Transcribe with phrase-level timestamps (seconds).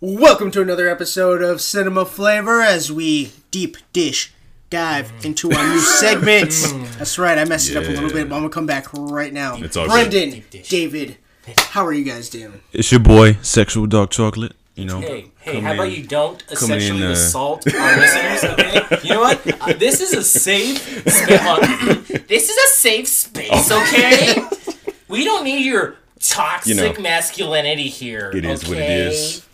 [0.00, 4.30] Welcome to another episode of Cinema Flavor as we deep dish
[4.68, 6.50] dive into our new segment.
[6.98, 9.32] That's right, I messed it up a little bit, but I'm gonna come back right
[9.32, 9.56] now.
[9.56, 11.16] It's all Brendan, David,
[11.58, 12.60] how are you guys doing?
[12.74, 14.52] It's your boy, Sexual Dark Chocolate.
[14.74, 17.96] You know, Hey, hey, come how about you don't coming sexually in, uh, assault our
[17.96, 18.98] listeners, okay?
[19.02, 19.62] You know what?
[19.62, 22.22] Uh, this is a safe space.
[22.28, 24.34] this is a safe space, okay?
[25.08, 28.32] We don't need your toxic You know, masculinity here.
[28.34, 29.06] It is what it okay?
[29.06, 29.46] is.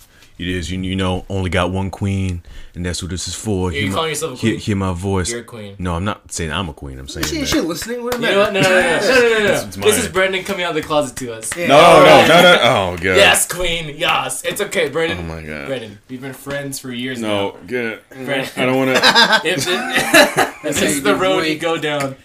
[0.43, 0.71] It is.
[0.71, 2.43] You, you know, only got one queen,
[2.75, 3.71] and that's what this is for.
[3.73, 4.59] you Hear my- calling yourself a queen?
[4.59, 5.31] hear my voice.
[5.31, 5.77] You're a queen.
[5.79, 6.99] No, I'm not saying I'm a queen.
[6.99, 7.47] I'm saying She, that.
[7.47, 8.03] she listening?
[8.03, 8.53] What You know what?
[8.53, 9.53] No, no, no, no, no, no, no, no.
[9.55, 10.13] it's This is mine.
[10.13, 11.57] Brendan coming out of the closet to us.
[11.57, 11.69] Yeah.
[11.69, 12.59] No, no, no, no.
[12.93, 13.17] Oh god.
[13.17, 13.95] Yes, queen.
[13.97, 15.19] Yes, it's okay, Brendan.
[15.19, 15.67] Oh my god.
[15.69, 17.29] Brendan, we've been friends for years now.
[17.29, 18.09] No, get it.
[18.11, 18.49] Brendan.
[18.57, 19.03] I don't want to.
[19.49, 21.47] If, it, if this how is you the road boy.
[21.47, 22.17] you go down,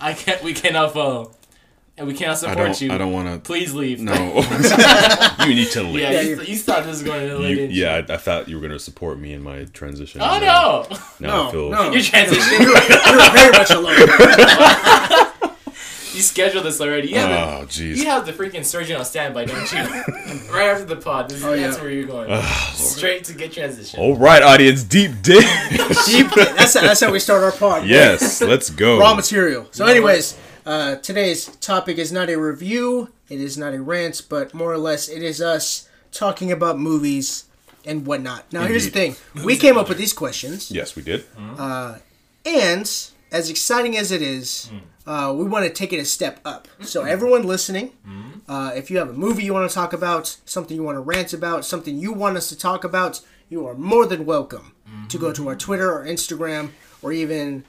[0.00, 0.42] I can't.
[0.42, 1.32] We cannot follow,
[1.98, 2.80] and we cannot I support don't.
[2.80, 2.92] you.
[2.92, 3.38] I don't want to.
[3.40, 4.00] Please leave.
[4.00, 4.12] No.
[5.46, 6.00] you need to leave.
[6.02, 8.48] Yeah, Yeah, you, you're- thought this was going to You, lead yeah, I, I thought
[8.48, 10.20] you were gonna support me in my transition.
[10.20, 10.86] Oh and then no!
[11.20, 11.70] Now No, I feel.
[11.70, 11.90] no.
[11.92, 12.62] Your transition.
[12.62, 13.96] You're very much alone.
[16.14, 17.08] you scheduled this already.
[17.08, 17.96] You have, Oh the, jeez.
[17.96, 19.78] you have the freaking surgeon on standby, don't you?
[20.52, 21.28] right after the pod.
[21.30, 21.82] This, Oh, that's yeah.
[21.82, 22.28] where you're going.
[22.30, 24.00] Ah, Straight to get transition.
[24.00, 25.44] All right, audience, deep dish.
[26.06, 27.86] Deep, that's, that's how we start our pod.
[27.86, 28.98] yes, let's go.
[28.98, 29.66] Raw material.
[29.70, 34.52] So, anyways, uh, today's topic is not a review, it is not a rant, but
[34.52, 37.44] more or less it is us talking about movies
[37.84, 38.52] and whatnot.
[38.52, 39.16] Now, here's the Indeed.
[39.16, 41.24] thing we came up with these questions, Yes, we did.
[42.44, 42.90] and
[43.32, 44.70] as exciting as it is,
[45.06, 46.68] uh, we want to take it a step up.
[46.80, 47.92] So, everyone listening,
[48.48, 51.00] uh, if you have a movie you want to talk about, something you want to
[51.00, 54.72] rant about, something you want us to talk about, you are more than welcome
[55.08, 56.70] to go to our Twitter or Instagram
[57.02, 57.64] or even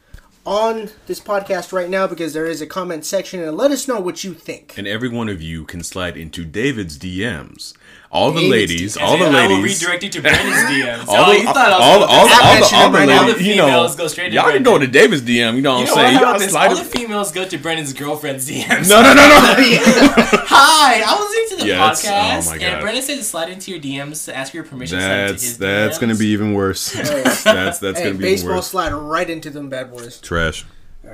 [0.47, 3.99] on this podcast right now because there is a comment section and let us know
[3.99, 4.77] what you think.
[4.77, 7.73] And every one of you can slide into David's DMs.
[8.09, 9.01] All the ladies, DMs.
[9.01, 9.81] all the And I will ladies.
[9.83, 11.07] redirect you to Brendan's DMs.
[11.09, 13.93] All oh, the, you thought I all, all, all, the, all the ladies, you know,
[13.97, 15.55] go straight to y'all can go to David's DM.
[15.55, 16.13] You know what I'm know saying?
[16.15, 16.55] what Y'all happens?
[16.55, 18.87] All the females go to Brendan's girlfriend's DMs.
[18.89, 19.55] No, no, no, no.
[20.47, 22.81] Hi, I was listening to the Yeah, podcast, oh my and God.
[22.81, 24.97] Brendan said to slide into your DMs to ask for your permission.
[24.99, 26.01] to That's his that's DMs.
[26.01, 26.91] gonna be even worse.
[26.93, 28.67] that's that's Hey, gonna be even baseball worse.
[28.67, 30.19] slide right into them bad boys.
[30.21, 30.65] Trash.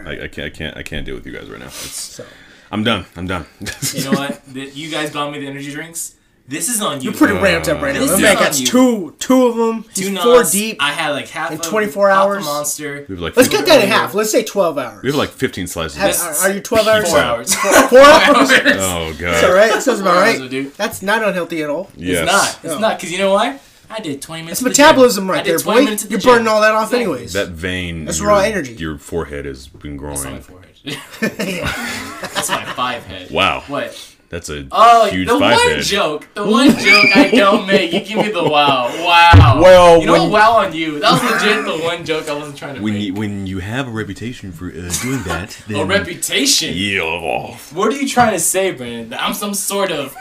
[0.06, 1.66] I, I can't I can't I can't deal with you guys right now.
[1.68, 2.26] It's, So
[2.72, 3.06] I'm done.
[3.16, 3.46] I'm done.
[3.94, 4.42] You know what?
[4.46, 6.16] The- You guys bought me the energy drinks.
[6.46, 7.06] This is on you.
[7.12, 8.02] you're pretty ramped up right now.
[8.02, 9.86] This My is man got two two of them.
[9.96, 10.52] He's four knots.
[10.52, 10.76] deep.
[10.82, 12.44] I had like half In of 24 half hours?
[12.44, 13.06] Monster.
[13.08, 14.14] we have like Let's 15, cut that in half.
[14.14, 15.04] Let's say twelve hours.
[15.04, 15.98] we have like 15 slices.
[15.98, 17.10] Have- This- are you twelve hours?
[17.10, 17.56] Four hours.
[17.56, 18.50] Four hours.
[18.52, 19.44] oh god.
[19.46, 20.52] All right, sounds about Four hours right.
[20.52, 20.70] will.
[20.76, 21.90] That's not unhealthy at all.
[21.96, 22.20] Yes.
[22.24, 22.60] It's not.
[22.66, 22.80] It's No.
[22.90, 23.60] not because you know why?
[23.90, 24.60] I did 20 minutes.
[24.62, 25.30] It's at the metabolism.
[25.30, 25.84] I right did there, 20 boy.
[25.86, 26.32] minutes at the You're gym.
[26.34, 27.04] burning all that off Exactly.
[27.04, 27.34] anyways.
[27.34, 28.06] That vein.
[28.06, 28.74] That's your- raw energy.
[28.74, 30.42] Your forehead has been That's not my growing.
[30.42, 30.74] forehead.
[32.34, 33.32] That's my five head.
[33.32, 33.64] Wow.
[33.68, 34.13] What?
[34.34, 35.84] That's a Oh, huge the five one head.
[35.84, 36.28] joke.
[36.34, 37.94] The one joke I don't make.
[37.94, 38.88] You give me the wow.
[39.06, 39.60] Wow.
[39.62, 40.28] Well, you know?
[40.28, 41.00] Wow on you.
[41.00, 43.04] That was legit the one joke I wasn't trying to When make.
[43.04, 46.72] you, when you have a reputation for uh, doing that, then A reputation.
[46.74, 47.02] Yeah.
[47.04, 47.58] oh.
[47.74, 49.10] What are you trying to say, Brandon?
[49.12, 50.16] That I'm some sort of.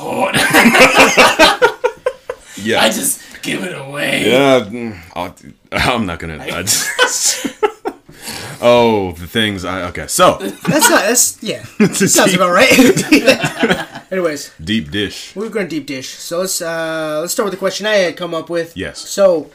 [2.60, 2.80] Yeah.
[2.80, 4.28] I just give it away.
[4.28, 5.32] Yeah, mm, I'll,
[5.70, 6.42] I'm not gonna.
[6.42, 7.46] I just,
[8.60, 9.64] oh, the things.
[9.64, 10.06] I okay.
[10.06, 11.02] So That's not.
[11.04, 11.62] That's yeah.
[11.92, 12.68] Sounds about right.
[14.12, 15.34] Anyways, deep dish.
[15.36, 16.08] we're going deep dish.
[16.10, 18.76] So let's uh let's start with the question I had come up with.
[18.76, 18.98] Yes.
[18.98, 19.50] So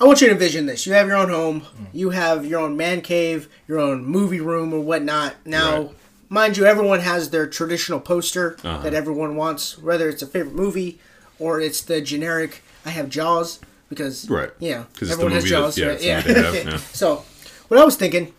[0.00, 0.86] I want you to envision this.
[0.86, 1.62] You have your own home.
[1.92, 5.34] You have your own man cave, your own movie room or whatnot.
[5.44, 5.90] Now, Right.
[6.28, 8.78] mind you, everyone has their traditional poster Uh-huh.
[8.82, 10.98] that everyone wants, whether it's a favorite movie
[11.38, 12.62] or it's the generic.
[12.86, 13.58] I have Jaws
[13.90, 14.50] because Right.
[14.60, 15.76] Yeah, it's the everyone has Jaws.
[15.76, 15.94] yeah, right?
[16.00, 16.76] it's the movie they have, yeah.
[16.92, 17.24] so,
[17.70, 18.34] what I was thinking,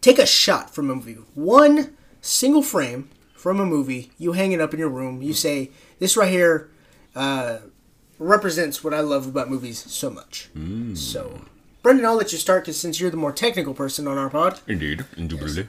[0.00, 4.12] take a shot from a movie, one single frame from a movie.
[4.18, 5.20] You hang it up in your room.
[5.20, 6.68] You say, "This right here."
[7.14, 7.58] Uh,
[8.18, 10.48] represents what I love about movies so much.
[10.56, 10.96] Mm.
[10.96, 11.42] So,
[11.82, 14.60] Brendan, I'll let you start because since you're the more technical person on our pod.
[14.66, 15.68] Indeed, indubitably.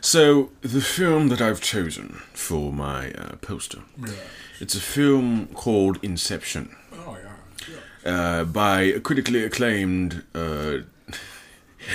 [0.00, 3.80] So the film that I've chosen for my uh, poster,
[4.60, 7.16] it's a film called Inception, Oh,
[8.04, 8.12] yeah.
[8.12, 10.22] uh, by a critically acclaimed.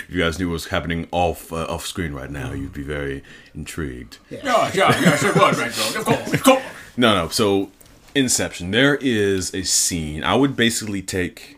[0.07, 2.83] If you guys knew what was happening off uh, off screen right now, you'd be
[2.83, 3.23] very
[3.55, 4.17] intrigued.
[4.29, 4.39] Yeah,
[4.73, 5.67] yeah, yeah, sure was, right.
[5.69, 6.63] Of course, of course.
[6.97, 7.29] No, no.
[7.29, 7.71] So,
[8.15, 8.71] Inception.
[8.71, 10.23] There is a scene.
[10.23, 11.57] I would basically take.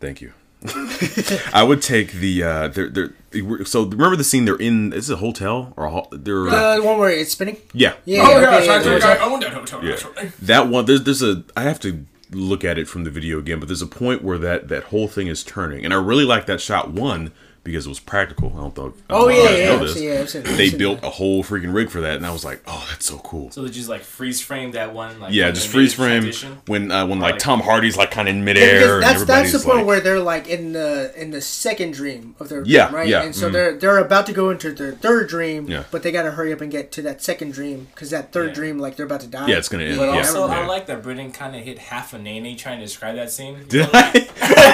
[0.00, 0.32] Thank you.
[1.52, 2.42] I would take the.
[2.42, 4.92] Uh, they're, they're, they were- so remember the scene they're in?
[4.92, 7.56] Is it a hotel or a ho- they're Uh, the one where it's spinning.
[7.72, 8.22] yeah Yeah.
[8.26, 9.24] Oh, okay, yeah, yeah, sorry, yeah, yeah.
[9.24, 9.84] I owned that hotel.
[9.84, 9.96] Yeah.
[10.42, 10.84] That one.
[10.86, 11.44] There's there's a.
[11.56, 14.38] I have to look at it from the video again, but there's a point where
[14.38, 16.90] that that whole thing is turning, and I really like that shot.
[16.90, 17.32] One
[17.64, 18.52] because it was practical.
[18.56, 18.82] I don't know.
[18.82, 19.78] I don't Oh know yeah, yeah, know yeah.
[19.80, 20.00] this.
[20.00, 21.06] Yeah, I've seen- I've They built that.
[21.06, 23.62] a whole freaking rig for that, and I was like, "Oh, that's so cool." So
[23.62, 25.20] they just like freeze frame that one.
[25.20, 26.58] Like yeah, just freeze frame transition?
[26.66, 29.02] when uh, when like Like- Tom Hardy's like kind of in Yeah, midair, because and
[29.02, 32.48] that's that's the point like, where they're like in the in the second dream of
[32.48, 33.08] their Yeah, dream, right?
[33.08, 33.52] yeah, And so mhm.
[33.52, 35.84] they're they're about to go into their third dream, Yeah.
[35.90, 38.48] but they got to hurry up and get to that second dream because that third
[38.48, 38.54] Yeah.
[38.54, 39.46] dream, like they're about to die.
[39.48, 39.98] Yeah, it's gonna end.
[39.98, 40.60] But Yeah, also, yeah.
[40.60, 43.30] I like that Britain kind of hit half a nae nae trying to describe that
[43.30, 43.56] scene.
[43.68, 44.17] Did I?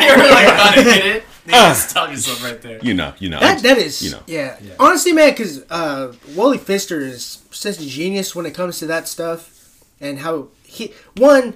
[0.17, 1.25] you were like about to hit it.
[1.47, 2.79] You just stop yourself right there.
[2.83, 3.39] you know, you know.
[3.41, 4.21] That that is, you know.
[4.27, 4.59] yeah.
[4.81, 9.09] Honestly, man, because uh, Wally Pfister is such a genius when it comes to that
[9.09, 11.55] stuff, and how he one.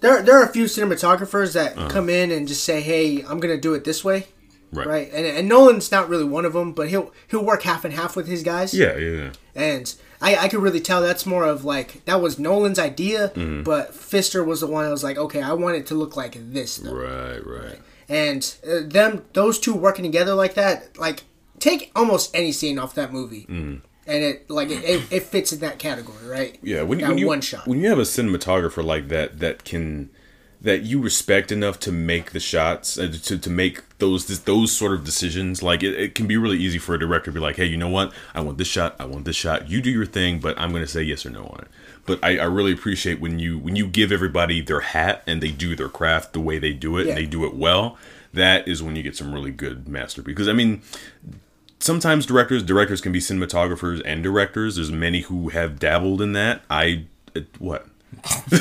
[0.00, 1.88] There, there are a few cinematographers that Uh-huh.
[1.90, 4.26] come in and just say, "Hey, I'm gonna do it this way,"
[4.72, 4.86] right.
[4.86, 5.10] right?
[5.12, 8.16] And, and Nolan's not really one of them, but he'll he'll work half and half
[8.16, 8.72] with his guys.
[8.72, 9.30] Yeah, yeah, yeah.
[9.54, 13.62] And I, I could really tell that's more of like that was Nolan's idea, Mm-hmm.
[13.62, 16.36] but Pfister was the one that was like, okay, I want it to look like
[16.52, 16.76] this.
[16.76, 16.94] Though.
[16.94, 17.78] Right, right.
[18.08, 21.24] And uh, them, those two working together like that, like
[21.58, 25.60] take almost any scene off that movie, and it like it, it, it fits in
[25.60, 26.58] that category, right?
[26.62, 27.66] Yeah, when, that when you one shot.
[27.68, 30.10] when you have a cinematographer like that that can
[30.62, 34.92] that you respect enough to make the shots uh, to, to make those those sort
[34.92, 37.56] of decisions like it, it can be really easy for a director to be like
[37.56, 38.12] hey you know what?
[38.34, 38.94] I want this shot.
[38.98, 39.70] I want this shot.
[39.70, 41.68] You do your thing but i'm going to say yes or no on it.
[42.06, 45.50] But I, I really appreciate when you when you give everybody their hat and they
[45.50, 47.10] do their craft the way they do it Yeah.
[47.12, 47.96] and they do it well
[48.32, 50.82] that is when you get some really good masterpiece because i mean
[51.78, 54.76] sometimes directors directors can be cinematographers and directors.
[54.76, 56.62] There's many who have dabbled in that.
[56.68, 57.04] I
[57.58, 57.86] what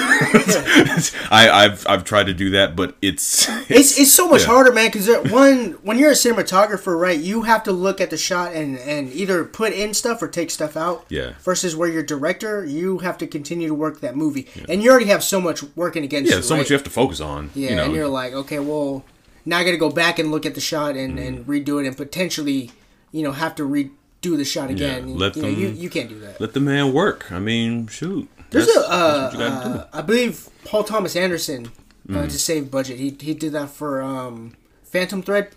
[1.32, 4.48] I, I've I've tried to do that, but it's it's it's so much yeah.
[4.48, 4.88] harder, man.
[4.92, 8.78] Because one, when you're a cinematographer, right, you have to look at the shot and
[8.80, 11.06] and either put in stuff or take stuff out.
[11.10, 11.34] Yeah.
[11.42, 15.08] Versus where you're director, you have to continue to work that movie, and you already
[15.08, 16.44] have so much working against yeah, you.
[16.44, 17.52] so much you have to focus on.
[17.54, 19.04] Yeah, you know, and you're like, okay, well,
[19.46, 21.46] now I got to go back and look at the shot and, and mm.
[21.46, 22.72] redo it, and potentially,
[23.12, 23.92] you know, have to redo
[24.38, 25.18] the shot again.
[25.18, 26.40] let you, know, you you can't do that.
[26.40, 27.32] let the man work.
[27.32, 28.30] I mean, shoot.
[28.52, 29.76] There's That's- a, uh, you gotta do.
[29.76, 31.70] uh, I believe Paul Thomas Anderson uh,
[32.14, 32.28] Mm-hmm.
[32.28, 32.98] to save budget.
[32.98, 35.50] He he did that for um, Phantom Thread.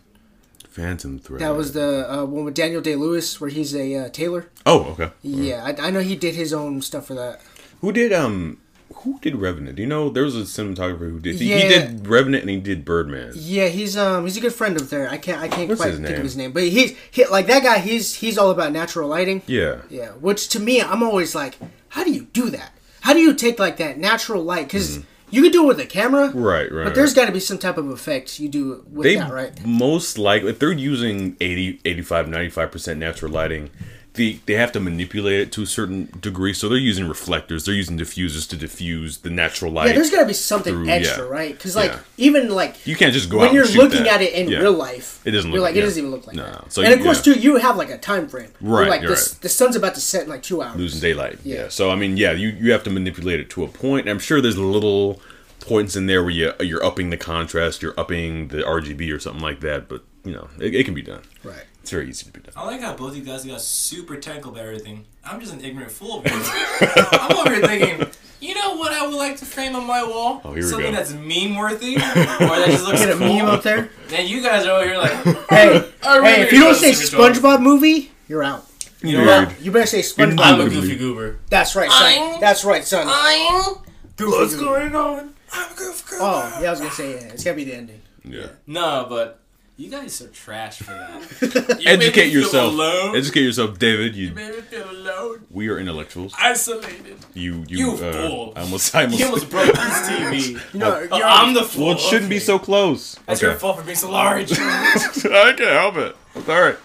[0.68, 1.40] Phantom Thread.
[1.40, 4.48] That was the uh, one with Daniel Day Lewis, where he's a uh, tailor.
[4.64, 5.10] Oh, okay.
[5.22, 7.40] Yeah, I, I know he did his own stuff for that.
[7.80, 8.58] Who did um?
[8.96, 9.76] Who did Revenant?
[9.76, 11.36] Do you know there was a cinematographer who did?
[11.36, 13.32] He, he did Revenant and he did Birdman.
[13.34, 15.08] Yeah, he's um he's a good friend of there.
[15.08, 17.62] I can't I can't What's quite think of his name, but he's he, like that
[17.62, 17.78] guy.
[17.78, 19.42] He's he's all about natural lighting.
[19.46, 19.78] Yeah.
[19.90, 21.58] Yeah, which to me, I'm always like,
[21.88, 22.72] how do you do that?
[23.02, 24.66] How do you take like that natural light?
[24.66, 25.00] Because
[25.30, 26.42] you could do it with a camera, Mm-hmm.
[26.42, 26.84] Right, right.
[26.84, 29.64] But there's got to be some type of effect you do with they that, right?
[29.66, 33.70] most likely if they're using 80 85 95% natural lighting
[34.14, 37.74] they, they have to manipulate it to a certain degree so they're using reflectors they're
[37.74, 41.24] using diffusers to diffuse the natural light Yeah, there's got to be something through- extra,
[41.24, 41.30] yeah.
[41.30, 41.52] right?
[41.56, 41.98] Because like Yeah.
[42.18, 44.20] even like you can't just go when you're looking that.
[44.20, 44.58] at it in Yeah.
[44.58, 46.72] real life, It doesn't look- like it doesn't even look like No, that.
[46.72, 48.48] So and of course, too, you have like a time frame.
[48.60, 49.34] Right, like the, right.
[49.40, 50.76] the sun's about to set in like two hours.
[50.76, 51.56] losing daylight yeah.
[51.62, 51.68] Yeah.
[51.68, 54.40] so i mean yeah you, you have to manipulate it to a point i'm sure
[54.40, 55.20] there's little
[55.60, 59.42] points in there where you, you're upping the contrast you're upping the rgb or something
[59.42, 61.64] like that but you know it, it can be done Right.
[61.82, 64.52] It's very easy to be done I like how both you guys got super technical
[64.52, 65.04] about everything.
[65.24, 66.22] I'm just an ignorant fool.
[66.26, 68.06] I'm over here thinking,
[68.40, 70.40] you know what I would like to frame on my wall?
[70.44, 70.96] Oh, here we Something go.
[70.96, 73.26] that's meme worthy, or that just looks Get a cool.
[73.28, 73.90] meme up there.
[74.08, 75.12] Then you guys are over here like,
[75.50, 78.64] Hey, I really hey, if you don't say Super SpongeBob movie, you're out.
[79.02, 79.60] you know what?
[79.60, 80.40] You better say SpongeBob.
[80.40, 80.80] I'm a movie.
[80.80, 81.38] goofy goober.
[81.50, 82.02] That's right, son.
[82.02, 83.06] I'm- That's right, son.
[83.08, 83.74] I'm.
[84.16, 84.64] Goofy What's Goober.
[84.90, 85.34] going on?
[85.52, 86.18] I'm a goofy goober.
[86.24, 87.32] Oh, yeah, I was gonna say yeah.
[87.32, 88.00] It's gotta be the ending.
[88.24, 89.40] yeah No, but
[89.76, 91.78] you guys are trash for that.
[91.80, 93.16] You educate feel yourself Alone.
[93.16, 97.16] educate yourself david you you made me feel alone, we are intellectuals isolated.
[97.34, 98.52] you you, You uh, fool.
[98.54, 100.60] I almost I almost, You almost broke this TV.
[100.74, 101.86] You know, Oh, I'm the fool.
[101.86, 104.52] well it shouldn't be so close That's okay your fault for being so large.
[104.58, 106.78] I can't help it it's all right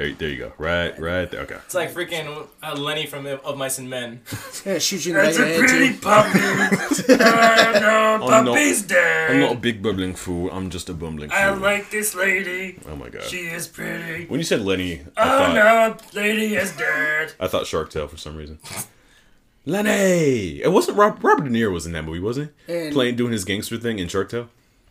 [0.00, 3.56] there, there you go right right there okay It's like freaking uh, Lenny from Of
[3.58, 4.20] Mice and Men.
[4.64, 5.98] yeah, shoot you in the back of the head, too.
[6.00, 7.22] puppy.
[7.22, 9.30] oh no, I'm not- dead.
[9.32, 12.78] I'm not a big bubbling fool I'm just a bumbling fool I like this lady.
[12.88, 14.26] oh my god She is pretty.
[14.26, 17.32] when you said Lenny I Oh thought no, lady is dead.
[17.38, 18.58] I thought Shark Tale for some reason
[19.66, 23.16] Lenny it wasn't Rob, Robert De Niro was in that movie wasn't he And- playing
[23.16, 24.48] doing his gangster thing in Shark Tale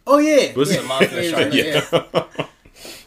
[0.08, 0.54] Oh yeah.
[0.56, 0.80] Was yeah.
[0.82, 0.86] it?
[0.88, 1.54] Mafia Yeah, shark.
[1.54, 2.46] yeah, yeah.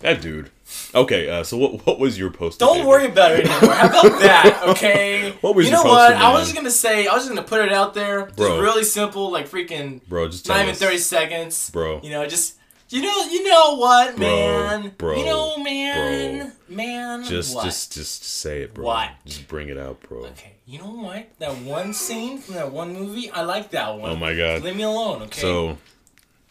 [0.01, 0.51] that dude
[0.95, 3.75] okay uh, so what what was your post Don't worry about it anymore.
[3.75, 5.33] How about that, okay?
[5.41, 6.15] What was you know what?
[6.15, 8.27] I was just gonna say, I was just gonna put it out there.
[8.27, 8.61] Just Bro.
[8.61, 10.79] really simple, like freaking bro just not even us.
[10.79, 11.71] 30 seconds.
[11.71, 12.01] Bro.
[12.03, 12.59] You know, just
[12.91, 14.93] you know you know what, Bro, man.
[14.99, 16.53] bro, you know, man.
[16.69, 17.25] Man.
[17.25, 17.65] just what?
[17.65, 19.11] just just say it bro What?
[19.25, 21.27] just bring it out bro Okay, you know what?
[21.39, 24.11] That one scene from that one movie, I like that one.
[24.11, 25.41] oh my god Leave me alone, okay?
[25.41, 25.79] so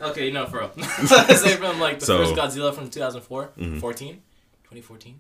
[0.01, 0.72] okay, no, for real.
[1.05, 5.20] Say from like the So- first Godzilla from 2004, 14, 2014.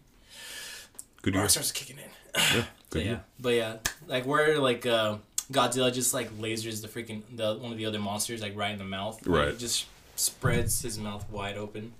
[1.21, 1.47] Good year.
[1.49, 2.03] Starts kicking in.
[2.35, 3.21] Yeah, But good yeah, year.
[3.39, 3.75] but yeah,
[4.07, 5.17] like where like uh,
[5.51, 8.79] Godzilla just like lasers the freaking the one of the other monsters like right in
[8.79, 9.25] the mouth.
[9.27, 9.51] Like, Right.
[9.51, 9.85] He just
[10.15, 11.93] spreads his mouth wide open.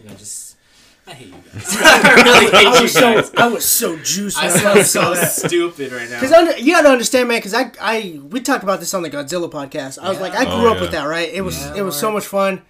[0.00, 0.55] You know, just
[1.08, 1.76] I hate you guys.
[1.80, 3.30] I really hate I you was so.
[3.36, 5.26] I was so juiced I when I sound first saw so that.
[5.32, 6.20] stupid right now.
[6.20, 7.38] Because you gotta understand, man.
[7.38, 9.98] Because I, I, we talked about this on the Godzilla podcast.
[10.02, 10.80] I was like, I Oh, grew up oh, yeah.
[10.80, 11.28] with that, right?
[11.32, 12.62] It was, Yeah, it was so much fun.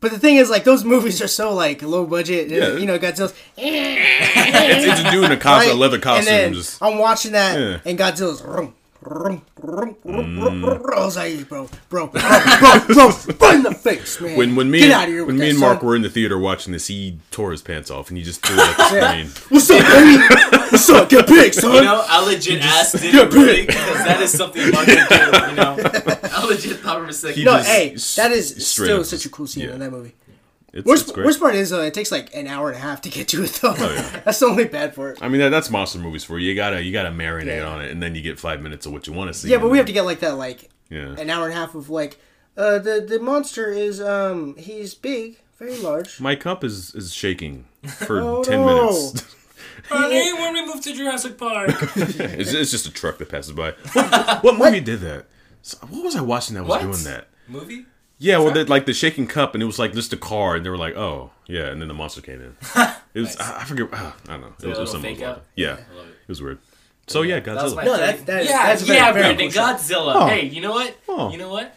[0.00, 2.50] But the thing is, like, those movies are so like low budget.
[2.50, 2.76] Yeah.
[2.76, 5.78] You know, Godzilla's It's, it's a dude in a costume, right?
[5.78, 6.34] leather costume.
[6.34, 7.78] and then just I'm watching that, Yeah.
[7.84, 8.42] and Godzilla's.
[8.42, 8.74] Rum,
[9.06, 9.42] rum,
[10.06, 10.94] Mm.
[10.94, 13.08] I was like, bro, bro, bro, bro, bro,
[13.40, 14.36] right in the face, man.
[14.36, 15.86] when when me Get and, out of here when me and Mark son.
[15.86, 18.56] were in the theater watching this, he tore his pants off and he just threw
[18.56, 19.44] it at the screen.
[19.48, 20.22] What's up, baby?
[20.70, 21.08] What's up?
[21.08, 21.74] Get big, son.
[21.74, 23.66] You know, I legit asked get it really big.
[23.68, 25.48] because that is something Mark would do.
[25.50, 25.76] You know,
[26.32, 27.36] I legit thought for a second.
[27.38, 29.74] He no, hey, that is still such a cool scene yeah.
[29.74, 30.14] in that movie.
[30.76, 31.24] It's, Worst, it's great.
[31.26, 33.42] worst part is uh, it takes like an hour and a half to get to
[33.44, 33.74] it though.
[33.76, 35.18] Oh, That's the only bad part.
[35.22, 36.48] I mean, that, that's monster movies for you.
[36.50, 37.66] You gotta you gotta marinate Yeah.
[37.68, 39.48] on it, and then you get five minutes of what you want to see.
[39.48, 41.14] Yeah, but and we have to get like that like Yeah.
[41.18, 42.18] an hour and a half of like
[42.56, 46.20] uh the the monster is um he's big, very large.
[46.20, 48.66] My cup is is shaking for Oh, ten no.
[48.66, 49.34] minutes.
[49.88, 51.68] Honey, when we move to Jurassic Park.
[51.96, 53.70] it's, it's just a truck that passes by.
[53.92, 55.26] What, what movie did that?
[55.88, 56.80] What was I watching that was What?
[56.82, 57.28] doing that?
[57.48, 57.86] Movie?
[58.18, 60.64] Yeah, well, they, like the shaking cup, and it was like just a car, and
[60.64, 62.56] they were like, "Oh, yeah," and then the monster came in.
[63.14, 63.88] It was I, I forget.
[63.94, 64.46] Uh, I don't know.
[64.48, 65.36] It was, it was little something fake like out?
[65.36, 65.44] that.
[65.54, 65.80] Yeah, it.
[65.80, 66.58] it was weird.
[67.06, 67.74] So yeah, Godzilla.
[67.76, 69.62] my No, third- that- that- yeah, that's a very- yeah, Brandon, cool.
[69.62, 70.12] Godzilla.
[70.16, 70.26] Oh.
[70.26, 70.94] Hey, you know what?
[71.08, 71.30] Oh.
[71.30, 71.74] You know what?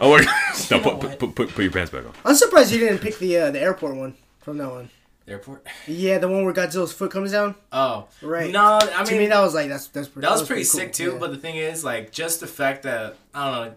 [0.00, 0.26] Oh, wait.
[0.70, 2.12] no, know put, put, put, put your pants back on.
[2.24, 4.90] I'm surprised you didn't pick the uh, the airport one from that one.
[5.26, 5.66] Airport.
[5.88, 7.56] Yeah, the one where Godzilla's foot comes down.
[7.72, 8.52] Oh, Right.
[8.52, 10.24] No, I to me, mean that was like that's that's pretty.
[10.28, 10.92] that was pretty sick cool.
[10.92, 11.12] too.
[11.14, 11.18] Yeah.
[11.18, 13.74] But the thing is, like, just the fact that I don't know.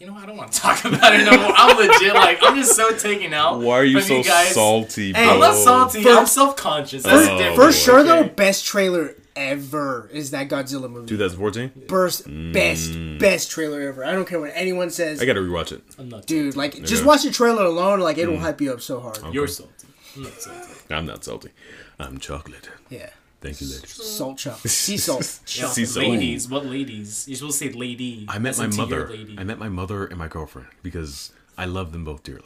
[0.00, 1.52] You know, I don't want to talk about it no more.
[1.54, 3.60] I'm legit like I'm just so taken out.
[3.60, 4.54] Why are you so you guys.
[4.54, 5.22] salty, bro?
[5.22, 6.02] Hey, I'm not salty.
[6.02, 7.02] For- I'm self conscious.
[7.02, 7.70] For- That's for boy.
[7.70, 11.06] sure though, best trailer ever is that Godzilla movie.
[11.06, 11.84] 2014.
[11.86, 14.02] Burst, best best trailer ever.
[14.04, 15.18] I don't care what anyone says.
[15.18, 15.22] Mm.
[15.22, 15.82] I gotta rewatch it.
[15.98, 16.24] I'm not.
[16.26, 18.22] Dude, like just watch the trailer alone, like Mm.
[18.22, 19.18] it'll hype you up so hard.
[19.32, 19.86] You're salty.
[20.16, 20.70] I'm not salty.
[20.90, 21.50] I'm not salty.
[21.98, 22.70] I'm chocolate.
[22.88, 23.90] Yeah, Thank you, ladies.
[23.90, 25.20] salt chop, sea salt.
[25.46, 26.48] Yeah, See, so- ladies.
[26.48, 27.26] What ladies?
[27.26, 28.26] You're supposed to say lady.
[28.28, 29.08] I met my in to your mother.
[29.08, 29.36] Lady.
[29.38, 32.44] I met my mother and my girlfriend because I love them both dearly.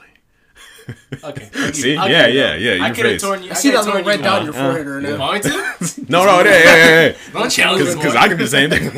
[1.24, 1.48] Okay.
[1.72, 1.96] See?
[1.96, 3.50] I'll Yeah, yeah, yeah, I could have torn you.
[3.50, 5.18] I see that could've little torn red dot on your forehead right You now.
[5.18, 6.10] want me to?
[6.12, 7.16] No, no, hey, hey, hey, hey.
[7.32, 7.94] Don't challenge me.
[7.94, 8.90] Because I can do the same thing.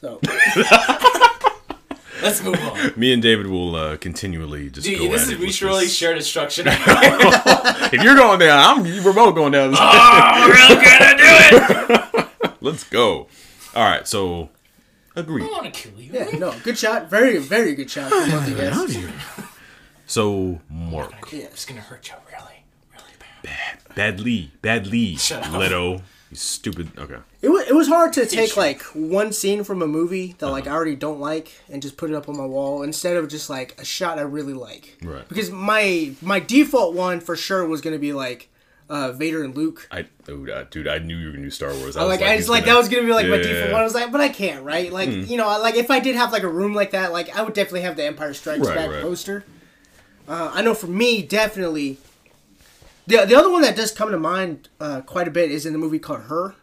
[0.00, 0.18] So
[2.22, 2.92] Let's move on.
[2.96, 5.84] Me and David will uh, continually just Dude, go this at is it with mutually
[5.84, 5.94] this.
[5.94, 6.66] shared destruction.
[7.90, 9.72] If you're going down, I'm we're both going down.
[9.74, 12.56] oh, we're gonna do it.
[12.60, 13.28] Let's go.
[13.74, 14.50] All right, so
[15.16, 15.40] agree.
[15.42, 16.10] don't want to kill you.
[16.12, 18.10] yeah, no, good shot, very very good shot.
[18.10, 19.44] from both of you guys.
[20.06, 21.44] So Mark, Yeah.
[21.44, 23.94] It's gonna hurt you really, really bad.
[23.94, 25.50] badly, badly, Shut.
[25.52, 26.90] Leto, you stupid.
[26.98, 28.62] Okay, It was, it was hard to take you.
[28.62, 30.52] like one scene from a movie that Uh-huh.
[30.52, 33.28] like I already don't like and just put it up on my wall instead of
[33.28, 34.98] just like a shot I really like.
[35.02, 35.26] Right.
[35.28, 38.48] Because my my default one for sure was gonna be like
[38.90, 39.86] uh, Vader and Luke.
[39.92, 41.96] I oh, uh, dude, I knew you were gonna do Star Wars.
[41.96, 43.42] I like, I just like gonna- that was gonna be like my Yeah.
[43.42, 43.80] default one.
[43.82, 44.90] I was like, but I can't, right?
[44.92, 47.36] Like you know, I- like if I did have like a room like that, like
[47.36, 49.02] I would definitely have the Empire Strikes Right, Back right.
[49.02, 49.44] poster.
[50.26, 51.98] Uh, I know for me, definitely.
[53.08, 55.72] The, the other one that does come to mind uh, quite a bit is in
[55.72, 56.54] the movie called Her.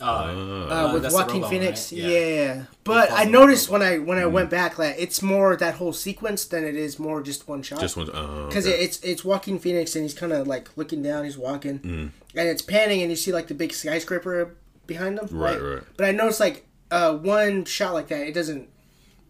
[0.00, 1.92] Uh, uh, with that's Joaquin robot, Phoenix.
[1.92, 2.00] right?
[2.02, 2.18] Yeah.
[2.18, 2.62] Yeah.
[2.82, 6.44] But I noticed when I when I went back that it's more that whole sequence
[6.44, 7.78] than it is more just one shot.
[7.80, 8.10] Just one.
[8.10, 8.82] Uh, because okay.
[8.82, 12.10] it's it's Joaquin Phoenix and he's kind of like looking down, he's walking, Mm.
[12.34, 14.56] and it's panning and you see like the big skyscraper
[14.88, 15.28] behind him.
[15.30, 15.82] Right, right.
[15.96, 18.68] But I noticed like uh, one shot like that, it doesn't.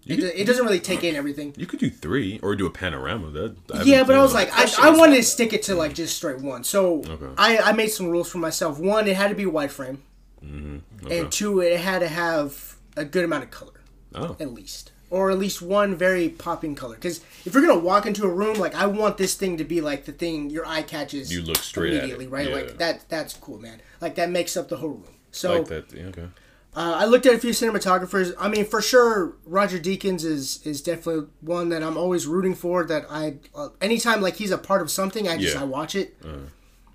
[0.06, 1.54] It, do- it doesn't really take in everything.
[1.56, 3.30] you could do three or do a panorama.
[3.30, 5.94] That I Yeah, but I was like, I, I wanted to stick it to like
[5.94, 6.64] just straight one.
[6.64, 7.28] So Okay.
[7.38, 8.78] I, I made some rules for myself.
[8.78, 10.02] One, it had to be wide frame,
[10.44, 11.06] mm-hmm.
[11.06, 11.20] okay.
[11.20, 13.80] and two, it had to have a good amount of color.
[14.14, 18.06] oh, at least or at least one very popping color because if you're gonna walk
[18.06, 20.82] into a room like i want this thing to be like the thing your eye
[20.82, 22.54] catches You look straight at immediately it, right yeah.
[22.54, 25.92] like that that's cool man like that makes up the whole room so like that.
[25.92, 26.26] Yeah, okay.
[26.74, 30.80] Uh, i looked at a few cinematographers i mean for sure roger deakins is is
[30.82, 34.80] definitely one that i'm always rooting for that i uh, anytime like he's a part
[34.82, 35.60] of something i just Yeah.
[35.60, 35.64] Uh.
[35.64, 36.16] i watch it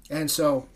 [0.10, 0.68] and so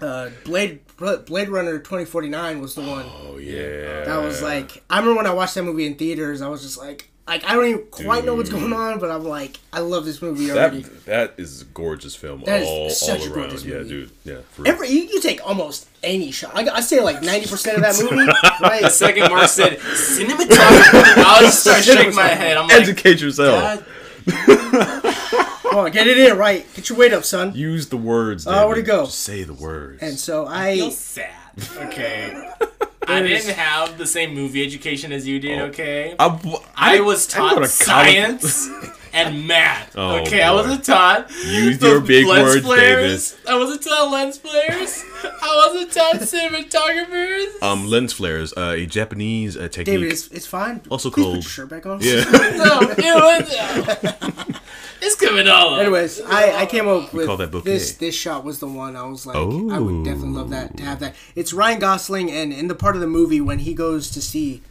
[0.00, 0.80] uh, blade
[1.26, 4.04] blade runner 2049 was the one Oh yeah.
[4.04, 6.40] that was like I remember when I watched that movie in theaters.
[6.42, 9.24] I was just like, like I don't even quite know what's going on, but I'm
[9.24, 10.82] like, I love this movie already.
[10.82, 11.04] that.
[11.06, 13.34] That is a gorgeous film That is all, such all a around.
[13.48, 13.88] gorgeous Yeah, movie.
[13.88, 14.10] dude.
[14.24, 14.36] Yeah.
[14.52, 14.66] For.
[14.68, 16.52] Every you, you take almost any shot.
[16.54, 18.26] I, I say like ninety percent of that movie,
[18.82, 22.56] The second Mark said cinematography, I was just start shaking my head.
[22.56, 23.82] I'm like, Educate yourself.
[24.26, 26.64] Come on, get it in right.
[26.74, 27.52] Get your weight up, son.
[27.54, 28.46] Use the words.
[28.46, 29.06] Uh, where'd it go?
[29.06, 30.00] Just say the words.
[30.02, 31.34] And so feel I, feel sad.
[31.78, 32.50] Okay.
[33.08, 35.58] I didn't have the same movie education as you did.
[35.60, 35.64] Oh.
[35.66, 36.14] Okay.
[36.18, 37.14] I, was I go
[37.48, 38.68] taught college- science
[39.14, 39.92] and Matt.
[39.94, 41.30] Oh, okay, I wasn't taught.
[41.30, 43.36] Use the your big lens words, flares.
[43.48, 45.04] I wasn't taught lens flares.
[45.24, 47.62] I wasn't taught cinematographers.
[47.62, 49.86] Um, lens flares, uh, a Japanese uh, technique.
[49.86, 50.82] David, it's, it's fine.
[50.90, 52.00] Also Please called- Put your shirt back on.
[52.02, 52.24] yeah.
[52.32, 54.60] no, it was.
[55.00, 55.80] it's coming all up.
[55.80, 57.94] Anyways, I, I came up with call that this.
[57.96, 59.70] This shot was the one I was like, oh.
[59.70, 61.14] I would definitely love that to have that.
[61.36, 64.62] It's Ryan Gosling, and in the part of the movie when he goes to see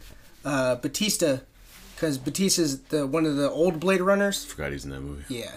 [0.44, 1.42] uh, Bautista,
[1.94, 4.44] because Bautista's the one of the old Blade Runners.
[4.46, 5.24] I Forgot he's in that movie.
[5.28, 5.52] Yeah,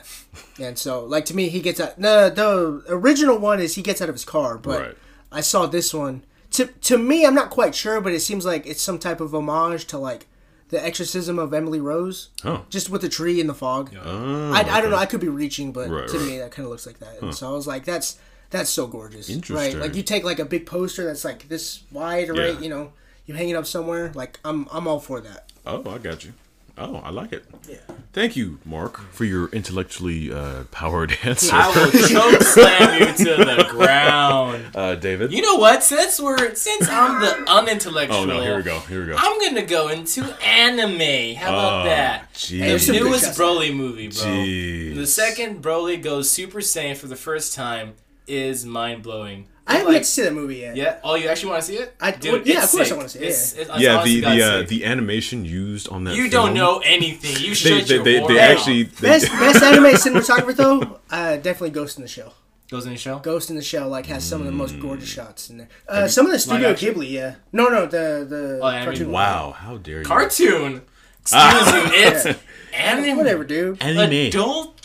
[0.60, 1.98] and so like to me, he gets out.
[1.98, 4.98] The the original one is he gets out of his car, but Right.
[5.32, 6.24] I saw this one.
[6.52, 9.34] To to me, I'm not quite sure, but it seems like it's some type of
[9.36, 10.28] homage to like
[10.70, 12.66] the exorcism of Emily Rose, Oh.
[12.70, 13.96] just with the tree and the fog.
[14.04, 14.98] Oh, I, I don't know.
[14.98, 16.28] I could be reaching, but Right, to right.
[16.28, 17.22] me, that kind of looks like that.
[17.22, 18.18] And so I was like, that's
[18.50, 19.76] that's so gorgeous, right?
[19.76, 22.54] Like you take like a big poster that's like this wide, right?
[22.56, 22.60] Yeah.
[22.60, 22.92] You know,
[23.26, 24.12] you hang it up somewhere.
[24.16, 25.47] Like I'm I'm all for that.
[25.68, 26.34] Oh, I got you.
[26.80, 27.44] Oh, I like it.
[27.68, 27.78] Yeah.
[28.14, 31.50] Thank you, Mark, for your intellectually uh, powered answer.
[31.56, 34.64] I will choke slam you to the ground.
[34.76, 35.32] Uh, David.
[35.32, 35.84] You know what?
[35.84, 38.80] Since we're since I'm the unintellectual, oh no, here we go.
[38.82, 39.16] Here we go.
[39.18, 41.36] I'm gonna go into anime.
[41.38, 42.32] How about Oh, that?
[42.36, 42.86] jeez.
[42.88, 44.18] The newest Broly movie, bro.
[44.22, 44.96] Jeez.
[44.96, 47.96] The second Broly goes Super Saiyan for the first time
[48.28, 49.48] is mind blowing.
[49.68, 50.76] I haven't yet to see that movie yet.
[50.76, 50.98] Yeah.
[51.04, 51.94] Oh, you actually want to see it?
[52.00, 52.32] I- do.
[52.34, 53.62] well, yeah, of course I wanna see it, It's- yeah.
[53.62, 56.16] it's- it's yeah, the the uh, the animation used on that.
[56.16, 57.32] You film, don't know anything.
[57.44, 61.72] You They shut they they, they actually they, Best best anime cinematographer though, uh, definitely
[61.72, 62.34] Ghost in the Shell.
[62.70, 63.20] Ghost in the Shell.
[63.20, 64.82] Ghost in the Shell like has some of the most Mm.
[64.82, 65.70] gorgeous shots in there.
[65.88, 66.74] Uh, some of the Studio?
[66.74, 67.36] Ghibli, yeah.
[67.54, 69.12] No, no, the the Oh, yeah, I mean, cartoon.
[69.12, 70.06] wow, how dare you?
[70.06, 70.82] Cartoon.
[71.22, 71.82] Excuse you.
[72.08, 72.40] It's
[72.74, 73.18] anime.
[73.18, 73.82] Whatever, dude.
[73.82, 74.28] Anime.
[74.28, 74.77] Adult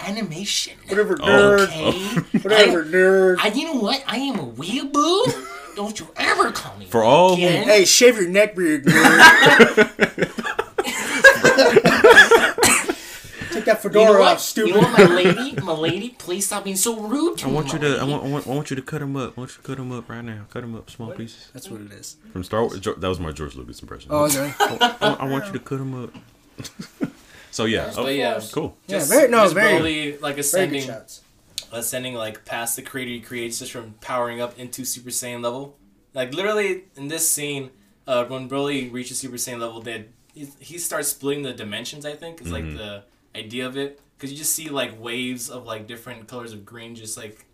[0.00, 0.76] animation.
[0.88, 1.26] Whatever, Oh.
[1.26, 1.64] nerd.
[1.68, 2.38] Okay.
[2.40, 3.36] Whatever, nerd.
[3.40, 4.02] I, you know what?
[4.06, 5.46] I am a weeaboo.
[5.76, 7.64] Don't you ever call me For all who- again.
[7.68, 10.34] Hey, shave your neck beard, nerd.
[13.50, 14.68] Take that you know fedora off, stupid.
[14.68, 15.52] You know what, my lady?
[15.62, 17.54] My lady, please stop being so rude to I me.
[17.54, 18.12] want you my to I lady.
[18.12, 19.36] want, I want I want you to cut him up.
[19.36, 20.44] I want you to cut him up right now.
[20.50, 21.48] Cut him up, small pieces.
[21.52, 22.16] That's what it is.
[22.32, 22.78] From Star Wars.
[22.80, 24.10] Jo- That was my George Lucas impression.
[24.12, 24.52] Oh, okay.
[24.60, 26.10] I, want- I want you to cut him up.
[27.58, 28.76] so yeah, oh, But yeah, cool.
[28.86, 31.22] Yeah, just, very no, just very, Broly, like very good ascending, shots.
[31.72, 35.76] ascending like past the creator he creates just from powering up into Super Saiyan level.
[36.14, 37.70] Like literally in this scene,
[38.06, 42.06] uh, when Broly reaches Super Saiyan level, they he, he starts splitting the dimensions.
[42.06, 42.52] I think is Mm-hmm.
[42.54, 43.02] like the
[43.42, 46.94] idea of it because you just see like waves of like different colors of green,
[46.94, 47.44] just like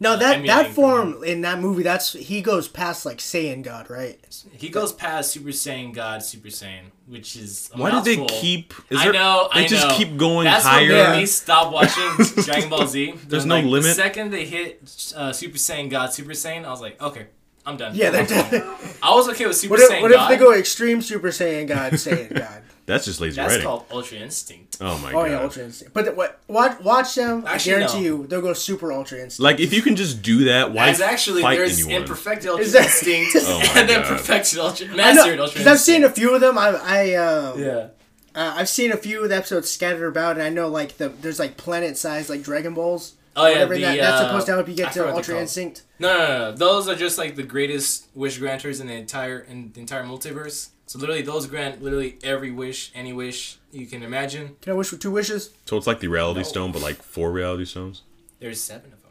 [0.00, 3.62] No, uh, that that emulating form in that movie, that's he goes past like Saiyan
[3.62, 4.18] God, right?
[4.52, 8.38] he goes past Super Saiyan God, Super Saiyan, which is a Why do they mouthful.
[8.40, 8.74] keep?
[8.90, 9.48] Is I there, know.
[9.54, 9.96] They I just know.
[9.96, 10.88] keep going That's higher.
[10.88, 11.12] what Yeah.
[11.12, 12.10] made me stop watching
[12.44, 13.14] Dragon Ball Z.
[13.28, 13.82] There's When, no like, limit?
[13.84, 17.28] The second they hit uh, Super Saiyan God, Super Saiyan, I was like, okay,
[17.64, 17.94] I'm done.
[17.94, 18.76] Yeah, they're done.
[19.02, 21.68] I was okay with Super What if, Saiyan what if they go extreme Super Saiyan
[21.68, 22.62] God, Saiyan God?
[22.86, 23.66] That's just lazy That's writing.
[23.66, 24.76] called Ultra Instinct.
[24.80, 25.30] oh my Oh god.
[25.30, 25.94] yeah, Ultra Instinct.
[25.94, 26.40] But what?
[26.48, 27.44] Watch, watch them.
[27.46, 28.04] Actually, I guarantee no.
[28.04, 29.40] you, they'll go Super Ultra Instinct.
[29.40, 32.02] Like if you can just do that, why As actually, fight there's anyone?
[32.02, 34.08] imperfected Ultra Is that- Instinct Oh my and then God.
[34.08, 36.58] perfected Ultra, I know, mastered Ultra because I've seen a few of them.
[36.58, 37.86] I, I, uh, Yeah.
[38.34, 41.08] uh, I've seen a few of the episodes scattered about, and I know like the
[41.08, 43.14] there's like planet-sized like Dragon Balls.
[43.36, 45.06] Oh yeah, the, that, that's uh, supposed to help you I get forgot to what
[45.06, 45.42] they're Ultra called.
[45.42, 45.82] Instinct.
[45.98, 46.52] No, no, no, no.
[46.56, 50.68] Those are just like the greatest wish granters in the entire in the entire multiverse.
[50.94, 54.54] So literally, those grant literally every wish, any wish you can imagine.
[54.60, 55.50] Can I wish for two wishes?
[55.64, 56.44] So it's like the reality No.
[56.44, 58.02] stone, but like four reality stones.
[58.38, 59.10] There's seven of them.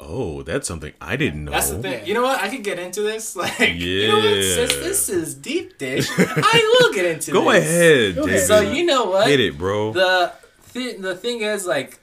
[0.00, 1.52] Oh, that's something I didn't know.
[1.52, 2.04] That's the thing.
[2.04, 2.40] You know what?
[2.42, 3.36] I could get into this.
[3.36, 4.42] Like, you know what?
[4.42, 4.80] Since Yeah.
[4.80, 7.62] this is deep dish, I will get into Go this.
[7.64, 8.34] ahead, Go David.
[8.34, 8.48] ahead.
[8.48, 9.28] So you know what?
[9.28, 9.92] Hit it, bro.
[9.92, 12.00] The thi- the thing is like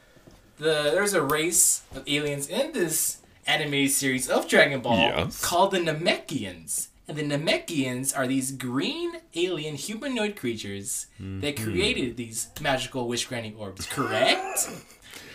[0.58, 5.44] the there's a race of aliens in this animated series of Dragon Ball Yes.
[5.44, 6.88] called the Namekians.
[7.08, 11.63] And the Namekians are these green alien humanoid creatures that Mm-hmm.
[11.63, 14.70] created these magical wish granting orbs, correct?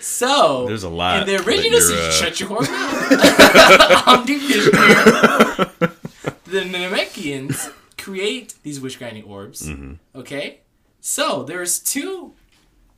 [0.00, 2.68] So There's a lot in the that original series, uh, shut your mouth.
[4.06, 4.72] I'm deep dish here.
[6.44, 9.62] The Namekians create these wish granting orbs.
[9.66, 9.94] Mm-hmm.
[10.18, 10.60] Okay?
[11.00, 12.34] So there's two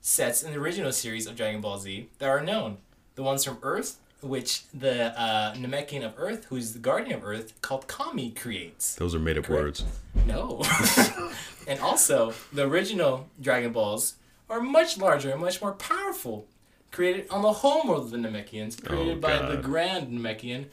[0.01, 2.79] sets in the original series of Dragon Ball Z that are known.
[3.15, 7.61] The ones from Earth, which the uh, Namekian of Earth, who's the guardian of Earth,
[7.63, 8.95] called Kami creates.
[8.97, 9.63] Those are made up Correct.
[9.63, 9.85] words.
[10.27, 10.63] No.
[11.69, 14.15] and also, the original Dragon Balls
[14.51, 16.47] are much larger and much more powerful.
[16.91, 19.57] Created on the homeworld of the Namekians, created Oh, by the.
[19.57, 20.67] Grand Namekian.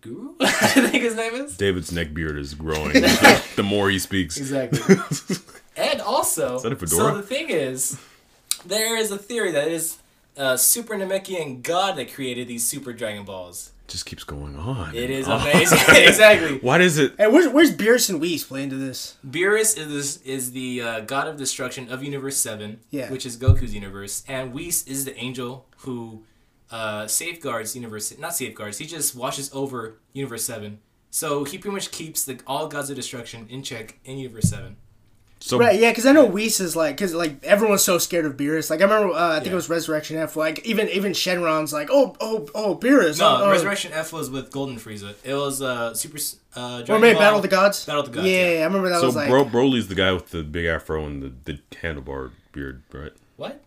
[0.00, 0.34] Guru?
[0.40, 0.46] I
[0.90, 1.56] think his name is?
[1.56, 2.92] David's neck beard is growing
[3.56, 4.36] the more he speaks.
[4.36, 4.96] Exactly.
[5.76, 7.10] and also, that a fedora?
[7.12, 7.98] so the thing is,
[8.64, 9.96] there is a theory that is
[10.36, 13.72] a super Namekian god that created these super Dragon Balls.
[13.88, 14.94] just keeps going on.
[14.94, 15.36] It is Oh.
[15.36, 15.78] amazing.
[15.90, 16.58] exactly.
[16.58, 17.14] What is it?
[17.18, 19.16] Hey, where's where's Beerus and Whis play into this?
[19.26, 23.10] Beerus is is the uh, god of destruction of Universe Seven, Yeah.
[23.10, 26.22] which is Goku's universe, and Whis is the angel who
[26.70, 28.16] uh, safeguards Universe.
[28.18, 28.78] Not safeguards.
[28.78, 30.80] He just watches over Universe Seven.
[31.10, 34.76] So he pretty much keeps the all gods of destruction in check in Universe Seven.
[35.38, 38.36] So Right, yeah, because I know Whis is like, because like everyone's so scared of
[38.38, 38.70] Beerus.
[38.70, 39.52] Like I remember, uh, I think Yeah.
[39.52, 40.34] it was Resurrection F.
[40.34, 43.18] Like even even Shenron's like, oh oh oh Beerus.
[43.20, 43.50] No, oh, oh.
[43.50, 45.14] Resurrection F was with Golden Frieza.
[45.24, 46.18] It was uh, Super.
[46.56, 47.84] Uh, Or maybe Ball- Battle of the Gods.
[47.84, 48.52] Battle of the Gods, Yeah, yeah.
[48.54, 49.28] yeah, I remember that so was like.
[49.28, 53.12] Bro Broly's the guy with the big afro and the, the handlebar beard, right?
[53.36, 53.62] What?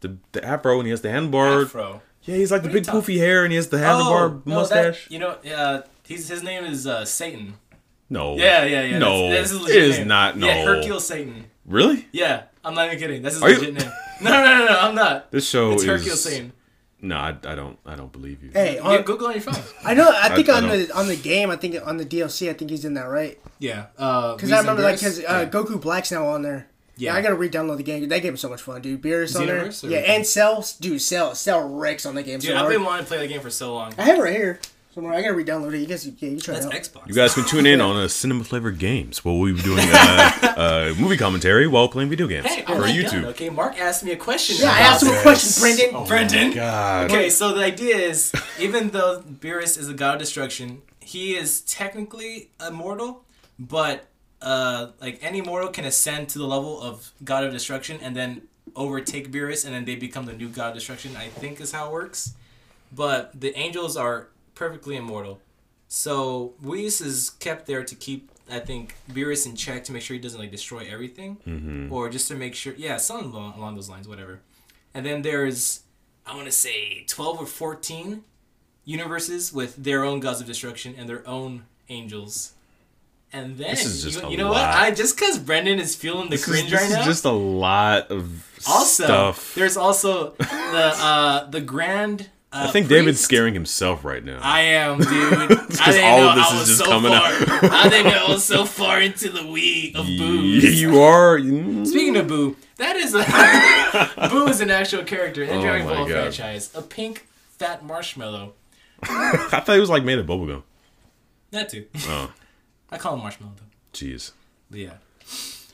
[0.00, 1.64] The the afro and he has the handlebar.
[1.66, 2.02] Afro.
[2.24, 4.30] Yeah, he's like the What are big talking- poofy hair and he has the handlebar
[4.30, 5.04] Oh, no, mustache.
[5.04, 7.54] That, you know, uh, he's, his name is uh, Satan.
[8.12, 8.36] No.
[8.36, 8.98] Yeah, yeah, yeah.
[8.98, 10.08] No, that's, that's his it legit is name.
[10.08, 10.36] not.
[10.36, 10.46] No.
[10.46, 11.44] Yeah, Hercule Satan.
[11.66, 12.06] Really?
[12.12, 13.22] Yeah, I'm not even kidding.
[13.22, 13.92] That's his Are you- legit name.
[14.22, 15.32] No, no, no, no, I'm not.
[15.32, 15.88] This show It's is.
[15.88, 16.52] Hercule Satan.
[17.00, 17.76] No, I, I don't.
[17.84, 18.50] I don't believe you.
[18.52, 19.60] hey, Yeah, on, Google on your phone.
[19.84, 20.08] I know.
[20.14, 22.52] I think I on don't- the on the game, I think on the DLC, I
[22.52, 23.40] think he's in that right.
[23.58, 23.86] Yeah.
[23.98, 26.68] Uh, Because I remember like because uh, Goku Black's now on there.
[26.96, 27.12] Yeah.
[27.12, 27.18] Yeah.
[27.18, 28.06] I gotta re-download the game.
[28.08, 29.02] That game is so much fun, dude.
[29.02, 29.64] Beerus on there.
[29.64, 32.38] Xenoverse or- Yeah, and Cell, dude, Cell, Cell wrecks on that game.
[32.38, 32.72] Dude, so I've hard.
[32.74, 33.92] been wanting to play the game for so long.
[33.98, 34.60] I have it right here
[34.94, 35.14] somewhere.
[35.14, 35.78] I gotta re-download it.
[35.80, 36.80] You guys, yeah, you try That's it out.
[37.02, 37.08] Xbox.
[37.08, 40.54] You guys can tune in on a Cinema Flavor Games where we'll be doing uh,
[40.56, 43.10] uh, movie commentary while playing video games Hey, for I'm not YouTube.
[43.10, 44.56] done, okay, Mark asked me a question.
[44.60, 45.90] Yeah, I asked him a question, Brendan.
[45.94, 46.52] Oh, Brendan.
[46.52, 47.10] God.
[47.10, 51.60] Okay, so the idea is, even though Beerus is a god of destruction, he is
[51.62, 53.24] technically immortal,
[53.58, 54.06] but
[54.40, 58.42] uh, like any mortal can ascend to the level of god of destruction and then
[58.74, 61.16] overtake Beerus, and then they become the new god of destruction.
[61.16, 62.34] I think is how it works.
[62.94, 65.40] But the angels are perfectly immortal,
[65.88, 68.30] so Whis is kept there to keep.
[68.50, 71.92] I think Beerus in check to make sure he doesn't like destroy everything, Mm-hmm.
[71.92, 74.40] or just to make sure, yeah, something along, along those lines, whatever.
[74.94, 75.82] And then there's
[76.26, 78.22] I want to say 12 or 14
[78.84, 82.52] universes with their own gods of destruction and their own angels.
[83.32, 84.60] And then, This is just you, you know what?
[84.62, 87.04] I just because Brendan is feeling the This, is, cringe this right is now.
[87.04, 89.54] just a lot of also, stuff.
[89.54, 90.44] there's also the
[90.96, 92.28] uh, the grand.
[92.54, 93.00] Uh, I think priest.
[93.00, 94.38] David's scaring himself right now.
[94.42, 95.08] I am, dude.
[95.10, 95.46] I
[95.90, 97.22] didn't all know of this I is was just so coming far.
[97.22, 97.72] out.
[97.72, 100.80] I didn't I was so far into the weed of Y- booze.
[100.80, 101.38] you are.
[101.38, 105.62] mm, Speaking of Boo, that is a Boo is an actual character in the Oh
[105.62, 106.10] Dragon Ball God.
[106.10, 106.70] franchise.
[106.74, 107.26] A pink
[107.58, 108.52] fat marshmallow.
[109.02, 110.62] I thought he was like made of bubblegum.
[111.52, 111.86] That too.
[112.06, 112.32] Oh,
[112.90, 113.98] I call him marshmallow though.
[113.98, 114.32] jeez.
[114.70, 114.92] But yeah.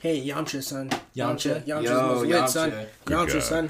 [0.01, 0.89] Hey, Yamcha, son.
[1.13, 1.61] Yamcha?
[1.65, 2.71] Yamcha's Yo, most lit, son.
[2.71, 2.87] Yamcha.
[3.03, 3.43] Good Yamcha, God.
[3.43, 3.69] son.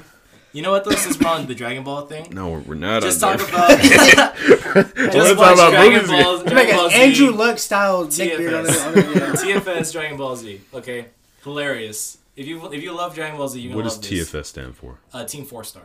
[0.52, 0.90] You know what though?
[0.92, 3.02] Since we're the Dragon Ball thing, No, we're, we're not.
[3.02, 3.48] just talk there.
[3.48, 6.22] about just talk watch about Dragon movies again.
[6.24, 8.66] Ball, Like Ball an Z, Andrew Luck style neck beard on TFS.
[8.66, 9.00] the, on the
[9.48, 9.54] yeah.
[9.60, 10.60] TFS Dragon Ball Z.
[10.74, 11.06] Okay,
[11.44, 12.18] hilarious.
[12.36, 14.30] If you if you love Dragon Ball Z, you're What gonna does love this.
[14.32, 14.98] TFS stand for?
[15.12, 15.84] Uh, Team Four Star.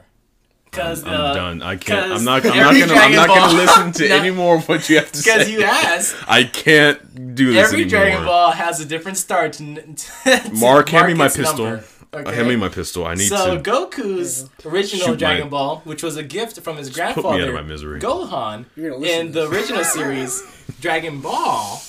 [0.71, 1.61] Because I'm uh, done.
[1.61, 2.09] I can't.
[2.11, 2.45] 'cause I'm not.
[2.45, 2.93] I'm not gonna.
[3.01, 4.15] I'm not Ball- gonna listen to No.
[4.15, 5.33] any more of what you have to say.
[5.37, 6.15] Because you asked.
[6.27, 7.99] I can't do this Every anymore.
[8.01, 9.53] Dragon Ball has a different start.
[9.53, 11.65] To, to Mark, hand me my pistol.
[11.65, 11.85] number,
[12.23, 13.05] Uh, Hand me my pistol.
[13.05, 13.61] I need so to.
[13.71, 17.13] Goku's original Shoot my- Dragon Ball, which was a gift from his put me out
[17.15, 17.99] of grandfather my misery.
[17.99, 20.43] Gohan You're gonna listen in the original series
[20.81, 21.81] Dragon Ball,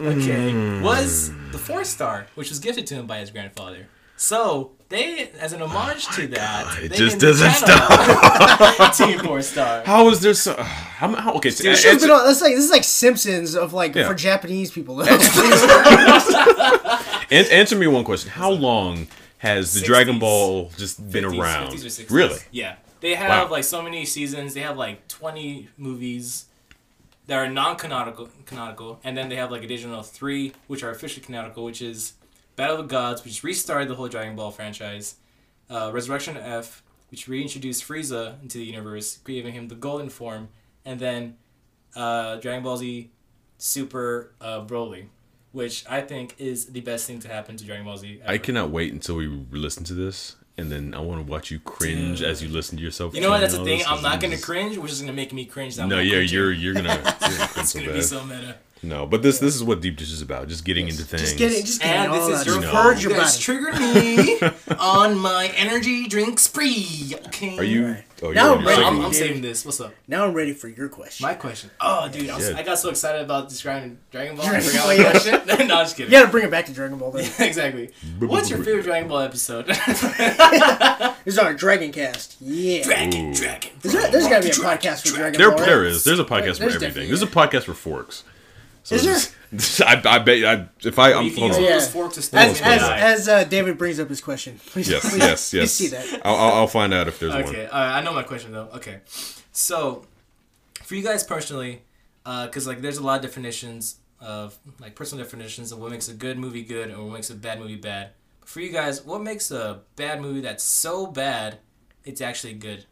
[0.00, 0.82] okay, Hmm.
[0.82, 3.86] was the four star, which was gifted to him by his grandfather.
[4.16, 8.94] So they, as an homage to that, Oh God, it just doesn't stop.
[8.96, 9.82] Team Four Star.
[9.84, 10.54] How is there so?
[11.02, 13.72] How, how, okay, so, This answer- show's on, that's like this is like Simpsons of
[13.72, 14.06] like Yeah.
[14.06, 15.02] for Japanese people.
[17.30, 18.30] an- answer me one question.
[18.30, 19.08] How long
[19.42, 19.84] has the 60s.
[19.86, 21.72] Dragon Ball just been 50s, around?
[21.72, 22.10] 50s or 60s.
[22.10, 22.38] Really?
[22.52, 22.76] Yeah.
[23.00, 23.50] They have Wow.
[23.50, 24.54] like so many seasons.
[24.54, 26.46] They have like 20 movies
[27.26, 31.64] that are non-canonical, canonical, and then they have like additional three which are officially canonical,
[31.64, 32.12] which is
[32.54, 35.16] Battle of the Gods, which restarted the whole Dragon Ball franchise,
[35.70, 40.48] uh, Resurrection F, which reintroduced Frieza into the universe, giving him the golden form,
[40.84, 41.36] and then
[41.96, 43.10] uh, Dragon Ball Z
[43.58, 45.06] Super uh, Broly,
[45.52, 48.20] which I think is the best thing to happen to Dragon Ball Z.
[48.26, 48.38] I ever.
[48.42, 52.18] cannot wait until we listen to this, and then I want to watch you cringe
[52.18, 52.28] Dude.
[52.28, 53.14] as you listen to yourself.
[53.14, 53.40] You know what?
[53.40, 53.82] That's the thing.
[53.86, 55.76] I'm not gonna cringe, which is gonna make me cringe.
[55.76, 56.32] that No, yeah, cringing.
[56.34, 56.88] you're you're gonna.
[56.94, 58.04] You're gonna It's so gonna be bad.
[58.04, 58.56] so meta.
[58.84, 60.48] No, but this this is what deep dish is about.
[60.48, 61.22] Just getting into things.
[61.22, 62.40] just get it, just get And all this out.
[62.40, 62.82] is your Just No.
[62.82, 63.42] purge your That's body.
[63.44, 64.40] triggered me
[64.78, 67.14] on my energy drink spree.
[67.28, 67.56] Okay.
[67.58, 67.96] Are you?
[68.22, 68.82] Oh, you're Now I'm ready.
[68.82, 69.64] I'm, I'm saving this.
[69.64, 69.92] What's up?
[70.08, 71.24] Now I'm ready for your question.
[71.26, 71.70] My question.
[71.80, 74.46] Oh, dude, I, was, I got so excited about describing Dragon Ball.
[74.46, 75.10] I Dragon forgot Ball, my yeah.
[75.10, 75.32] question.
[75.68, 76.12] no, I'm just kidding.
[76.12, 77.10] you gotta bring it back to Dragon Ball.
[77.12, 77.30] Then.
[77.38, 77.90] exactly.
[78.20, 79.66] What's your favorite Dragon Ball episode?
[79.66, 82.36] this is our Dragon Cast.
[82.40, 82.82] Yeah.
[82.82, 83.34] Dragon, Ooh.
[83.34, 83.70] Dragon.
[83.80, 85.58] There's, there's gotta be a podcast for Dragon There, Ball.
[85.60, 85.66] right?
[85.66, 86.04] there is.
[86.04, 87.08] There's a podcast There's for everything.
[87.08, 88.24] There's a podcast for forks.
[88.84, 89.04] So Is
[89.52, 89.86] there?
[89.88, 91.62] I, I bet I, if I I'm, You can hold on.
[91.62, 91.78] Yeah.
[91.78, 91.88] those
[92.28, 95.58] to As as, as uh, David brings up his question, please, Yes, please, yes, please
[95.60, 95.72] yes.
[95.72, 96.22] see that.
[96.26, 97.70] I'll, I'll I'll find out if there's Okay, one.
[97.72, 97.98] all right.
[97.98, 98.68] I know my question though.
[98.74, 99.00] Okay,
[99.52, 100.04] so
[100.82, 101.82] for you guys personally,
[102.24, 106.14] because like there's a lot of definitions of like personal definitions of what makes a
[106.14, 108.10] good movie good and what makes a bad movie bad.
[108.40, 111.58] But for you guys, what makes a bad movie that's so bad
[112.04, 112.86] it's actually good?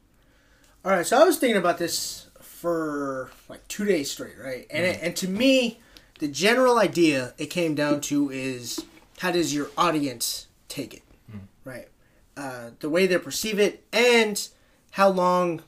[0.85, 2.30] All right, so I was thinking about this
[2.61, 4.67] for like two days straight, right?
[4.71, 5.81] And it, and to me,
[6.19, 8.85] the general idea it came down to is
[9.19, 11.03] how does your audience take it,
[11.65, 11.89] right?
[12.37, 14.47] Uh, the way they perceive it, and
[14.93, 15.63] how long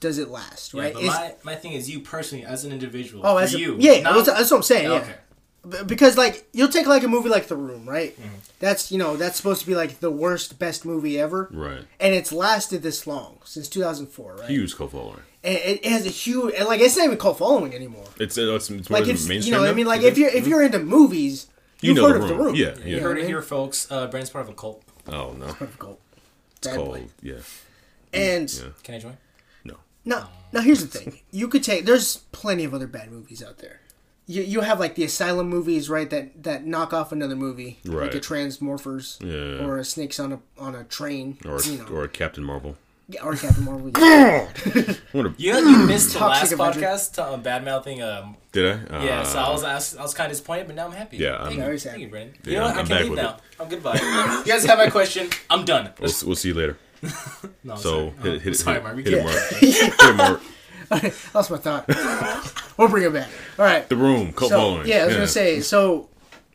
[0.00, 0.94] does it last, Yeah, right?
[0.94, 3.26] but Is- my, my thing is you personally as an individual.
[3.26, 4.90] oh, for as a, you, yeah, not- that's, that's what I'm saying.
[4.90, 4.98] Yeah.
[4.98, 5.14] Okay.
[5.68, 8.16] B- because like you'll take like a movie like The Room, right?
[8.18, 8.34] Mm-hmm.
[8.60, 11.82] That's you know that's supposed to be like the worst best movie ever, Right.
[12.00, 14.48] and it's lasted this long since 2004, right?
[14.48, 15.20] Huge cult following.
[15.48, 18.04] And it, it has a huge and like it's not even cult following anymore.
[18.18, 19.42] It's it's, it's more Like it's mainstream.
[19.44, 21.46] you know what I mean like Is if you're if you're into movies,
[21.80, 22.46] You you've know heard The of The Room.
[22.46, 22.54] Room.
[22.56, 22.84] Yeah, yeah.
[22.84, 23.86] You know heard what it here, folks.
[23.90, 24.82] Uh, Brandon's part of a cult.
[25.08, 26.00] oh no, Part of a cult.
[26.56, 27.06] it's Bad called boy.
[27.22, 27.34] yeah.
[28.12, 28.68] And Yeah.
[28.82, 29.16] Can I join?
[29.64, 29.76] No.
[30.04, 33.58] now now here's the thing: you could take there's plenty of other bad movies out
[33.58, 33.80] there.
[34.30, 36.10] You, you have like the asylum movies, right?
[36.10, 38.14] That that knock off another movie, like Right.
[38.14, 39.64] a Transmorphers, Yeah.
[39.64, 42.76] or a Snakes on a on a train, Or you know, or Captain Marvel.
[43.10, 43.90] Yeah, or Captain Marvel.
[43.98, 44.46] yeah.
[45.12, 46.80] What a, You you missed the last Toxic Avenger.
[46.80, 48.02] podcast uh, bad mouthing.
[48.02, 48.96] Um, did I?
[48.98, 50.92] Uh, yeah, so I was I was, I was kind of disappointed, but now I'm
[50.92, 51.16] happy.
[51.16, 52.00] Yeah, I'm- you, Very thank sad.
[52.02, 52.34] you, Brandon.
[52.44, 52.72] Yeah, you know what?
[52.72, 53.36] I'm I back can leave with now.
[53.58, 53.94] I'm goodbye.
[53.94, 55.30] you guys have my question.
[55.48, 55.90] I'm done.
[56.00, 56.78] We'll, we'll see you later.
[57.64, 58.10] No, I'm So sorry.
[58.10, 58.96] hit, Oh, hit, sorry, hit, Mark.
[58.96, 59.48] hit, We it, Mark.
[59.60, 61.34] hit it, Mark.
[61.34, 61.84] Lost my thought.
[62.76, 63.28] we'll bring it back.
[63.58, 63.88] All right.
[63.88, 64.86] The room, cult So following.
[64.86, 66.08] yeah, I was gonna say so.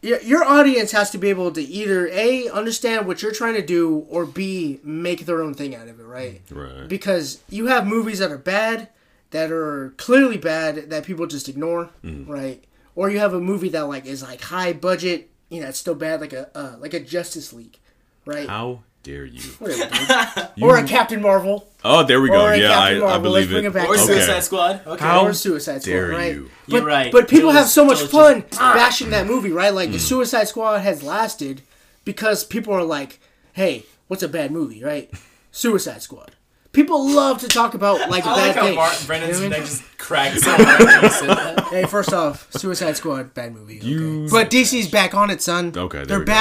[0.04, 3.66] Your, your audience has to be able to either a understand what you're trying to
[3.66, 6.42] do or b make their own thing out of it, right?
[6.52, 6.88] Right.
[6.88, 8.89] Because you have movies that are bad,
[9.32, 12.30] that are clearly bad that people just ignore, Mm-hmm.
[12.30, 12.63] right?
[12.96, 15.96] Or you have a movie that like is like high budget, you know, it's still
[15.96, 17.80] bad, like a uh, like a Justice League,
[18.26, 18.48] right?
[18.48, 19.42] How dare you?
[19.60, 20.63] Whatever, dude.
[20.63, 22.46] or a Captain Marvel, Oh, there we go.
[22.46, 23.32] Or a Yeah, I, I Marvel.
[23.32, 23.68] Let's believe bring it.
[23.68, 23.89] it back.
[23.89, 24.04] Or Okay.
[24.06, 24.82] Suicide Squad.
[24.88, 25.04] Okay.
[25.04, 26.34] How or Suicide Squad, dare right?
[26.34, 26.50] you.
[26.68, 27.12] You're right.
[27.12, 29.74] But people Joel's- have so much fun just- bashing that movie, right?
[29.74, 29.94] Like Mm.
[29.94, 31.62] the Suicide Squad has lasted
[32.06, 33.20] because people are like,
[33.54, 35.12] "Hey, what's a bad movie?" Right?
[35.52, 36.32] Suicide Squad.
[36.72, 38.76] People love to talk about like I bad like how things.
[38.78, 41.56] Mark, Brandon's You know what I neck just cracked so hard when you said that.
[41.72, 41.84] mean?
[41.84, 43.78] Hey, first off, Suicide Squad, bad movie.
[43.80, 43.88] Okay.
[43.88, 45.74] You- But DC's back on it, son.
[45.76, 46.32] Okay, there they're we go.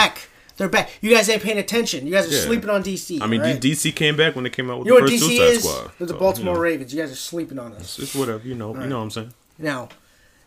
[0.56, 0.90] They're back.
[1.00, 2.06] You guys ain't paying attention.
[2.06, 2.40] You guys are Yeah.
[2.40, 3.20] sleeping on DC.
[3.20, 3.60] I mean, right?
[3.60, 5.62] DC came back when they came out with You know the first DC Suicide is?
[5.64, 5.90] Squad.
[5.98, 6.94] They're the So, Baltimore you know, Ravens.
[6.94, 7.98] You guys are sleeping on us.
[7.98, 8.74] It's whatever, you know.
[8.74, 9.34] You know what I'm saying?
[9.58, 9.88] Now,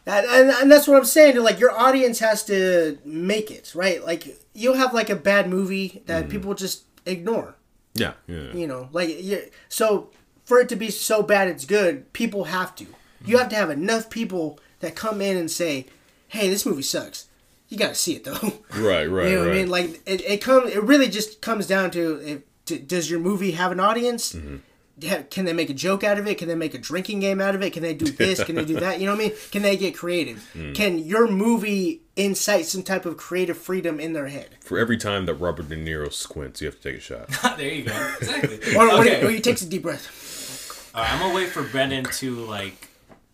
[0.05, 1.37] that, and, and that's what I'm saying.
[1.37, 4.03] Like your audience has to make it right.
[4.05, 6.29] Like you'll have like a bad movie that mm.
[6.29, 7.55] people just ignore.
[7.95, 8.53] Yeah, yeah.
[8.53, 10.11] You know, like you so
[10.43, 12.13] for it to be so bad it's good.
[12.13, 12.85] People have to.
[13.25, 13.39] You mm.
[13.39, 15.87] have to have enough people that come in and say,
[16.27, 17.25] "Hey, this movie sucks."
[17.75, 18.39] You got to see it though.
[18.77, 19.47] Right, right, you know right.
[19.47, 19.69] what I mean?
[19.69, 20.71] Like it, it comes.
[20.71, 24.31] It really just comes down to if d does your movie have an audience?
[24.33, 25.23] Mm-hmm.
[25.29, 26.37] Can they make a joke out of it?
[26.37, 27.73] Can they make a drinking game out of it?
[27.73, 28.41] Can they do this?
[28.41, 29.01] Can they do that?
[29.01, 29.33] You know what I mean?
[29.51, 30.49] Can they get creative?
[30.53, 30.73] Mm.
[30.73, 34.51] Can your movie incite some type of creative freedom in their head?
[34.61, 37.27] For every time that Robert De Niro squints, you have to take a shot.
[37.57, 38.13] there you go.
[38.21, 38.75] Exactly.
[38.75, 39.19] Or, or, okay.
[39.19, 40.91] he, or he takes a deep breath.
[40.95, 42.87] All right, I'm gonna wait for Brendan to like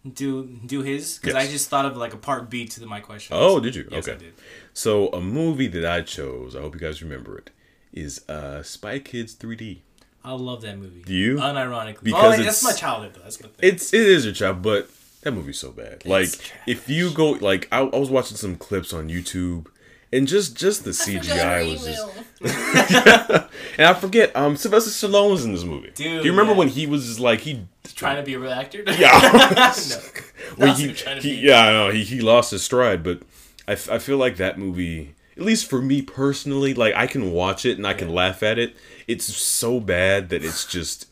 [0.10, 3.00] do do his because I just thought of like a part B to the, my
[3.00, 3.36] question.
[3.40, 3.88] Oh, did you?
[3.92, 4.16] Yes, okay.
[4.16, 4.34] I did.
[4.74, 7.52] So a movie that I chose, I hope you guys remember it,
[7.94, 9.80] is uh, Spy Kids 3D.
[10.24, 11.02] I love that movie.
[11.04, 11.38] Do you?
[11.38, 13.22] Unironically, Because oh, that's it's- my childhood though.
[13.24, 13.70] That's my thing.
[13.70, 14.90] It's it is your child, but
[15.22, 16.06] that movie's so bad.
[16.06, 16.52] like trash.
[16.68, 19.68] if you go like I, I was watching some clips on YouTube,
[20.12, 23.48] and just just the CGI was just.
[23.78, 25.92] And I forget, um, Sylvester Stallone was in this movie.
[25.96, 26.58] Dude, do you remember yeah.
[26.60, 27.66] when he was like he?
[28.02, 28.84] Trying to be a real actor.
[28.88, 29.12] Yeah.
[29.34, 29.56] no.
[29.56, 33.22] That's he, what trying to he yeah, I know he he lost his stride, but
[33.68, 37.32] I, f- I feel like that movie, at least for me personally, like I can
[37.32, 38.76] watch it and I can laugh at it.
[39.08, 41.08] It's so bad that it's just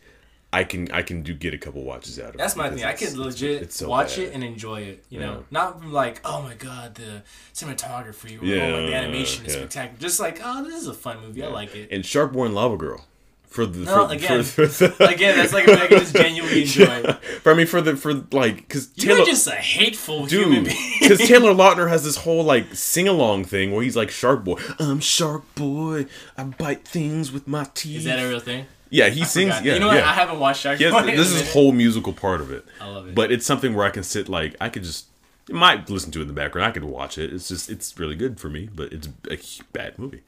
[0.51, 2.37] I can I can do get a couple watches out of it.
[2.39, 2.83] That's my thing.
[2.83, 4.25] I can legit it's so watch bad.
[4.25, 5.05] it and enjoy it.
[5.09, 5.39] You know, Yeah.
[5.51, 7.21] not from like, oh my god, the
[7.53, 9.59] cinematography or oh, Yeah, like, the animation is yeah.
[9.61, 9.99] spectacular.
[9.99, 11.43] Just like, oh, this is a fun movie.
[11.43, 11.89] I like it.
[11.91, 13.05] and Shark Boy and Lava Girl
[13.49, 14.43] for the No, for, again.
[14.43, 17.01] for, the, Again, that's like a movie I can just genuinely enjoy.
[17.41, 20.73] for I mean for the for like because You're Taylor just a hateful human dude
[20.73, 20.93] being.
[21.01, 24.61] because Taylor Lautner has this whole like sing along thing where he's like Shark Boy
[24.79, 26.05] I'm Shark Boy
[26.37, 28.65] I bite things with my teeth Is that a real thing?
[28.91, 29.65] yeah he sings Forgot.
[29.65, 29.97] yeah you know what?
[29.97, 32.65] yeah I haven't watched Shark Yes, Boy this is a whole musical part of it.
[32.79, 33.15] I love it.
[33.15, 35.07] But it's something where I can sit like I could just
[35.49, 36.67] I might listen to it in the background.
[36.67, 37.33] I could watch it.
[37.33, 40.21] It's just it's really good for me, but it's a bad movie.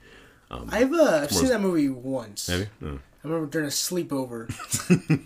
[0.50, 2.50] I've uh, I've seen that movie once.
[2.50, 3.00] Maybe, Oh.
[3.24, 4.50] I remember during a sleepover.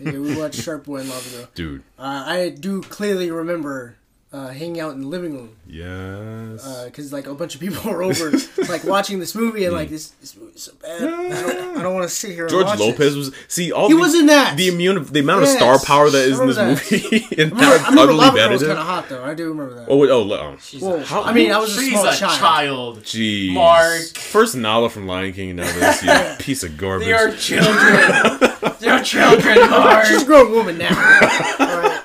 [0.00, 1.48] yeah, we watched Shark Boy and Lava Girl.
[1.54, 1.82] dude.
[1.98, 3.96] Uh, I do clearly remember
[4.36, 6.84] uh, hanging out in the living room Yes.
[6.84, 8.30] because like a bunch of people were over
[8.68, 11.02] like watching this movie and like this this movie's so bad.
[11.02, 12.44] I don't, don't want to sit here.
[12.44, 13.16] and George watch Lopez this.
[13.16, 14.56] was see all He the, was in that.
[14.56, 17.56] the immune the amount of star power that is in this remember movie and I
[17.56, 19.24] remember, I remember utterly Lava bad Girl was kind of hot though.
[19.24, 19.86] I do remember that.
[19.88, 21.00] Oh wait, oh, oh She's Whoa.
[21.02, 22.38] How- I mean, I was a She's small a child.
[22.38, 23.02] child.
[23.04, 23.52] jeez.
[23.54, 24.02] Mark.
[24.16, 27.06] First Nala from Lion King and now this you piece of garbage.
[27.06, 28.50] They are children.
[28.80, 30.06] They're children, Mark.
[30.06, 31.95] She's a grown woman now.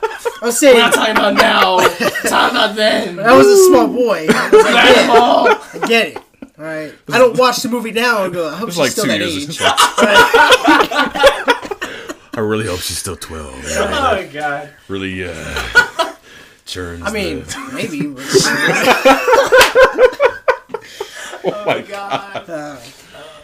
[0.42, 0.44] Alright.
[0.44, 1.78] I was saying We're not talking about now.
[1.78, 3.20] We're talking about then.
[3.20, 4.28] I was a small boy.
[4.28, 5.56] Grandma.
[5.74, 6.18] I get it.
[6.58, 6.94] All right.
[7.12, 8.48] I don't watch the movie now and go.
[8.50, 9.38] I hope It's she's like still two that years.
[9.44, 9.50] age.
[9.50, 9.62] It's
[12.34, 13.62] I really hope she's still twelve.
[13.70, 14.70] Yeah, Oh god.
[14.88, 16.14] really uh,
[16.66, 17.04] churns.
[17.04, 18.08] I mean, the- maybe.
[21.44, 22.80] oh my god.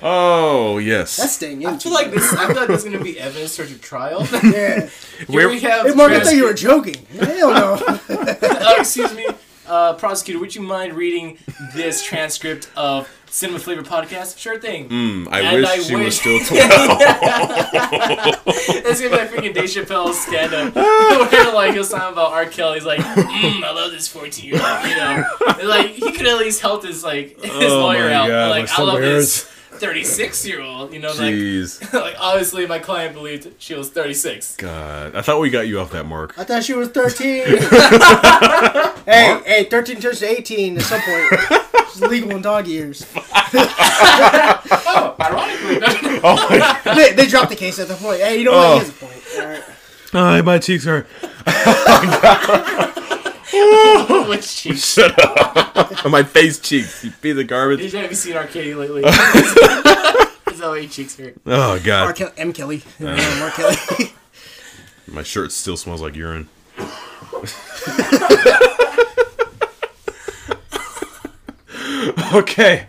[0.02, 1.18] Oh yes.
[1.18, 1.68] That's staying in.
[1.70, 2.32] I feel like this.
[2.34, 4.28] I feel like this is gonna be evidence towards your trial.
[4.44, 4.90] Yeah.
[5.28, 5.88] Here we have.
[5.88, 7.28] Hey, Mark, I thought you were transcript- joking.
[7.38, 7.80] Hell no.
[8.10, 9.26] uh, excuse me,
[9.68, 10.40] uh, prosecutor.
[10.40, 11.38] Would you mind reading
[11.74, 14.38] this transcript of Cinema Flavor Podcast?
[14.38, 14.88] Sure thing.
[14.90, 17.00] Mm, I And wish I she was still twelve.
[18.46, 22.46] It's gonna be like freaking Dave Chappelle's stand up where like he'll talking about R.
[22.46, 22.76] Kelly.
[22.76, 25.24] He's like, mm, I love this 14 year old, you know.
[25.60, 28.28] And, like he could at least help his like his Oh lawyer my out.
[28.28, 29.57] God, like my I love stomach this hurts.
[29.80, 31.94] 36 year old, you know, like Jeez.
[32.02, 34.58] like obviously my client believed she was 36.
[34.58, 36.38] God, I thought we got you off that mark.
[36.38, 37.46] I thought she was 13.
[39.06, 41.34] hey, hey, 13 turns to 18 at some point.
[41.92, 43.06] She's legal in dog years.
[44.90, 48.20] Oh, ironically, Oh my They, they dropped the case at the point.
[48.20, 48.68] Hey, you know what?
[48.68, 48.80] He oh.
[48.80, 49.24] has a point.
[49.38, 49.64] All right.
[50.12, 51.08] God, my cheeks hurt.
[51.48, 53.24] Oh
[54.30, 54.94] which cheeks?
[54.94, 56.06] Shut up.
[56.10, 57.04] my face cheeks.
[57.04, 57.80] You piece of garbage.
[57.80, 58.48] Did you have you seen R.
[58.48, 59.02] Kelly lately?
[59.06, 59.14] Is
[60.60, 61.36] that why cheeks hurt?
[61.46, 62.54] Oh Mark God, Kelly, M.
[62.54, 62.82] Kelly.
[63.00, 63.06] Uh.
[63.06, 64.14] Yeah, Mark Kelly.
[65.08, 66.50] my shirt still smells like urine.
[72.34, 72.88] okay,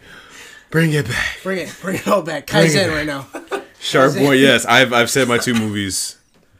[0.70, 1.38] bring it back.
[1.42, 1.76] Bring it.
[1.81, 2.46] Bring it all back.
[2.46, 3.26] Kaizen right now.
[3.81, 4.64] Shark Boy, yes.
[4.66, 6.16] I've I've said my two movies,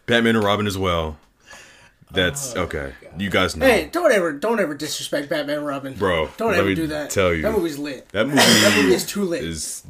[0.07, 1.19] Batman and Robin as well.
[2.11, 2.93] That's okay.
[3.19, 6.29] You guys know, Hey, don't ever, don't ever disrespect Batman and Robin, bro.
[6.37, 7.11] Don't let ever me do that.
[7.11, 8.09] Tell you that movie's lit.
[8.11, 9.45] that movie, That movie is too lit.
[9.45, 9.85] is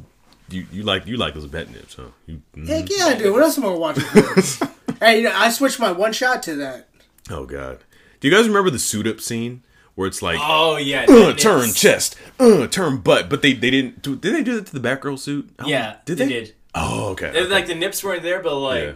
[0.49, 2.03] you you like you like those bat nips, huh?
[2.25, 2.67] You, mm.
[2.67, 3.31] Heck yeah, dude.
[3.33, 4.03] What else am I watching?
[4.99, 6.89] hey, you know, I switched my one shot to that.
[7.29, 7.79] Oh god.
[8.19, 9.63] Do you guys remember the suit up scene
[9.95, 11.05] where it's like Oh yeah.
[11.07, 14.65] uh, turn chest, uh, turn butt, but they they didn't do did they do that
[14.65, 15.49] to the Batgirl suit?
[15.59, 16.33] I Yeah, did they they?
[16.33, 16.55] did.
[16.75, 17.27] Oh okay.
[17.35, 18.91] It was like the nips weren't there, but like Yeah.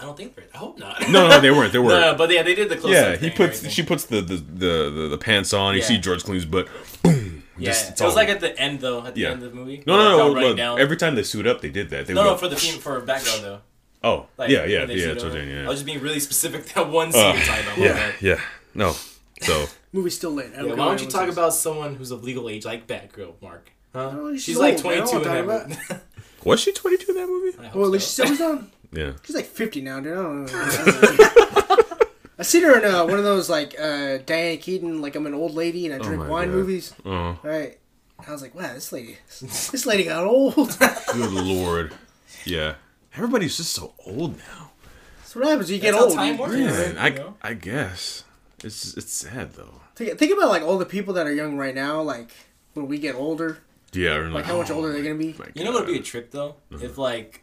[0.00, 0.44] I don't think they're.
[0.54, 1.00] I hope not.
[1.10, 1.72] No, no, they weren't.
[1.72, 2.00] They weren't.
[2.00, 4.90] no, but yeah, they did the close yeah, he puts she puts the the, the,
[4.90, 5.74] the, the pants on.
[5.74, 5.86] You Yeah.
[5.86, 6.68] see George Clooney's butt.
[7.02, 7.42] Boom.
[7.58, 9.04] Yeah, Just- it's it was all- like at the end though.
[9.04, 9.30] At the Yeah.
[9.32, 9.82] end of the movie.
[9.86, 10.34] no, Like, no, no.
[10.34, 10.78] running down.
[10.78, 12.06] every time they suit up, they did that.
[12.06, 13.60] They no, would no, go, for the theme for background though.
[14.04, 15.00] Oh, Like, yeah, yeah, when they yeah.
[15.00, 15.32] suit That's what.
[15.36, 17.32] I'm saying, I was just being really specific that one scene Uh,
[17.76, 18.12] we're yeah, Yeah.
[18.20, 18.40] yeah.
[18.74, 18.94] No.
[19.42, 20.50] So Movie's still late.
[20.54, 21.32] Yeah, why don't you talk says.
[21.36, 23.72] about someone who's of legal age like Batgirl, Mark?
[23.92, 24.32] Huh?
[24.34, 25.02] She's she's like old, man.
[25.02, 26.00] I 22 in that movie.
[26.44, 27.56] was she 22 in that movie?
[27.58, 27.80] Well, at so.
[27.90, 28.70] least she still was on.
[28.92, 29.12] Yeah.
[29.24, 30.12] She's like 50 now, dude.
[30.12, 31.76] I don't know.
[32.38, 35.34] I seen her in uh, one of those like uh, Diane Keaton, like I'm an
[35.34, 36.54] old lady and I drink my wine God.
[36.56, 36.94] movies.
[37.04, 37.78] Oh, Right.
[38.26, 40.76] I was like, wow, this lady, this lady got old.
[41.12, 41.94] good lord.
[42.44, 42.74] Yeah.
[43.14, 44.70] Everybody's just so old now.
[45.20, 46.14] That's what happens you get That's how old.
[46.16, 46.52] time you- works.
[46.54, 47.50] Man, you I.
[47.50, 48.24] I guess
[48.64, 49.80] it's it's sad though.
[49.94, 52.00] Think, think about like all the people that are young right now.
[52.02, 52.30] Like
[52.74, 53.58] when we get older,
[53.92, 55.34] Yeah, and like how much older they're gonna be.
[55.54, 56.04] You know what would be a God.
[56.04, 56.56] trick though?
[56.70, 57.42] If like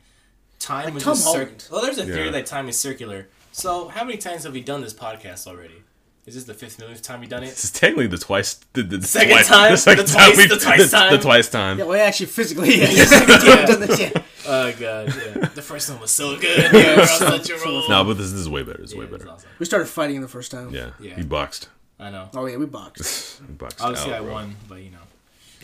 [0.59, 1.45] time Like was Tom just circular.
[1.45, 1.67] Holland.
[1.71, 2.31] Well, there's a theory Yeah.
[2.31, 3.27] that time is circular.
[3.51, 5.81] So how many times have we done this podcast already?
[6.25, 7.49] Is this the fifth millionth time we done it?
[7.51, 9.71] This is technically the twice the, the Second twice, time?
[9.71, 11.11] the second The time twice- we've- the twice the, time?
[11.13, 11.77] the twice time.
[11.79, 12.87] Yeah, well, actually, physically, yeah.
[12.87, 14.11] the second time I've done this, yeah.
[14.47, 15.49] Oh god, yeah.
[15.53, 16.71] The first one was so good.
[16.73, 17.87] Yeah, we're on such a roll.
[17.89, 18.81] No, but this, this is way better.
[18.81, 19.31] It's Yeah, way it was better.
[19.33, 19.49] awesome.
[19.59, 20.71] We started fighting the first time.
[20.71, 20.91] Yeah.
[20.99, 21.15] Yeah.
[21.15, 21.69] he boxed.
[21.99, 22.29] I know.
[22.33, 23.41] Oh yeah, we boxed.
[23.47, 24.33] He boxed Obviously, out, I bro.
[24.33, 24.97] won, but you know.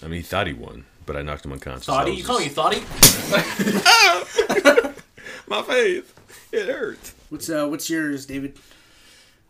[0.04, 1.88] I mean, he thought he won, but I knocked him unconscious.
[1.88, 2.12] That Thoughty?
[2.14, 2.80] You call me just- Thoughty?
[5.48, 6.06] my face?
[6.54, 7.14] It hurts.
[7.30, 8.58] What's uh, what's yours, David?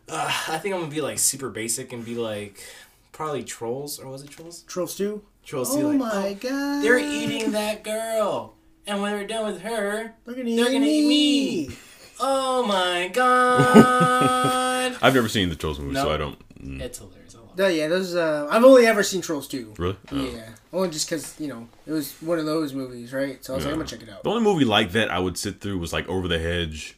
[0.09, 2.63] Uh, I think I'm gonna be like super basic and be like
[3.11, 4.63] probably trolls or was it trolls?
[4.63, 5.21] Trolls two.
[5.45, 5.83] Trolls too.
[5.83, 6.83] Oh like, my god.
[6.83, 8.55] They're eating that girl,
[8.87, 11.69] and when they're done with her, They're gonna eat, They're gonna eat me.
[12.19, 14.97] oh my god!
[15.01, 16.39] I've never seen the Trolls movie, so I don't.
[16.59, 16.81] mm.
[16.81, 17.35] it's hilarious.
[17.35, 17.55] I.
[17.55, 18.15] No, yeah, those.
[18.15, 19.73] Uh, I've only ever seen Trolls two.
[19.77, 19.97] Really?
[20.11, 20.25] Oh.
[20.25, 23.43] Yeah, only just because you know it was one of those movies, right?
[23.43, 24.23] So I was like, I'm gonna check it out.
[24.23, 26.97] The only movie like that I would sit through was like Over the Hedge.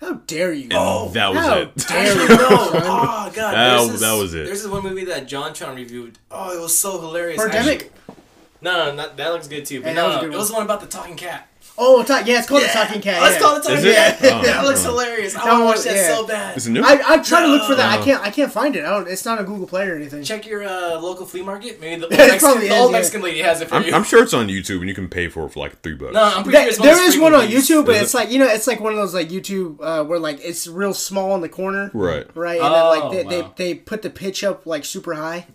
[0.00, 0.64] How dare you?
[0.64, 1.74] And oh, that was how it.
[1.76, 2.28] dare you?
[2.28, 2.36] no!
[2.50, 4.46] Oh god, That- this, that was it.
[4.46, 6.18] There's this one movie that JonTron reviewed.
[6.30, 7.40] Oh, it was so hilarious.
[7.42, 7.92] Pandemic.
[8.08, 8.14] Actually-
[8.62, 9.80] No, no, not, that looks good too.
[9.80, 11.16] But Hey, that no, was a no, good it was the one about the talking
[11.16, 11.48] cat.
[11.80, 13.22] Oh, ta- yeah, it's called the Talking Cat.
[13.22, 13.40] Let's yeah.
[13.40, 13.94] call it Talking Is it?
[13.94, 14.18] Cat.
[14.22, 14.90] Oh, that looks oh.
[14.90, 15.36] hilarious.
[15.36, 16.14] I That want to watch was- that yeah.
[16.16, 16.56] so bad.
[16.56, 16.82] Is it new?
[16.82, 17.94] I I tried to look for that.
[17.94, 18.00] No.
[18.02, 18.84] I can't I can't find it.
[18.84, 19.06] I don't.
[19.08, 20.22] It's not on Google Play or anything.
[20.24, 21.80] Check your uh, local flea market.
[21.80, 22.92] Maybe the old, Mexican, probably the old.
[22.92, 23.92] Mexican lady has it for I'm, you.
[23.92, 26.14] I'm sure it's on YouTube and you can pay for it for like three bucks.
[26.14, 27.86] no, I'm pretty There- sure it's one of there those is one on frequent YouTube,
[27.86, 28.16] but Is it's it?
[28.16, 30.92] like you know, it's like one of those like YouTube uh, where like it's real
[30.94, 32.26] small in the corner, Right.
[32.34, 32.58] right?
[32.60, 33.52] And Oh, then like they, wow.
[33.56, 35.46] they they put the pitch up like super high.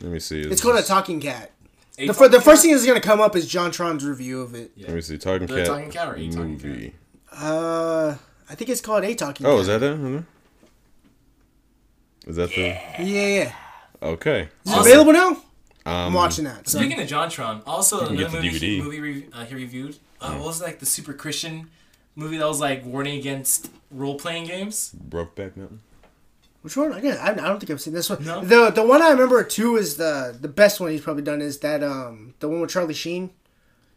[0.00, 0.40] Let me see.
[0.40, 1.50] It's called a Talking Cat.
[1.98, 4.70] A The, fir- the first thing that's gonna come up is JonTron's review of it.
[4.78, 5.18] Let me see.
[5.18, 6.94] Talking The Cat, Talking Cat or a Talking movie.
[7.32, 8.14] Uh,
[8.48, 9.46] I think it's called a Talking.
[9.46, 9.60] Oh, Cat.
[9.60, 9.92] is that that?
[9.92, 10.26] on there?
[12.26, 12.62] Is that the?
[12.62, 13.52] Yeah, yeah.
[14.02, 14.48] Okay.
[14.64, 15.28] Is it available now?
[15.30, 15.42] Um,
[15.86, 16.68] I'm watching that.
[16.68, 16.78] So.
[16.78, 18.84] Speaking of JonTron, also can another get the movie, DVD.
[18.84, 19.96] movie re- uh, he reviewed.
[20.20, 21.70] Uh, what was it, like the super Christian
[22.14, 24.94] movie that was like warning against role playing games?
[25.08, 25.80] Brokeback Mountain.
[26.68, 26.92] Which one?
[26.92, 28.22] I, guess, I, I don't think I've seen this one.
[28.26, 28.44] No?
[28.44, 31.60] The the one I remember too is the the best one he's probably done is
[31.60, 33.30] that um the one with Charlie Sheen.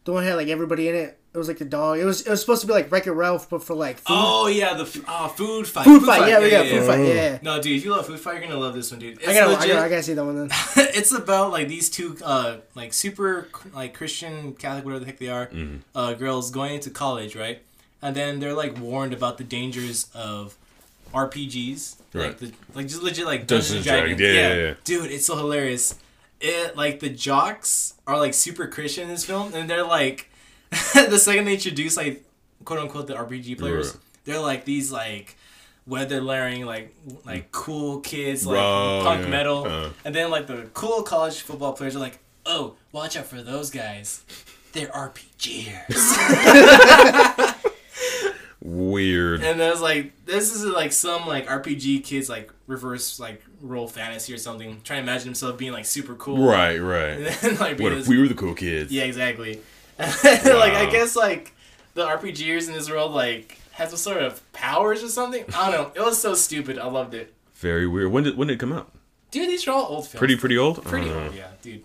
[0.04, 1.18] The one that had like everybody in it.
[1.34, 1.98] It was like the dog.
[1.98, 4.04] It was it was supposed to be like Wreck It Ralph, but for like food.
[4.08, 5.84] Oh yeah, the f- uh, food fight.
[5.84, 6.30] food, fight.
[6.30, 7.00] Yeah, yeah, food fight.
[7.00, 7.14] Yeah.
[7.14, 7.38] yeah.
[7.42, 9.18] No, dude, if you love food fight, you're gonna love this one, dude.
[9.18, 9.68] It's I gotta, I legit.
[9.68, 10.48] gotta, I gotta see that one then.
[10.94, 15.28] it's about like these two uh like super like Christian Catholic whatever the heck they
[15.28, 15.50] are
[15.94, 17.60] uh girls going into college right
[18.00, 20.56] and then they're like warned about the dangers of
[21.12, 24.74] RPGs like the like just legit like Dungeons Dungeons Dragons yeah, yeah, yeah.
[24.84, 25.94] dude it's so hilarious
[26.40, 30.28] it like the jocks are like super Christian in this film and they're like
[30.94, 32.24] the second they introduce like
[32.64, 33.96] quote unquote the RPG players Right.
[34.24, 35.36] they're like these like
[35.86, 36.94] weather layering like
[37.24, 39.28] like cool kids like Oh, punk yeah.
[39.28, 39.90] metal Uh.
[40.04, 43.70] and then like the cool college football players are like, oh, watch out for those
[43.70, 44.22] guys.
[44.72, 45.82] They're RPGers.
[48.64, 49.42] Weird.
[49.42, 54.32] and there's like this is like some like RPG kids like reverse like role fantasy
[54.32, 54.80] or something.
[54.84, 56.46] Trying to imagine himself being like super cool.
[56.46, 57.36] Right, And right.
[57.40, 58.92] then like What this, if we were the cool kids?
[58.92, 59.60] Yeah, exactly.
[59.98, 61.52] like I guess like
[61.94, 65.44] the RPGers in this world like have some sort of powers or something.
[65.56, 66.02] I don't know.
[66.02, 66.78] It was so stupid.
[66.78, 67.34] I loved it.
[67.56, 68.12] Very weird.
[68.12, 68.92] When did when did it come out?
[69.32, 70.18] Dude, these are all old films.
[70.18, 70.84] Pretty pretty old.
[70.84, 71.82] Pretty Uh, old, yeah, dude.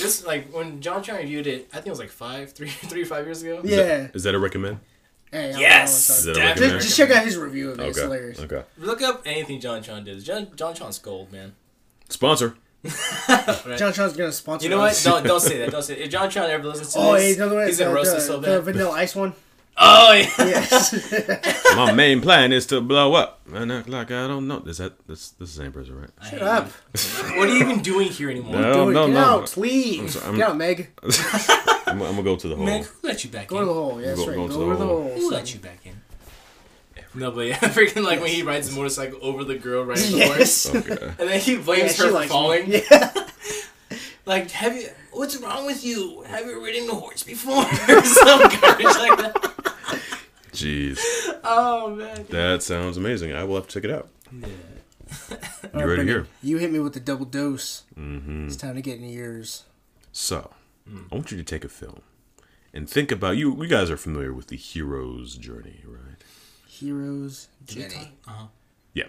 [0.00, 3.06] This like when JonTron reviewed it, I think it was like five, three, three or
[3.06, 3.60] five years ago.
[3.62, 4.08] Yeah.
[4.14, 4.76] Is that a recommend?
[4.76, 4.78] Hey, I Yes!
[4.78, 4.93] don't Is know that a Definitely.
[5.34, 6.36] What's up.
[6.36, 6.58] recommend?
[6.58, 7.88] Just, just check out his review of it.
[7.88, 8.04] It's Okay.
[8.06, 8.38] hilarious.
[8.40, 8.62] Okay.
[8.78, 10.22] Look up anything JonTron does.
[10.24, 11.54] John JonTron's gold, man.
[12.08, 12.56] Sponsor.
[12.84, 14.64] JonTron's gonna sponsor.
[14.64, 15.00] You know what?
[15.04, 15.70] Don't don't say that.
[15.70, 15.94] Don't say.
[15.94, 16.00] It.
[16.02, 17.66] If JonTron ever listens to Oh, this, hey, another one.
[17.66, 18.62] he's the, gonna roast us so the bad.
[18.64, 19.32] Vanilla Ice one.
[19.76, 20.30] Oh yeah.
[20.38, 21.74] Yes.
[21.76, 24.62] My main plan is to blow up and act like I don't know.
[24.66, 26.10] Is that this this is the same person, right?
[26.20, 26.70] I Shut hate up.
[27.36, 28.52] What are you even doing here anymore?
[28.60, 28.92] No, Do it.
[28.94, 29.20] no, Get no.
[29.20, 29.56] out.
[29.56, 30.10] Leave.
[30.12, 30.90] sorry, I'm- Get out, Meg.
[31.86, 32.64] I'm, I'm gonna go to the hole.
[32.66, 33.68] Man, who let you back Go to in?
[33.68, 34.00] the hole.
[34.00, 34.36] Yeah, that's Go- right.
[34.36, 35.02] go Go, to the the hole.
[35.02, 35.14] hole.
[35.16, 36.00] Who let you back in?
[37.16, 40.26] No, but yeah, freaking like when he rides the motorcycle over the girl riding the
[40.26, 40.98] horse, Okay.
[41.18, 42.32] and then he blames she her for likes me.
[42.32, 42.72] falling.
[42.72, 43.12] Yeah.
[44.26, 44.88] Like, have you?
[45.14, 46.22] What's wrong with you?
[46.26, 47.62] Have you ridden a horse before?
[47.88, 50.00] or some garbage like that.
[50.52, 50.98] Jeez,
[51.42, 52.26] Oh man.
[52.30, 53.32] that sounds amazing.
[53.34, 54.08] I will have to check it out.
[54.32, 54.46] Yeah.
[55.74, 56.26] You ready here?
[56.42, 57.82] You hit me with the double dose.
[57.98, 58.46] Mm-hmm.
[58.46, 59.64] It's time to get in yours.
[60.12, 60.50] So,
[60.88, 62.02] I want you to take a film
[62.72, 63.60] and think about you.
[63.60, 66.22] You guys are familiar with the hero's journey, right?
[66.68, 68.12] Heroes, Jenny.
[68.26, 68.46] Uh-huh.
[68.92, 69.06] Yeah.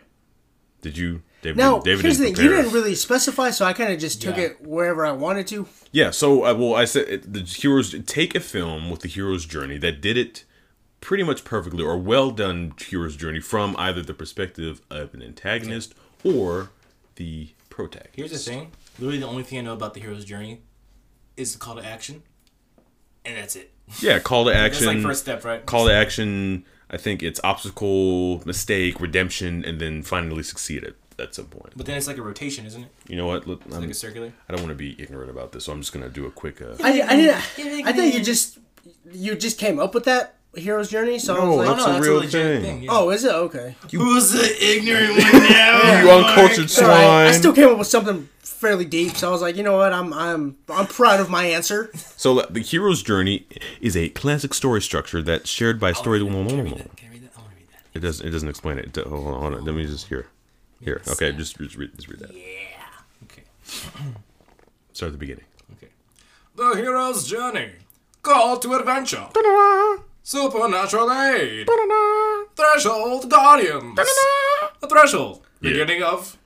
[0.81, 1.57] Did you, David?
[1.57, 2.45] Now, David here's the didn't thing.
[2.45, 4.43] You didn't really specify, so I kind of just took Yeah.
[4.43, 5.67] it wherever I wanted to.
[5.91, 9.45] Yeah, so uh, well, I said it- the heroes take a film with the hero's
[9.45, 10.43] journey that did it
[11.01, 15.93] pretty much perfectly or well done hero's journey from either the perspective of an antagonist
[16.23, 16.71] or
[17.15, 18.15] the protagonist.
[18.15, 18.71] Here's the thing.
[18.99, 20.61] Literally, the only thing I know about the hero's journey
[21.37, 22.23] is the call to action,
[23.23, 23.71] and that's it.
[23.99, 24.87] Yeah, call to That's action.
[24.87, 25.65] like first step, right?
[25.65, 26.65] call to action.
[26.89, 30.83] I think it's obstacle, mistake, redemption, and then finally succeed
[31.19, 31.73] at, at some point.
[31.75, 32.89] But then it's like a rotation, isn't it?
[33.07, 33.47] You know what?
[33.47, 34.31] Look, I'm, Like a circular.
[34.49, 36.61] I don't want to be ignorant about this, so I'm just gonna do a quick.
[36.61, 37.85] Uh, I, I didn't.
[37.87, 38.59] I thought you just
[39.11, 41.19] you just came up with that hero's journey.
[41.19, 42.61] So I No, was like, Oh That's no, a that's real a legit thing.
[42.61, 42.83] thing.
[42.83, 42.89] yeah.
[42.93, 43.75] oh, is it okay?
[43.91, 46.01] Who's the ignorant one now?
[46.01, 47.03] you uncultured It's all right.
[47.03, 47.39] I swine.
[47.39, 49.91] still came up with something fairly deep, so I was like, you know what?
[49.91, 51.91] I'm I'm I'm proud of my answer.
[52.15, 53.45] So the hero's journey
[53.81, 56.19] is a classic story structure that's shared by story.
[56.19, 56.95] Can I that?
[56.95, 57.31] Can I read that?
[57.35, 57.81] I want to read that.
[57.93, 58.25] It doesn't.
[58.27, 58.95] It doesn't explain it.
[58.95, 59.41] Hold on.
[59.41, 59.65] Hold on.
[59.65, 60.27] Let me just hear.
[60.85, 61.01] Here.
[61.07, 61.31] Okay.
[61.31, 61.89] Just, just read.
[61.95, 62.31] Just read that.
[62.31, 63.23] Yeah.
[63.23, 63.41] Okay.
[64.93, 65.45] Start at the beginning.
[65.73, 65.91] Okay.
[66.55, 67.71] The hero's journey.
[68.21, 69.27] Call to adventure.
[70.21, 71.67] Supernatural aid.
[72.55, 73.99] Threshold guardians.
[74.83, 75.41] A threshold.
[75.59, 75.71] Yeah.
[75.71, 76.37] Beginning of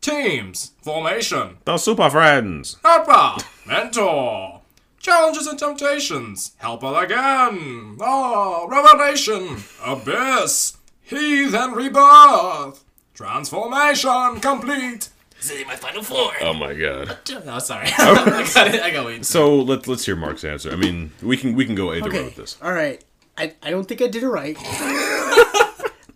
[0.00, 0.72] teams.
[0.82, 1.58] Formation.
[1.66, 2.78] The super friends.
[2.82, 3.44] Helper.
[3.66, 4.62] Mentor.
[4.98, 6.52] Challenges and temptations.
[6.56, 7.98] Helper again.
[8.00, 9.58] Oh, revelation.
[9.84, 10.78] Abyss.
[11.02, 12.84] Heathen rebirth.
[13.20, 15.10] Transformation complete.
[15.36, 16.34] This is my final form.
[16.40, 17.18] Oh my god.
[17.30, 17.86] Uh, no, sorry.
[17.98, 18.82] I got it.
[18.82, 19.26] I got wait.
[19.26, 20.72] So let's let's hear Mark's answer.
[20.72, 22.56] I mean, we can we can go either way with this.
[22.62, 23.04] All right.
[23.36, 24.56] I, I don't think I did it right.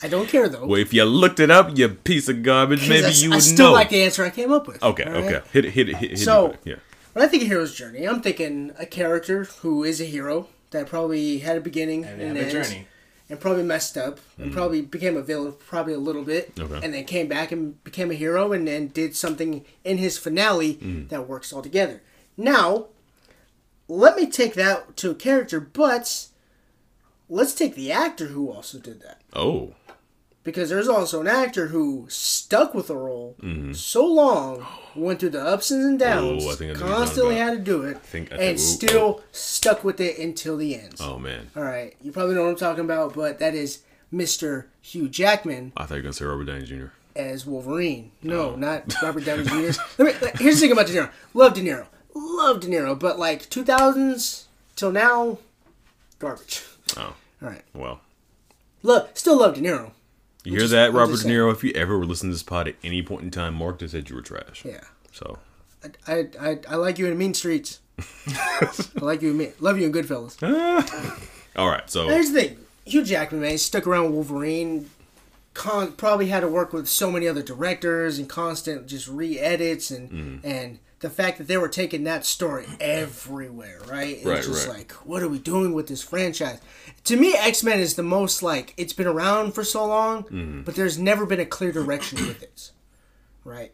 [0.02, 0.64] I don't care though.
[0.64, 3.42] Well, if you looked it up, you piece of garbage, maybe I, you I would
[3.42, 3.72] still know.
[3.74, 4.82] like the answer I came up with.
[4.82, 5.24] okay, all right?
[5.24, 5.42] okay.
[5.52, 6.18] Hit it, hit it, hit it.
[6.20, 6.60] So- hit it.
[6.64, 6.74] yeah.
[7.12, 10.86] When I think of hero's journey, I'm thinking a character who is a hero that
[10.86, 12.86] probably had a beginning And and, they a end, journey.
[13.30, 16.64] And probably messed up and probably became a villain probably a little bit Mm.
[16.64, 16.84] Okay.
[16.84, 20.74] and then came back and became a hero and then did something in his finale
[20.74, 21.08] Mm.
[21.08, 22.02] that works all together.
[22.36, 22.86] Now,
[23.88, 26.26] let me take that to a character, but
[27.28, 29.20] let's take the actor who also did that.
[29.32, 29.74] Oh,
[30.44, 33.34] Because there's also an actor who stuck with a role
[33.72, 34.64] so long,
[34.94, 36.48] went through the ups and downs, Mm-hmm.
[36.48, 38.58] Oh, I think I know what you're constantly had to do it, think- I and
[38.60, 40.96] think- ooh, still stuck with it until the end.
[41.00, 41.50] oh man.
[41.56, 43.80] All right, you probably know what I'm talking about, but that is
[44.12, 44.66] Mr.
[44.82, 46.86] Hugh Jackman I thought you were gonna say Robert Downey Jr.
[47.16, 48.12] as Wolverine.
[48.22, 48.56] No, Oh.
[48.56, 49.80] not Robert Downey Jr.
[49.98, 51.10] Let me, here's the thing about De Niro.
[51.32, 51.86] Love De Niro.
[52.14, 54.44] Love De Niro, but like 2000s
[54.76, 55.38] till now,
[56.18, 56.62] garbage.
[56.98, 58.00] Oh, All right, well.
[58.82, 59.92] love still love De Niro.
[60.44, 61.52] You hear just- that, I'm Robert De Niro?
[61.52, 63.92] If you ever were listening to this pod at any point in time, Mark just
[63.92, 64.62] said you were trash.
[64.64, 64.80] Yeah.
[65.12, 65.38] So,
[66.06, 67.80] I, I, I, I like you in Mean Streets.
[68.28, 68.70] I
[69.00, 69.52] like you in Mean.
[69.60, 70.36] Love you in Goodfellas.
[71.56, 71.88] all right.
[71.88, 72.58] So, Here's the thing.
[72.84, 74.90] Hugh Jackman, man, stuck around with Wolverine.
[75.54, 80.10] Con- probably had to work with so many other directors and constant just re-edits and
[80.10, 80.40] Mm.
[80.44, 84.16] and the fact that they were taking that story everywhere, right?
[84.16, 84.78] It's Right, just right.
[84.78, 86.58] like, what are we doing with this franchise?
[87.04, 90.64] To me, X Men is the most like it's been around for so long, Mm.
[90.64, 92.70] but there's never been a clear direction with it,
[93.44, 93.72] right?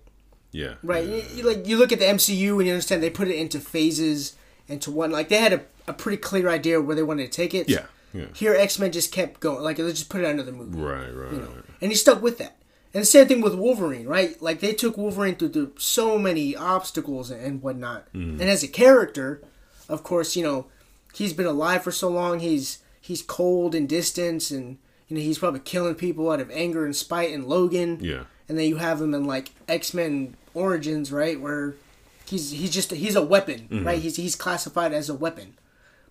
[0.52, 0.74] yeah.
[0.82, 1.06] Right.
[1.06, 3.60] You, you, like you look at the MCU and you understand they put it into
[3.60, 4.34] phases
[4.68, 7.30] and to one like they had a, a pretty clear idea where they wanted to
[7.30, 7.68] take it.
[7.68, 7.86] Yeah.
[8.12, 8.24] Yeah.
[8.34, 9.62] Here X Men just kept going.
[9.62, 10.76] Like let's just put it under the movie.
[10.76, 11.64] Right, right, right.
[11.80, 12.56] And he stuck with that.
[12.92, 14.40] And the same thing with Wolverine, right?
[14.42, 18.12] Like they took Wolverine through, through so many obstacles and, whatnot.
[18.12, 18.40] Mm-hmm.
[18.40, 19.40] And as a character,
[19.88, 20.66] of course, you know,
[21.14, 22.40] he's been alive for so long.
[22.40, 24.78] He's he's cold and distant, and
[25.08, 27.32] you know he's probably killing people out of anger and spite.
[27.32, 28.24] And Logan, Yeah.
[28.48, 31.74] and then you have him in like X Men Origins, right, where
[32.26, 33.86] he's he's just he's a weapon, Mm-hmm.
[33.86, 34.00] right?
[34.00, 35.54] He's he's classified as a weapon,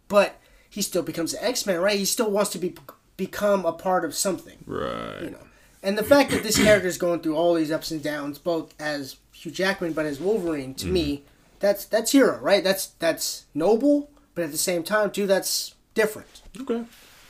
[0.07, 1.99] but he still becomes an X Men, right?
[1.99, 2.73] He still wants to be
[3.17, 5.23] become a part of something, Right.
[5.23, 5.37] you know.
[5.81, 8.73] And the fact that this character is going through all these ups and downs, both
[8.81, 11.25] as Hugh Jackman but as Wolverine, to me, mm-hmm.
[11.59, 12.63] that's that's hero, right?
[12.63, 16.41] That's that's noble, but at the same time, too, that's different.
[16.59, 16.83] Okay.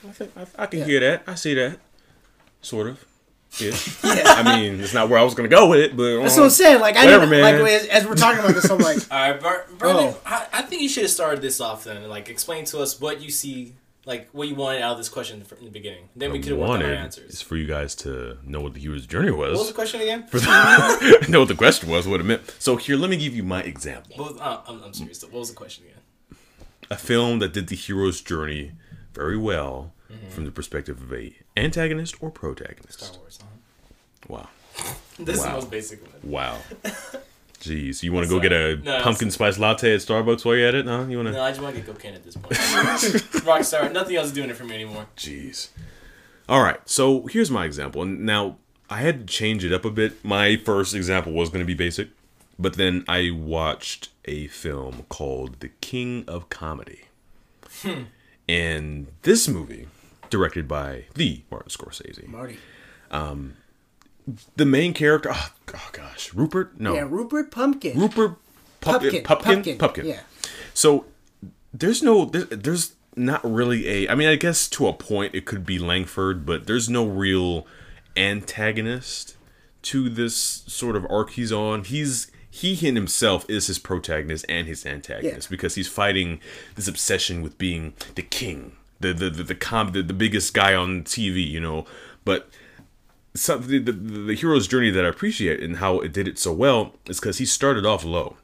[0.08, 0.84] I think I, I can Yeah.
[0.86, 1.22] hear that.
[1.26, 1.78] I see that.
[2.62, 3.04] Sort of.
[3.58, 3.72] Yeah.
[4.04, 4.22] Yeah.
[4.26, 6.44] I mean, it's not where I was gonna go with it, but That's what I'm
[6.44, 6.80] um, saying.
[6.80, 7.66] Like I Whatever, know, like man.
[7.66, 10.20] as, as we're talking about this, I'm like, All right, Ber- Brendan, Oh.
[10.26, 12.08] I, I think you should have started this off then.
[12.08, 13.74] Like, explain to us what you see,
[14.06, 16.08] like what you wanted out of this question in the beginning.
[16.16, 17.42] Then we could have worked on our wanted is answers.
[17.42, 19.50] for you guys to know what the hero's journey was.
[19.52, 20.26] What was the question again?
[21.28, 22.54] know what the question was, what it meant.
[22.58, 24.16] So here, let me give you my example.
[24.24, 25.18] Was, uh, I'm, I'm serious.
[25.18, 25.28] though.
[25.28, 26.38] What was the question again?
[26.90, 28.72] A film that did the hero's journey
[29.12, 29.92] very well
[30.30, 33.00] from the perspective of a antagonist or protagonist.
[33.00, 33.38] Star Wars.
[33.40, 33.46] Huh?
[34.28, 34.48] Wow.
[35.18, 35.54] This is the Wow.
[35.56, 36.12] most basic one.
[36.32, 36.58] Wow.
[37.60, 40.68] Jeez, you want to go get a No, pumpkin spice latte at Starbucks while you're
[40.68, 40.86] at it?
[40.86, 41.04] Huh?
[41.08, 41.32] You want to?
[41.32, 42.52] No, I just want to get cocaine at this point.
[43.44, 45.06] Rockstar, nothing else is doing it for me anymore.
[45.16, 45.68] Jeez.
[46.48, 48.02] All right, so here's my example.
[48.02, 48.56] And now
[48.88, 50.24] I had to change it up a bit.
[50.24, 52.08] My first example was going to be basic,
[52.58, 57.02] but then I watched a film called The King of Comedy.
[57.82, 58.02] Hmm.
[58.48, 59.86] and this movie,
[60.28, 62.58] directed by the Martin Scorsese, Marty.
[63.12, 63.56] Um,
[64.56, 66.80] the main character, oh, oh gosh, Rupert?
[66.80, 66.94] No.
[66.94, 67.98] Yeah, Rupert Pumpkin.
[67.98, 68.36] Rupert
[68.80, 69.22] Pupkin.
[69.24, 69.78] Pupkin?
[69.78, 70.06] Pupkin.
[70.06, 70.20] Yeah.
[70.74, 71.06] So
[71.72, 75.64] there's no there's not really a I mean I guess to a point it could
[75.66, 77.66] be Langford, but there's no real
[78.16, 79.36] antagonist
[79.82, 81.84] to this sort of arc he's on.
[81.84, 85.50] He's he in himself is his protagonist and his antagonist Yeah.
[85.56, 86.40] because he's fighting
[86.74, 90.74] this obsession with being the king, the the the the, com- the, the biggest guy
[90.74, 91.86] on TV, you know.
[92.24, 92.48] But
[93.34, 96.52] some, the, the, the hero's journey that I appreciate and how it did it so
[96.52, 98.36] well is because he started off low.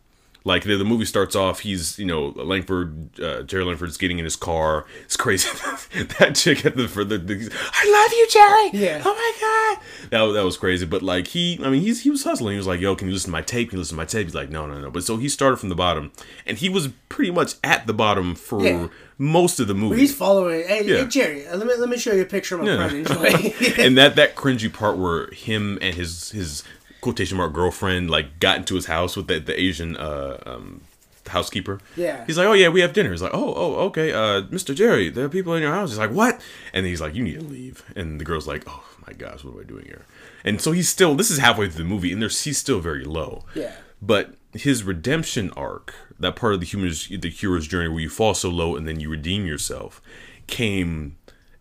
[0.47, 4.25] Like the, the movie starts off, he's you know Langford, uh, Jerry Langford's getting in
[4.25, 4.87] his car.
[5.05, 5.49] It's crazy.
[6.21, 8.85] that chick at the for the, the I love you, Jerry.
[8.87, 9.03] Yeah.
[9.05, 9.85] Oh my god.
[10.11, 10.87] That that was crazy.
[10.87, 12.53] But like he, I mean, he's he was hustling.
[12.53, 13.71] He was like, "Yo, can you listen to my tape?
[13.71, 15.57] Can you listen to my tape?" He's like, "No, no, no." But so he started
[15.57, 16.13] from the bottom,
[16.47, 18.87] and he was pretty much at the bottom for Yeah.
[19.19, 19.99] most of the movie.
[20.01, 20.65] He's following.
[20.69, 20.99] Hey, Yeah.
[21.03, 23.05] hey Jerry, uh, let me let me show you a picture of my Yeah.
[23.05, 23.79] friend.
[23.79, 26.63] And that that cringy part where him and his his
[27.07, 30.81] quotation mark girlfriend like got into his house with the, the Asian uh um
[31.29, 31.81] housekeeper.
[31.97, 32.25] Yeah.
[32.27, 33.11] He's like, oh yeah, we have dinner.
[33.11, 34.75] He's like, oh oh okay, uh, Mr.
[34.75, 35.91] Jerry, there are people in your house.
[35.91, 36.41] He's like, what?
[36.73, 37.85] And he's like, you need to leave.
[37.95, 40.05] And the girl's like, oh my gosh, what am I doing here?
[40.45, 41.15] And so he's still.
[41.15, 43.45] This is halfway through the movie, and there's he's still very low.
[43.55, 43.73] Yeah.
[44.03, 48.35] But his redemption arc, that part of the human's the hero's journey where you fall
[48.35, 50.01] so low and then you redeem yourself,
[50.47, 51.17] came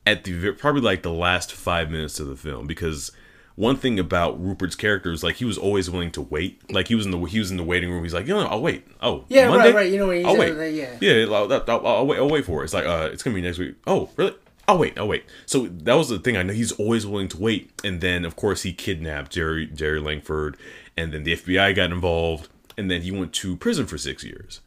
[0.06, 3.12] at the probably like the last five minutes of the film because
[3.56, 6.70] one thing about Rupert's character is like he was always willing to wait.
[6.72, 8.04] Like he was in the he was in the waiting room.
[8.04, 8.86] He's like, you know, I'll wait.
[9.02, 9.66] Oh, Yeah, Monday?
[9.68, 9.92] right, right.
[9.92, 10.74] You know what he's I'll wait.
[10.74, 10.98] yeah.
[11.00, 11.26] yeah.
[11.26, 12.18] I'll, I'll, I'll wait.
[12.20, 12.66] I'll wait for it.
[12.66, 13.76] It's like, uh, it's gonna be next week.
[13.88, 14.34] Oh, really?
[14.68, 14.98] I'll wait.
[14.98, 15.26] I'll wait.
[15.46, 16.36] So that was the thing.
[16.36, 17.72] I know he's always willing to wait.
[17.84, 20.58] And then of course he kidnapped Jerry Jerry Langford,
[20.98, 24.60] and then the FBI got involved, and then he went to prison for six years.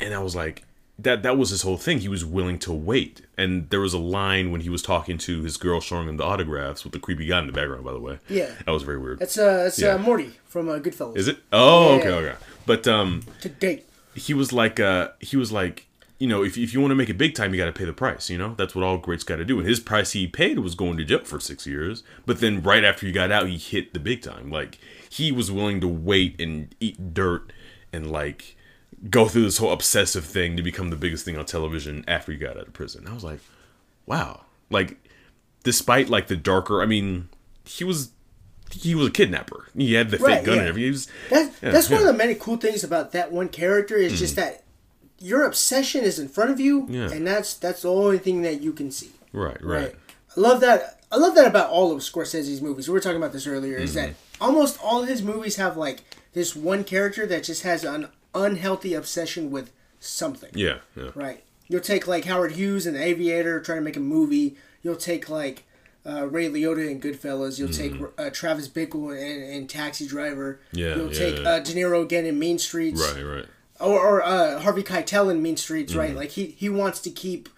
[0.00, 0.64] And I was like,
[1.02, 1.98] that that was his whole thing.
[2.00, 3.22] He was willing to wait.
[3.38, 6.24] And there was a line when he was talking to his girl, showing him the
[6.24, 7.84] autographs with the creepy guy in the background.
[7.84, 8.50] By the way, Yeah.
[8.64, 9.18] that was very weird.
[9.18, 9.94] That's uh, that's Yeah.
[9.94, 11.16] uh, Morty from uh, Goodfellas.
[11.16, 11.38] Is it?
[11.52, 12.00] Oh, Yeah.
[12.00, 12.36] okay, okay.
[12.66, 13.86] But um, to date?
[14.14, 15.86] he was like uh he was like
[16.18, 17.84] you know if, if you want to make it big time you got to pay
[17.84, 20.26] the price you know that's what all greats got to do and his price he
[20.26, 23.46] paid was going to jail for six years but then right after he got out
[23.46, 24.78] he hit the big time like
[25.08, 27.52] he was willing to wait and eat dirt
[27.92, 28.56] and like
[29.08, 32.38] go through this whole obsessive thing to become the biggest thing on television after he
[32.38, 33.40] got out of prison i was like
[34.06, 34.98] wow like
[35.64, 37.28] despite like the darker i mean
[37.64, 38.10] he was
[38.72, 40.60] he was a kidnapper he had the Right, fake gun yeah.
[40.60, 43.32] and everything he was That's Yeah, that's one of the many cool things about that
[43.32, 44.62] one character is just that
[45.18, 47.10] your obsession is in front of you, Yeah.
[47.10, 49.10] and that's that's the only thing that you can see.
[49.32, 49.94] right right
[50.36, 51.00] I love that.
[51.12, 52.88] I love that about all of Scorsese's movies.
[52.88, 53.76] We were talking about this earlier.
[53.76, 54.06] Is Mm-hmm.
[54.12, 58.94] that almost all his movies have like this one character that just has an unhealthy
[58.94, 60.50] obsession with something.
[60.54, 61.42] yeah yeah Right.
[61.68, 64.56] You'll take like Howard Hughes in The Aviator trying to make a movie.
[64.82, 65.64] You'll take like
[66.04, 67.58] uh, Ray Liotta and Goodfellas.
[67.58, 70.60] You'll take uh, Travis Bickle and, in Taxi Driver.
[70.72, 70.78] Mm-hmm.
[70.78, 71.48] Yeah, You'll yeah, take yeah.
[71.48, 73.00] Uh, De Niro again in Mean Streets.
[73.14, 73.46] right right
[73.78, 75.92] Or, or uh, Harvey Keitel in Mean Streets.
[75.92, 76.00] Mm-hmm.
[76.00, 76.16] Right.
[76.16, 77.48] Like he he wants to keep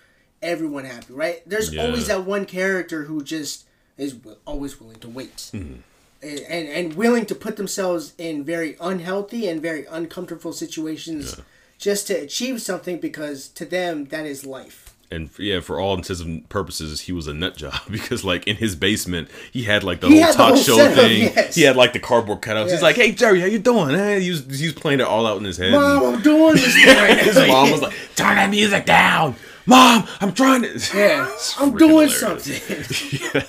[0.42, 1.12] everyone happy.
[1.14, 1.42] Right.
[1.48, 1.86] There's Yeah.
[1.86, 3.64] always that one character who just
[3.96, 5.36] is always willing to wait.
[5.54, 5.80] Mm-hmm.
[6.22, 11.36] And, and, and willing to put themselves in very unhealthy and very uncomfortable situations
[11.78, 14.94] just to achieve something because to them that is life.
[15.10, 18.54] and yeah, for all intents and purposes, he was a nut job because, like, in
[18.56, 21.22] his basement, he had like the He whole had the talk whole show setup, thing.
[21.34, 21.54] yes.
[21.56, 22.66] He had like the cardboard cutouts.
[22.66, 22.72] Yes.
[22.74, 25.26] He's like, "Hey Jerry, how you doing?" Eh, he was he was playing it all
[25.26, 25.72] out in his head.
[25.72, 29.34] Mom, I'm doing this And his mom was like, "Turn that music down,
[29.66, 30.06] Mom.
[30.20, 32.20] I'm trying to." Yeah, I'm doing hilarious.
[32.20, 33.20] something.
[33.34, 33.42] yeah.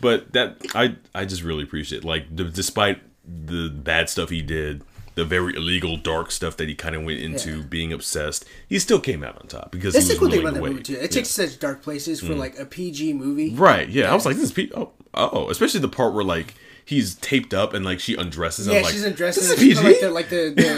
[0.00, 4.82] But that I I just really appreciate like d- despite the bad stuff he did,
[5.16, 7.62] the very illegal dark stuff that he kind of went into, Yeah.
[7.68, 10.40] being obsessed, he still came out on top because That's he the was cool thing
[10.46, 10.94] about that movie too.
[10.94, 13.54] It takes such dark places for like a PG movie.
[13.54, 13.88] Right.
[13.88, 14.10] Yeah.
[14.10, 17.52] I was like, this is P- oh oh, especially the part where like he's taped
[17.52, 18.74] up and like she undresses him.
[18.74, 19.48] Yeah, like, she's in dresses.
[19.50, 19.82] This is PG.
[19.82, 20.70] like the like the, the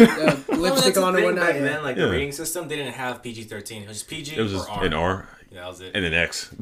[0.52, 1.44] uh, lipstick that's the on and whatnot.
[1.46, 1.60] back yeah.
[1.60, 2.06] then, like Yeah.
[2.06, 3.82] the rating system, they didn't have PG thirteen.
[3.82, 4.84] It was just PG it was or R.
[4.86, 5.96] an R Yeah, that was it.
[5.96, 6.54] and an X.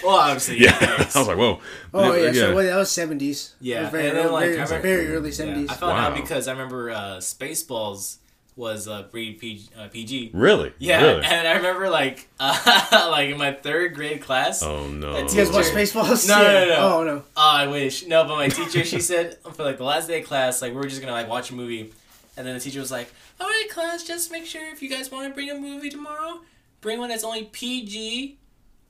[0.04, 0.76] well, obviously, yeah.
[0.80, 0.94] yeah.
[1.14, 1.60] I was like, whoa.
[1.94, 3.54] Oh yeah, so well, that was seventies.
[3.60, 5.70] Yeah, very, and then, like, very, remember- very early Yeah, seventies.
[5.70, 8.16] I found out because I remember uh, Spaceballs
[8.56, 10.32] was uh, rated PG, uh, PG.
[10.34, 10.72] Really?
[10.78, 11.24] Yeah, Really?
[11.24, 14.62] and I remember like uh, like in my third grade class.
[14.62, 15.14] Oh no.
[15.14, 16.28] That's You guys watch Spaceballs?
[16.28, 16.76] No, no, no, no.
[16.98, 17.22] Oh no.
[17.36, 18.06] Oh, I wish.
[18.06, 20.88] No, but my teacher, she said for like the last day of class, like we're
[20.88, 21.92] just gonna like watch a movie,
[22.36, 25.10] and then the teacher was like, "All right, class, just make sure if you guys
[25.10, 26.40] want to bring a movie tomorrow,
[26.80, 28.36] bring one that's only PG."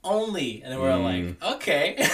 [0.03, 1.39] Only, and then we're Mm.
[1.39, 1.95] like, okay.
[2.03, 2.11] so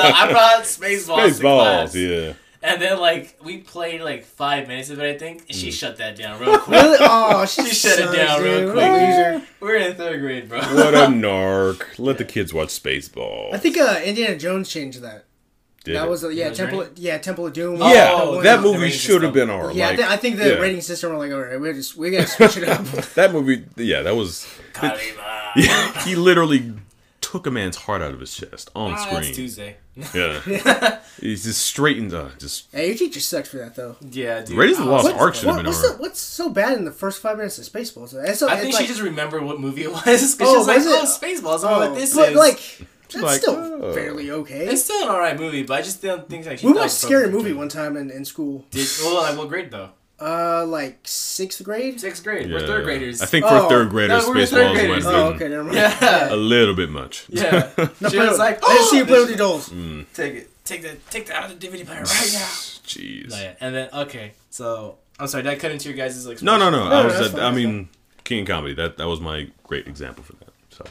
[0.00, 1.94] I brought Spaceballs, Spaceballs.
[1.94, 2.32] Yeah.
[2.62, 5.98] and then like we played like five minutes of it, I think, and she shut
[5.98, 6.80] that down real quick.
[6.80, 6.96] Really?
[6.98, 8.72] Oh, she, She shut it down real dude.
[8.72, 8.90] quick.
[8.90, 9.46] What a loser.
[9.60, 10.60] we're in third grade, bro.
[10.60, 11.82] What a narc.
[11.98, 13.52] Let the kids watch Spaceballs.
[13.52, 15.26] I think uh, Indiana Jones changed that.
[15.84, 16.10] Did that it?
[16.10, 17.76] was uh, yeah Was Temple there yeah Temple of Doom.
[17.80, 19.72] Yeah, Oh, that movie should have been R.
[19.72, 20.54] Yeah, I, like, thi- I think the yeah.
[20.56, 22.84] rating system were like, all right, we're just we gotta switch it up.
[23.14, 24.46] That movie, yeah, that was.
[24.74, 25.50] Kali Ma.
[25.56, 26.74] Yeah, he literally
[27.20, 29.34] took a man's heart out of his chest on Ah, that's screen.
[29.34, 29.76] Tuesday.
[30.14, 32.12] Yeah, he's just straightened.
[32.14, 33.96] Uh, just hey, your teacher sucked for that though.
[34.10, 34.56] Yeah, dude.
[34.56, 35.92] Raiders of the Oh, Lost what- Ark should have What, been what's, R.
[35.96, 38.10] the, what's so bad in the first five minutes of Spaceballs?
[38.36, 40.76] So, I think like, she just remembered what movie it was because Oh, she's like,
[40.76, 40.92] was it?
[40.92, 42.36] "Oh, Spaceballs." I oh, what this but is.
[42.36, 43.92] like that's like, still oh.
[43.92, 44.66] fairly okay.
[44.66, 46.66] it's still an alright movie, but I just don't think like she.
[46.66, 47.36] we watched it Scary perfect.
[47.36, 48.64] Movie one time in, in school.
[48.70, 49.90] Did, well, like what grade though?
[50.20, 51.98] Uh, like sixth grade.
[52.00, 52.48] Sixth grade.
[52.48, 52.56] Yeah.
[52.56, 53.22] We're third graders.
[53.22, 53.68] I think for Oh.
[53.70, 55.04] third graders, No, we're third Spaceballs graders.
[55.04, 55.76] might Oh, okay, never mind.
[55.76, 56.34] Yeah.
[56.34, 57.26] a little bit much.
[57.30, 57.70] Yeah.
[57.78, 59.72] No, she play was with- like, I didn't see you "Oh, play with your dolls.
[60.14, 60.50] Take it.
[60.64, 62.48] Take the take that out of the DVD player right now.
[62.86, 63.30] Jeez.
[63.30, 63.54] No, yeah.
[63.60, 65.42] And then okay, so I'm sorry.
[65.42, 66.42] Did I cut into your guys' like?
[66.42, 66.88] No, no, no.
[66.88, 67.14] No, I no, was.
[67.14, 67.88] that's At, fine, I mean,
[68.24, 68.74] King of Comedy.
[68.74, 70.52] That that was my great example for that.
[70.68, 70.84] So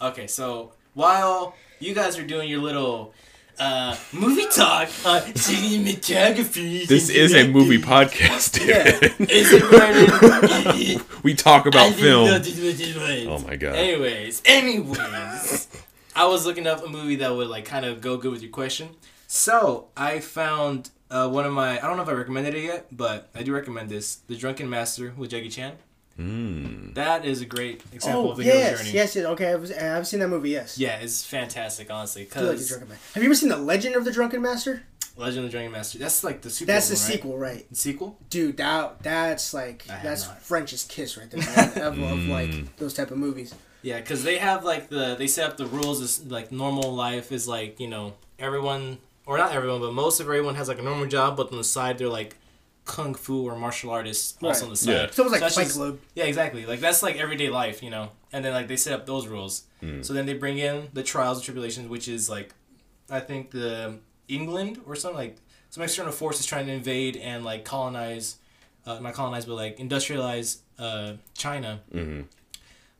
[0.00, 3.12] Okay, so while you guys are doing your little
[3.58, 6.86] uh, movie talk on cinematography.
[6.86, 8.52] This is a movie podcast.
[8.54, 8.68] dude.
[8.68, 9.26] Yeah.
[9.28, 11.00] Is it Brandon?
[11.22, 12.26] we talk about film.
[12.42, 13.26] this was it was.
[13.42, 13.74] Oh my god.
[13.76, 15.68] Anyways, anyways,
[16.16, 18.50] I was looking up a movie that would like kind of go good with your
[18.50, 18.90] question.
[19.26, 21.78] So I found uh, one of my.
[21.78, 24.68] I don't know if I recommended it yet, but I do recommend this: The Drunken
[24.68, 25.74] Master with Jackie Chan.
[26.18, 26.94] Mm.
[26.94, 28.90] That is a great example Oh of the hero's yes, journey.
[28.92, 29.24] yes, yes.
[29.26, 30.50] Okay, I've, I've seen that movie.
[30.50, 30.78] Yes.
[30.78, 32.28] Yeah, it's fantastic, honestly.
[32.34, 34.82] I like Drunken Have you ever seen the Legend of the Drunken Master?
[35.16, 35.98] Legend of the Drunken Master.
[35.98, 36.72] That's like the sequel.
[36.72, 36.98] That's the right?
[37.14, 37.68] sequel, right?
[37.68, 38.18] The sequel.
[38.30, 40.40] Dude, that that's like that's not.
[40.42, 41.40] French's kiss right there,
[41.76, 43.54] man, of, of like those type of movies.
[43.82, 47.30] Yeah, because they have like the they set up the rules as like normal life
[47.32, 50.82] is like you know everyone or not everyone but most of everyone has like a
[50.82, 52.36] normal job but on the side they're like
[52.84, 54.62] kung fu or martial artists also Right.
[54.64, 54.92] on the side.
[54.92, 55.10] Yeah.
[55.10, 55.98] So it was like that's Fight just- Club.
[56.14, 56.66] Yeah, exactly.
[56.66, 58.10] Like that's like everyday life, you know.
[58.32, 59.64] And then like they set up those rules.
[60.00, 62.54] So then they bring in the trials and tribulations, which is like,
[63.10, 65.36] I think the England or something like
[65.68, 68.36] some external force is trying to invade and like colonize,
[68.86, 71.80] uh, not colonize but like industrialize uh, China.
[71.92, 72.22] hmm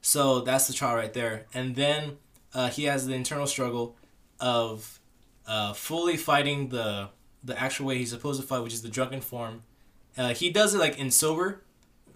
[0.02, 1.46] So that's the trial right there.
[1.54, 2.18] And then
[2.52, 3.96] uh, he has the internal struggle
[4.40, 5.00] of
[5.46, 7.08] uh, fully fighting the
[7.42, 9.62] the actual way he's supposed to fight, which is the drunken form.
[10.16, 11.62] Uh, he does it like in sober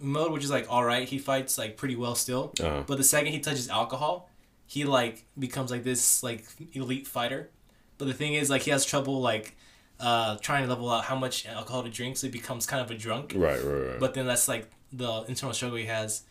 [0.00, 1.08] mode, which is like all right.
[1.08, 2.52] He fights like pretty well still.
[2.60, 2.84] Uh-huh.
[2.86, 4.30] But the second he touches alcohol,
[4.66, 7.50] he like becomes like this like elite fighter.
[7.98, 9.56] But the thing is, like he has trouble like
[10.00, 12.90] uh, trying to level out how much alcohol to drink, so he becomes kind of
[12.90, 13.32] a drunk.
[13.34, 14.00] Right, right, right.
[14.00, 16.22] But then that's like the internal struggle he has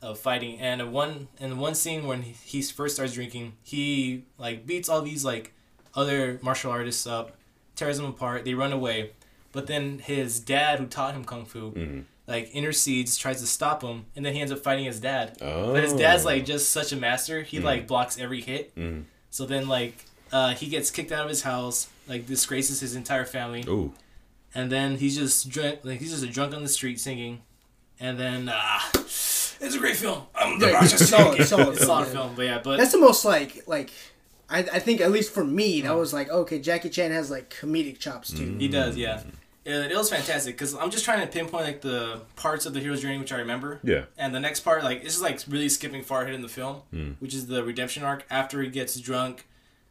[0.00, 0.58] of fighting.
[0.58, 5.02] And one and one scene when he, he first starts drinking, he like beats all
[5.02, 5.54] these like
[5.94, 7.36] other martial artists up,
[7.76, 8.44] tears them apart.
[8.44, 9.12] They run away.
[9.52, 12.04] But then his dad, who taught him kung fu, Mhm.
[12.26, 15.36] like intercedes, tries to stop him, and then he ends up fighting his dad.
[15.42, 15.72] oh.
[15.72, 17.42] But his dad's like just such a master.
[17.42, 18.74] He like blocks every hit.
[18.76, 19.04] Mhm.
[19.30, 23.26] So then like uh, he gets kicked out of his house, like disgraces his entire
[23.26, 23.92] family Ooh.
[24.54, 27.40] and then he's just drunk like he's just a drunk on the street singing
[28.00, 31.46] and then uh it's a great film i'm the Yeah, Rochester it's solid, Kid.
[31.46, 32.22] solid it's a lot of film, yeah.
[32.24, 33.90] film but yeah but That's the most like like.
[34.50, 37.50] I, I think at least for me that was like okay Jackie Chan has like
[37.54, 38.56] comedic chops too.
[38.58, 39.22] he does yeah
[39.64, 42.80] it, it was fantastic because i'm just trying to pinpoint like the parts of the
[42.80, 43.78] hero's journey which i remember.
[43.84, 44.04] Yeah.
[44.18, 46.82] and the next part like this is like really skipping far ahead in the film
[47.20, 48.24] which is the redemption arc.
[48.30, 49.46] After he gets drunk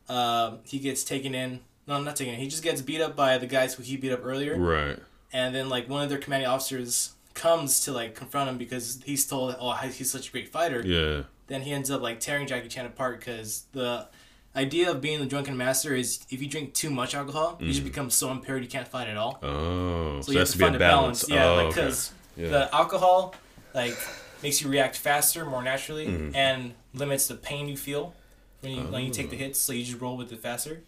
[0.10, 1.60] uh, he gets taken in.
[1.88, 2.40] No not taken in.
[2.40, 4.58] He just gets beat up by the guys who he beat up earlier.
[4.58, 5.00] Right.
[5.32, 9.26] and then like one of their commanding officers comes to like confront him because he's
[9.26, 10.82] told oh he's such a great fighter.
[10.86, 11.24] Yeah.
[11.48, 14.08] then he ends up like tearing Jackie Chan apart because the
[14.56, 17.84] idea of being the drunken master is if you drink too much alcohol you just
[17.84, 20.18] become so impaired you can't fight at all Oh.
[20.22, 21.24] So, so you have to to be find a balance.
[21.24, 21.82] balance, yeah oh, like okay.
[21.82, 22.50] because Yeah.
[22.50, 23.34] the alcohol
[23.74, 23.98] like
[24.44, 26.36] makes you react faster more naturally Mm-hmm.
[26.36, 28.14] and limits the pain you feel
[28.62, 29.40] when you when you take the Oh.
[29.40, 30.82] hits so you just roll with it faster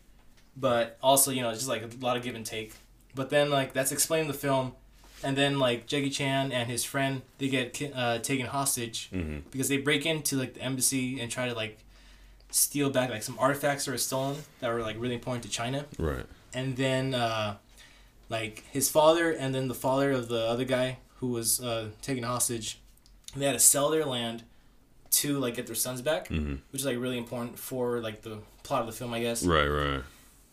[0.58, 2.74] but also you know it's just like a lot of give and take
[3.16, 4.74] but then like that's explained in the film
[5.24, 9.44] and then like Jackie Chan and his friend they get uh, taken hostage Mhm.
[9.52, 11.80] because they break into like the embassy and try to like
[12.54, 15.86] steal back like some artifacts that were stolen that were like really important to China
[15.98, 16.26] Right.
[16.54, 17.56] and then uh,
[18.30, 22.24] like his father and then the father of the other guy who was uh, taken
[22.24, 22.80] hostage
[23.36, 24.44] they had to sell their land
[25.10, 26.60] to like get their sons back Mhm.
[26.72, 29.68] which is like really important for like the plot of the film i guess Right,
[29.68, 30.02] right.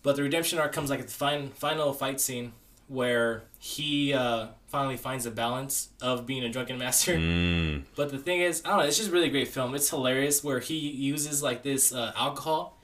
[0.03, 2.53] but the redemption arc comes like at the fin- final fight scene
[2.91, 7.84] where he uh, finally finds a balance of being a drunken master Mm.
[7.97, 8.84] but the thing is, I don't know.
[8.84, 9.76] It's just a really great film.
[9.76, 12.76] It's hilarious where he uses like this uh, alcohol,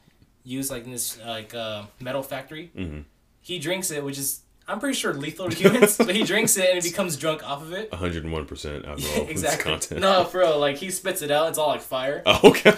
[0.44, 2.70] used like in this like uh, metal factory.
[2.76, 3.04] Mhm.
[3.40, 5.96] He drinks it, which is I'm pretty sure lethal to humans.
[5.98, 7.90] but he drinks it and he becomes drunk off of it.
[7.90, 9.70] 101% alcohol exactly.
[9.72, 10.00] content.
[10.00, 10.58] No, for real.
[10.60, 11.48] Like he spits it out.
[11.48, 12.22] It's all like fire.
[12.26, 12.72] Oh, okay.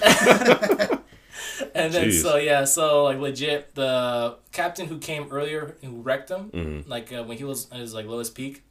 [1.79, 2.23] And then Jeez.
[2.23, 6.89] so yeah, so like legit, the captain who came earlier who wrecked him, Mhm.
[6.89, 8.63] like uh, when he was at his like lowest peak,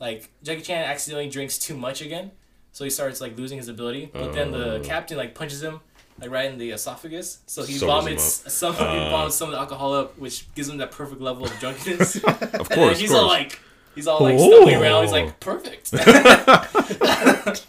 [0.00, 2.30] like Jackie Chan accidentally drinks too much again,
[2.72, 4.10] so he starts like losing his ability.
[4.12, 4.80] But then the Oh.
[4.82, 5.80] captain like punches him
[6.20, 9.10] like right in the esophagus, so he Sobers vomits some he Ah.
[9.10, 12.16] vomits some of the alcohol up, which gives him that perfect level of drunkenness.
[12.62, 13.60] Of course, he's of all like.
[13.94, 15.02] He's all like stumbling around.
[15.04, 15.16] He's Oh.
[15.16, 15.92] like perfect.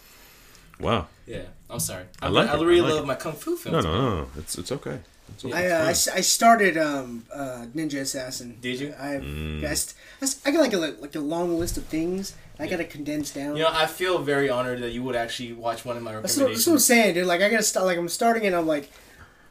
[0.80, 1.06] wow.
[1.26, 2.04] yeah, I'm sorry.
[2.22, 3.06] I I, like I it, I really like love it.
[3.06, 3.84] my kung fu films.
[3.84, 4.26] No, no, no.
[4.38, 4.98] It's it's okay.
[5.34, 5.54] It's okay.
[5.54, 8.56] I, uh, I, s- I started um, uh, Ninja Assassin.
[8.62, 8.94] Did you?
[8.98, 9.62] I, Mm.
[9.68, 12.34] I, st- I, st- I got like a like a long list of things.
[12.58, 13.54] I got to condense down.
[13.56, 16.36] You know, I feel very honored that you would actually watch one of my that's,
[16.36, 16.64] what, recommendations.
[16.64, 17.26] that's what I'm saying, dude.
[17.26, 17.86] Like I gotta start.
[17.86, 18.90] Like I'm starting and I'm like,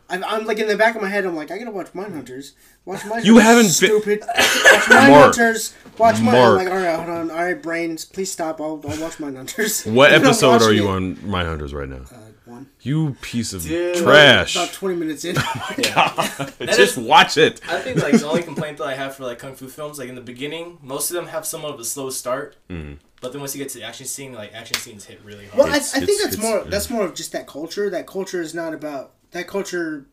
[0.10, 1.26] I'm, I'm like in the back of my head.
[1.26, 2.54] I'm like, I gotta watch Mindhunters.
[2.86, 3.26] Watch Mindhunters.
[3.26, 4.20] You haven't been- stupid.
[4.28, 5.36] watch Mark.
[5.36, 5.74] Mindhunters.
[5.98, 6.32] Watch my.
[6.32, 6.60] Mark.
[6.60, 7.32] I'm like, all right, hold on.
[7.32, 8.62] All right, brains, please stop.
[8.62, 9.92] I'll, I'll watch Mindhunters.
[9.94, 10.92] What episode are you it.
[10.92, 11.98] on Mindhunters right now?
[12.10, 12.56] Uh, one.
[12.56, 12.70] one.
[12.82, 13.98] You piece of Dude.
[13.98, 14.56] trash.
[14.56, 15.36] About 20 minutes in.
[15.36, 16.54] My God.
[16.74, 17.60] Just watch it.
[17.68, 20.08] I think like the only complaint that I have for like kung fu films, like
[20.10, 22.56] in the beginning, most of them have somewhat of a slow start.
[22.70, 23.00] Mm.
[23.20, 25.58] But then once you get to the action scene, like action scenes hit really hard.
[25.58, 26.70] Well, I, I think it's- that's it's- more yeah.
[26.70, 27.90] that's more of just that culture.
[27.90, 30.06] That culture is not about that culture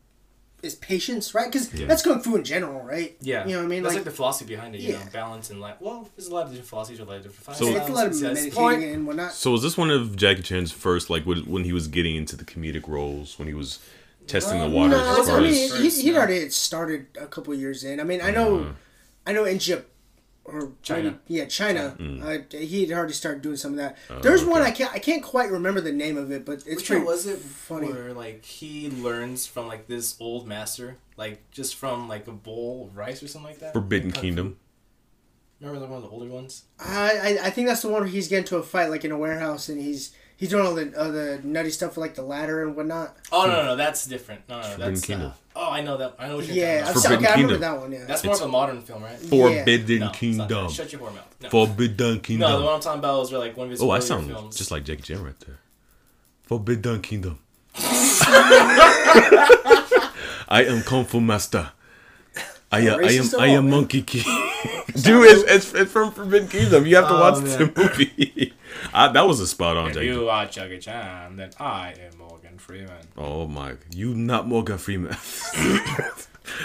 [0.63, 1.51] is patience, right?
[1.51, 3.15] Because that's kung fu in general, right?
[3.21, 3.83] yeah, you know what I mean.
[3.83, 4.81] That's Like, like, the philosophy behind it.
[4.81, 4.99] You Yeah.
[5.03, 5.79] know, balance and like.
[5.79, 7.57] Well, there's a lot of different philosophies, a lot of different.
[7.59, 8.21] So- it's a lot of styles.
[8.21, 9.33] Yeah, that's the meditating and whatnot.
[9.33, 12.35] So was this one of Jackie Chan's first, like when when he was getting into
[12.35, 13.79] the comedic roles, when he was
[14.27, 17.83] testing the waters No, as I mean, as he, he'd already started a couple years
[17.83, 17.99] in.
[17.99, 18.69] I mean, I know, Uh-huh.
[19.27, 19.85] I know in Japan
[20.45, 21.03] or China.
[21.11, 21.95] maybe- yeah, China.
[21.99, 22.23] Mm.
[22.53, 23.97] Uh, he had already started doing some of that.
[24.21, 26.85] There's one I can't I can't quite remember the name of it, but it's Which
[26.87, 27.39] pretty was it?
[27.39, 27.91] funny.
[27.91, 32.85] Where like he learns from like this old master, like just from like a bowl
[32.87, 33.73] of rice or something like that.
[33.73, 34.27] Forbidden Kung Fu.
[34.27, 34.57] Kingdom.
[35.61, 36.63] Remember the one of the older ones?
[36.79, 39.11] I, I I think that's the one where he's getting to a fight like in
[39.11, 42.23] a warehouse and he's he's doing all the uh, the nutty stuff with like the
[42.23, 43.15] ladder and whatnot.
[43.31, 44.41] Oh no, no, no, that's different.
[44.49, 45.01] No, no, no Forbidden.
[45.01, 45.27] Kingdom.
[45.31, 46.15] Uh, oh, I know that.
[46.19, 47.01] I know what you're Yeah, talking I'm about.
[47.03, 47.61] sorry, Forbidden okay, I remember Kingdom.
[47.61, 47.91] that one.
[47.91, 49.17] Yeah, That's more of a modern film, right?
[49.17, 50.47] Forbidden No, it's not Kingdom.
[50.67, 50.71] that.
[50.71, 51.35] Shut your whore mouth.
[51.41, 51.49] No.
[51.49, 52.49] Forbidden Kingdom.
[52.49, 54.01] No, the one I'm talking about was where like one of his oh, I earlier
[54.07, 54.55] sound films.
[54.57, 55.59] just like Jackie Chan right there.
[56.43, 57.39] Forbidden Kingdom.
[60.47, 61.71] I am Kung Fu Master.
[62.71, 63.71] I am, I am, Racist at I all, am man.
[63.71, 64.23] Monkey King.
[64.87, 66.85] Dude, it's, it's, it's from Forbidden Kingdom.
[66.85, 67.57] You have to Oh, watch man.
[67.57, 68.53] the movie.
[68.95, 70.07] I, that was a spot on, If Jackie.
[70.07, 73.05] you are Jackie Chan, then I am Morgan Freeman.
[73.17, 75.15] Oh my, you not Morgan Freeman.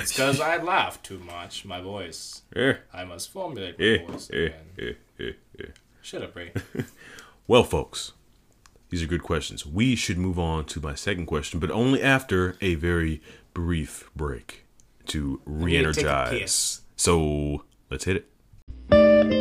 [0.02, 1.64] It's because I laugh too much.
[1.64, 2.42] My voice.
[2.54, 4.36] eh, I must formulate my eh, voice eh,
[4.78, 4.96] again.
[5.18, 5.64] eh.
[6.02, 6.52] Shut up, Ray.
[7.46, 8.12] Well, folks,
[8.90, 9.64] these are good questions.
[9.64, 13.22] We should move on to my second question, but only after a very
[13.54, 14.66] brief break
[15.06, 16.82] to re need to take a energize.
[16.96, 18.26] So let's hit
[18.90, 19.39] it.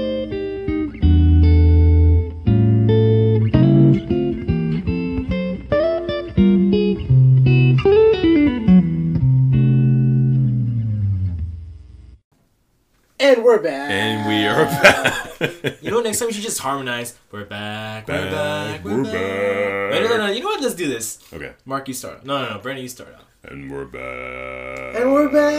[13.29, 13.91] And we're back.
[13.91, 15.15] And we are back.
[15.81, 17.17] You know, next time we should just harmonize.
[17.31, 18.07] We're back.
[18.09, 18.83] We're back.
[18.83, 19.13] We're, We're back.
[19.13, 20.01] back.
[20.01, 20.31] No, no, no, no.
[20.33, 20.61] You know what?
[20.61, 21.17] Let's do this.
[21.31, 21.53] Okay.
[21.65, 22.25] Mark, you start.
[22.25, 22.59] No, no, no.
[22.59, 23.23] Brandon, you start out.
[23.49, 24.95] And we're back.
[24.99, 25.53] And we're back.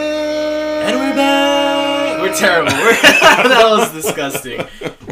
[0.91, 2.21] And we're back.
[2.21, 2.73] We're terrible.
[2.73, 4.61] We're, that was disgusting.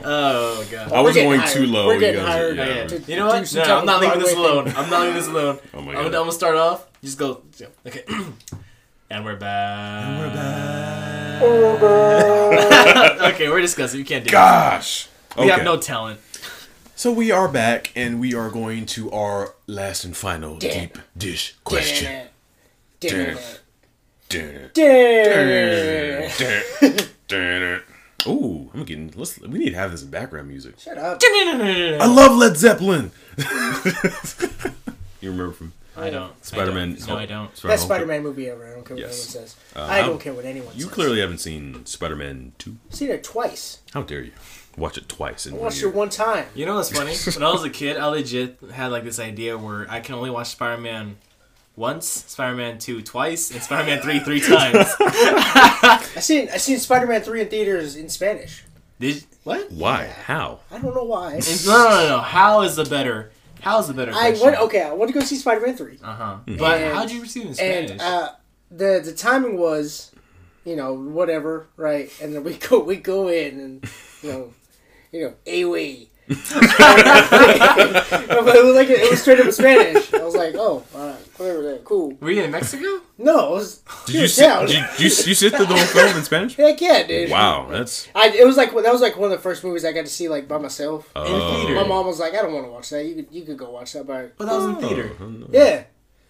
[0.05, 0.93] Oh god.
[0.93, 1.53] I was getting going hired.
[1.57, 1.87] too low.
[1.87, 2.57] We're you getting guys- hired.
[2.57, 2.63] yeah.
[2.65, 2.99] Okay.
[2.99, 3.53] to You know what?
[3.55, 4.69] No, I'm not leaving this alone.
[4.77, 5.59] I'm not leaving this alone.
[5.73, 6.07] Oh my I'm, God.
[6.07, 6.87] I'm gonna start off.
[7.03, 7.43] Just go.
[7.87, 8.05] Okay.
[9.11, 10.05] and we're back.
[10.07, 11.28] And we're back.
[13.35, 14.01] okay, we're discussing.
[14.01, 15.05] You can't do Gosh.
[15.05, 15.09] this.
[15.37, 16.19] We have no talent.
[16.97, 21.55] So we are back, and we are going to our last and final deep dish
[21.63, 22.27] question.
[22.99, 23.39] Damn
[24.29, 24.49] Damn.
[24.55, 24.75] it.
[24.75, 27.09] Damn.
[27.29, 27.83] Damn.
[28.27, 29.13] Ooh, I'm getting.
[29.15, 29.39] Let's.
[29.39, 30.81] We need to have this in background music.
[30.81, 31.21] Shut up.
[31.23, 33.13] I love Led Zeppelin.
[35.21, 36.45] you remember from I don't.
[36.45, 36.97] Spider-Man?
[37.07, 37.55] No, I don't.
[37.57, 38.67] Spider-Man Best Spider-Man movie ever.
[38.67, 39.35] I don't care what Yes.
[39.35, 39.57] anyone says.
[39.77, 40.79] Uh, I don't care what anyone says.
[40.79, 40.95] You says.
[40.95, 42.77] clearly haven't seen Spider-Man 2.
[42.89, 43.79] I've seen it twice.
[43.93, 44.33] How dare you?
[44.77, 45.89] Watch it twice in I one watched year.
[45.91, 46.47] it one time.
[46.55, 47.15] You know what's funny?
[47.35, 50.31] when I was a kid, I legit had like this idea where I can only
[50.31, 51.17] watch Spider-Man
[51.75, 54.87] once, Spider-Man 2 twice, and Spider-Man 3 three times.
[55.01, 58.65] I seen I seen Spider-Man three in theaters in Spanish.
[59.01, 59.71] Did what?
[59.73, 60.07] Why?
[60.07, 60.61] How?
[60.71, 61.41] I don't know why.
[61.67, 62.19] No, no, no, no.
[62.19, 63.31] How is the better?
[63.63, 64.13] How is the better?
[64.13, 64.47] I question?
[64.47, 64.83] went okay.
[64.83, 66.37] I went to go see Spider-Man three, Uh huh.
[66.47, 67.91] But And- how did you receive it in Spanish?
[67.93, 68.31] and uh,
[68.71, 70.13] the the timing was,
[70.65, 72.11] you know, whatever, right?
[72.23, 73.91] And then we go we go in and
[74.23, 74.53] you know,
[75.13, 76.08] you know, away.
[77.29, 80.13] but it was like it was straight up in Spanish.
[80.13, 82.13] I was like, oh, all right, whatever, that cool.
[82.21, 83.01] Were you in Mexico?
[83.17, 84.43] No, it was Did you Dude, sit?
[84.43, 84.67] down.
[84.67, 86.57] Did you, did you, you sit through the whole film in Spanish?
[86.59, 87.31] Heck yeah, dude.
[87.31, 88.09] Wow, that's.
[88.15, 90.11] I, it was like that was like one of the first movies I got to
[90.11, 91.11] see like by myself.
[91.17, 91.25] Oh.
[91.25, 91.55] In Oh.
[91.67, 91.75] theater.
[91.81, 93.05] My mom was like, "I don't want to watch that.
[93.05, 95.11] You could you could go watch that." But But that was in oh, theater.
[95.51, 95.85] yeah,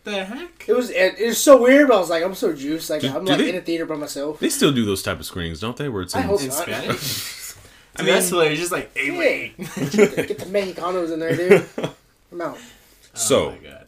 [0.04, 0.64] The heck?
[0.68, 1.88] it was it, it was so weird.
[1.88, 2.88] But I was like, I'm so juiced.
[2.90, 4.38] Like Do- I'm do like they- in a theater by myself.
[4.40, 5.88] They still do those type of screenings, don't they?
[5.88, 6.56] Where it's I in, hope In not.
[6.56, 7.34] Spanish?
[7.98, 8.60] I I mean, that's mean- hilarious.
[8.60, 9.56] Just like, hey, wait.
[9.56, 11.66] Get the Mexicanos in there, dude.
[12.32, 12.58] I'm out.
[13.14, 13.86] So, Oh my god.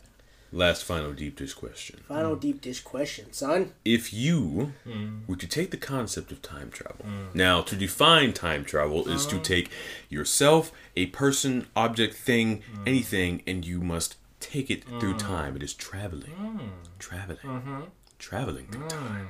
[0.50, 2.00] last final deep dish question.
[2.08, 3.72] Final deep dish question, son.
[3.84, 5.20] If you hmm.
[5.26, 7.26] were to take the concept of time travel, hmm.
[7.34, 9.44] now to define time travel is to uh-huh.
[9.44, 9.70] take
[10.08, 12.82] yourself, a person, object, thing, hmm.
[12.86, 15.54] anything, and you must take it through time.
[15.54, 17.80] It is traveling, traveling, mm-hmm.
[18.18, 19.28] traveling through time,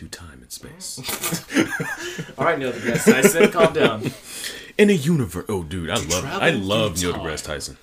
[0.00, 0.98] through time and space.
[2.38, 4.10] All right, Neil deGrasse Tyson, calm down.
[4.78, 7.26] In a universe, oh dude, I love, travel I love through Neil time.
[7.26, 7.76] deGrasse Tyson.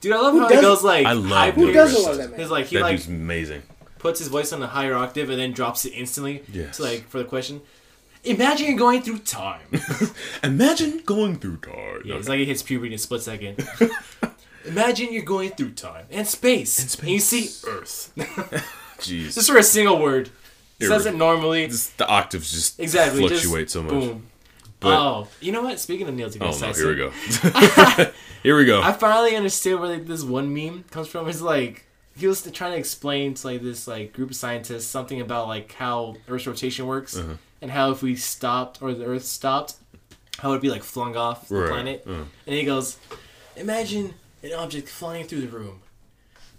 [0.00, 1.74] Dude, I love how he doesn't- goes like I love Neil Who pitch.
[1.74, 2.30] doesn't deGrasse love that Tyson.
[2.30, 2.40] man?
[2.40, 3.62] He's like he That like dude's amazing.
[3.98, 6.42] puts his voice on a higher octave and then drops it instantly.
[6.52, 6.76] Yes.
[6.76, 7.60] To like for the question.
[8.22, 9.60] Imagine you're going through time.
[10.44, 12.02] Imagine going through time.
[12.06, 13.68] Yeah, it's like he hits puberty in a split second.
[14.64, 17.10] Imagine you're going through time and space, and, space.
[17.10, 18.12] you see Earth.
[18.98, 19.34] Jeez.
[19.34, 20.30] just for a single word.
[20.80, 21.68] It it normally.
[21.68, 23.20] Just- the octaves just Exactly.
[23.26, 23.92] fluctuate just so much.
[23.92, 24.26] Boom.
[24.80, 25.78] But oh, you know what?
[25.80, 28.10] Speaking of Neil oh deGrasse no, here we go.
[28.42, 28.82] here we go.
[28.82, 31.26] I finally understood where like, this one meme comes from.
[31.28, 35.20] It's like he was trying to explain to like this like group of scientists something
[35.20, 37.34] about like how Earth's rotation works Uh-huh.
[37.62, 39.74] and how if we stopped or the Earth stopped,
[40.38, 42.04] how it would be like flung off the Right, planet.
[42.06, 42.24] uh.
[42.46, 42.98] And he goes,
[43.56, 45.80] "Imagine an object flying through the room."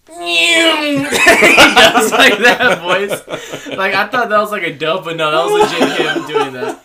[0.06, 3.12] Does like that voice.
[3.76, 6.54] Like I thought that was like a dub, but no, that was legit him doing
[6.54, 6.82] that.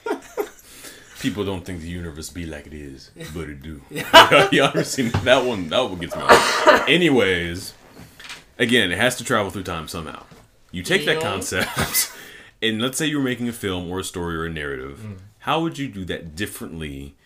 [1.21, 3.83] People don't think the universe be like it is, but it do.
[3.91, 5.69] you ever seen that one?
[5.69, 6.23] That one gets me.
[6.23, 6.89] Off.
[6.89, 7.75] Anyways,
[8.59, 10.23] again, it has to travel through time somehow.
[10.73, 12.11] You take that concept,
[12.63, 15.01] and let's say you're making a film or a story or a narrative.
[15.05, 15.19] Mm.
[15.41, 17.17] How would you do that differently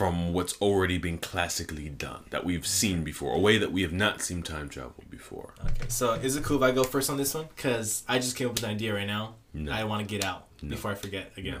[0.00, 3.04] from what's already been classically done that we've seen mm-hmm.
[3.04, 5.52] before, a way that we have not seen time travel before?
[5.62, 7.48] Okay, so is it cool if I go first on this one?
[7.58, 9.34] Cause I just came up with an idea right now.
[9.52, 9.70] No.
[9.70, 11.60] I want to get out before I forget again.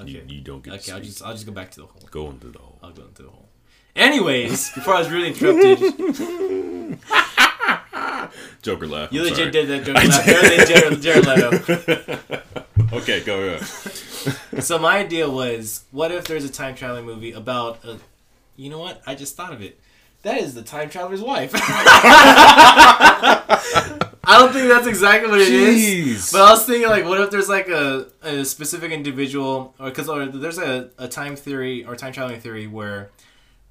[0.00, 0.08] Okay.
[0.08, 2.00] You, you don't get okay, to I'll just I'll just go back to the hole.
[2.12, 2.78] go into the hole.
[2.80, 3.48] I'll go into the hole.
[3.96, 5.80] Anyways, before I was really interrupted,
[8.62, 9.12] Joker laugh.
[9.12, 9.50] you I'm legit sorry.
[9.50, 9.96] did that joke.
[9.96, 11.50] last- Better than Jared, Jared Leto.
[12.92, 13.62] Okay, go ahead.
[14.60, 17.98] So my idea was, what if there's a time traveling movie about a,
[18.56, 19.02] you know what?
[19.06, 19.80] I just thought of it.
[20.22, 21.50] That is the time traveler's wife.
[24.26, 25.82] I don't think that's exactly what it is.
[25.82, 26.32] Jeez.
[26.32, 30.06] But I was thinking, like, what if there's like a, a specific individual, or because
[30.32, 33.10] there's a, a time theory or time traveling theory where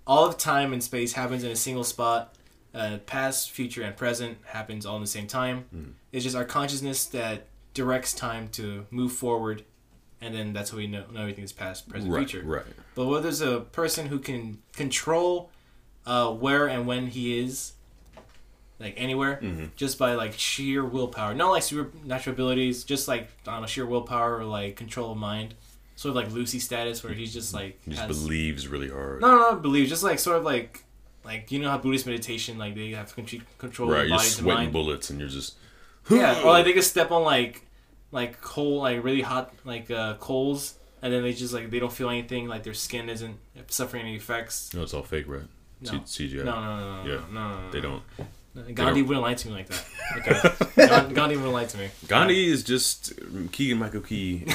[0.05, 2.35] all of time and space happens in a single spot.
[2.73, 5.65] Uh, past, future, and present happens all in the same time.
[5.71, 5.91] Hmm.
[6.11, 7.45] It's just our consciousness that
[7.75, 9.63] directs time to move forward,
[10.23, 12.45] and then that's how we know, know everything is past, present, right, future.
[12.47, 12.63] right.
[12.95, 15.49] But what if there's a person who can control
[16.05, 17.73] uh, where and when he is,
[18.79, 19.65] like anywhere, Mm-hmm.
[19.75, 21.33] just by like sheer willpower.
[21.33, 25.17] Not like supernatural abilities, just like I don't know, sheer willpower or like control of
[25.17, 25.53] mind.
[25.95, 29.21] Sort of like Lucy status, where he's just like He just has- believes really hard.
[29.21, 29.87] no, no, no, believe.
[29.87, 30.83] Just like sort of like
[31.23, 33.25] like you know how Buddhist meditation, like they have con-
[33.57, 34.73] control right, of you're sweating mind.
[34.73, 35.55] bullets and you're just
[36.09, 37.65] Yeah, or like they could step on like
[38.13, 41.91] like coal, like really hot like uh, coals, and then they just like they don't
[41.91, 43.37] feel anything, like their skin isn't
[43.67, 44.73] suffering any effects.
[44.73, 45.41] no, it's all fake, right?
[45.81, 46.01] No.
[46.05, 46.45] C- CGI.
[46.45, 48.01] No, no, no, no, Yeah, no, no, no, They don't.
[48.75, 49.83] Gandhi wouldn't lie to me like that.
[50.15, 50.39] Okay,
[51.13, 51.89] Gandhi wouldn't lie to me.
[52.07, 53.13] Gandhi is just
[53.51, 54.43] Keegan Michael Key.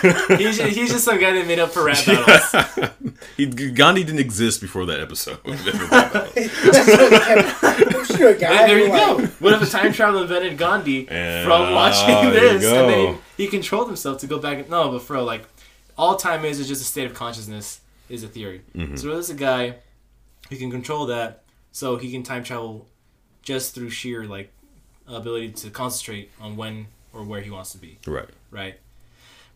[0.00, 2.94] He's just, he's just some guy that made up for rap battles.
[3.36, 5.38] he, Gandhi didn't exist before that episode.
[8.16, 9.26] Sure, guy, there you go.
[9.38, 12.86] What if a time travel invented Gandhi And, from watching there you this, and go.
[12.88, 14.68] then he controlled himself to go back?
[14.68, 15.44] No, but for like
[15.96, 18.62] all time is is just a state of consciousness is a theory.
[18.74, 18.96] Mm-hmm.
[18.96, 19.76] So there's a guy
[20.48, 22.86] who can control that, so he can time travel
[23.42, 24.52] just through sheer like
[25.06, 27.98] ability to concentrate on when or where he wants to be.
[28.06, 28.28] right.
[28.50, 28.78] right?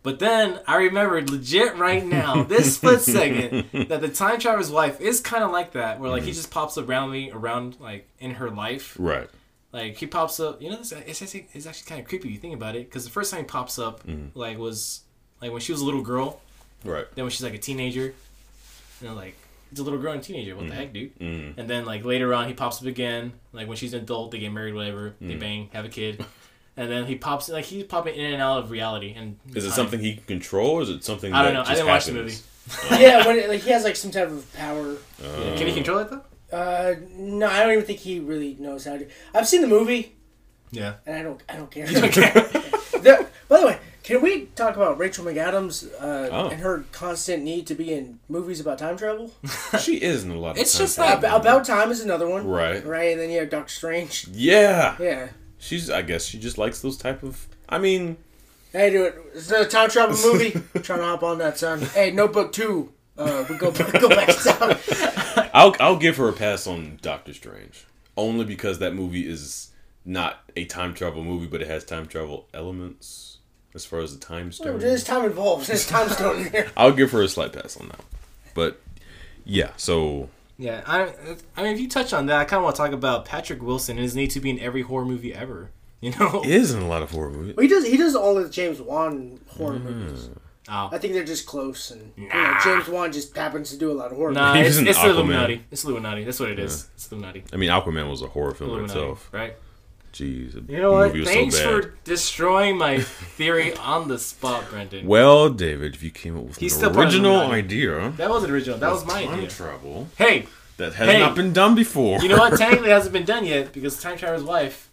[0.05, 5.01] But then I remembered legit right now, this split second, that the time traveler's wife
[5.01, 6.27] is kind of like that, where like Mm-hmm.
[6.29, 8.97] he just pops up me, around like in her life.
[9.01, 9.29] Right.
[9.73, 12.39] Like he pops up, you know, this it's actually, it's actually kind of creepy you
[12.39, 14.39] think about it, because the first time he pops up, Mm-hmm.
[14.39, 15.01] like was
[15.43, 16.41] like when she was a little girl,
[16.85, 17.07] Right.
[17.15, 18.15] then when she's like a teenager,
[19.01, 19.35] you know, like
[19.73, 20.55] it's a little girl and teenager.
[20.55, 21.19] What the heck, dude?
[21.19, 21.55] Mm.
[21.59, 23.33] And then like later on, he pops up again.
[23.55, 25.15] Like when she's an adult, they get married, whatever.
[25.21, 26.25] They bang, have a kid,
[26.77, 29.15] and then he pops like he's popping in and out of reality.
[29.17, 29.77] And Is it time.
[29.77, 31.31] something he can control, or is it something?
[31.33, 31.61] That I don't that know.
[31.61, 31.65] I
[31.99, 33.01] just didn't watch the happens?
[33.01, 34.97] yeah, when it, like he has like some type of power.
[35.23, 36.23] Yeah, Can he control it though?
[36.57, 39.07] Uh, no, I don't even think he really knows how to.
[39.35, 40.15] I've seen the movie,
[40.71, 40.95] Yeah.
[41.07, 41.43] and I don't.
[41.49, 41.87] I don't care.
[41.89, 42.61] Okay.
[43.05, 46.49] The- by the way, can we talk about Rachel McAdams uh, Oh.
[46.49, 49.31] and her constant need to be in movies about time travel?
[49.81, 50.59] She is in a lot of.
[50.59, 51.15] It's time just travel.
[51.23, 52.83] like- Ab- about time is another one, Right.
[52.87, 54.27] Right, and then you have Doctor Strange.
[54.29, 54.97] Yeah.
[54.99, 55.29] Yeah.
[55.65, 55.89] She's.
[55.91, 57.47] I guess she just likes those type of.
[57.69, 58.17] I mean,
[58.73, 59.15] Hey, it.
[59.35, 60.51] It's a time travel movie.
[60.83, 61.81] Trying to hop on that, son.
[61.81, 62.93] Hey, Notebook two.
[63.17, 65.49] Uh, we go go back to time.
[65.55, 67.87] I'll I'll give her a pass on Doctor Strange
[68.17, 69.71] only because that movie is
[70.05, 73.39] not a time travel movie, but it has time travel elements
[73.75, 74.79] as far as the time stone.
[74.81, 75.67] There's time involved.
[75.69, 76.71] There's time stone in here.
[76.77, 77.99] I'll give her a slight pass on that.
[77.99, 78.07] one.
[78.55, 78.81] But
[79.45, 80.83] yeah, so Yeah.
[80.87, 81.13] I.
[81.57, 83.63] I mean, if you touch on that, I kind of want to talk about Patrick
[83.63, 85.71] Wilson and his need to be in every horror movie ever.
[86.05, 86.43] You know.
[86.45, 87.57] it is in a lot of horror movies.
[87.57, 87.87] Well, he does.
[87.87, 89.85] He does all of the James Wan horror Mm.
[89.85, 90.29] movies.
[90.69, 90.91] Oh.
[90.93, 93.95] I think they're just close, and you know, James Wan just happens to do a
[93.95, 94.33] lot of horror.
[94.33, 95.03] Nah, He it's, it's.
[95.03, 95.65] Illuminati.
[95.71, 96.25] It's Illuminati.
[96.25, 96.89] That's what it is.
[96.95, 97.45] It's Illuminati.
[97.55, 99.31] I mean, Aquaman was a horror film Illuminati, itself.
[99.33, 99.57] right?
[100.15, 101.13] Jeez, You know what?
[101.13, 103.01] Thanks so for destroying my
[103.37, 105.09] theory on the spot, Brendan.
[105.09, 108.79] Well, David, if you came up with He's an original idea, That wasn't original.
[108.79, 109.51] That was my time idea.
[109.51, 110.47] travel Hey,
[110.77, 111.19] that has Hey.
[111.19, 112.21] not been done before.
[112.21, 112.57] you know what?
[112.59, 114.89] Technically, hasn't been done yet because time traveler's wife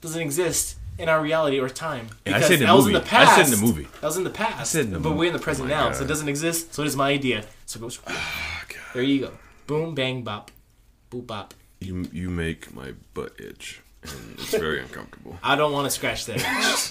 [0.00, 2.06] doesn't exist in our reality or time.
[2.24, 2.96] Yeah, I said in the that was movie.
[2.98, 3.88] in the I said in the movie.
[4.00, 4.60] That was in the past.
[4.60, 5.18] I said in the but movie.
[5.18, 5.96] we're in the present Oh now, God.
[5.96, 6.72] so it doesn't exist.
[6.74, 7.44] So it is my idea.
[7.66, 7.90] So go.
[8.06, 9.32] Ah, there you go.
[9.66, 10.52] Boom, bang, bop,
[11.10, 11.54] boop, bop.
[11.80, 15.38] You you make my butt itch, and it's very uncomfortable.
[15.42, 16.36] I don't want to scratch that.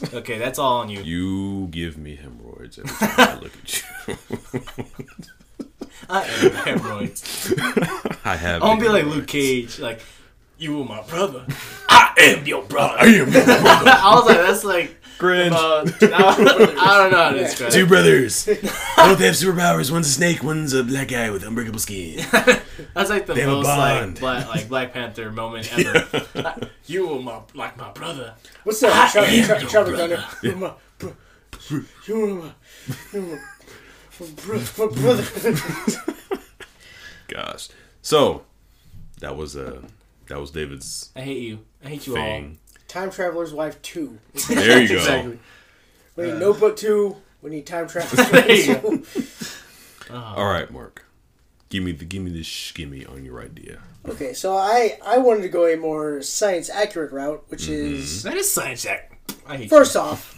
[0.01, 0.14] itch.
[0.14, 1.01] okay, that's all on you.
[1.01, 4.61] You give me hemorrhoids every time I look at you.
[6.09, 7.53] I am hemorrhoids.
[8.26, 8.61] I have.
[8.64, 9.16] I won't be like hemorrhoids.
[9.18, 10.01] Luke Cage, like
[10.57, 11.45] you were my brother.
[11.89, 12.95] I am your brother.
[12.99, 13.51] I am your brother.
[13.91, 14.97] I was like, that's like.
[15.19, 15.53] Cringe.
[15.53, 17.87] Uh, I don't know how to describe Two it.
[17.87, 18.45] brothers.
[18.45, 18.59] Both
[19.19, 19.91] have superpowers.
[19.91, 20.43] One's a snake.
[20.43, 22.17] One's a black guy with unbreakable skin.
[22.93, 26.67] That's like the They have a most like black, like Black Panther moment ever.
[26.87, 28.33] you were my like my brother.
[28.63, 29.11] What's that?
[29.11, 30.15] Tra- am Tra- your Trevor brother.
[30.15, 30.27] Gunner.
[30.41, 31.15] You're my bro-
[32.07, 32.51] You're my,
[33.13, 33.39] you're my,
[34.19, 35.23] my my brother.
[37.27, 37.69] Gosh.
[38.01, 38.43] So
[39.19, 39.81] that was uh
[40.28, 41.59] that was David's I hate you.
[41.84, 42.57] I hate you thing.
[42.88, 44.17] Time Traveler's Wife 2.
[44.49, 44.95] There you go.
[44.95, 45.39] Exactly.
[46.15, 47.15] We need Notebook 2.
[47.41, 50.13] We need Time Traveler's There you Wife 2.
[50.13, 51.05] All right, Mark.
[51.69, 53.80] Give me the give me the shimmy on your idea.
[54.07, 57.95] Okay, so I, I wanted to go a more science accurate route, which Mm-hmm.
[57.95, 59.17] is That is science check.
[59.47, 60.38] I hate first off.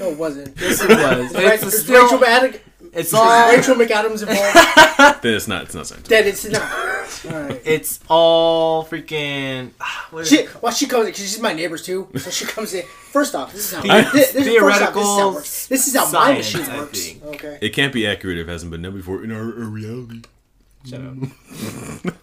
[0.00, 0.58] No, it wasn't.
[0.58, 1.34] Yes, it was.
[1.34, 2.04] Right, It's is still.
[2.04, 2.60] Rachel, Mad-
[2.92, 3.48] It's all.
[3.50, 5.22] Rachel McAdams involved.
[5.22, 6.08] Then it's not it's not scientific.
[6.10, 6.62] that it's not.
[7.32, 7.62] Alright.
[7.64, 9.70] It's all freaking.
[10.10, 10.62] what is She, it?
[10.62, 12.08] well, she comes in because she's my neighbors too.
[12.16, 12.84] So she comes in.
[12.86, 15.32] First off, this is how The- this, this, first off, this is how, theoretical.
[15.34, 17.04] This is how my science, machine I works.
[17.06, 17.24] think.
[17.24, 17.58] Okay.
[17.62, 20.22] It can't be accurate if it hasn't been done before in our, our reality.
[20.84, 22.14] Shut up.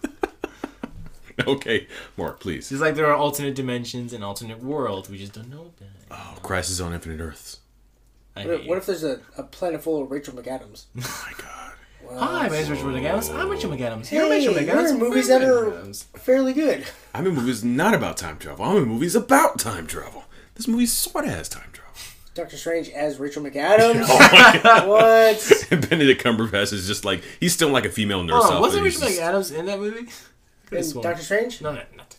[1.46, 1.86] Okay,
[2.16, 2.72] Mark, please.
[2.72, 5.10] It's like there are alternate dimensions and alternate worlds.
[5.10, 5.88] We just don't know that.
[6.10, 7.58] Oh, Crisis on Infinite Earths.
[8.36, 10.84] I What if, what if there's a, a planet full of Rachel McAdams?
[10.98, 11.52] Oh my God.
[12.04, 13.34] Well, Hi, my name's Rachel McAdams.
[13.36, 14.12] I'm Rachel McAdams.
[14.12, 14.90] You're Hey, Rachel you're McAdams.
[14.90, 16.04] in movies We're that are- McAdams.
[16.18, 16.84] fairly good.
[17.14, 18.64] I'm in movies not about time travel.
[18.64, 20.24] I'm in movies about time travel.
[20.54, 21.82] This movie sort of has time travel.
[22.34, 24.04] Doctor Strange as Rachel McAdams.
[24.08, 24.86] Oh my God.
[24.88, 25.52] what?
[25.72, 28.44] And Benedict Cumberbatch is just like he's still like a female nurse.
[28.46, 30.08] Oh, wasn't Rachel just- McAdams in that movie?
[30.70, 31.00] In.
[31.02, 31.60] Doctor Strange?
[31.62, 32.14] No, no, not.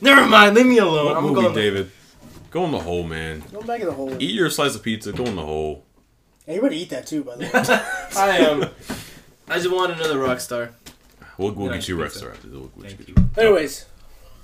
[0.00, 0.54] Never mind.
[0.56, 1.06] Leave me alone.
[1.06, 1.54] What I'm movie, going.
[1.54, 1.90] David?
[2.54, 3.42] Go in the hole, man.
[3.52, 4.16] Go back in the hole.
[4.22, 5.12] Eat your slice of pizza.
[5.12, 5.84] Go in the hole.
[6.46, 7.50] Hey, you better eat that too, by the way.
[8.16, 8.62] I am.
[9.48, 10.70] I just want another rock star.
[11.36, 12.26] We'll, we'll Yeah, get you pizza.
[12.26, 12.48] Rexstar after.
[12.48, 13.14] We'll, we'll Thank get you.
[13.36, 13.86] Anyways,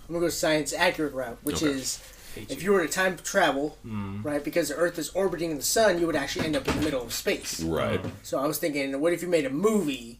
[0.08, 1.70] I'm gonna go science accurate route, which Okay.
[1.72, 2.02] is
[2.34, 2.72] Hate if you.
[2.72, 4.24] you were to time travel, Mm.
[4.24, 6.82] right, because the Earth is orbiting the sun, you would actually end up in the
[6.82, 7.60] middle of space.
[7.62, 8.04] Right.
[8.24, 10.18] So I was thinking, what if you made a movie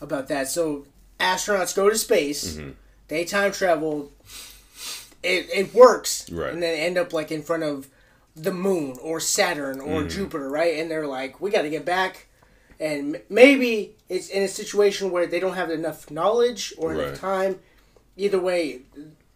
[0.00, 0.48] about that?
[0.48, 0.86] So
[1.20, 2.70] astronauts go to space, Mm-hmm.
[3.06, 4.10] they time travel,
[5.22, 6.52] it, it works, Right.
[6.52, 7.88] and then end up like in front of
[8.36, 10.08] the moon or Saturn or Mm-hmm.
[10.08, 10.78] Jupiter, right?
[10.78, 12.26] And they're like, we got to get back.
[12.80, 17.00] And m- maybe it's in a situation where they don't have enough knowledge or Right.
[17.08, 17.58] enough time.
[18.16, 18.82] Either way,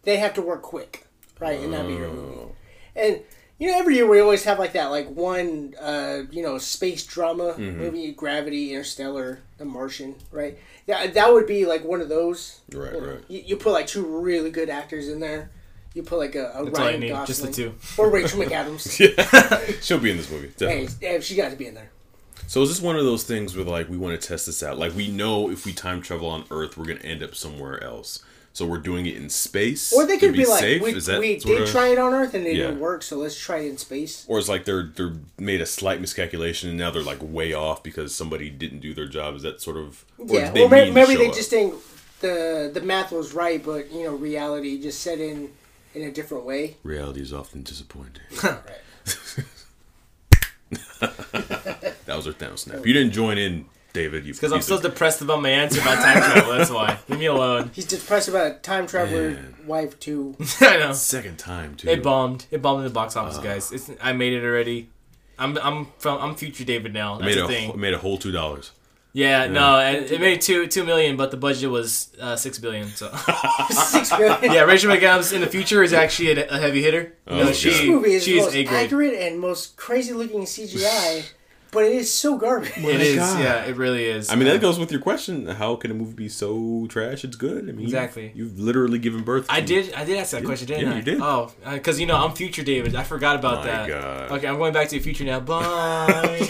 [0.03, 1.05] they have to work quick,
[1.39, 1.59] right?
[1.59, 2.37] And not be your movie.
[2.39, 2.51] Oh.
[2.95, 3.19] And
[3.59, 7.05] you know, every year we always have like that, like one, uh, you know, space
[7.05, 7.77] drama Mm-hmm.
[7.77, 10.57] movie, Gravity, Interstellar, The Martian, right?
[10.87, 12.61] Yeah, that would be like one of those.
[12.73, 13.23] Right, You, know, right.
[13.27, 15.51] you, you put like two really good actors in there.
[15.93, 17.09] You put like a, a That's all I Ryan need.
[17.09, 17.73] Gosling Just the two.
[17.97, 18.99] or Rachel McAdams.
[19.69, 19.79] Yeah.
[19.81, 20.47] She'll be in this movie.
[20.47, 20.53] hey,
[20.85, 21.07] Definitely.
[21.07, 21.91] yeah, she got to be in there.
[22.47, 24.77] So is this one of those things where like we want to test this out?
[24.77, 28.23] Like we know if we time travel on Earth, we're gonna end up somewhere else.
[28.55, 29.91] So we're doing it in space.
[29.91, 30.81] Or they to could be, like, safe.
[30.83, 32.65] we, is that we did try it on Earth and it Yeah.
[32.67, 34.25] didn't work, so let's try it in space.
[34.27, 37.81] Or it's like they're they're made a slight miscalculation and now they're like way off
[37.81, 39.35] because somebody didn't do their job.
[39.35, 40.05] Is that sort of?
[40.19, 41.33] Or yeah, did or may, mean to maybe show they up?
[41.35, 41.73] just think
[42.19, 45.49] the the math was right, but you know, reality just set in
[45.95, 46.77] in a different way.
[46.83, 48.23] Reality is often disappointing.
[52.05, 52.85] That was our Thanos snap.
[52.85, 54.25] You didn't join in, David.
[54.25, 56.57] You Because I'm piece still depressed about my answer about time travel.
[56.57, 56.97] That's why.
[57.09, 57.71] Leave me alone.
[57.73, 59.55] He's depressed about a time traveler Man.
[59.65, 60.35] wife too.
[60.61, 60.93] I know.
[60.93, 61.89] second time too.
[61.89, 62.45] It bombed.
[62.51, 63.41] It bombed in the box office, Uh.
[63.41, 63.71] guys.
[63.71, 64.89] It's, I made it already.
[65.39, 67.17] I'm I'm from I'm future David now.
[67.17, 67.79] That's made the a thing.
[67.79, 68.71] made a whole two dollars.
[69.15, 72.87] Yeah, no, and it made two two million, but the budget was uh, six billion.
[72.89, 73.11] So
[73.69, 74.43] Six billion.
[74.51, 77.13] yeah, Rachel McAdams in the future is actually a, a heavy hitter.
[77.29, 81.29] You know, Oh, she This movie is the most accurate and most crazy looking CGI,
[81.69, 82.73] but it is so garbage.
[82.75, 83.39] It is, God.
[83.39, 84.31] yeah, it really is.
[84.31, 85.45] I mean, Uh, that goes with your question.
[85.45, 87.23] How can a movie be so trash?
[87.23, 87.69] It's good.
[87.69, 88.31] I mean, Exactly.
[88.33, 89.45] You've, you've literally given birth.
[89.47, 89.93] To I did.
[89.93, 90.95] I did ask that question, didn't yeah, I?
[90.97, 91.21] you did.
[91.21, 92.95] Oh, because you know I'm future David.
[92.95, 93.87] I forgot about My that.
[93.87, 94.31] God.
[94.39, 95.39] Okay, I'm going back to the future now.
[95.39, 96.49] Bye.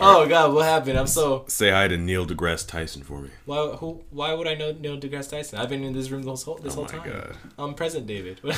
[0.00, 0.98] Oh God, what happened?
[0.98, 1.44] I'm so.
[1.48, 3.30] Say hi to Neil deGrasse Tyson for me.
[3.44, 3.68] Why?
[3.76, 4.00] Who?
[4.10, 5.58] Why would I know Neil deGrasse Tyson?
[5.58, 7.12] I've been in this room this whole this Oh whole my time.
[7.12, 7.36] God.
[7.58, 8.40] I'm present, David.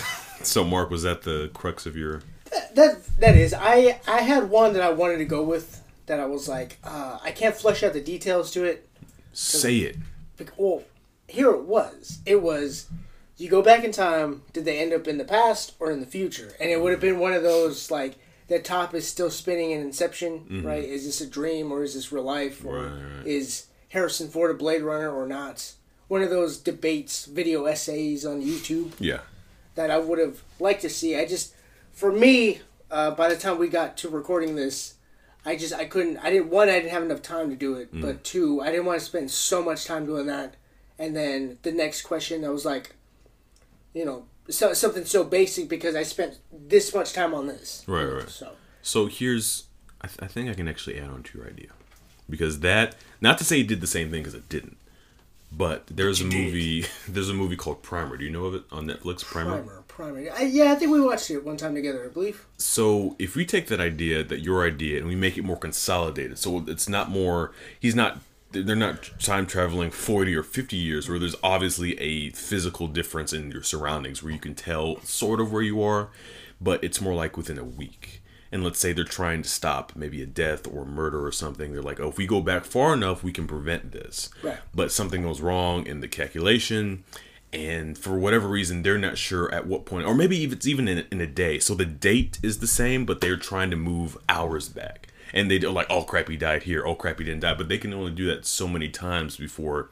[0.43, 2.23] So, Mark, was that the crux of your?
[2.75, 3.55] That that is.
[3.55, 7.19] I I had one that I wanted to go with that I was like, uh,
[7.23, 8.89] I can't flesh out the details to it.
[9.33, 9.97] Say it.
[10.37, 10.83] Bec- Well,
[11.29, 12.19] here it was.
[12.27, 12.89] It was.
[13.37, 14.43] You go back in time.
[14.53, 16.53] Did they end up in the past or in the future?
[16.61, 18.17] And it would have been one of those like
[18.53, 20.85] the top is still spinning in Inception, right?
[20.85, 22.63] Is this a dream or is this real life?
[22.65, 23.27] Or Right, right.
[23.27, 25.73] is Harrison Ford a Blade Runner or not?
[26.09, 29.21] One of those debates, video essays on YouTube Yeah.
[29.75, 31.17] that I would have liked to see.
[31.17, 31.55] I just,
[31.93, 32.61] for me,
[32.91, 34.95] uh, by the time we got to recording this,
[35.47, 36.19] I just I couldn't.
[36.19, 36.69] I didn't one.
[36.69, 39.31] I didn't have enough time to do it, but two, I didn't want to spend
[39.31, 40.55] so much time doing that.
[41.01, 42.95] And then the next question, I was like,
[43.95, 47.85] you know, so, something so basic because I spent this much time on this.
[47.87, 48.29] Right, right.
[48.29, 48.53] So
[48.83, 49.65] So here's,
[50.01, 51.71] I, th- I think I can actually add on to your idea,
[52.29, 54.77] because that not to say he did the same thing because it didn't,
[55.51, 58.17] but there's a movie, there's a movie called Primer.
[58.17, 59.23] Do you know of it on Netflix?
[59.23, 59.59] Primer.
[59.63, 60.31] primer, primer.
[60.33, 62.05] I, yeah, I think we watched it one time together.
[62.05, 62.47] I believe.
[62.57, 66.39] So if we take that idea, that your idea, and we make it more consolidated,
[66.39, 68.21] so it's not more, he's not,
[68.53, 73.51] they're not time traveling 40 or 50 years, where there's obviously a physical difference in
[73.51, 76.09] your surroundings, where you can tell sort of where you are,
[76.61, 78.23] but it's more like within a week.
[78.51, 81.73] And let's say they're trying to stop maybe a death or murder or something.
[81.73, 84.29] They're like, oh, if we go back far enough, we can prevent this.
[84.43, 84.59] Right.
[84.75, 87.05] But something goes wrong in the calculation,
[87.53, 90.89] and for whatever reason, they're not sure at what point, or maybe if it's even
[90.89, 91.59] in, in a day.
[91.59, 95.09] So the date is the same, but they're trying to move hours back.
[95.33, 96.85] And they're like, oh crap, he died here.
[96.87, 97.55] Oh crap, he didn't die.
[97.55, 99.91] But they can only do that so many times before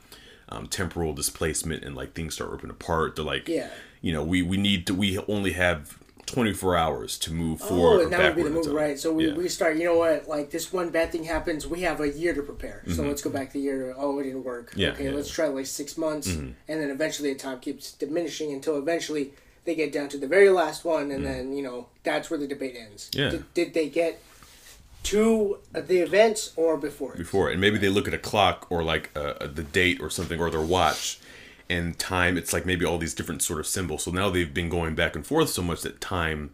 [0.48, 3.16] um, temporal displacement and like things start ripping apart.
[3.16, 3.70] They're like, Yeah.
[4.02, 5.96] you know, we, we need to, we only have
[6.26, 8.98] 24 hours to move Oh, forward or and that would be the move, right?
[8.98, 9.34] So we, Yeah.
[9.34, 9.76] we start.
[9.78, 10.28] You know what?
[10.28, 11.66] Like this one bad thing happens.
[11.66, 12.82] We have a year to prepare.
[12.84, 12.92] Mm-hmm.
[12.94, 13.94] So let's go back the year.
[13.96, 14.72] Oh, it didn't work.
[14.76, 15.08] Yeah, okay, yeah.
[15.08, 15.16] Mm-hmm.
[15.16, 19.32] let's try like six months, and then eventually the time keeps diminishing until eventually
[19.64, 22.46] they get down to the very last one, and then you know that's where the
[22.46, 23.10] debate ends.
[23.12, 23.30] Yeah.
[23.30, 24.22] Did, did they get
[25.02, 27.18] to the events or before it?
[27.18, 30.40] before and maybe they look at a clock or like uh, the date or something
[30.40, 31.18] or their watch
[31.70, 34.02] and time it's like maybe all these different sort of symbols.
[34.02, 36.52] So now they've been going back and forth so much that time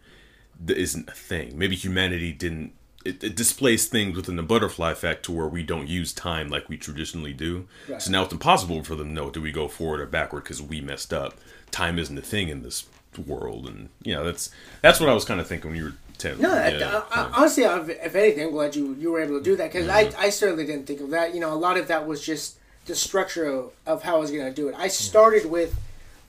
[0.67, 1.57] isn't a thing.
[1.57, 5.87] Maybe humanity didn't it, it displays things within the butterfly effect to where we don't
[5.87, 7.67] use time like we traditionally do.
[7.89, 8.01] Right.
[8.01, 10.61] so now it's impossible for them to know do we go forward or backward because
[10.61, 11.33] we messed up?
[11.71, 12.85] Time isn't a thing in this
[13.25, 14.51] world and you know that's
[14.83, 17.31] that's what i was kind of thinking when you were telling No, yeah, I, I,
[17.37, 20.21] honestly, if anything, I'm glad you, you were able to do that because I, mm-hmm.
[20.21, 21.33] I certainly didn't think of that.
[21.33, 24.31] You know, a lot of that was just the structure of, of how I was
[24.31, 24.75] going to do it.
[24.75, 24.89] I mm-hmm.
[24.89, 25.77] started with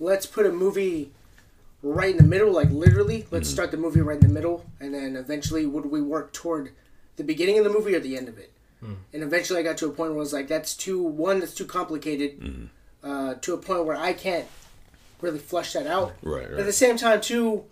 [0.00, 1.10] let's put a movie
[1.82, 3.54] right in the middle, like literally, let's mm-hmm.
[3.54, 6.72] start the movie right in the middle, and then eventually, would we work toward
[7.16, 8.52] the beginning of the movie or the end of it?
[9.12, 11.54] And eventually, I got to a point where I was like, that's too, one, that's
[11.54, 12.68] too complicated,
[13.02, 14.46] uh, to a point where I can't
[15.20, 16.14] really flush that out.
[16.22, 17.64] Right, But at the same time, too,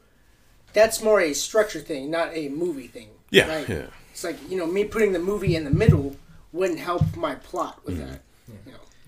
[0.77, 3.09] that's more a structure thing, not a movie thing.
[3.31, 3.69] Yeah, right?
[3.69, 3.87] yeah.
[4.13, 6.15] It's like you know, me putting the movie in the middle
[6.53, 8.11] wouldn't help my plot with Mm-hmm.
[8.11, 8.21] that.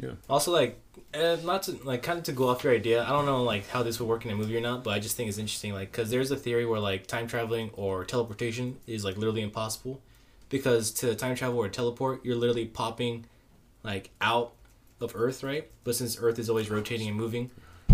[0.01, 0.81] You know, Also, like,
[1.13, 3.03] uh, not to like kind of to go off your idea.
[3.05, 4.99] I don't know like how this would work in a movie or not, but I
[5.01, 5.73] just think it's interesting.
[5.73, 10.01] Like, because there's a theory where like time traveling or teleportation is like literally impossible,
[10.51, 13.27] because to time travel or teleport, you're literally popping,
[13.83, 14.53] like out
[15.01, 15.69] of Earth, right?
[15.85, 17.51] But since Earth is always rotating and moving,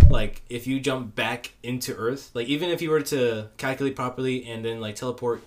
[0.09, 4.47] like if you jump back into Earth, like even if you were to calculate properly
[4.47, 5.43] and then like teleport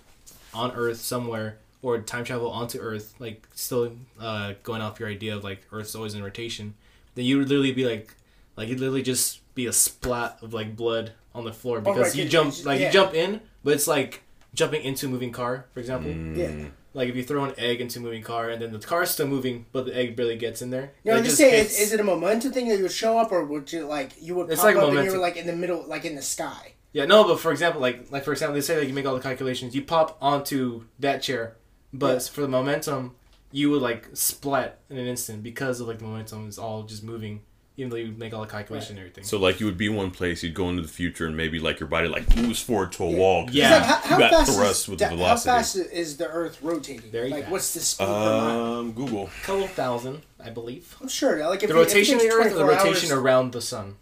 [0.52, 5.36] on Earth somewhere or time travel onto Earth, like still uh, going off your idea
[5.36, 6.74] of like Earth's always in rotation,
[7.14, 8.14] then you would literally be like,
[8.56, 12.14] like you'd literally just be a splat of like blood on the floor because right,
[12.14, 12.64] you yeah, jump yeah.
[12.66, 14.22] like you jump in, but it's like
[14.54, 16.10] jumping into a moving car, for example.
[16.10, 16.68] yeah.
[16.94, 19.26] Like if you throw an egg into a moving car and then the car's still
[19.26, 20.92] moving, but the egg barely gets in there.
[21.04, 23.30] No, I'm just saying, is, is it a momentum thing that you would show up,
[23.30, 25.14] or would you like you would It's pop like up and you momentum.
[25.16, 26.72] were like in the middle, like in the sky?
[26.92, 29.14] Yeah, no, but for example, like like for example, they say like you make all
[29.14, 31.56] the calculations, you pop onto that chair,
[31.92, 32.18] but Yeah.
[32.32, 33.14] for the momentum,
[33.52, 37.04] you would like splat in an instant because of like the momentum is all just
[37.04, 37.42] moving,
[37.78, 39.22] even though you make all the calculation and everything.
[39.24, 41.58] So like you would be in one place, you'd go into the future, and maybe
[41.60, 43.48] like your body like moves forward to a wall.
[43.50, 43.78] Yeah.
[43.78, 45.48] It's like, how, you how got fast thrust is, with da- the how velocity.
[45.50, 47.10] fast is the Earth rotating?
[47.10, 47.52] Very like, fast.
[47.52, 48.74] what's the speed per mile?
[48.80, 49.30] Um, Google.
[49.44, 50.94] couple thousand, I believe.
[51.00, 51.38] I'm sure.
[51.48, 53.62] Like if The you- if rotation of the Earth or the rotation hours, around the
[53.62, 53.94] sun?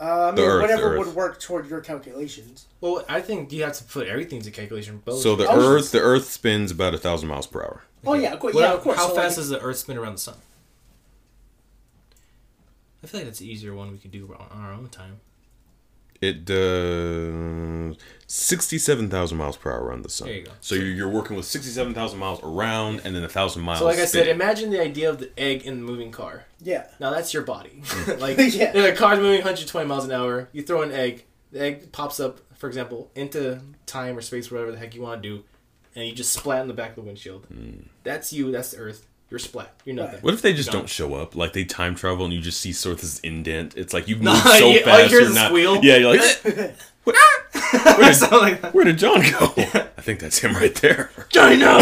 [0.00, 1.06] Uh, I mean, The Earth, the whatever Earth.
[1.06, 2.64] would work toward your calculations.
[2.80, 5.02] Well, I think you have to put everything into calculation.
[5.04, 5.20] Both.
[5.20, 7.82] So the Oh, Earth, the Earth spins about a thousand miles per hour.
[8.06, 8.54] Oh yeah, of course.
[8.54, 8.96] What- yeah, of course.
[8.96, 10.36] How So, fast like, does the Earth spin around the sun?
[13.02, 15.20] I feel like that's an easier one we could do on on our own time.
[16.20, 17.96] It does
[18.26, 20.28] sixty-seven thousand miles per hour around the sun.
[20.28, 20.52] There you go.
[20.60, 23.78] So you're, you're working with sixty-seven thousand miles around, and then a thousand miles.
[23.78, 24.34] So, like I said, spinning.
[24.34, 26.44] imagine the idea of the egg in the moving car.
[26.60, 26.86] Yeah.
[27.00, 27.82] Now that's your body.
[27.84, 28.20] Mm.
[28.20, 28.72] like Yeah.
[28.74, 31.24] if the car's moving 120 miles an hour, you throw an egg.
[31.52, 35.22] The egg pops up, for example, into time or space, whatever the heck you want
[35.22, 35.44] to do,
[35.96, 37.46] and you just splat in the back of the windshield.
[37.50, 37.86] Mm.
[38.04, 38.52] That's you.
[38.52, 39.06] That's the Earth.
[39.30, 39.72] You're splat.
[39.84, 40.20] You're nothing.
[40.22, 40.80] What if they just Gone.
[40.82, 41.36] don't show up?
[41.36, 43.76] Like they time travel and you just see sort of this indent.
[43.76, 45.12] It's like you've moved so you- all you fast.
[45.12, 45.46] you're not.
[45.48, 45.84] squeal.
[45.84, 46.20] Yeah, you're like,
[47.04, 47.16] "What-
[47.72, 49.52] where, did, like where did John go?
[49.56, 51.10] I think that's him right there.
[51.28, 51.78] China.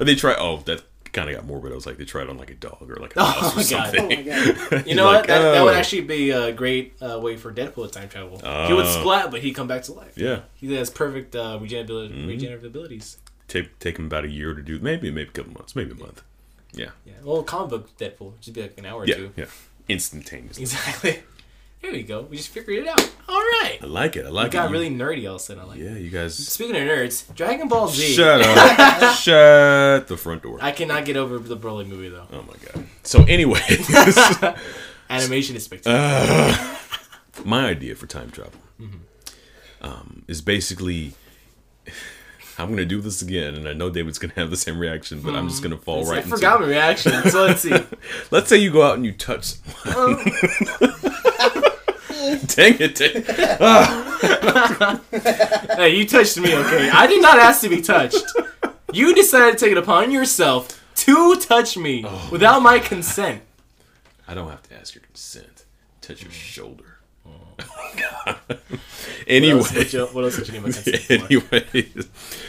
[0.00, 0.34] Or they try.
[0.38, 0.82] Oh, that
[1.12, 1.70] kind of got morbid.
[1.70, 3.56] I was like, they tried on like a dog or like a Oh mouse or
[3.56, 3.94] my God.
[3.94, 4.28] something.
[4.32, 4.86] Oh my god.
[4.88, 5.26] You know Like, what?
[5.28, 5.78] That, that would oh.
[5.78, 8.38] actually be a great uh, way for Deadpool to time travel.
[8.66, 9.00] he would Oh.
[9.00, 10.14] splat, but he'd come back to life.
[10.18, 12.26] Yeah, He has perfect uh, regenerative, Mm-hmm.
[12.26, 13.18] regenerative abilities.
[13.48, 14.78] Take take him about a year to do.
[14.80, 15.74] Maybe maybe a couple months.
[15.76, 16.22] Maybe a month.
[16.72, 17.12] Yeah, Yeah.
[17.22, 19.32] Well, comic book Deadpool just be like an hour or yeah, two.
[19.36, 19.44] yeah.
[19.88, 20.62] Instantaneously.
[20.62, 21.22] Exactly.
[21.82, 22.22] There we go.
[22.22, 22.98] We just figured it out.
[23.28, 23.78] All right.
[23.82, 24.24] I like it.
[24.24, 24.72] I like We got it.
[24.72, 25.62] really nerdy all of a sudden.
[25.64, 25.78] I like.
[25.78, 26.34] Yeah, you guys.
[26.34, 28.14] Speaking of nerds, Dragon Ball Z.
[28.14, 29.14] Shut up.
[29.16, 30.56] Shut the front door.
[30.62, 32.26] I cannot get over the Broly movie though.
[32.32, 32.86] Oh my god.
[33.02, 33.60] So anyway,
[35.10, 36.78] Animation is spectacular.
[37.44, 39.84] my idea for time travel Mm-hmm.
[39.86, 41.12] um, is basically
[42.58, 45.34] I'm gonna do this again, and I know David's gonna have the same reaction, but
[45.34, 46.36] I'm just gonna fall I right into.
[46.36, 47.12] forgot my reaction.
[47.30, 47.74] So let's see.
[48.30, 49.54] Let's say you go out and you touch.
[49.86, 50.14] Oh.
[52.46, 52.94] Dang it!
[52.94, 53.24] Dang.
[53.60, 55.00] Ah.
[55.76, 56.54] hey, you touched me.
[56.54, 58.24] Okay, I did not ask to be touched.
[58.92, 62.28] You decided to take it upon yourself to touch me Oh.
[62.30, 63.42] without my consent.
[64.28, 65.64] I don't have to ask your consent.
[66.00, 66.93] Touch your shoulder.
[69.24, 69.58] What anyway.
[69.58, 71.88] else, you, what else would you need my consent anyway,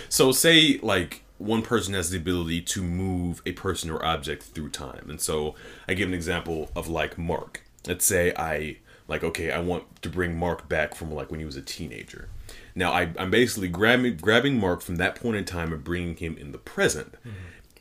[0.09, 4.69] so say like one person has the ability to move a person or object through
[4.69, 5.55] time, and so
[5.87, 7.63] I give an example of like Mark.
[7.87, 8.77] Let's say I
[9.07, 12.27] like okay, I want to bring Mark back from like when he was a teenager.
[12.73, 16.37] Now I, I'm basically grabbing grabbing Mark from that point in time and bringing him
[16.37, 17.13] in the present.
[17.13, 17.29] Mm-hmm.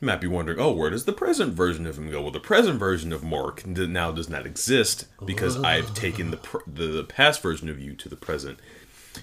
[0.01, 2.21] You might be wondering, oh, where does the present version of him go?
[2.21, 6.57] Well, the present version of Mark now does not exist because I've taken the, pr-
[6.67, 8.59] the the past version of you to the present,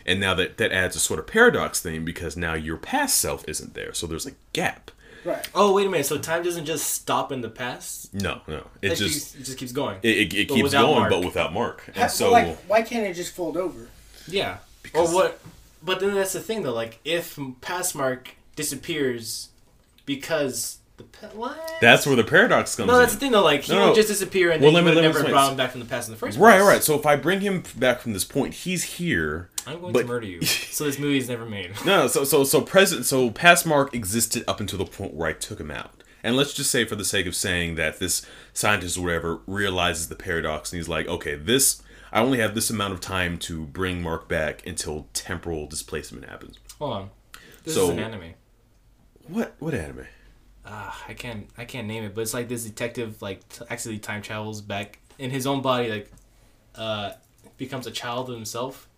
[0.06, 3.44] and now that that adds a sort of paradox thing because now your past self
[3.46, 4.90] isn't there, so there's a gap.
[5.24, 5.46] Right.
[5.54, 6.06] Oh wait a minute.
[6.06, 8.12] So time doesn't just stop in the past.
[8.14, 9.98] No, no, it It just just it just keeps going.
[10.02, 11.10] it, it, it But keeps without going, Mark.
[11.10, 13.88] but without Mark, and Ha- so like, why can't it just fold over?
[14.26, 14.56] Yeah.
[14.82, 15.38] Because- or what?
[15.82, 16.72] But then that's the thing though.
[16.72, 19.50] Like if past Mark disappears
[20.06, 21.04] because the
[21.34, 21.58] what?
[21.80, 22.92] that's where the paradox comes in.
[22.94, 22.98] no.
[22.98, 23.42] That's the thing though.
[23.42, 23.94] Like he No, would no.
[23.94, 25.86] just disappear and Well, then let you me- would never brought him back from the
[25.86, 26.62] past in the first Right, place.
[26.62, 26.68] right.
[26.74, 26.82] Right.
[26.84, 29.48] So if I bring him back from this point, he's here.
[29.66, 30.40] I'm going but- to murder you.
[30.72, 31.72] So this movie is never made.
[31.84, 35.32] No, so so so present so past Mark existed up until the point where I
[35.34, 36.02] took him out.
[36.24, 40.08] And let's just say for the sake of saying that this scientist or whatever realizes
[40.08, 43.64] the paradox and he's like, okay, this I only have this amount of time to
[43.66, 46.58] bring Mark back until temporal displacement happens.
[46.78, 47.10] Hold on.
[47.64, 48.34] This So- is an anime.
[49.28, 50.06] What what anime?
[50.66, 53.98] Ah, I can't I can't name it, but it's like this detective like t- actually
[53.98, 56.10] time travels back in his own body, like
[56.76, 57.12] uh
[57.58, 58.88] becomes a child of himself.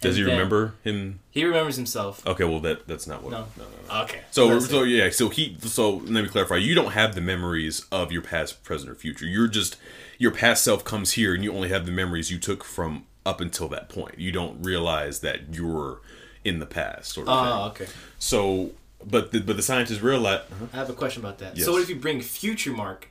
[0.00, 1.18] Does he remember him?
[1.30, 2.24] He remembers himself.
[2.24, 3.32] Okay, well that that's not what.
[3.32, 3.46] No.
[3.56, 4.02] no, no, no.
[4.04, 4.20] Okay.
[4.30, 4.90] So That's so it.
[4.90, 6.56] yeah, so he so let me clarify.
[6.56, 9.26] You don't have the memories of your past, present, or future.
[9.26, 9.76] You're just
[10.16, 13.40] your past self comes here, and you only have the memories you took from up
[13.40, 14.18] until that point.
[14.20, 16.00] You don't realize that you're
[16.44, 17.86] in the past, sort of Oh, thing.
[17.86, 17.92] okay.
[18.20, 18.70] So,
[19.04, 20.40] but the, but the scientists realize.
[20.50, 21.56] uh I have a question about that.
[21.56, 21.64] Yes.
[21.66, 23.08] So what if you bring future Mark?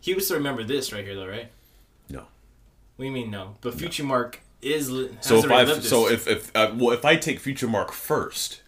[0.00, 1.50] He would still remember this right here, though, right?
[2.08, 2.20] No.
[2.96, 3.56] What do you mean no?
[3.60, 4.86] But future Mark is
[5.20, 8.62] So if I so if if uh, well if I take future Mark first,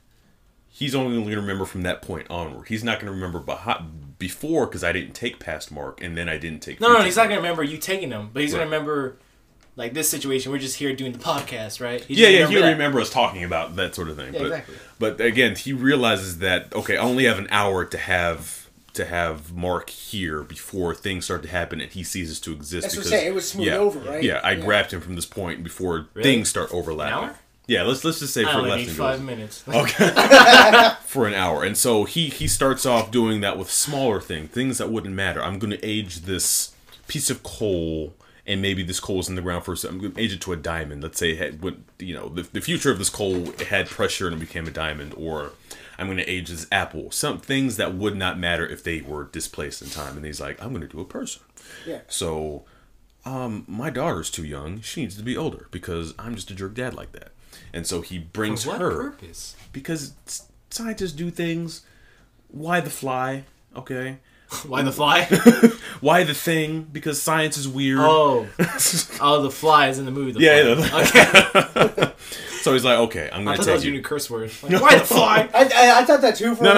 [0.69, 2.69] he's only going to remember from that point onward.
[2.69, 3.87] He's not going to remember behi-
[4.19, 6.81] before because I didn't take past Mark, and then I didn't take.
[6.81, 8.59] no, no, he's not gonna remember you taking him, but he's Right.
[8.61, 9.17] gonna remember
[9.79, 10.53] like this situation.
[10.53, 12.03] We're just here doing the podcast, right?
[12.05, 12.73] He's Yeah, yeah, he'll that.
[12.73, 14.35] remember us talking about that sort of thing.
[14.35, 14.75] Yeah, but, exactly.
[14.99, 19.53] But again, he realizes that okay, I only have an hour to have to have
[19.55, 22.83] Mark here before things start to happen, and he ceases to exist.
[22.83, 24.23] That's what I'm because saying, it was smooth yeah, over, right?
[24.23, 24.65] Yeah, I Yeah.
[24.65, 26.25] grabbed him from this point before Really?
[26.29, 27.29] things start overlapping.
[27.31, 27.39] hour?
[27.69, 29.63] Yeah, let's let's just say I for less than five minutes.
[31.05, 34.79] for an hour, and so he he starts off doing that with smaller things, things
[34.79, 35.43] that wouldn't matter.
[35.43, 36.73] I'm going to age this
[37.07, 38.15] piece of coal.
[38.49, 39.75] And maybe this coal is in the ground for.
[39.87, 41.03] I'm going to age it to a diamond.
[41.03, 44.37] Let's say had, would you know the, the future of this coal had pressure and
[44.37, 45.13] it became a diamond.
[45.17, 45.53] Or
[45.99, 47.11] I'm going to age this apple.
[47.11, 50.17] Some things that would not matter if they were displaced in time.
[50.17, 51.43] And he's like, I'm going to do a person.
[51.87, 52.01] Yeah.
[52.09, 52.65] So,
[53.27, 54.81] um, my daughter's too young.
[54.81, 57.33] She needs to be older because I'm just a jerk dad like that.
[57.75, 59.57] And so he brings For what her purpose?
[59.73, 60.15] because
[60.71, 61.83] scientists do things.
[62.49, 63.45] Why the fly?
[63.77, 64.19] Okay.
[64.67, 65.25] Why the fly?
[66.01, 66.89] Why the thing?
[66.91, 67.99] Because science is weird.
[68.01, 68.47] oh,
[69.21, 70.33] oh, the fly is in the movie.
[70.33, 71.85] The Yeah, yeah.
[71.85, 72.13] Okay,
[72.63, 74.51] so he's like, okay, I'm gonna thought that take was your new curse word.
[74.63, 75.49] Like, Why the fly?
[75.53, 76.75] I, I, I thought that too for a while.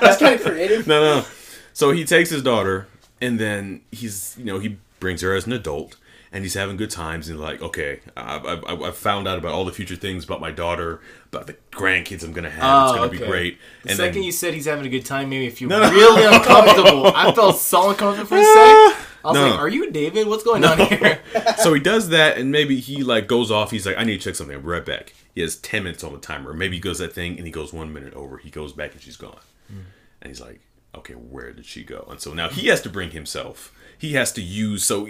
[0.00, 0.86] That's kind of creative.
[0.86, 1.24] No, no.
[1.72, 2.88] So he takes his daughter,
[3.20, 5.96] and then he's, you know, he brings her as an adult,
[6.34, 9.64] and he's having good times, and like, okay, I've, I've, I've found out about all
[9.64, 11.00] the future things about my daughter,
[11.32, 12.62] about the grandkids I'm gonna have.
[12.64, 13.58] Oh, it's gonna be great.
[13.84, 16.24] The And second then, you said he's having a good time, made me feel really
[16.24, 17.06] uncomfortable.
[17.14, 19.06] I felt so uncomfortable for a second.
[19.24, 19.48] I was No.
[19.48, 20.26] like, "Are you David?
[20.26, 21.22] What's going on here?"
[21.58, 23.70] so he does that, and maybe he like goes off.
[23.70, 24.54] He's like, I need to check something.
[24.56, 25.14] I'll be right back.
[25.34, 26.52] He has ten minutes on the timer.
[26.52, 28.36] Maybe he goes that thing, and he goes one minute over.
[28.38, 29.38] He goes back, and she's gone.
[29.68, 29.78] Hmm.
[30.20, 30.60] And he's like,
[30.96, 32.06] okay, where did she go?
[32.10, 33.72] And so now he has to bring himself.
[34.04, 35.08] He has to use so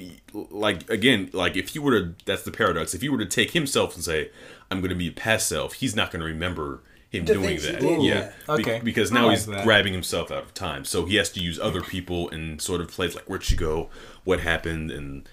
[0.50, 2.94] like again like if you were to that's the paradox.
[2.94, 4.30] If you were to take himself and say
[4.70, 6.80] I'm going to be a past self, he's not going to remember
[7.10, 7.80] him The doing things he that.
[7.80, 8.14] did, yeah.
[8.48, 8.56] yeah.
[8.56, 8.80] Be- Okay.
[8.84, 9.64] because now like he's that.
[9.64, 10.84] grabbing himself out of time.
[10.84, 13.88] So he has to use other people and sort of plays like where'd she go,
[14.24, 15.28] what happened, and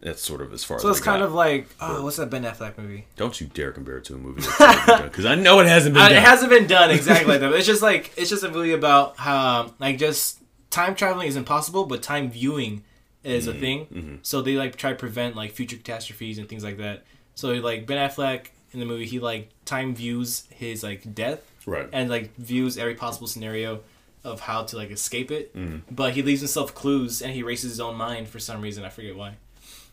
[0.00, 1.26] that's sort of as far so as it's I kind got.
[1.26, 3.06] of like, oh, what's that Ben Affleck movie?
[3.16, 6.08] Don't you dare compare it to a movie because I know it hasn't been Uh,
[6.08, 6.16] done.
[6.18, 7.48] it hasn't been done exactly like that.
[7.50, 10.40] But it's just like it's just a movie about how like just
[10.70, 12.82] time traveling is impossible, but time viewing
[13.26, 13.56] is Mm-hmm.
[13.56, 14.18] a thing.
[14.22, 17.04] So they like try to prevent like future catastrophes and things like that.
[17.34, 21.88] So like Ben Affleck in the movie, he like time views his like death Right.
[21.92, 23.80] and like views every possible scenario
[24.24, 25.54] of how to like escape it.
[25.56, 25.94] Mm-hmm.
[25.94, 28.84] But he leaves himself clues and he races his own mind for some reason.
[28.84, 29.34] I forget why.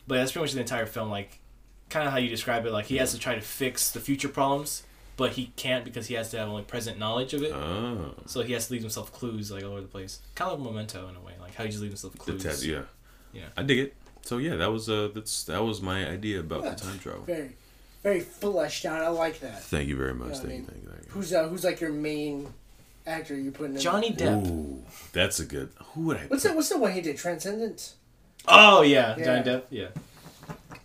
[0.06, 1.10] But that's pretty much the entire film.
[1.10, 1.38] Like
[1.90, 2.72] kind of how you describe it.
[2.72, 4.82] Like he has to try to fix the future problems,
[5.16, 7.52] but he can't because he has to have only present knowledge of it.
[7.52, 8.14] Oh.
[8.26, 10.20] So he has to leave himself clues like all over the place.
[10.34, 12.66] Kind of like Memento in a way, like how he just leaves himself clues.
[12.66, 12.82] yeah.
[13.34, 13.42] Yeah.
[13.56, 13.94] I dig it.
[14.22, 17.22] So yeah, that was uh that's that was my idea about the time travel.
[17.24, 17.50] Very,
[18.02, 19.02] very fleshed out.
[19.02, 19.62] I like that.
[19.64, 20.30] Thank you very much.
[20.30, 21.10] Yeah, I thank, mean- you, thank you, thank you.
[21.12, 22.48] Who's uh, who's like your main
[23.06, 23.80] actor you putting in?
[23.80, 24.46] Johnny Depp.
[24.46, 24.82] Ooh,
[25.12, 25.70] that's a good.
[25.92, 26.20] Who would I?
[26.28, 26.54] What's that?
[26.56, 27.16] What's the one he did?
[27.18, 27.96] Transcendence.
[28.48, 29.24] Oh yeah, Yeah.
[29.24, 29.62] Johnny Depp.
[29.70, 29.88] Yeah,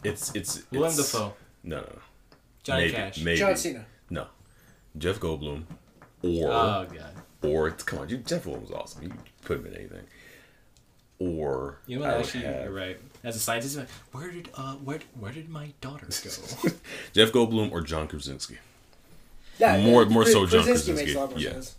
[0.04, 2.00] It's it's, it's Willem Dafoe, No, no, no.
[2.64, 3.22] Johnny maybe, Cash.
[3.24, 3.38] Maybe.
[3.40, 3.86] John Cena.
[4.10, 4.28] No,
[4.98, 5.64] Jeff Goldblum,
[6.24, 7.14] or Oh god.
[7.42, 9.04] or come on, Jeff Goldblum was awesome.
[9.04, 9.14] You
[9.44, 10.02] put him in anything.
[11.20, 12.18] Or You know I what?
[12.18, 12.98] would Actually, have you're right.
[13.24, 16.70] As a scientist, like, where did uh where where did my daughter go?
[17.14, 18.58] Jeff Goldblum or John Krasinski.
[19.58, 21.52] Yeah, More- yeah, more so Kras- John Krasinski makes Krasinski, a lot more yeah.
[21.52, 21.76] sense.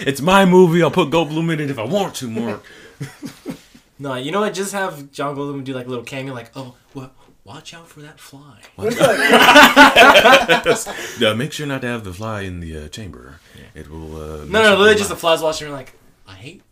[0.06, 0.82] It's my movie.
[0.82, 2.28] I'll put Goldblum in it if I want to.
[2.30, 2.60] More.
[3.98, 4.54] no, you know what?
[4.54, 7.10] Just have John Goldblum do like a little cameo, like, oh, well,
[7.44, 8.60] watch out for that fly.
[8.76, 9.00] What if,
[11.20, 13.40] yeah, make sure not to have the fly in the uh, chamber.
[13.74, 14.14] It will.
[14.16, 15.20] Uh, No, no, up literally just the life.
[15.20, 15.66] flies watching.
[15.68, 15.94] her like,
[16.28, 16.62] I hate,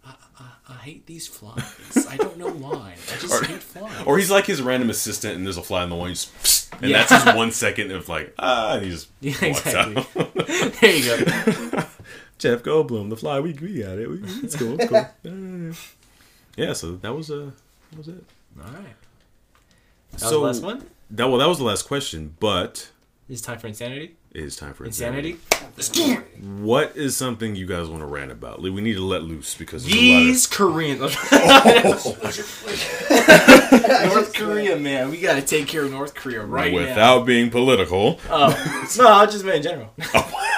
[0.70, 2.06] I, hate these flies.
[2.08, 2.94] I don't know why.
[3.12, 4.02] I just Or- hate flies.
[4.06, 6.06] Or he's like his random assistant, and there's a fly in the wall.
[6.08, 7.04] Psst, and Yeah.
[7.04, 9.96] that's his one second of like ah, and he just Yeah, walks exactly.
[9.96, 10.34] out.
[10.80, 11.84] there you go.
[12.38, 13.38] Jeff Goldblum, the fly.
[13.40, 14.08] We we got it.
[14.08, 14.76] We, it's cool.
[14.80, 15.06] It's cool.
[16.56, 17.50] Yeah, yeah, so that was uh,
[17.90, 18.24] that was it.
[18.58, 18.96] All right.
[20.12, 20.86] That so was the last one.
[21.10, 22.90] that well, that was the last question, but
[23.28, 24.16] It's time for insanity.
[24.32, 25.38] It is time for Insanity.
[26.60, 28.60] What is something you guys want to rant about?
[28.62, 31.00] We need to let loose because there's These Koreans.
[33.10, 35.10] North Korea, man.
[35.10, 36.88] We gotta take care of North Korea right of now.
[36.88, 38.18] without being political.
[38.28, 39.94] Oh, no, I just meant in general.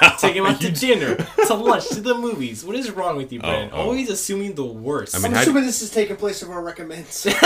[0.05, 1.15] Oh, Take him out to dinner,
[1.47, 2.65] to lunch, to the movies.
[2.65, 3.71] What is wrong with you, Brandon?
[3.73, 3.83] oh.
[3.83, 5.15] Always assuming the worst.
[5.15, 7.25] I mean, I'm how- assuming this is taking place of our recommends.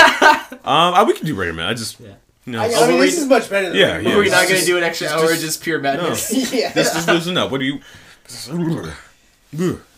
[0.65, 1.69] Um, I, we can do recommend.
[1.69, 2.15] I just Yeah.
[2.47, 4.11] You know, I, Oh, I mean, this is much better than Yeah, recommends.
[4.11, 4.17] yeah.
[4.17, 6.33] We're not gonna do an extra hour, just- just pure madness.
[6.55, 6.73] yeah.
[6.75, 7.51] let's just loosen up.
[7.51, 7.81] What do you?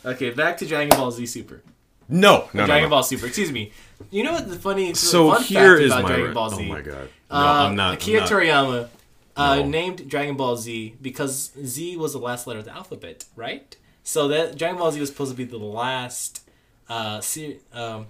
[0.05, 1.63] Okay, back to Dragon Ball Z Super.
[2.09, 2.91] No, no, no, Dragon no.
[2.91, 3.27] Ball Super.
[3.27, 3.73] Excuse me.
[4.11, 6.35] You know what the funny So fun here fact is about my Dragon.
[6.35, 6.65] Ball Z?
[6.65, 7.09] Oh my god!
[7.31, 7.95] No, Uh, I'm not.
[7.95, 8.41] Akira I'm not.
[8.43, 8.89] Toriyama
[9.37, 9.67] uh, No.
[9.67, 13.77] named Dragon Ball Z because Z was the last letter of the alphabet, right?
[14.05, 16.43] So that Dragon Ball Z was supposed to be the last,
[16.89, 18.07] uh, se- um,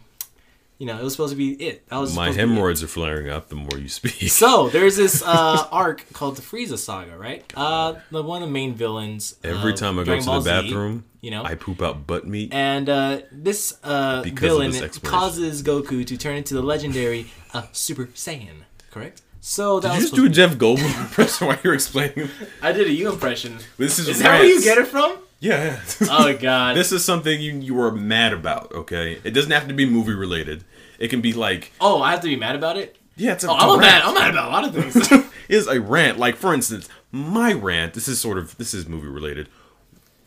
[0.79, 1.89] you know, it was supposed to be it.
[1.89, 4.31] That was My supposed to hemorrhoids are flaring up the more you speak.
[4.31, 7.45] So there's this uh, arc called the Frieza saga, right?
[7.57, 9.37] Uh, the one of the main villains.
[9.43, 12.07] Every of time I go to Ball the Z, bathroom, you know, I poop out
[12.07, 12.55] butt meat.
[12.55, 18.07] and uh, this uh, villain this causes Goku to turn into the legendary uh, Super
[18.07, 18.63] Saiyan.
[18.93, 19.23] Correct.
[19.41, 22.29] So that Did you just do a Jeff Goldblum impression while you were explaining?
[22.63, 23.59] I did a you impression.
[23.79, 25.19] This is, Is that where you get it from?
[25.41, 25.81] Yeah.
[26.03, 26.77] Oh God.
[26.77, 28.73] this is something you you were mad about.
[28.73, 30.65] Okay, it doesn't have to be movie related.
[30.99, 32.97] It can be like oh, I have to be mad about it.
[33.17, 34.03] yeah, it's a, Oh, it's I'm a mad.
[34.05, 35.25] I'm mad about a lot of things.
[35.49, 36.19] is a rant.
[36.19, 37.95] Like for instance, my rant.
[37.95, 39.49] This is sort of this is movie related.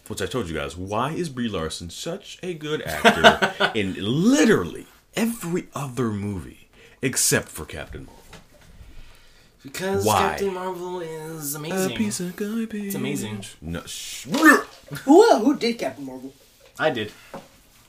[0.07, 0.75] Which I told you guys.
[0.75, 4.85] Why is Brie Larson such a good actor in literally
[5.15, 6.67] every other movie
[7.01, 8.20] except for Captain Marvel?
[9.63, 10.19] Because Why?
[10.19, 12.27] Captain Marvel is amazing.
[12.27, 12.85] of garbage.
[12.85, 13.43] It's amazing.
[13.61, 13.81] No.
[13.85, 16.33] Sh- Who, uh, who did Captain Marvel?
[16.79, 17.11] I did.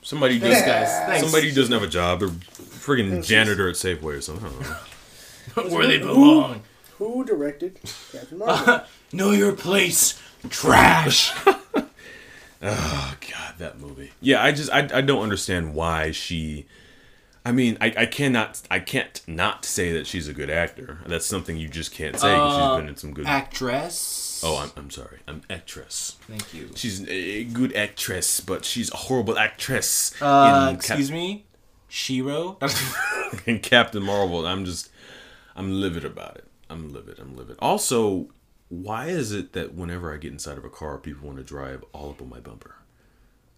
[0.01, 0.87] Somebody Thanks, just guys.
[1.07, 1.21] Thanks.
[1.23, 2.19] somebody who doesn't have a job.
[2.19, 4.45] They're friggin' janitor at Safeway or something.
[4.47, 4.51] I
[5.55, 5.75] don't know.
[5.77, 6.61] Where they belong.
[6.97, 7.79] Who directed
[8.11, 8.81] Captain Marvel?
[9.11, 10.21] Know your place.
[10.49, 11.31] Trash.
[11.45, 11.85] Oh
[12.61, 14.11] God, that movie.
[14.21, 16.65] Yeah, I just I, I don't understand why she.
[17.45, 20.99] I mean, I, I cannot I can't not say that she's a good actor.
[21.05, 22.33] That's something you just can't say.
[22.35, 23.25] 'cause she's been in some good.
[23.27, 24.41] Actress.
[24.45, 25.19] oh, I'm, I'm sorry.
[25.27, 26.17] I'm actress.
[26.27, 26.69] Thank you.
[26.75, 30.13] She's a good actress, but she's a horrible actress.
[30.21, 31.45] Uh, in excuse me.
[31.89, 32.57] Shiro.
[33.45, 34.47] In Captain Marvel.
[34.47, 34.89] I'm just
[35.55, 36.47] I'm livid about it.
[36.69, 37.19] I'm livid.
[37.19, 37.57] I'm livid.
[37.59, 38.29] Also,
[38.69, 41.83] why is it that whenever I get inside of a car, people want to drive
[41.93, 42.75] all up on my bumper?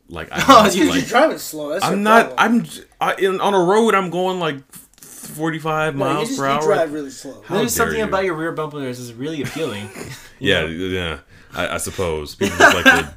[0.09, 1.69] Like I Oh, like, you- You're driving slow.
[1.69, 2.35] That's I'm your not.
[2.35, 2.39] problem.
[2.59, 3.95] I'm j- I, in, on a road.
[3.95, 4.57] I'm going like
[5.01, 6.61] 45 No, miles just per you hour.
[6.61, 7.41] drive really slow.
[7.45, 8.03] How There's something you.
[8.03, 9.89] about your rear bumper that is really appealing.
[10.39, 11.19] Yeah, yeah.
[11.53, 13.15] I, I suppose people just like to.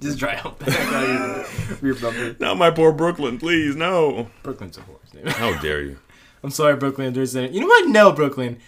[0.00, 2.36] Just drive up back out your rear bumper.
[2.38, 4.28] Not my poor Brooklyn, please, no.
[4.44, 5.10] Brooklyn's a horse.
[5.10, 5.26] dude.
[5.26, 5.98] How dare you?
[6.44, 7.12] I'm sorry, Brooklyn.
[7.14, 7.88] There's a, you know what?
[7.88, 8.58] No, Brooklyn.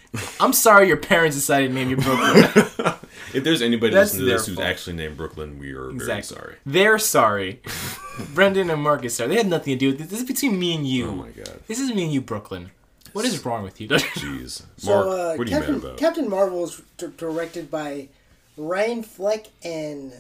[0.41, 2.95] I'm sorry your parents decided to name you Brooklyn.
[3.35, 6.23] If there's anybody That's listening to this their who's actually named Brooklyn, we are very
[6.23, 6.57] sorry.
[6.65, 7.61] They're sorry.
[8.35, 9.29] Brendan and Marcus are.
[9.29, 10.09] They had nothing to do with this.
[10.09, 11.09] This is between me and you.
[11.09, 11.61] Oh my god.
[11.67, 12.71] This is me and you, Brooklyn.
[13.13, 13.89] What is wrong with you?
[13.89, 14.61] Jeez.
[14.63, 15.97] Mark, So, uh, what are you Captain, mad about?
[15.99, 18.09] Captain Marvel is d- directed by
[18.57, 20.13] Ryan Fleck and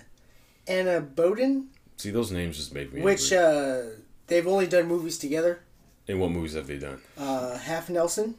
[0.66, 3.38] Anna Boden, See, those names just make me which angry.
[3.46, 3.82] uh,
[4.28, 5.60] they've only done movies together.
[6.06, 7.00] And what movies have they done?
[7.18, 8.36] Uh, Half Nelson,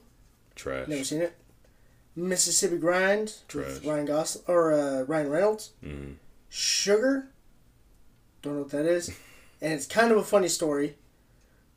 [0.55, 0.87] Trash.
[0.87, 1.35] never seen it.
[2.15, 3.65] Mississippi Grind Trash.
[3.65, 5.71] with Ryan Gosling or uh, Ryan Reynolds.
[5.83, 6.15] Mhm.
[6.49, 7.27] Sugar,
[8.41, 9.09] don't know what that is,
[9.61, 10.95] and it's kind of a funny story,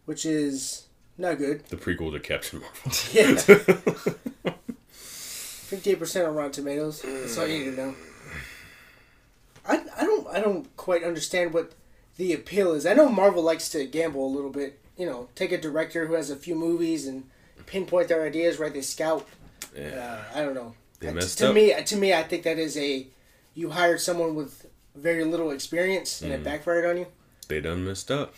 [0.07, 0.87] which is
[1.19, 1.65] not good.
[1.67, 2.93] The prequel to Captain Marvel.
[3.13, 4.55] Yeah.
[4.93, 7.01] Fifty-eight percent on Rotten Tomatoes.
[7.03, 7.95] That's all you need to know.
[9.67, 11.73] I, I don't I don't quite understand what
[12.19, 12.85] the appeal is.
[12.85, 14.79] I know Marvel likes to gamble a little bit.
[14.99, 17.25] You know, take a director who has a few movies and
[17.65, 18.73] pinpoint their ideas, right?
[18.73, 19.27] They scout.
[19.77, 20.19] Yeah.
[20.35, 20.74] Uh, I don't know.
[21.01, 21.55] They Uh, messed to up.
[21.55, 23.07] me, to me, I think that is a
[23.55, 26.36] you hired someone with very little experience and Mm.
[26.36, 27.07] it backfired on you.
[27.49, 28.35] They done messed up.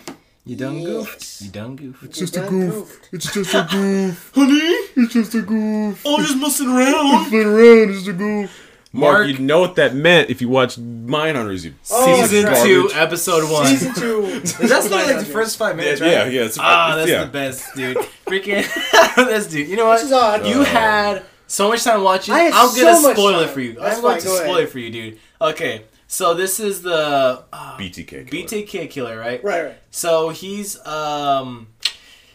[0.47, 0.87] You done Yes.
[0.87, 1.41] goofed.
[1.43, 2.05] You done goofed.
[2.05, 3.09] It's you done goofed.
[3.13, 4.33] It's just a goof.
[4.35, 4.61] Honey,
[4.97, 6.03] It's just a goof.
[6.05, 7.29] oh, just messing around.
[7.31, 8.64] Playing around, it's a goof.
[8.95, 11.65] Mark, Mark- you know what that meant if you watched Mindhunters.
[11.65, 13.67] You Oh, Season that's two, episode one.
[13.67, 14.41] Season two.
[14.69, 16.33] That's not like the first five minutes, Yeah, right?
[16.33, 17.25] yeah, it's- ah, that's yeah.
[17.25, 17.97] the best, dude.
[18.27, 18.65] Freaking,
[19.17, 19.69] that's dude.
[19.69, 19.97] You know what?
[19.99, 20.47] Which is odd.
[20.47, 22.35] You Uh, had so much time watching.
[22.35, 23.73] I had I'm gonna so much spoil it for you.
[23.75, 24.65] That's I'm going to go spoil ahead.
[24.65, 25.19] it for you, dude.
[25.41, 28.07] Okay, so this is the uh, BTK.
[28.07, 28.25] killer.
[28.25, 29.43] BTK killer, right?
[29.43, 29.77] Right, right.
[29.91, 31.67] So he's um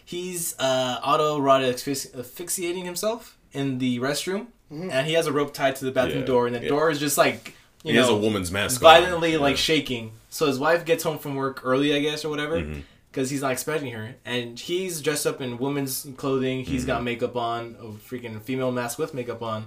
[0.04, 4.90] he's uh autoerotic asphyxi- asphyxiating himself in the restroom, Mm-hmm.
[4.90, 6.68] and he has a rope tied to the bathroom Yeah, door, and the yeah.
[6.68, 9.02] door is just like you He has know a woman's mask on.
[9.02, 9.56] violently like Yeah.
[9.62, 10.12] shaking.
[10.28, 12.80] So his wife gets home from work early, I guess, or whatever, Mm-hmm.
[13.10, 16.64] because he's not expecting her, and he's dressed up in woman's clothing.
[16.64, 16.86] He's Mm-hmm.
[16.86, 19.66] got makeup on, a freaking female mask with makeup on,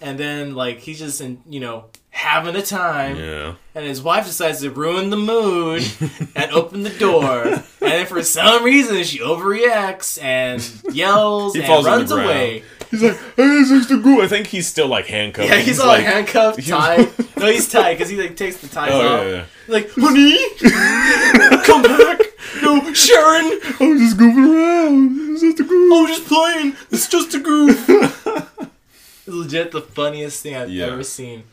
[0.00, 3.16] and then like he's just in you know having a time.
[3.16, 3.54] Yeah.
[3.76, 5.84] And his wife decides to ruin the mood
[6.34, 7.44] and open the door.
[7.44, 10.60] And then for some reason, she overreacts and
[10.94, 12.64] yells and runs away.
[12.90, 14.20] He's like, hey, this is the goof.
[14.20, 15.48] I think he's still like handcuffed.
[15.48, 17.08] Yeah, he's, all like, handcuffed, he's- tied.
[17.36, 19.24] no, he's tied because he like takes the ties Oh, off.
[19.26, 19.44] yeah, yeah.
[19.68, 20.36] Like, honey,
[21.64, 22.20] come back.
[22.62, 25.30] No, Sharon, I was just goofing around.
[25.32, 25.92] It's just a goof.
[25.94, 26.76] I'm just playing.
[26.90, 27.88] It's just a goof.
[27.88, 30.86] it's legit the funniest thing I've Yeah.
[30.86, 31.44] ever seen.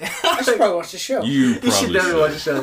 [0.00, 1.22] I should probably watch the show.
[1.22, 2.20] You You should probably definitely should.
[2.20, 2.62] watch the show,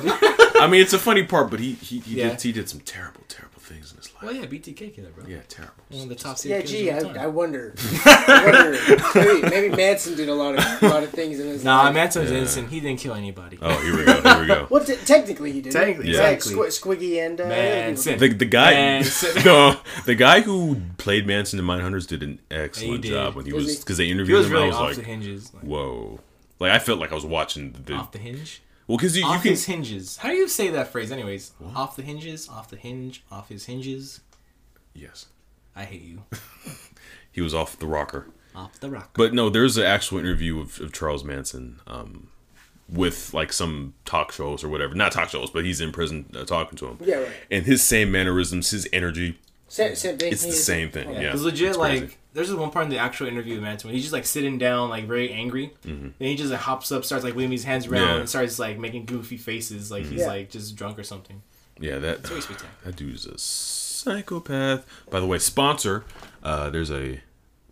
[0.50, 0.56] dude.
[0.62, 2.30] I mean, it's a funny part, but he he, he, Yeah.
[2.30, 4.09] did, he did some terrible, terrible things in his life.
[4.22, 5.24] Well, yeah, BTK killer, bro.
[5.28, 5.74] Yeah, terrible.
[5.90, 7.22] One of the top yeah, serial killers gee, of I, all time.
[7.24, 7.74] I wonder.
[8.06, 9.42] I wonder.
[9.42, 11.94] Maybe, maybe Manson did a lot of a lot of things in his Nah, life.
[11.94, 12.38] Manson's Yeah.
[12.40, 12.70] innocent.
[12.70, 13.58] He didn't kill anybody.
[13.62, 14.22] Oh, here we go.
[14.22, 14.68] Here we go.
[14.70, 15.72] Well, t- technically he did.
[15.72, 16.30] Technically, Yeah.
[16.30, 16.54] exactly.
[16.54, 18.20] Squ- Squiggy and uh, Manson.
[18.20, 19.42] The, the guy, Manson.
[19.46, 23.12] no, the guy who played Manson in Mindhunters did an excellent did.
[23.12, 23.80] job when he Was was he?
[23.80, 24.52] because they He interviewed was him.
[24.54, 25.54] really I was off like, the hinges.
[25.54, 26.20] Like, whoa,
[26.60, 28.62] like I felt like I was watching the off the hinge?
[28.90, 30.18] Well because you, you off can his hinges.
[30.18, 31.54] How do you say that phrase, anyways?
[31.76, 34.20] Off the hinges, off the hinge, off his hinges.
[34.94, 35.28] yes
[35.76, 36.24] I hate you.
[37.32, 38.28] he was off the rocker.
[38.54, 39.10] Off the rocker.
[39.14, 42.28] But no, there's an actual interview of, of Charles Manson um,
[42.90, 44.94] with like some talk shows or whatever.
[44.96, 46.98] Not talk shows, but he's in prison uh, talking to him.
[47.00, 47.32] Yeah, right.
[47.50, 49.40] And his same mannerisms, his energy,
[49.70, 50.34] Same, same thing.
[50.34, 51.08] it's the same thing.
[51.08, 51.22] Okay.
[51.22, 52.16] Yeah, It's legit it's like crazy.
[52.34, 54.58] There's this one part in the actual interview with Manson when he's just like sitting
[54.58, 55.74] down, like very angry.
[55.86, 56.06] Mm-hmm.
[56.06, 58.16] And he just like hops up, starts like waving his hands around, Yeah.
[58.20, 60.28] and starts like making goofy faces, like he's Yeah.
[60.28, 61.42] like just drunk or something.
[61.80, 62.72] yeah, that very spectacular.
[62.86, 64.86] that dude's a psychopath.
[65.10, 66.06] By the way, sponsor.
[66.44, 67.22] Uh, there's a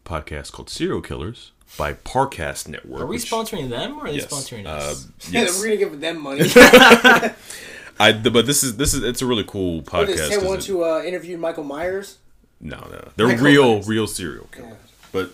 [0.05, 3.01] podcast called Serial Killers by Parcast Network.
[3.01, 4.25] Are we which- sponsoring them or are they Yes.
[4.27, 5.07] sponsoring Uh, us?
[5.31, 5.59] Yeah, yes.
[5.59, 6.41] we're gonna give them money.
[7.99, 10.09] I but this is this is it's a really cool What podcast.
[10.09, 12.17] is 'cause Sam one it- to uh, interview Michael Myers?
[12.59, 13.87] No, no, they're Michael real, Myers.
[13.87, 14.73] real serial killers.
[15.11, 15.31] But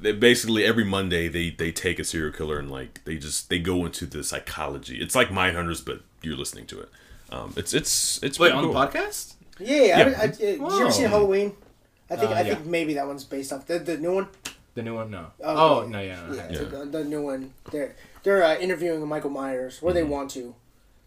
[0.00, 3.58] they basically every Monday they they take a serial killer and like they just they
[3.58, 4.98] go into the psychology.
[5.00, 6.88] It's like Mindhunters, but you're listening to it.
[7.30, 9.34] Um, it's it's it's Wait, pretty on the podcast?
[9.58, 9.96] Yeah, yeah.
[9.96, 10.18] I, Yeah.
[10.18, 10.90] I, I, did you ever Whoa.
[10.90, 11.52] see Halloween?
[12.10, 14.28] I think Uh, I think maybe that one's based off the, the new one.
[14.74, 15.10] The new one?
[15.10, 15.26] No.
[15.42, 16.20] Oh, Oh, no, yeah.
[16.28, 16.58] no, Yeah, yeah.
[16.64, 17.52] The, the new one.
[17.72, 20.10] They're they're uh, interviewing Michael Myers, where they Mm-hmm.
[20.10, 20.54] want to.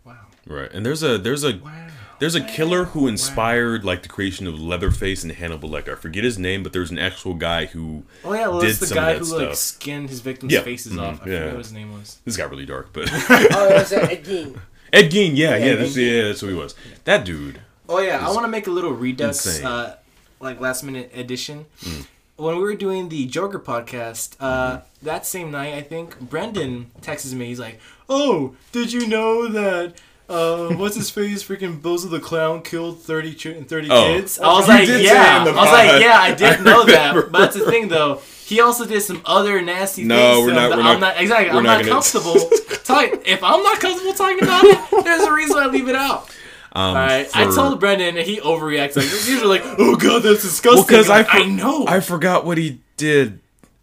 [0.04, 0.16] Wow.
[0.48, 1.88] Right, and there's a there's a Wow.
[2.20, 5.94] there's a killer who inspired like the creation of Leatherface and Hannibal Lecter.
[5.94, 8.80] I forget his name, but there's an actual guy who Oh yeah, well, did it's
[8.80, 10.62] the some guy who that like skinned his victims' Yeah.
[10.62, 11.22] faces Mhm, off.
[11.26, 11.40] I yeah.
[11.40, 12.18] forget what his name was.
[12.26, 14.60] this got really dark, but Oh, that's uh, Ed Gein.
[14.94, 16.16] Ed Gein, yeah, yeah, Ed that's, Gein.
[16.16, 16.74] yeah, that's who he was.
[17.04, 17.62] That dude.
[17.88, 19.66] Oh yeah, I want to make a little redux, insane.
[19.66, 19.96] uh,
[20.40, 21.66] like last minute edition.
[21.82, 22.06] Mm.
[22.40, 27.34] When we were doing the Joker podcast, uh, that same night, I think Brendan texts
[27.34, 27.48] me.
[27.48, 29.96] He's like, "Oh, did you know that?"
[30.30, 31.44] Uh, what's his face?
[31.44, 34.04] Freaking Bozo the Clown killed 30, ch- 30 Oh.
[34.14, 34.40] kids.
[34.40, 35.44] I was You like, yeah.
[35.44, 37.32] I was like, yeah, I did I know that.
[37.32, 38.22] But that's the thing, though.
[38.46, 40.46] He also did some other nasty No, things.
[40.46, 41.50] we're to not- we're I'm not- not exactly.
[41.52, 42.36] we're I'm not not comfortable
[42.84, 43.20] talking.
[43.26, 46.30] If I'm not comfortable talking about it, there's a reason I leave it out.
[46.74, 48.96] Um, Alright, I for- told Brendan and he overreacts.
[48.96, 51.88] Like he's usually like, "Oh god, that's disgusting." Well, because I, Like, for- I know.
[51.88, 53.40] I forgot what he did.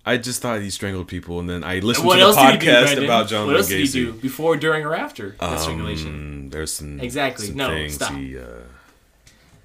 [0.09, 2.53] I just thought he strangled people, and then I listened what to the else did
[2.63, 3.93] he do, podcast about John What Wayne else did he Gacy.
[3.93, 6.09] do before, during, or after that strangulation?
[6.45, 7.47] Um, there's some Exactly.
[7.49, 8.13] some No, things stop.
[8.13, 8.43] he uh,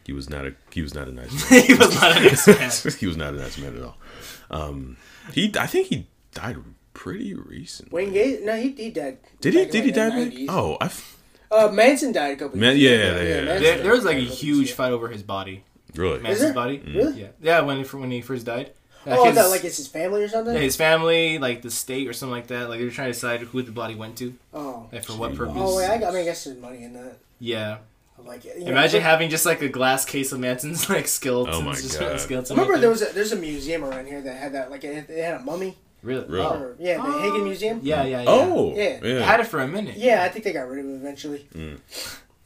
[0.04, 1.62] he was not a he was not a nice man.
[1.64, 2.94] he was not a nice man.
[3.00, 3.98] he was not a nice man at all.
[4.50, 4.98] Um,
[5.32, 6.58] he I think he died
[6.96, 7.94] pretty recently.
[8.06, 8.44] Wayne Gacy?
[8.44, 9.20] No, he, he died.
[9.42, 9.60] Did he?
[9.60, 10.10] back in, Did he die?
[10.10, 10.34] the back?
[10.34, 10.46] 90s.
[10.50, 11.18] Oh, I f-
[11.52, 13.22] Uh, Manson died a couple Man- years yeah, ago.
[13.22, 13.42] yeah, yeah.
[13.44, 14.76] Manson There, died there was like a couple years huge ago.
[14.76, 15.64] fight over his body.
[15.96, 16.18] really.
[16.18, 16.54] Is Manson's there?
[16.54, 16.78] body.
[16.86, 17.22] Really?
[17.22, 17.62] Yeah, yeah.
[17.62, 18.72] When he, when he first died.
[19.06, 20.54] Uh, Oh, I his, thought like it's his family or something.
[20.54, 22.70] yeah, his family, like the state or something like that.
[22.70, 24.88] Like they were trying to decide who the body went to, oh.
[24.92, 25.56] like for what purpose.
[25.58, 27.18] Oh, wait, I, I mean, I guess there's money in that.
[27.40, 27.78] Yeah.
[28.20, 28.60] I like it.
[28.60, 31.58] You know, Imagine having just like a glass case of Manson's like skeletons.
[31.58, 32.20] Oh my just God.
[32.20, 35.10] Skeletons Remember, there was a, there's a museum around here that had that like it,
[35.10, 35.76] it had a mummy.
[36.04, 36.26] Really.
[36.28, 36.46] Really?
[36.46, 36.50] Oh.
[36.60, 37.20] Or, yeah, the Oh.
[37.20, 37.80] Haggin Museum.
[37.84, 38.26] Yeah, yeah, yeah.
[38.28, 39.00] Oh, Yeah.
[39.04, 39.20] yeah.
[39.20, 39.98] I had it for a minute.
[39.98, 41.48] Yeah, I think they got rid of it eventually.
[41.54, 41.80] Mm.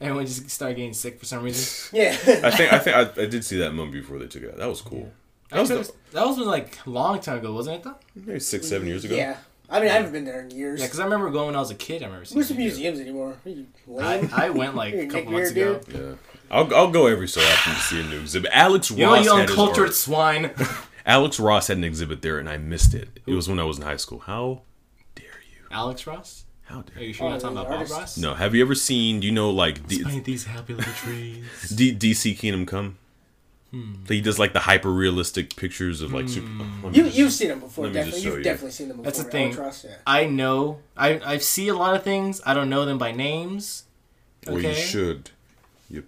[0.00, 1.88] Everyone just started getting sick for some reason.
[1.98, 2.10] Yeah.
[2.44, 4.58] I think I think I, I did see that mummy before they took it out.
[4.58, 5.10] That was cool.
[5.50, 7.82] That was Actually, that was like a long time ago, wasn't it?
[7.84, 7.94] Though.
[8.14, 9.14] maybe six, seven years ago.
[9.14, 9.36] yeah.
[9.68, 10.78] I mean, I haven't been there in years.
[10.80, 12.02] Yeah, because I remember going when I was a kid.
[12.02, 12.36] I remember seeing.
[12.36, 12.58] Where's the it.
[12.58, 13.36] museums anymore?
[14.00, 14.28] I.
[14.32, 15.80] I went like a a couple months Weir ago.
[15.92, 16.14] Yeah.
[16.50, 18.50] I'll, I'll go every so often to see a new exhibit.
[18.54, 20.50] Alex Ross You know, you had his uncultured swine.
[21.06, 23.20] Alex Ross had an exhibit there, and I missed it.
[23.26, 24.18] It was when I was in high school.
[24.20, 24.62] How
[25.14, 25.66] dare you?
[25.70, 26.44] Alex Ross.
[26.64, 27.12] How dare you Are you?
[27.12, 27.90] sure you're not talking about Bob.
[27.90, 28.18] Ross?
[28.18, 29.20] No, have you ever seen?
[29.20, 31.44] Do you know like D- Paint these happy little trees.
[31.74, 32.98] D- DC Kingdom Come?
[33.70, 33.94] Hmm.
[34.08, 36.46] He does like the hyper realistic pictures of like super.
[36.48, 38.22] oh, let me You just- you've seen them before, Let me just definitely.
[38.22, 38.44] show You've you.
[38.44, 39.04] definitely seen them before.
[39.12, 39.44] That's the thing.
[39.52, 39.96] Alex Ross, yeah.
[40.06, 40.80] I know.
[40.96, 42.40] I I see a lot of things.
[42.44, 43.84] I don't know them by names.
[44.48, 44.74] Or you Okay.
[44.80, 45.30] should.
[45.90, 46.04] You,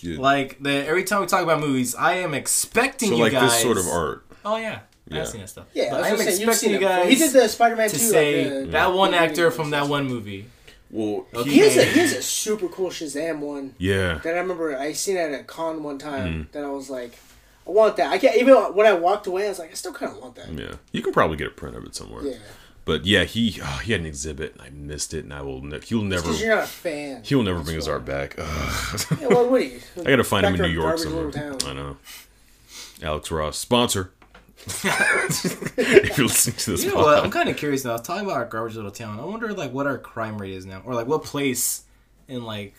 [0.00, 3.32] you, Like the every time we talk about movies, I am expecting so you like
[3.32, 3.50] guys.
[3.52, 4.24] this sort of art.
[4.48, 5.20] Oh yeah, Yeah.
[5.22, 5.66] I've seen that stuff.
[5.74, 7.04] Yeah, but I I am was gonna say, you've expecting seen you them before.
[7.04, 8.00] guys He did the Spider-Man to 2.
[8.00, 10.46] say like the, that one the actor from that one movie.
[10.90, 11.50] Well, Okay.
[11.50, 14.20] He has, a, he has a super cool Shazam one yeah.
[14.22, 16.52] that I remember I seen at a con one time Mm-hmm.
[16.52, 17.18] that I was like,
[17.66, 18.12] I want that.
[18.12, 20.36] I can't even when I walked away, I was like, I still kind of want
[20.36, 20.52] that.
[20.52, 22.22] Yeah, you can probably get a print of it somewhere.
[22.24, 22.36] Yeah,
[22.84, 25.60] But yeah, he oh, he had an exhibit and I missed it, and I will.
[25.60, 26.22] Ne- he'll never.
[26.22, 27.22] because you're not a fan.
[27.24, 28.36] He'll never That's bring his art back.
[28.38, 29.00] Ugh.
[29.20, 29.80] Yeah, well, what are you?
[29.98, 31.32] I gotta find him in New York somewhere.
[31.66, 31.96] I know.
[33.02, 34.12] Alex Ross sponsor.
[34.66, 37.22] if you're listening to this, You know what?
[37.24, 37.96] I'm kind of curious now.
[37.98, 40.82] Talking about our garbage little town, I wonder like what our crime rate is now,
[40.84, 41.82] or like what place
[42.28, 42.74] in like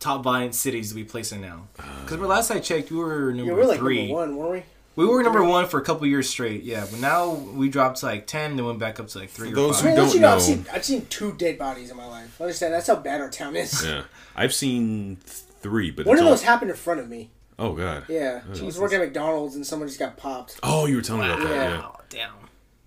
[0.00, 1.68] top violent cities we place in now?
[1.76, 3.98] Because last I checked, we were number Yeah, we're like three.
[4.08, 4.62] number one, weren't we?
[4.96, 6.84] We were number one for a couple years straight, yeah.
[6.90, 9.54] But now we dropped to like ten, then went back up to like three For
[9.54, 9.82] or those five.
[9.82, 10.34] who I mean, don't you know, know.
[10.34, 12.40] I've, seen I've seen two dead bodies in my life.
[12.40, 12.74] Understand?
[12.74, 13.84] That's how bad our town is.
[13.86, 17.30] yeah, I've seen three, but One of all- those happened in front of me.
[17.58, 18.04] Oh god.
[18.08, 20.58] Yeah, I was working at McDonald's and someone just got popped.
[20.62, 21.50] Oh, you were telling me about that.
[21.50, 21.68] Yeah.
[21.70, 21.78] Yeah.
[21.80, 22.32] Wow, damn.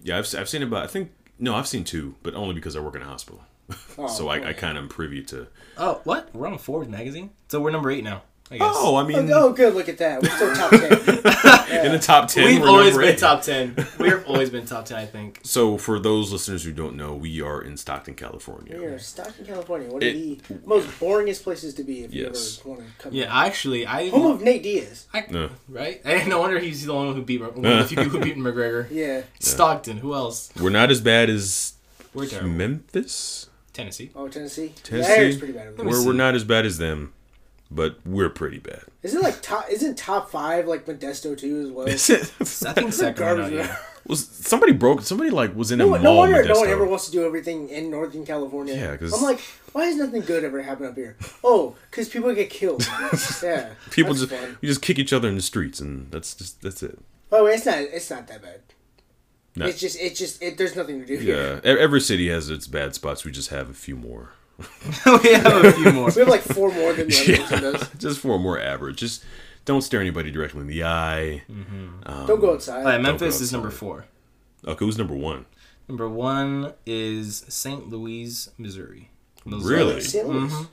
[0.03, 0.84] Yeah, I've, I've seen about.
[0.84, 3.43] I think no, I've seen two, but only because I work in a hospital.
[3.98, 5.48] Oh, so I, I kind of am privy to.
[5.77, 6.34] Oh, what?
[6.34, 8.23] We're on Forbes magazine, so we're number eight now.
[8.52, 8.73] I guess.
[8.76, 9.73] Oh, I mean, Oh, good.
[9.73, 10.22] Look at that.
[10.22, 10.91] We're still top ten.
[11.86, 13.18] in the top 10 We've we're always been eight.
[13.18, 13.76] top ten.
[13.98, 15.40] We've always been top ten, I think.
[15.44, 18.78] So for those listeners who don't know, we are in Stockton, California.
[18.78, 19.88] We are Stockton, California.
[19.88, 22.57] One of It- the most boringest places to be if Yes.
[22.65, 23.14] you ever want to come.
[23.14, 23.32] Yeah, here.
[23.48, 25.07] actually, I Home of Nate Diaz.
[25.14, 25.49] I, No.
[25.69, 26.02] right?
[26.03, 28.36] And no wonder he's the one who beat one of the few people who beat
[28.38, 28.88] McGregor.
[28.91, 29.22] Yeah.
[29.40, 29.98] Stockton.
[29.98, 30.52] Who else?
[30.61, 31.73] We're not as bad as
[32.14, 32.28] We're.
[32.44, 33.48] Memphis.
[33.72, 34.11] Tennessee.
[34.14, 34.73] Oh, Tennessee.
[34.84, 35.07] Tennessee?
[35.10, 35.78] Yeah, I heard it's pretty bad.
[35.78, 37.14] We're, we're not as bad as them,
[37.72, 38.84] but we're pretty bad.
[39.02, 39.65] Isn't like top?
[39.72, 41.88] Isn't top five like Modesto too as well?
[41.95, 42.22] Is it?
[42.39, 43.49] I think Sacramento.
[43.49, 43.53] Garbage.
[43.53, 43.77] Yeah.
[44.07, 45.03] Was somebody broke?
[45.03, 45.99] Somebody like was in a No, mall.
[45.99, 48.73] no wonder in no one ever wants to do everything in Northern California.
[48.76, 49.39] Yeah, 'cause- I'm like,
[49.73, 51.15] why is nothing good ever happen up here?
[51.43, 52.85] Oh, because people get killed.
[53.43, 54.57] yeah, People just fun.
[54.60, 56.98] you just kick each other in the streets, and that's just that's it.
[57.31, 57.77] Oh, it's not.
[57.77, 58.61] It's not that bad.
[59.56, 59.65] No.
[59.68, 59.99] It's just.
[59.99, 60.41] It's just.
[60.41, 61.61] It, there's nothing to do Yeah, here.
[61.64, 63.23] e- every city has its bad spots.
[63.23, 64.31] We just have a few more.
[65.23, 66.10] we have a few more.
[66.15, 67.60] We have like four more than the other Yeah.
[67.72, 67.90] does.
[67.98, 68.98] just four more average.
[68.98, 69.23] Just
[69.65, 71.44] don't stare anybody directly in the eye.
[71.49, 72.80] Um, Don't go outside.
[72.80, 74.06] All right, Memphis go is number four.
[74.68, 75.45] Okay, who's number one?
[75.88, 77.90] Number one is St.
[77.90, 79.10] Louis, Missouri.
[79.45, 80.02] Those Really?
[80.02, 80.28] St.
[80.28, 80.52] Louis.
[80.52, 80.68] Mhm.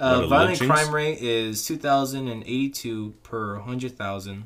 [0.00, 0.70] Uh, violent lynchings?
[0.70, 4.44] crime rate is 2,082 per 100,000.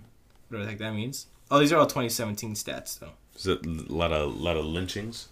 [0.48, 1.26] What the heck that means?
[1.50, 3.12] Oh, these are all 2017 stats, though.
[3.34, 5.28] Is it a lot of lot of lynchings?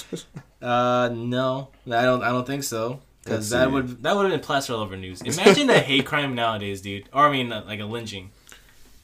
[0.62, 2.22] Uh, no, I don't.
[2.22, 3.00] I don't think so.
[3.24, 5.20] Because that would that would have been plastered all over news.
[5.22, 7.08] Imagine a hate crime nowadays, dude.
[7.12, 8.30] Or I mean, uh, like a lynching.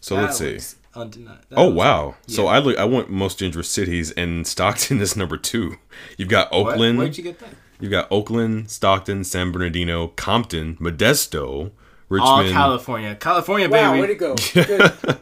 [0.01, 0.55] So That let's see.
[0.94, 2.15] undeni- Oh looks- wow!
[2.28, 2.51] So yeah.
[2.51, 2.78] I look.
[2.78, 5.78] I want most dangerous cities, and Stockton is number two.
[6.16, 6.74] You've got What?
[6.74, 6.98] Oakland.
[6.98, 7.51] Where'd you get that?
[7.81, 11.73] You've got Oakland, Stockton, San Bernardino, Compton, Modesto,
[12.09, 12.28] Richmond.
[12.28, 12.55] All Richmond.
[12.56, 14.01] California, California, Wow, baby.
[14.02, 14.35] way to go.
[14.55, 15.19] Good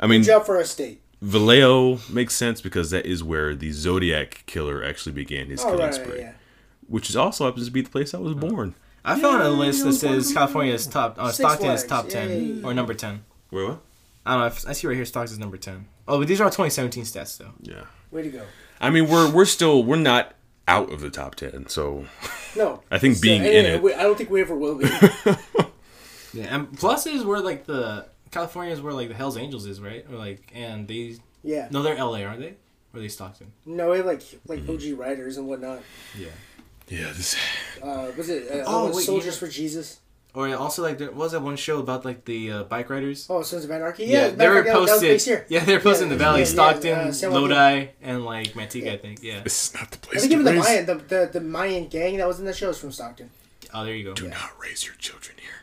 [0.00, 1.02] I mean, job for our state.
[1.24, 5.80] Vallejo makes sense because that is where the Zodiac killer actually began his Oh, killing
[5.80, 6.32] right, spree, right, yeah.
[6.86, 8.74] which is also happens to be the place I was born.
[9.04, 11.16] I found a list that says California is top.
[11.18, 12.28] Uh, Six Stockton is Flags, top ten
[12.58, 12.62] yay.
[12.62, 13.24] or number ten.
[13.50, 13.80] Wait, what?
[14.26, 14.46] I don't know.
[14.46, 15.86] If, I see right here Stockton is number ten.
[16.06, 17.52] Oh, but these are all 2017 stats though.
[17.62, 17.84] Yeah.
[18.10, 18.42] Way to go.
[18.80, 20.34] I mean, we're we're still we're not
[20.68, 22.04] out of the top ten, so
[22.56, 22.82] No.
[22.90, 23.82] I think So, being in it.
[23.84, 24.88] I don't think we ever will be.
[26.32, 29.80] Yeah, and plus is where like the California is where like the Hell's Angels is,
[29.80, 30.04] right?
[30.10, 31.68] Or like, and they Yeah.
[31.70, 32.54] no, they're LA, aren't they?
[32.92, 33.52] Or are they Stockton?
[33.64, 34.94] No, we have like like Mm-hmm.
[34.94, 35.80] OG writers and whatnot.
[36.18, 36.28] Yeah.
[36.88, 37.36] Yeah, this.
[37.82, 39.40] Uh, was it uh, Oh, oh, wait, Soldiers yeah.
[39.40, 40.00] for Jesus?
[40.34, 43.26] Or also like there was that one show about like the uh, bike riders.
[43.30, 44.04] Oh, Sons of Anarchy.
[44.06, 45.08] Yeah, Yeah, they were matter of that was posted.
[45.10, 45.46] based here.
[45.48, 48.92] Yeah, they were posted in the valley, yeah, yeah, Stockton, uh, Lodi, and like Manteca,
[48.94, 49.22] I think.
[49.22, 49.40] Yeah.
[49.44, 50.24] This is not the place.
[50.24, 50.64] I place think to even the raise.
[50.64, 53.30] Mayan, the, the the Mayan gang that was in the show is from Stockton.
[53.72, 54.12] Oh, there you go.
[54.14, 55.53] Do not raise your children here.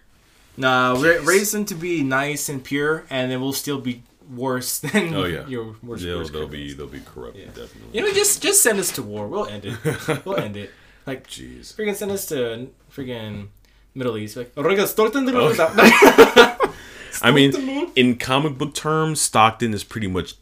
[0.61, 4.79] Nah, ra- raise them to be nice and pure, and then we'll still be worse
[4.85, 6.03] than Oh yeah, your worst.
[6.03, 7.37] They'll, worst they'll be they'll be corrupt.
[7.37, 7.45] Yeah.
[7.47, 7.89] Definitely.
[7.93, 9.27] You know, just just send us to war.
[9.27, 9.75] We'll end it.
[10.25, 10.69] we'll end it.
[11.07, 11.73] Like Jeez.
[11.73, 13.47] freaking send us to freaking
[13.95, 14.37] Middle East.
[14.37, 16.73] Like "Oiga, Stockton de Oh.
[17.23, 20.35] I mean, in comic book terms, Stockton is pretty much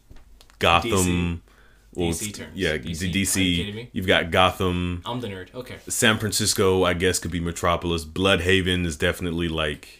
[0.58, 1.42] Gotham.
[1.94, 2.52] Well, DC terms.
[2.54, 3.12] Yeah, DC.
[3.12, 3.74] DC.
[3.74, 5.02] you you've got Gotham.
[5.04, 5.52] I'm the nerd.
[5.54, 5.76] Okay.
[5.88, 8.04] San Francisco, I guess, could be Metropolis.
[8.04, 9.99] Blüdhaven is definitely like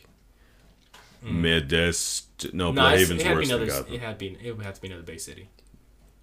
[1.22, 1.42] No, Hmm.
[1.42, 3.66] No, it be worse than another.
[3.66, 3.94] Gotham.
[3.94, 4.36] It had been.
[4.42, 5.48] It would have to be another Bay city.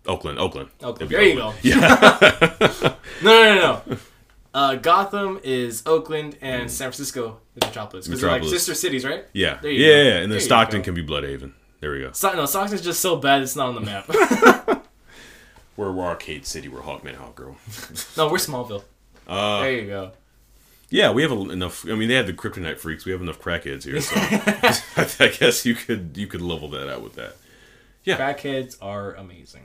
[0.05, 0.69] Oakland, Oakland.
[0.81, 1.11] Oakland.
[1.11, 1.63] There you Oakland.
[1.63, 1.69] go.
[1.69, 2.95] Yeah.
[3.23, 3.97] No, no, no, no.
[4.53, 8.07] Uh, Gotham is Oakland, and San Francisco is Metropolis.
[8.07, 9.25] Because they're like sister cities, right?
[9.33, 9.59] yeah.
[9.61, 9.93] There Yeah, go.
[10.01, 11.51] yeah, and then you Stockton can be Blüdhaven.
[11.79, 12.11] There we go.
[12.13, 14.07] So, no, Stockton's just so bad it's not on the map.
[15.77, 16.69] We're, we're Arcade City.
[16.69, 18.17] We're Hawkman, Hawkgirl.
[18.17, 18.83] no, we're Smallville.
[19.27, 20.11] Uh, There you go.
[20.89, 21.85] Yeah, we have enough.
[21.89, 23.05] I mean, they have the kryptonite freaks.
[23.05, 24.15] We have enough crackheads here, so
[25.25, 27.35] I guess you could you could level that out with that.
[28.03, 28.17] Yeah.
[28.17, 29.63] Crackheads are amazing.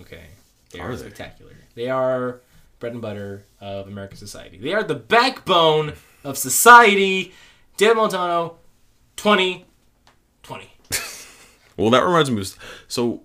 [0.00, 0.26] Okay.
[0.70, 1.02] They are, Are they?
[1.06, 1.56] spectacular.
[1.74, 2.40] They are
[2.78, 4.58] bread and butter of American society.
[4.58, 7.32] They are the backbone of society.
[7.76, 8.58] Dan Montano,
[9.16, 10.70] 2020.
[11.76, 12.44] Well, that reminds me.
[12.88, 13.22] So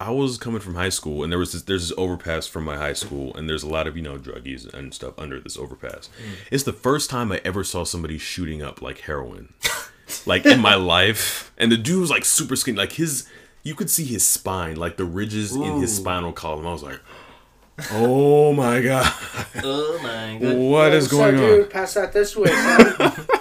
[0.00, 2.76] I was coming from high school, and there was this, there's this overpass from my
[2.76, 6.08] high school, and there's a lot of you know druggies and stuff under this overpass.
[6.22, 6.34] Mm.
[6.52, 9.54] It's the first time I ever saw somebody shooting up like heroin,
[10.26, 11.52] like in my life.
[11.58, 13.28] And the dude was like super skinny, like his.
[13.64, 16.66] You could see his spine, like the ridges in his spinal column.
[16.66, 17.00] I was like,
[17.90, 19.12] "Oh my god,
[19.64, 20.56] Oh my god.
[20.56, 21.70] what is What's up, going on?" dude?
[21.70, 23.12] Pass that this way, son.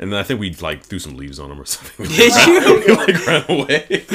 [0.00, 2.06] And then I think we like threw some leaves on him or something.
[2.06, 2.96] Did you?
[2.96, 3.86] like ran away.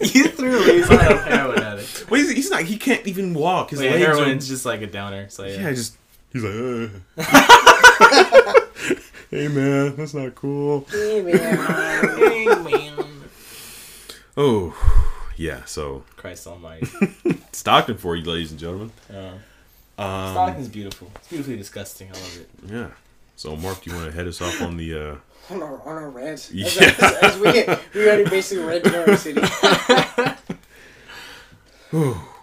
[0.00, 2.06] you threw leaves on a heroin addict.
[2.10, 2.62] well, he's, he's not.
[2.62, 3.70] He can't even walk.
[3.70, 5.28] His Wait, legs are- heroin's just like a downer.
[5.28, 5.60] So yeah.
[5.60, 5.96] Yeah, just
[6.32, 8.52] he's like, uh.
[9.30, 10.86] hey man, that's not cool.
[10.90, 12.18] Hey, man.
[12.18, 13.04] Hey, man.
[14.36, 14.74] Oh,
[15.36, 15.64] yeah.
[15.66, 16.86] So Christ Almighty.
[17.52, 18.92] Stockton for you, ladies and gentlemen.
[19.12, 19.32] Uh,
[20.02, 21.10] Um, Stockton's beautiful.
[21.16, 22.08] It's beautifully disgusting.
[22.08, 22.48] I love it.
[22.72, 22.88] yeah.
[23.38, 24.94] So Mark, do you want to head us off on the?
[24.94, 25.16] uh
[25.54, 26.32] on our on our rant.
[26.32, 26.66] As, Yeah.
[26.66, 27.52] as, as we
[27.94, 29.40] we already basically read New York City.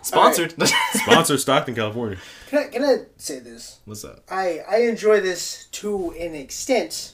[0.02, 0.54] Sponsored.
[0.94, 2.18] sponsored, Stockton, California.
[2.50, 3.80] Can I can I say this?
[3.84, 4.24] What's up?
[4.32, 7.14] I I enjoy this to an extent.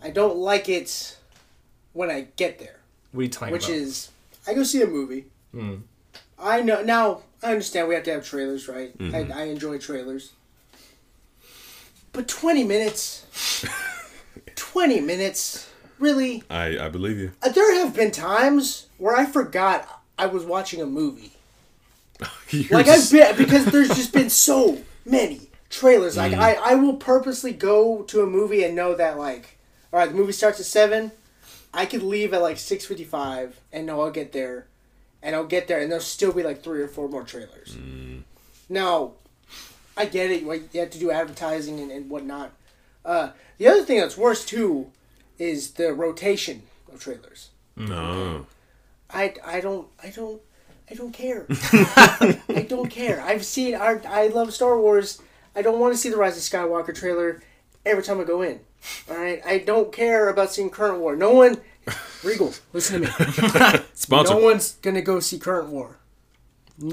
[0.00, 1.16] I don't like it
[1.92, 2.78] when I get there,
[3.10, 3.76] What are you talking which about?
[3.78, 4.10] is
[4.46, 5.24] I go see a movie.
[5.52, 5.78] Hmm.
[6.38, 7.22] I know now.
[7.42, 8.96] I understand we have to have trailers, right?
[8.96, 9.32] Mm-hmm.
[9.32, 10.32] I, I enjoy trailers,
[12.12, 13.24] but twenty minutes,
[14.56, 16.42] twenty minutes, really.
[16.50, 17.32] I I believe you.
[17.42, 21.32] Uh, There have been times where I forgot I was watching a movie.
[22.70, 26.16] Like I've been because there's just been so many trailers.
[26.16, 26.38] Like Mm.
[26.40, 29.56] I, I will purposely go to a movie and know that like,
[29.92, 31.12] all right, the movie starts at seven.
[31.72, 34.66] I could leave at like six fifty five and know I'll get there,
[35.22, 37.76] and I'll get there and there'll still be like three or four more trailers.
[37.76, 38.22] Mm.
[38.68, 39.12] Now,
[40.00, 40.46] I get it.
[40.46, 42.52] Like you have to do advertising and, and whatnot.
[43.04, 44.90] Uh, the other thing that's worse too
[45.38, 46.62] is the rotation
[46.92, 47.50] of trailers.
[47.76, 48.46] no.
[49.12, 50.40] I, I don't I don't
[50.90, 51.46] I don't care.
[51.50, 53.20] I don't care.
[53.20, 55.20] I've seen our I love Star Wars.
[55.54, 57.42] I don't want to see the Rise of Skywalker trailer
[57.84, 58.60] every time I go in.
[59.10, 61.16] All right, I don't care about seeing Current War.
[61.16, 61.60] No one,
[62.24, 63.84] Regal, listen to me.
[63.94, 64.34] Sponsor.
[64.34, 65.98] No one's gonna go see Current War.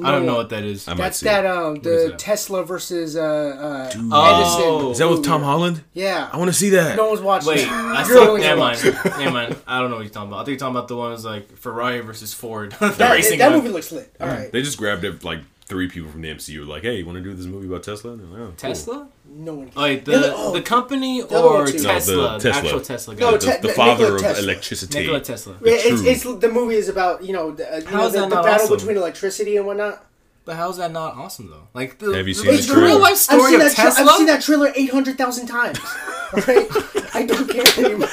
[0.03, 0.87] I don't know what that is.
[0.87, 1.51] I might That's see that it.
[1.51, 2.19] um is the that?
[2.19, 4.81] Tesla versus uh, uh Oh.
[4.81, 4.91] Edison.
[4.91, 5.45] Is that with Tom movie.
[5.45, 5.83] Holland?
[5.93, 6.29] Yeah.
[6.31, 6.97] I want to see that.
[6.97, 7.49] No one's watching.
[7.49, 7.71] Wait, it.
[7.71, 8.77] I You're still only never mind.
[8.83, 9.17] watch it.
[9.17, 9.55] Never mind.
[9.65, 10.39] I don't know what you're talking about.
[10.41, 12.73] I think you're talking about the ones like Ferrari versus Ford.
[12.73, 13.59] the That, racing that one.
[13.59, 14.13] movie looks lit.
[14.19, 14.51] All right.
[14.51, 17.23] They just grabbed it, like three people from the MCU, like, hey, you want to
[17.23, 18.13] do this movie about Tesla?
[18.13, 18.53] And they're like, oh, cool.
[18.55, 19.07] Tesla?
[19.29, 19.71] No one.
[19.75, 20.53] Oh, wait, the Yeah, oh.
[20.53, 21.65] the company The or one.
[21.65, 22.61] No, the Tesla, the, Tesla.
[22.63, 23.19] actual Tesla guy.
[23.19, 24.43] No, The, Te- the Nikola father of Tesla.
[24.43, 24.99] electricity.
[24.99, 25.53] Nikola Tesla.
[25.63, 28.27] Yeah, It's, it's the movie is about you know the, uh, you know, the, the
[28.29, 28.77] battle awesome?
[28.77, 30.05] between electricity and whatnot.
[30.47, 31.67] But how's that not awesome though?
[31.73, 33.01] Like, the, Have you seen it's the the real trailer?
[33.01, 33.75] life I've story seen of that.
[33.75, 34.05] tra- Tesla?
[34.05, 35.77] I've seen that trailer eight hundred thousand times.
[36.33, 36.67] Right?
[37.13, 38.09] I don't care anymore.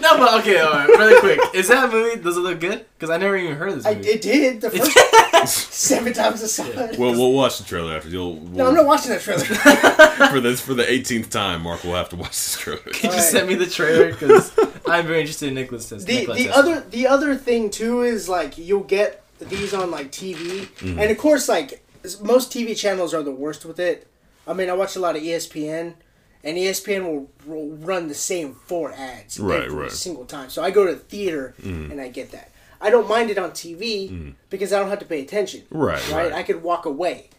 [0.00, 1.40] No, but okay, all right, really quick.
[1.54, 2.22] Is that movie?
[2.22, 2.86] Does it look good?
[2.94, 4.10] Because I never even heard of this I, movie.
[4.10, 6.96] it did the first seven times I saw it.
[7.00, 8.08] Well, we'll watch the trailer after.
[8.10, 9.42] You'll, no, we'll, I'm not watching that trailer.
[10.30, 11.62] for this for the 18th time.
[11.62, 12.78] Mark will have to watch this trailer.
[12.78, 13.24] Could you Alright.
[13.24, 14.12] send me the trailer?
[14.12, 14.56] Because
[14.86, 16.06] I'm very interested in Nicholas Tesla.
[16.06, 16.62] the Nikola the Tesla.
[16.62, 20.98] other the other thing too is like you'll get these on like TV, Mm-hmm.
[20.98, 21.84] and of course like
[22.20, 24.06] most TV channels are the worst with it.
[24.46, 25.94] I mean, I watch a lot of ESPN,
[26.42, 29.86] and ESPN will, will run the same four ads Right, every right.
[29.86, 29.94] Mm-hmm.
[29.94, 30.50] single time.
[30.50, 32.50] So I go to the theater and I get that.
[32.80, 35.62] I don't mind it on TV because I don't have to pay attention.
[35.70, 36.24] Right, right.
[36.24, 36.32] right.
[36.32, 37.30] I could walk away.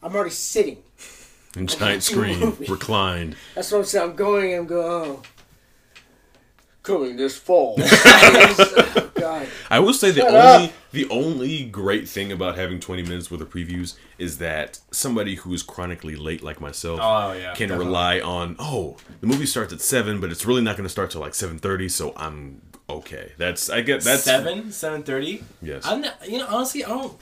[0.00, 0.78] I'm already sitting.
[1.56, 3.34] And giant screen, reclined.
[3.56, 4.10] That's what I'm saying.
[4.10, 4.54] I'm going.
[4.54, 4.86] I'm going.
[4.86, 5.22] Oh.
[6.84, 7.76] Coming this fall.
[9.14, 9.46] God.
[9.70, 13.40] I will say the Shut only the only great thing about having 20 minutes worth
[13.40, 17.86] of previews is that somebody who is chronically late like myself Oh, yeah, can definitely.
[17.86, 21.10] rely on oh the movie starts at 7 but it's really not going to start
[21.10, 23.32] till like 7:30 so I'm okay.
[23.38, 25.42] That's I get that's seven, seven thirty.
[25.62, 25.84] Yes.
[25.86, 27.16] I'm not, you know, honestly, I don't.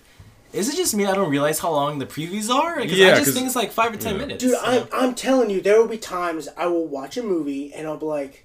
[0.53, 1.07] Is it just me?
[1.07, 2.81] I don't realize how long the previews are.
[2.81, 4.21] Because Yeah, I just think it's like five or ten yeah.
[4.21, 4.43] minutes.
[4.45, 7.73] Dude, so- I'm, I'm telling you, there will be times I will watch a movie
[7.73, 8.45] and I'll be like,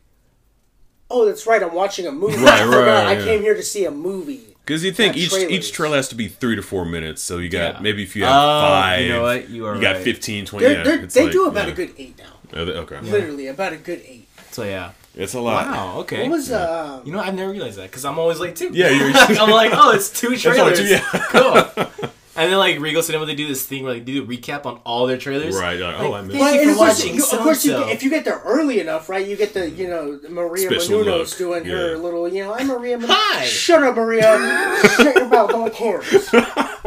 [1.09, 2.37] oh, that's right, I'm watching a movie.
[2.37, 3.23] Right, I forgot right, I yeah.
[3.25, 4.41] came here to see a movie.
[4.65, 5.51] Because you think each trailers.
[5.51, 7.79] each trailer has to be three to four minutes, so you got Yeah.
[7.81, 9.49] maybe if you have Oh, five, you know what?
[9.49, 10.03] You are got right.
[10.03, 10.65] 15, 20.
[10.65, 11.73] They're, they're, it's they like- do about yeah.
[11.73, 12.25] a good eight now.
[12.51, 14.27] They- okay, Literally, about a good eight.
[14.51, 14.91] So yeah.
[15.15, 15.67] it's a lot.
[15.67, 15.99] Wow.
[15.99, 16.23] Okay.
[16.23, 18.69] What was, um, You know, I've never realized that because I'm always late too.
[18.73, 20.79] Yeah, you're- I'm like, oh, it's two trailers.
[20.79, 20.99] two, yeah.
[21.29, 22.09] cool.
[22.37, 24.79] And then like Regal Cinema, they do this thing where they do a recap on
[24.85, 25.55] all their trailers.
[25.55, 25.79] Right.
[25.79, 26.37] Like, oh, I missed.
[26.39, 27.91] Thank you and for of course, watching you, of course you, so-and-so.
[27.93, 31.05] if you get there early enough, right, you get the, you know, Maria Special Menounos
[31.29, 33.07] look, doing her little, you know, I'm Maria Menounos.
[33.09, 33.45] Hi.
[33.45, 34.37] Shut up, Maria.
[34.97, 35.49] Shut your mouth.
[35.51, 36.29] No one cares.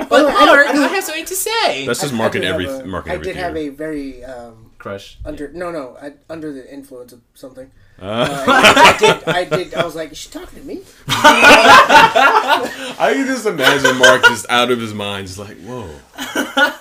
[0.08, 1.86] But I don't- Mark, I I, don't- have something to say.
[1.86, 3.68] That's just I- I marking did have every a- marking I every did have a
[3.68, 5.18] very um, Crush.
[5.26, 7.70] under no no I, under the influence of something.
[8.00, 9.74] Uh, Uh, I, did, I did.
[9.74, 10.80] I was like, is she talking to me?
[11.06, 15.90] I can just imagine Mark just out of his mind, just like, whoa.
[16.16, 16.78] I,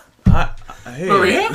[0.85, 1.07] I, hey.
[1.09, 1.49] Maria?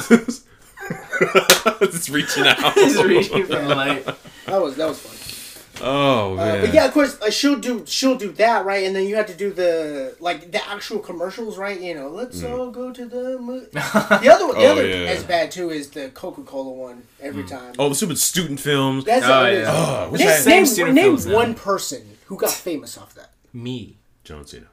[1.80, 2.74] just reaching out.
[2.74, 4.04] Just reaching from like,
[4.44, 5.16] That was that was fun.
[5.86, 9.06] Oh Uh, but yeah, of course, uh, she'll do she'll do that right, and then
[9.06, 11.78] you have to do the like the actual commercials, right?
[11.80, 13.66] You know, let's all go to the movie.
[13.74, 14.68] The other one, the Mm.
[14.68, 15.10] Oh, other yeah.
[15.10, 17.74] as bad too is the Coca Cola one every time.
[17.78, 19.04] Oh, the stupid student films.
[19.04, 19.64] That's Oh, how yeah.
[19.68, 21.34] Oh, which Name, name, student name films now.
[21.34, 23.30] one person who got famous off that.
[23.52, 23.98] me.
[24.24, 24.66] John Cena.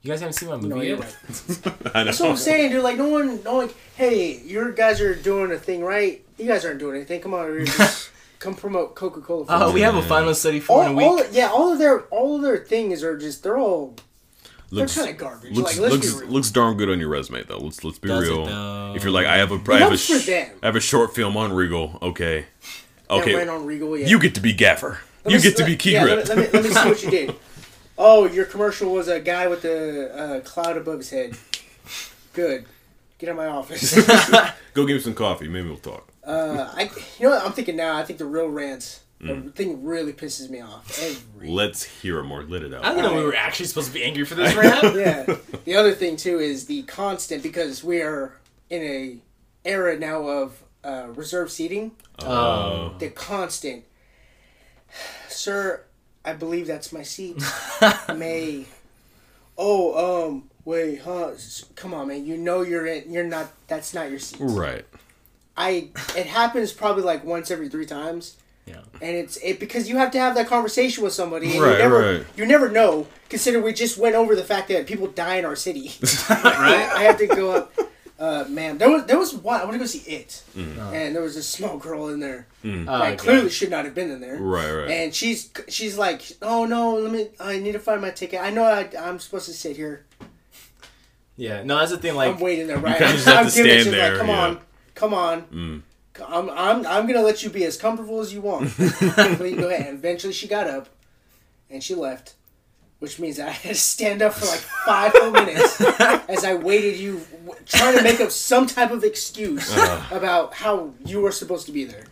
[0.00, 0.86] You guys haven't seen my movie No, yet?
[0.88, 1.16] you're right.
[1.94, 2.04] I know.
[2.06, 2.82] That's what I'm saying, dude.
[2.82, 6.22] Like, no one, no like, hey, your guys are doing a thing, right?
[6.38, 7.20] You guys aren't doing anything.
[7.22, 9.46] Come on, over here, just come promote Coca Cola.
[9.48, 11.06] Oh, we have a final study for in a week.
[11.06, 13.94] all, yeah, all of their, all of their things are just, they're all,
[14.70, 15.52] looks, they're kind of garbage.
[15.52, 16.32] looks, like, let's looks, be real.
[16.32, 17.58] looks darn good on your resume though.
[17.58, 18.46] Let's let's be Does real.
[18.46, 18.94] though?
[18.94, 21.36] if you're like, I have a, I have a, sh- I have a short film
[21.36, 21.98] on Regal.
[22.02, 22.46] Okay,
[23.08, 23.96] okay, ran on Regal.
[23.96, 24.06] Yeah.
[24.06, 24.98] you get to be Gaffer.
[25.24, 26.28] Let you me get s- to be let- key yeah, grip.
[26.28, 27.36] Let me, let, me, let me see what you did.
[27.96, 31.36] Oh, your commercial was a guy with a uh, cloud above his head.
[32.32, 32.64] Good.
[33.18, 33.94] Get out of my office.
[34.74, 35.46] Go get me some coffee.
[35.48, 36.08] Maybe we'll talk.
[36.26, 37.44] Uh, I, you know what?
[37.44, 37.96] I'm thinking now.
[37.96, 39.00] I think the real rants.
[39.20, 39.44] Mm.
[39.44, 40.98] The thing really pisses me off.
[41.00, 42.42] Every Let's hear it more.
[42.42, 42.84] Let it out.
[42.84, 44.96] I didn't know we were actually supposed to be angry for this rant.
[44.96, 45.36] yeah.
[45.64, 48.34] The other thing too is the constant because we are
[48.68, 49.18] in a
[49.64, 51.92] era now of uh, reserve seating.
[52.20, 52.94] Oh.
[52.98, 53.84] The constant,
[55.28, 55.84] sir.
[56.24, 57.42] I believe that's my seat.
[58.14, 58.66] May.
[59.58, 61.32] oh, um, wait, huh?
[61.76, 62.24] Come on, man.
[62.24, 63.12] You know you're in.
[63.12, 63.52] You're not.
[63.68, 64.38] That's not your seat.
[64.40, 64.84] Right.
[65.56, 65.88] I.
[66.16, 68.36] It happens probably like once every three times.
[68.66, 68.76] Yeah.
[69.02, 71.78] and it's it because you have to have that conversation with somebody and Right, you
[71.82, 72.26] never right.
[72.34, 75.54] you never know consider we just went over the fact that people die in our
[75.54, 75.92] city
[76.30, 76.88] Right?
[76.96, 77.74] i have to go up
[78.18, 80.78] uh, man there was there was one i want to go see it Mm.
[80.94, 83.16] and there was a small girl in there Oh, that okay.
[83.16, 84.90] clearly should not have been in there Right, right.
[84.90, 88.48] and she's she's like oh no let me i need to find my ticket i
[88.48, 90.06] know I, i'm supposed to sit here
[91.36, 91.62] Yeah.
[91.64, 92.14] No, that's the thing.
[92.14, 94.18] Like, i'm waiting there right kinda just have i'm to giving it stand there, like
[94.20, 94.40] come yeah.
[94.46, 94.60] on
[94.94, 95.82] come on
[96.28, 98.72] I'm, I'm, I'm gonna let you be as comfortable as you want.
[98.78, 99.88] but you go ahead.
[99.88, 100.88] And eventually she got up
[101.68, 102.34] and she left.
[103.00, 105.80] Which means I had to stand up for like five whole minutes
[106.28, 109.70] as I waited you, w- trying to make up some type of excuse
[110.10, 112.04] about how you were supposed to be there.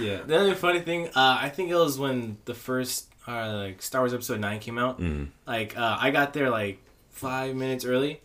[0.00, 0.22] Yeah.
[0.22, 4.00] The other funny thing, uh, I think it was when the first uh, like Star
[4.00, 4.98] Wars Episode Nine came out.
[5.46, 6.78] Like uh, I got there like
[7.10, 8.20] five minutes early,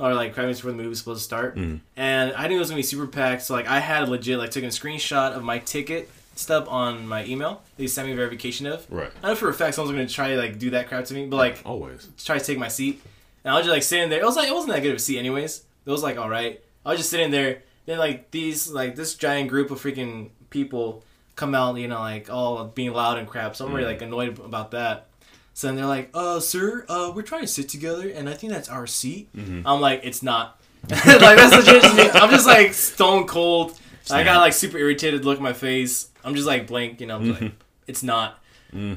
[0.00, 1.80] or like five minutes before the movie was supposed to start, mm.
[1.96, 3.42] and I knew it was gonna be super packed.
[3.42, 7.24] So like I had legit like taken a screenshot of my ticket stub on my
[7.26, 7.62] email.
[7.76, 8.86] They sent me verification of.
[8.90, 9.10] Right.
[9.22, 11.26] I know for a fact someone's gonna try to like do that crap to me,
[11.26, 12.08] but like Always.
[12.24, 13.00] try to take my seat.
[13.44, 14.20] And I was just like sitting there.
[14.20, 15.62] It was like it wasn't that good of a seat anyways.
[15.84, 16.62] It was like all right.
[16.84, 17.62] I was just sitting there.
[17.86, 21.04] Then like these like this giant group of freaking people
[21.36, 23.56] come out, you know, like all being loud and crap.
[23.56, 23.92] So I'm really mm.
[23.92, 25.08] like annoyed about that.
[25.54, 28.52] So then they're like, "Uh, sir, uh, we're trying to sit together, and I think
[28.52, 29.28] that's our seat."
[29.66, 30.58] I'm like, "It's not."
[30.90, 30.96] like
[31.36, 32.14] that's legit.
[32.14, 33.78] I'm just like stone cold.
[34.10, 36.08] I got like super irritated look at my face.
[36.24, 37.22] I'm just like blank, you know.
[37.22, 37.52] Just like,
[37.86, 38.38] it's not.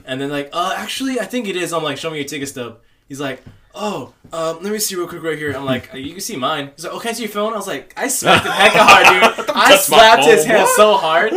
[0.06, 1.74] And then like, uh, actually, I think it is.
[1.74, 2.80] I'm like, show me your ticket stub.
[3.10, 3.44] He's like,
[3.76, 5.52] oh, um, let me see real quick right here.
[5.54, 6.72] I'm like, you can see mine.
[6.76, 7.54] He's like, oh, can I see your phone?
[7.54, 9.50] I was like, I smacked him hecka hard, dude.
[9.56, 11.34] I slapped his hand so hard.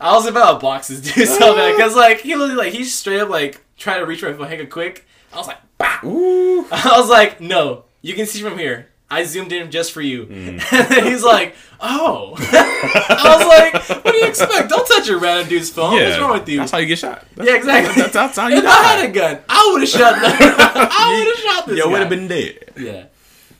[0.00, 2.84] I was about to box this dude so bad because like he literally like he
[2.84, 5.06] straight up like tried to reach my phone hecka quick.
[5.32, 6.00] I was like, bah.
[6.04, 6.66] Ooh.
[6.72, 8.88] I was like, no, you can see from here.
[9.08, 10.26] I zoomed in just for you.
[10.26, 10.48] Mm.
[10.48, 12.34] And then he's like, oh.
[12.38, 14.68] I was like, what do you expect?
[14.68, 15.92] Don't touch a random dude's phone.
[15.94, 16.58] What's wrong with you?
[16.58, 17.24] That's how you get shot.
[17.36, 18.02] That's, yeah, exactly.
[18.02, 20.20] That's, that's how you if I had a gun, I would have shot.
[20.20, 20.88] that.
[20.90, 22.72] I would have shot this Yo, would have been dead.
[22.76, 23.04] Yeah.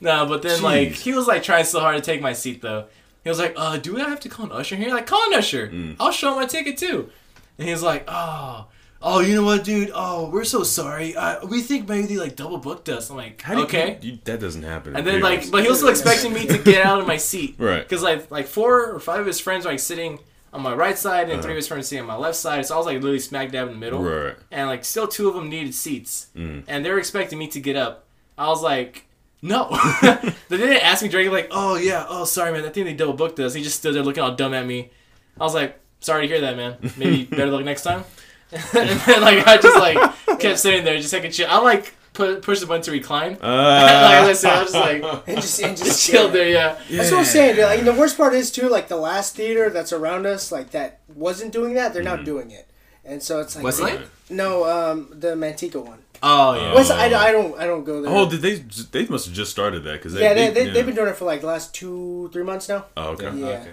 [0.01, 2.87] No, but then like he was like trying so hard to take my seat though.
[3.27, 5.35] He was like, "Uh, do I have to call an usher here?" Like, call an
[5.35, 5.67] usher.
[5.69, 5.97] Mm.
[5.99, 7.11] I'll show him my ticket too.
[7.59, 8.67] And he's like, "Oh,
[9.03, 9.91] oh, you know what, dude?
[9.93, 11.17] Oh, we're so sorry.
[11.17, 13.99] Uh, we think maybe they like double booked us." I'm like, How do you- "Okay."
[14.01, 14.95] you- that doesn't happen.
[14.95, 17.57] And then like, but he was still expecting me to get out of my seat,
[17.59, 17.83] Right.
[17.83, 20.21] Because like like four or five of his friends were like sitting
[20.53, 21.51] on my right side, and three Uh-huh.
[21.51, 22.65] of his friends sitting on my left side.
[22.65, 24.37] So I was like literally smack dab in the middle, Right.
[24.53, 26.63] and like still two of them needed seats, Mm.
[26.69, 28.05] and they were expecting me to get up.
[28.39, 29.03] I was like,
[29.43, 29.69] no.
[30.49, 33.15] they didn't ask me directly like, oh yeah, oh sorry man, I think they double
[33.15, 33.55] booked us.
[33.55, 34.91] He just stood there looking all dumb at me.
[35.39, 36.77] I was like, sorry to hear that, man.
[36.97, 38.05] Maybe better luck next time.
[38.53, 41.49] and then like I just like kept sitting there, just taking chill.
[41.51, 43.33] I like put push the button to recline.
[43.33, 46.49] like Uh, I said, I was just like And just, and just just chilled there,
[46.49, 46.79] yeah.
[46.91, 47.59] That's what I'm saying.
[47.61, 50.71] Like, and the worst part is too, like the last theater that's around us, like
[50.71, 51.93] that wasn't doing that.
[51.93, 52.17] They're Mm-hmm.
[52.17, 52.71] not doing it,
[53.07, 54.01] and so it's like Westlake?
[54.29, 55.99] No, um, the Manteca one.
[56.23, 56.75] Oh yeah.
[56.75, 58.13] West, I, I don't, I don't go there.
[58.13, 58.55] oh, did they?
[58.55, 60.73] They must have just started that because they, yeah, they, they, yeah.
[60.73, 62.87] they've been doing it for like the last two, three months now.
[62.97, 63.31] Oh, okay.
[63.37, 63.47] Yeah.
[63.47, 63.73] Okay.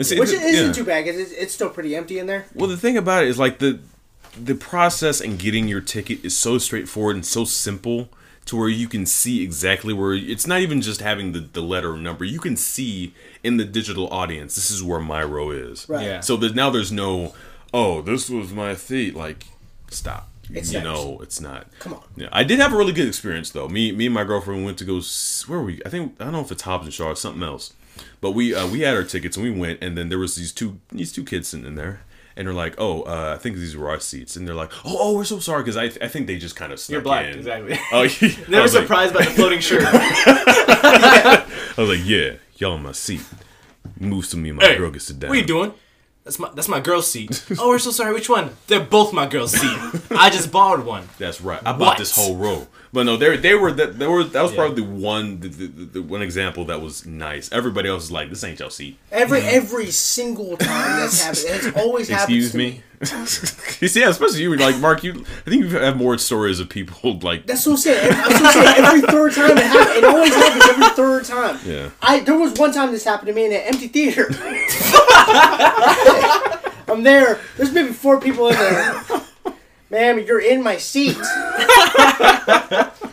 [0.00, 0.72] See, Which the- isn't yeah.
[0.72, 2.46] too bad because it's, it's still pretty empty in there.
[2.54, 3.80] Well, the thing about it is like the
[4.36, 8.08] the process and getting your ticket is so straightforward and so simple
[8.44, 11.92] to where you can see exactly where it's not even just having the, the letter
[11.92, 12.24] or number.
[12.24, 13.12] You can see
[13.42, 15.88] in the digital audience this is where my row is.
[15.88, 16.04] Right.
[16.04, 16.20] Yeah.
[16.20, 17.34] So that now there's no
[17.74, 19.46] oh this was my seat like
[19.90, 20.28] stop.
[20.50, 21.66] It's you not know it's not.
[21.78, 22.02] Come on.
[22.16, 23.68] Yeah, I did have a really good experience though.
[23.68, 25.00] Me, me and my girlfriend went to go.
[25.46, 25.82] Where were we?
[25.84, 27.74] I think I don't know if it's Hobbs and Shaw or something else.
[28.20, 30.52] But we uh, we had our tickets and we went, and then there was these
[30.52, 32.00] two these two kids sitting in there,
[32.36, 34.96] and they're like, "Oh, uh, I think these were our seats," and they're like, "Oh,
[34.98, 37.26] oh, we're so sorry," because I, I think they just kind of snuck You're black,
[37.26, 37.38] in.
[37.38, 37.78] exactly.
[37.92, 38.10] Oh, yeah.
[38.22, 39.82] I Never was like- surprised by the floating shirt.
[39.84, 41.44] I
[41.76, 43.22] was like, "Yeah, y'all on my seat."
[44.00, 45.28] Moves to me, my Hey, girl gets to down.
[45.30, 45.74] What are you doing?
[46.28, 47.42] That's my that's my girl's seat.
[47.58, 48.12] oh, we're so sorry.
[48.12, 48.50] Which one?
[48.66, 49.78] They're both my girl's seat.
[50.10, 51.08] I just borrowed one.
[51.18, 51.58] That's right.
[51.64, 51.98] I bought What?
[51.98, 52.66] this whole row.
[52.92, 54.56] But no, they they were that they were that was Yeah.
[54.58, 57.50] probably the one the, the, the, the one example that was nice.
[57.50, 61.76] Everybody else is like, "This ain't your seat." Every every single time that's happened, it's
[61.82, 62.46] always happens.
[62.46, 62.82] Excuse to me.
[63.80, 65.04] you see, yeah, especially you, like Mark.
[65.04, 67.46] You, I think you have more stories of people like.
[67.46, 68.08] That's what I'm saying.
[68.10, 68.84] That's I'm saying.
[68.84, 69.96] Every third time it happens.
[69.98, 71.58] It always happens every third time.
[71.64, 71.90] Yeah.
[72.02, 74.28] I there was one time this happened to me in an empty theater.
[76.88, 77.40] I'm there.
[77.56, 79.02] There's maybe four people in there.
[79.90, 81.16] Ma'am, you're in my seat.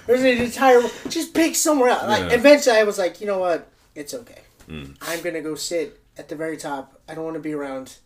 [0.06, 0.80] There's an entire.
[0.82, 0.92] Room.
[1.10, 2.04] Just pick somewhere else.
[2.04, 2.38] Like Yeah.
[2.38, 3.68] eventually, I was like, you know what?
[3.96, 4.42] It's okay.
[4.70, 4.96] Mm.
[5.02, 7.00] I'm gonna go sit at the very top.
[7.08, 7.98] I don't want to be around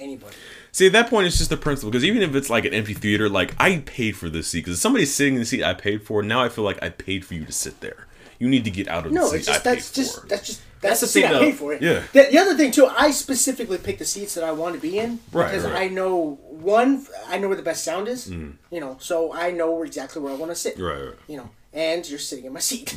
[0.00, 0.34] anybody.
[0.72, 1.90] See, at that point, it's just the principle.
[1.90, 4.64] Because even if it's like an empty theater, like I paid for this seat.
[4.64, 6.22] Because somebody's sitting in the seat I paid for.
[6.22, 8.06] Now I feel like I paid for you to sit there.
[8.44, 10.28] You need to get out of the No, seat it's just I paid that's just
[10.28, 11.40] that's just That's that's, the the seat thing, I though.
[11.40, 11.80] paid for it.
[11.82, 12.02] Yeah.
[12.12, 14.98] The, the other thing too, I specifically pick the seats that I want to be
[14.98, 15.84] in Right, because right.
[15.84, 18.28] I know one, I know where the best sound is.
[18.28, 18.50] Mm-hmm.
[18.74, 20.78] You know, so I know exactly where I want to sit.
[20.78, 21.14] right, right.
[21.26, 22.88] You know, and you're sitting in my seat.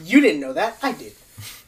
[0.02, 1.12] you didn't know that, I did.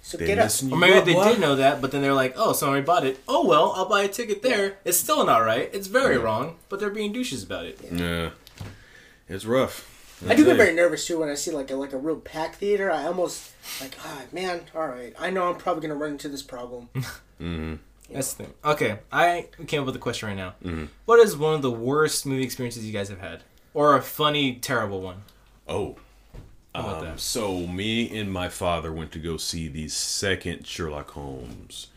[0.01, 0.45] So They get up.
[0.45, 1.25] listen you Or maybe up, they boy.
[1.33, 3.21] did know that, but then they're like, "Oh, somebody bought it.
[3.29, 4.79] Oh well, I'll buy a ticket there.
[4.87, 5.69] It's still not right.
[5.75, 7.79] It's very wrong." But they're being douches about it.
[7.93, 8.31] Yeah,
[9.29, 9.85] it's rough.
[10.27, 12.57] I do get very nervous too when I see like a like a real packed
[12.57, 12.91] theater.
[12.91, 15.13] I almost like, ah, man, all right.
[15.19, 16.89] I know I'm probably gonna run into this problem.
[18.11, 18.55] That's the thing.
[18.65, 20.55] Okay, I came up with a question right now.
[20.65, 20.87] Mm-hmm.
[21.05, 23.43] What is one of the worst movie experiences you guys have had,
[23.75, 25.23] or a funny, terrible one?
[25.69, 25.97] Oh.
[26.75, 27.21] How about Um, that?
[27.21, 31.89] so me and my father went to go see the second Sherlock Holmes,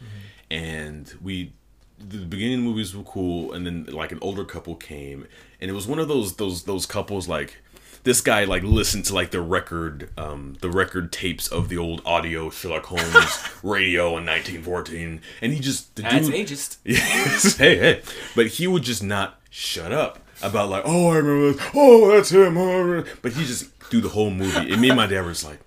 [0.49, 1.53] and we
[1.99, 5.27] the beginning of the movies were cool, and then like an older couple came,
[5.59, 7.57] and it was one of those those those couples like
[8.03, 12.01] this guy like listened to like the record um the record tapes of the old
[12.05, 16.77] audio Sherlock Holmes radio in 1914, and he just the That's dude ageist.
[16.83, 17.57] Yes.
[17.57, 18.01] hey, hey.
[18.35, 21.69] But he would just not shut up about like, oh, I remember this.
[21.75, 22.57] Oh, that's him.
[22.57, 24.71] oh, But he just through the whole movie.
[24.71, 25.59] And me and my dad just like,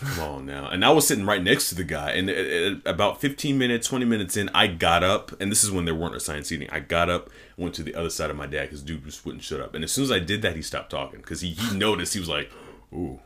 [0.00, 0.68] come on now.
[0.68, 2.12] And I was sitting right next to the guy.
[2.12, 5.32] And at- at about 15 minutes, 20 minutes in, I got up.
[5.40, 6.68] And this is when there weren't assigned seating.
[6.70, 9.44] I got up, went to the other side of my dad because dude just wouldn't
[9.44, 9.74] shut up.
[9.74, 12.14] And as soon as I did that, he stopped talking because he, he noticed.
[12.14, 12.50] He was like,
[12.92, 13.20] ooh,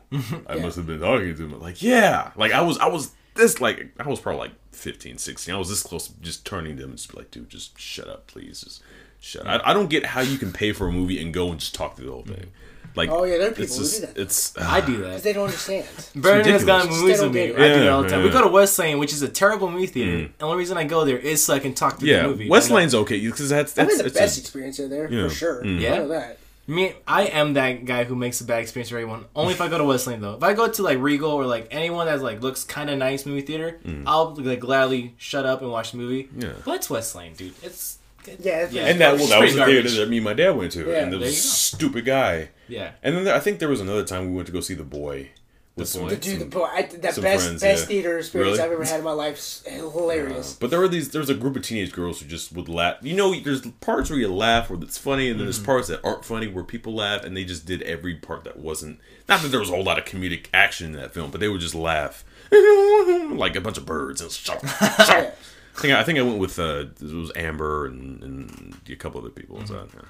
[0.47, 1.59] I must have been talking to him.
[1.59, 2.31] Like, yeah.
[2.35, 5.53] Like, I was, I was this, like, I was probably like 15, 16.
[5.53, 7.77] I was this close to just turning to him and just be like, dude, just
[7.79, 8.61] shut up, please.
[8.61, 8.81] Just
[9.19, 9.61] shut up.
[9.65, 11.75] I, I don't get how you can pay for a movie and go and just
[11.75, 12.51] talk through the whole thing.
[12.95, 14.17] Like, Oh, yeah, there are it's people who do that.
[14.17, 15.85] It's, I do that Because they don't understand.
[16.15, 17.01] Brendan has gone to ridiculous.
[17.01, 17.47] movies They with me.
[17.47, 18.23] get I do it all the time.
[18.23, 20.17] We go to West Lane, which is a terrible movie theater.
[20.17, 22.27] And the only reason I go there is so I can talk to yeah, the
[22.29, 22.49] movie.
[22.49, 25.11] West I know- Lane's okay because that's I that's the it's best a- experience there
[25.11, 25.27] Yeah.
[25.27, 25.63] for sure.
[25.63, 25.79] Mm.
[25.79, 25.93] Yeah?
[25.93, 26.37] I know that.
[26.67, 29.25] Me, I am that guy who makes a bad experience for everyone.
[29.35, 30.35] Only if I go to West Lane though.
[30.35, 33.25] If I go to like Regal or like anyone that like looks kind of nice
[33.25, 36.25] movie theater, I'll like gladly shut up and watch the movie.
[36.25, 36.43] Mm.
[36.43, 36.49] Yeah.
[36.65, 37.53] But it's West Lane, dude.
[37.63, 37.97] It's
[38.39, 38.85] Yeah, Yeah.
[38.87, 40.79] and that well, that was pretty the theater that me and my dad went to,
[40.89, 41.87] Yeah, and there there was you a go.
[41.89, 42.49] stupid guy.
[42.67, 42.91] yeah.
[43.03, 44.83] And then there, I think there was another time we went to go see the
[44.83, 45.29] boy.
[45.75, 46.09] With some, Boy.
[46.09, 47.87] The dude, the boy, I, that best friends, best yeah.
[47.87, 48.59] theater experience Really?
[48.67, 49.37] I've ever had in my life.
[49.37, 50.57] is Hilarious.
[50.59, 51.11] But there were these.
[51.11, 52.97] There was a group of teenage girls who just would laugh.
[53.01, 55.45] You know, there's parts where you laugh where it's funny, and then Mm-hmm.
[55.45, 58.57] there's parts that aren't funny where people laugh, and they just did every part that
[58.57, 58.99] wasn't.
[59.29, 61.47] Not that there was a whole lot of comedic action in that film, but they
[61.47, 64.19] would just laugh like a bunch of birds.
[64.19, 65.31] And shut, Yeah.
[65.79, 69.21] I think I think I went with uh, it was Amber and, and a couple
[69.21, 69.57] other people.
[69.57, 69.73] Mm-hmm.
[69.97, 70.03] yeah.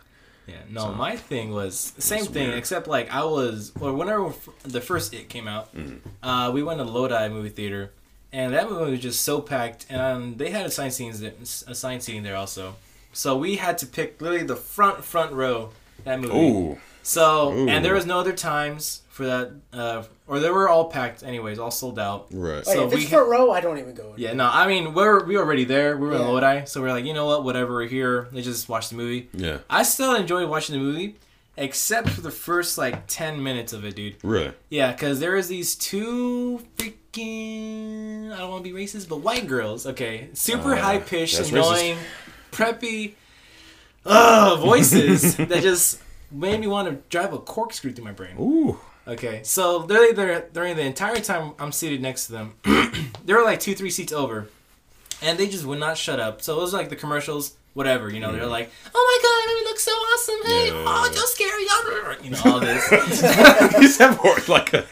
[0.48, 2.58] Yeah, no, my thing was same thing, weird.
[2.58, 4.34] except like I was, or whenever
[4.64, 6.28] the first It came out, Mm-hmm.
[6.28, 7.92] uh, we went to Lodi movie theater,
[8.34, 12.24] and that movie was just so packed, and they had assigned scenes, there, assigned seating
[12.24, 12.78] there also,
[13.14, 15.70] so we had to pick literally the front front row
[16.04, 16.36] that movie.
[16.36, 17.70] Ooh, So Ooh.
[17.70, 21.60] and there was no other times for that, uh, or they were all packed anyways,
[21.60, 22.28] all sold out.
[22.32, 22.58] right.
[22.58, 24.14] Like, So if we it's ha- front row, I don't even go.
[24.14, 24.20] In.
[24.22, 25.98] Yeah, no, I mean we're we were already there.
[25.98, 28.28] We were in Lodi, so we're like, you know what, whatever, we're here.
[28.32, 29.28] Let's just watch the movie.
[29.34, 29.58] Yeah.
[29.70, 31.16] I still enjoyed watching the movie,
[31.58, 34.16] except for the first like ten minutes of it, dude.
[34.24, 34.52] Really.
[34.70, 39.48] Yeah, because there is these two freaking I don't want to be racist, but white
[39.48, 39.86] girls.
[39.88, 41.98] Okay, super Uh, high pitched, that's annoying,
[42.52, 43.14] preppy,
[44.06, 46.02] uh, voices that just
[46.32, 48.36] made me want to drive a corkscrew through my brain.
[48.40, 48.80] Ooh.
[49.10, 52.54] Okay, so literally, they're, during the entire time I'm seated next to them,
[53.26, 54.48] they were like two, three seats over,
[55.22, 56.44] and they just would not shut up.
[56.44, 58.32] So it was like the commercials, whatever, you know.
[58.32, 60.36] They're like, "Oh my god, movie looks so awesome!
[60.46, 60.86] Hey, Yeah.
[60.88, 61.66] oh, so scary!"
[62.24, 62.92] You know all this.
[63.82, 64.86] you said more like a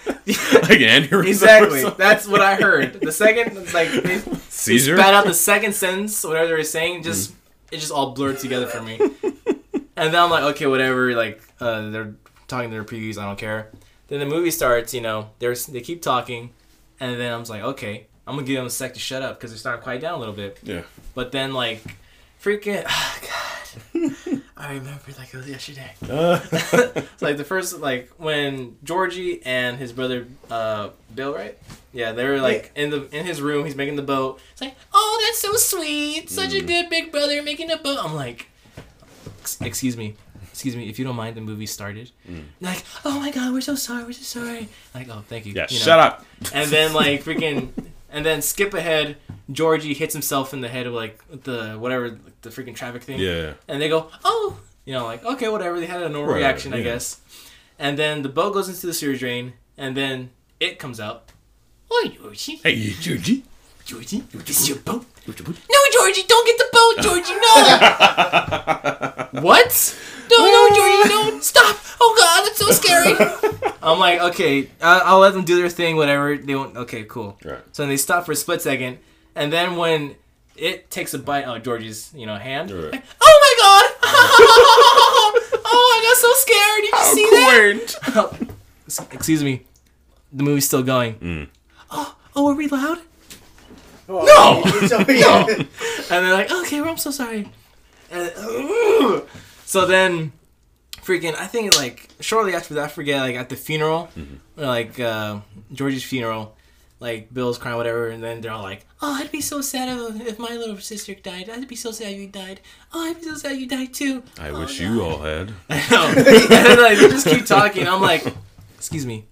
[0.64, 3.00] like an exactly, that's what I heard.
[3.02, 4.98] The second, like, they, they Seizure.
[4.98, 7.34] spat out the second sentence, whatever they were saying, just
[7.72, 8.98] it just all blurred together for me.
[9.96, 11.14] and then I'm like, okay, whatever.
[11.16, 12.16] Like, uh, they're
[12.48, 13.18] talking to their previews.
[13.18, 13.70] I don't care.
[14.08, 14.94] Then the movie starts.
[14.94, 16.52] You know, there's they keep talking,
[17.00, 19.38] and then I'm just like, okay, I'm gonna give them a sec to shut up
[19.38, 20.60] because they're starting to quiet down a little bit.
[20.64, 20.82] Yeah.
[21.16, 21.82] But then like,
[22.42, 25.92] freaking, oh, God, I remember like it was yesterday.
[26.10, 31.58] Uh, It's like the first like when Georgie and his brother uh Bill, right?
[31.94, 33.66] Yeah, they were like in the in his room.
[33.66, 34.40] He's making the boat.
[34.52, 36.30] It's like, oh, that's so sweet.
[36.30, 38.00] Such a good big brother making a boat.
[38.04, 38.48] I'm like,
[39.62, 40.16] excuse me,
[40.58, 40.90] excuse me.
[40.90, 42.10] If you don't mind, the movie started.
[42.26, 44.04] They're like, oh my god, we're so sorry.
[44.06, 44.70] We're so sorry.
[44.96, 45.54] Like, oh, thank you.
[45.54, 45.68] yeah.
[45.70, 45.86] you know.
[45.86, 46.26] Shut up.
[46.52, 47.70] And then like freaking,
[48.10, 49.18] and then skip ahead.
[49.52, 53.20] Georgie hits himself in the head with like the whatever like, the freaking traffic thing
[53.20, 53.54] Yeah.
[53.68, 56.74] and they go, "Oh, you know, like okay, whatever." They had a normal Right, reaction,
[56.74, 57.22] I guess.
[57.78, 61.32] And then the boat goes into the sewage drain, and then it comes out.
[61.92, 62.56] Oh, Yoshi.
[62.58, 63.44] Hey, Georgie.
[63.86, 65.06] Georgie, this is your boat.
[65.28, 65.34] No,
[65.94, 67.36] Georgie, don't get the boat, Georgie.
[67.36, 67.42] No.
[69.44, 69.96] what?
[70.30, 71.40] No, no, Georgie, no.
[71.40, 71.78] Stop.
[72.00, 73.16] Oh God, that's so scary.
[73.82, 76.76] I'm like, okay, I- I'll let them do their thing, whatever they want.
[76.78, 77.38] Okay, cool.
[77.44, 77.60] Right.
[77.72, 79.00] So then they stop for a split second,
[79.36, 80.16] and then when
[80.56, 82.72] it takes a bite out of Georgie's, you know, hand.
[82.72, 82.92] Right.
[82.94, 83.94] like, oh my God!
[85.66, 86.82] oh, I got so scared.
[86.84, 88.28] Did you see
[88.88, 89.14] that?
[89.14, 89.64] Excuse me.
[90.34, 91.50] The movie's still going.
[91.92, 93.00] Oh, oh, are we loud?
[94.10, 94.64] no!
[94.88, 95.46] So, yeah.
[95.48, 97.50] And they're like, okay, well, I'm so sorry.
[98.10, 98.32] And,
[99.68, 100.32] so then,
[101.04, 104.10] freaking, I think like shortly after that, I forget, like at the funeral,
[104.58, 105.42] or, like uh,
[105.74, 106.56] Georgie's funeral,
[107.00, 110.26] like Bill's crying, whatever, and then they're all like, oh, I'd be so sad if,
[110.28, 111.50] if my little sister died.
[111.50, 112.62] I'd be so sad you died.
[112.94, 114.24] Oh, I'd be so sad you died too.
[114.40, 115.52] I wish you all had.
[115.92, 116.08] No.
[116.18, 117.88] and then like, they just keep talking.
[117.88, 118.26] I'm like,
[118.76, 119.26] excuse me,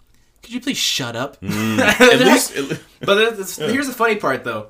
[0.44, 1.38] could you please shut up?
[1.44, 4.68] At They're least, like- but there's- here's the funny part though.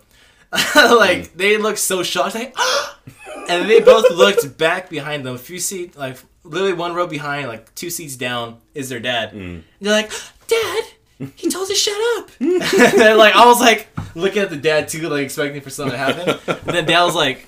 [0.75, 1.33] like mm.
[1.33, 2.55] they looked so shocked, like,
[3.49, 5.35] and they both looked back behind them.
[5.35, 9.33] A few seats, like literally one row behind, like two seats down, is their dad.
[9.33, 9.63] Mm.
[9.81, 10.11] They're like,
[10.47, 10.83] Dad,
[11.35, 12.29] he told us shut up.
[12.39, 15.97] and like I was like looking at the dad too, like expecting for something to
[15.97, 16.39] happen.
[16.47, 17.47] And then dad was like,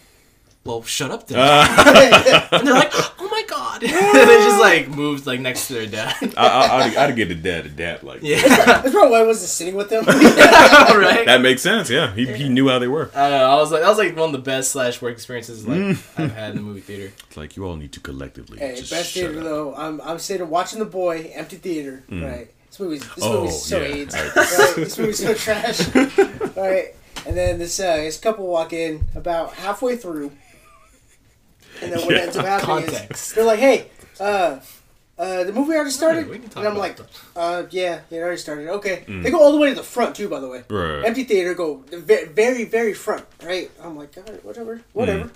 [0.67, 1.39] Well, shut up then.
[2.51, 3.83] and they're like, Oh my god.
[3.83, 6.33] and they just like moved like next to their dad.
[6.37, 8.41] I, I, I'd, I'd get a dad a dad like yeah.
[8.41, 10.05] That's probably why I wasn't sitting with them.
[10.05, 11.25] right.
[11.25, 11.89] that makes sense.
[11.89, 13.09] Yeah, he, he knew how they were.
[13.15, 13.45] I don't know.
[13.51, 16.19] I was like, that was like one of the best slash work experiences like Mm.
[16.19, 17.13] I've had in the movie theater.
[17.27, 19.43] It's like you all need to collectively hey, just best theater up.
[19.43, 19.75] though.
[19.75, 22.03] I'm I'm sitting watching the boy, empty theater.
[22.09, 22.49] Right.
[22.69, 23.95] This movie's this Oh, movie's so yeah.
[23.95, 24.15] AIDS.
[24.15, 24.35] Alright.
[24.35, 24.73] Right?
[24.75, 25.95] This movie's so trash.
[25.95, 26.95] All right.
[27.25, 30.31] And then this uh, this couple walk in about halfway through,
[31.81, 32.21] and then what Yeah.
[32.21, 33.27] ends up happening Context.
[33.29, 33.87] is they're like, "Hey,
[34.19, 34.59] uh,
[35.19, 36.97] uh, the movie already started," and I'm like,
[37.35, 39.03] "Uh, yeah, yeah, it already started." Okay.
[39.07, 40.63] They go all the way to the front too, by the way.
[40.69, 41.03] Right.
[41.05, 43.69] Empty theater, go very, very front, right?
[43.83, 45.29] I'm like, right, whatever, whatever.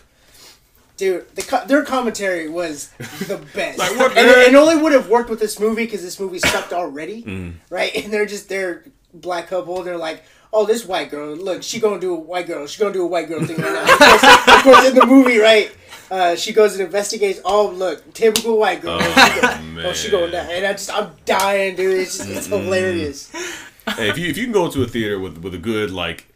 [0.97, 2.89] Dude, the co- their commentary was
[3.27, 3.79] the best.
[3.79, 6.37] Like, what and it, it only would have worked with this movie because this movie
[6.37, 7.91] sucked already, right?
[7.95, 9.81] And they're just they're black couple.
[9.81, 10.23] They're like,
[10.53, 12.67] oh, this white girl, look, she gonna do a white girl.
[12.67, 13.81] She gonna do a white girl thing right now.
[13.81, 15.71] Of course, of course in the movie, right?
[16.11, 17.39] Uh, she goes and investigates.
[17.45, 18.99] Oh, look, typical white girl.
[19.01, 21.97] Oh, She go- oh, she going down, and I just I'm dying, dude.
[21.99, 23.31] It's just it's hilarious.
[23.95, 26.27] hey, if you if you can go to a theater with with a good like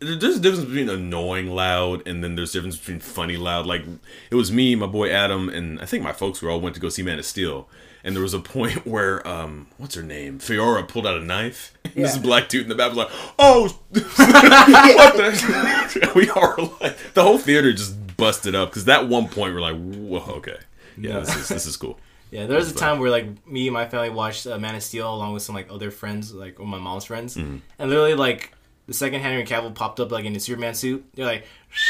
[0.00, 3.66] there's a difference between annoying loud and then there's a difference between funny loud.
[3.66, 3.82] Like
[4.30, 6.80] it was me, my boy Adam, and I think my folks were all went to
[6.80, 7.68] go see Man of Steel.
[8.02, 10.38] And there was a point where um what's her name?
[10.40, 11.72] Faora pulled out a knife.
[11.84, 12.22] And This Yeah.
[12.22, 17.38] black dude in the back was like, Oh what the we are like the whole
[17.38, 20.56] theater just busted up because that one point we're like, Whoa, okay.
[20.96, 21.98] Yeah, this is this is cool.
[22.32, 24.84] Yeah, there was a time where like me and my family watched uh, Man of
[24.84, 27.56] Steel along with some like other friends, like or my mom's friends, Mm-hmm.
[27.76, 28.52] and literally like
[28.86, 31.04] the second Henry Cavill popped up like in a Superman suit.
[31.16, 31.44] They're like,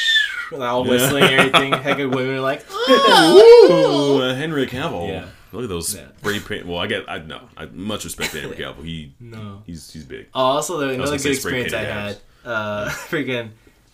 [0.51, 0.93] like all Yeah.
[0.93, 1.73] whistling and everything.
[1.87, 4.19] Heck of women are like, oh.
[4.19, 5.09] Ooh, uh, Henry Cavill.
[5.09, 5.27] Yeah.
[5.53, 6.07] Look at those Yeah.
[6.19, 6.67] spray paint.
[6.67, 7.05] Well, I get.
[7.07, 7.43] I know.
[7.57, 8.83] I much respect Henry Cavill.
[8.83, 9.63] He No.
[9.67, 10.29] he's he's big.
[10.35, 12.19] Oh, also the, another good experience I had.
[12.47, 13.51] Uh, freaking,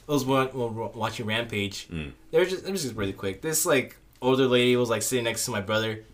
[0.07, 1.89] was wa- wa- watching Rampage.
[1.89, 2.13] Mm.
[2.31, 3.43] They were just, it was just really quick.
[3.43, 6.05] This like older lady was like sitting next to my brother,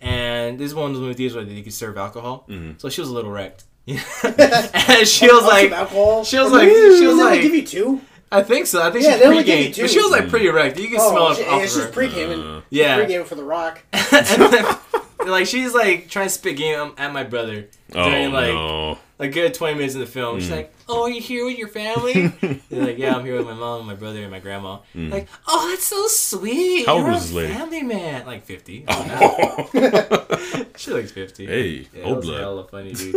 [0.00, 2.44] and this is one of those movies where they could serve alcohol.
[2.48, 2.72] Mm-hmm.
[2.78, 3.64] So she was a little wrecked.
[3.86, 6.24] and she was like, alcohol.
[6.24, 8.00] she was like- she was like- give you two.
[8.32, 8.82] I think so.
[8.82, 9.82] I think Yeah, she's they only give you two.
[9.82, 10.78] but she was like pretty wrecked.
[10.80, 11.90] You can smell Oh, it she, off yeah, of she's her.
[11.92, 12.40] pre-gaming.
[12.40, 12.96] Uh, Yeah.
[12.96, 13.82] pre-gaming for the Rock.
[13.92, 14.76] and then,
[15.26, 18.98] like she's like trying to spit game at my brother Oh during like no.
[19.18, 20.36] a good 20 minutes in the film.
[20.38, 20.40] Mm.
[20.40, 22.26] She's like, Oh, are you here with your family?
[22.70, 24.78] They're like, Yeah, I'm here with my mom, my brother, and my grandma.
[24.94, 26.84] Like, Oh, that's so sweet.
[26.84, 26.86] Mm.
[26.86, 28.26] How old You're a this family man.
[28.26, 28.84] Like 50.
[28.88, 30.64] Oh.
[30.76, 31.46] she looks 50.
[31.46, 32.40] hey, Yeah, old blood.
[32.40, 33.14] hella funny, dude.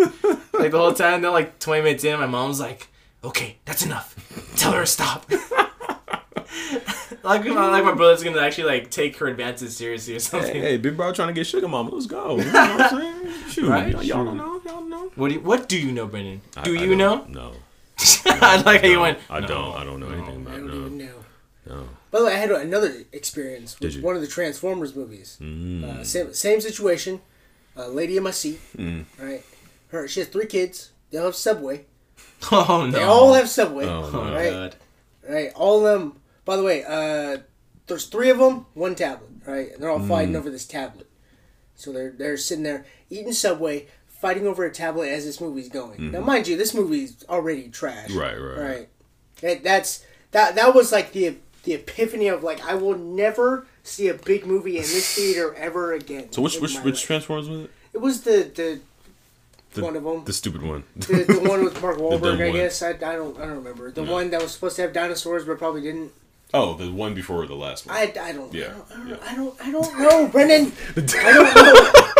[0.53, 2.87] like the whole time, they're like 20 minutes in, my mom's like,
[3.23, 4.15] Okay, that's enough.
[4.55, 5.29] Tell her to stop.
[7.23, 10.53] Like, my, like my brother's gonna actually like take her advances seriously or something.
[10.53, 11.89] Hey, hey, big bro trying to get sugar mama.
[11.91, 12.37] Let's go.
[12.37, 13.33] You know what I'm saying?
[13.49, 13.91] Shoot, Right?
[13.91, 14.53] y'all, y'all don't know.
[14.53, 15.11] Y'all don't know.
[15.15, 16.41] What do you, What do you know, Brendan?
[16.63, 17.25] Do I you know?
[17.29, 17.53] No.
[18.25, 19.19] I like how you went.
[19.29, 19.75] I "No." don't.
[19.75, 20.73] I don't know anything I about don't no.
[20.85, 21.13] even know.
[21.67, 21.89] No.
[22.11, 25.37] By the way, I had another experience with one of the Transformers movies.
[25.41, 25.83] Mm.
[25.83, 27.19] Uh, same, same situation.
[27.75, 28.59] A lady in my seat.
[28.77, 29.05] Mm.
[29.21, 29.43] Right.
[29.89, 30.07] Her.
[30.07, 30.91] She has three kids.
[31.11, 31.85] They all have Subway.
[32.51, 32.91] Oh no!
[32.91, 33.85] They all have Subway.
[33.85, 34.33] Oh, Oh.
[34.33, 34.49] Right.
[34.51, 34.75] god!
[35.27, 35.51] Right.
[35.55, 36.18] All of them.
[36.49, 37.41] By the way, uh,
[37.85, 38.65] there's three of them.
[38.73, 39.29] One tablet.
[39.45, 39.71] Right.
[39.71, 40.37] And they're all fighting Mm.
[40.39, 41.05] over this tablet.
[41.75, 46.11] So they're they're sitting there eating Subway, fighting over a tablet as this movie's going.
[46.11, 48.09] Now, mind you, this movie's already trash.
[48.09, 48.17] Mm-hmm.
[48.17, 48.89] Right, right, right.
[49.41, 50.55] That, that's that.
[50.55, 51.35] That was like the
[51.65, 55.93] the epiphany of like I will never see a big movie in this theater ever
[55.93, 56.31] again.
[56.31, 57.03] So which which which life.
[57.05, 57.71] Transformers was it?
[57.93, 58.79] It was the the
[59.75, 60.23] The, one of them.
[60.25, 60.83] The stupid one.
[60.95, 62.81] The, the one with Mark Wahlberg, I guess.
[62.81, 63.91] I, I don't I don't remember.
[63.91, 66.11] The one that was supposed to have dinosaurs but probably didn't.
[66.53, 67.95] Oh, the one before the last one.
[67.95, 69.17] I, I don't Yeah, I don't, yeah.
[69.21, 70.71] I don't I don't know, Brendan.
[70.97, 72.15] I don't know.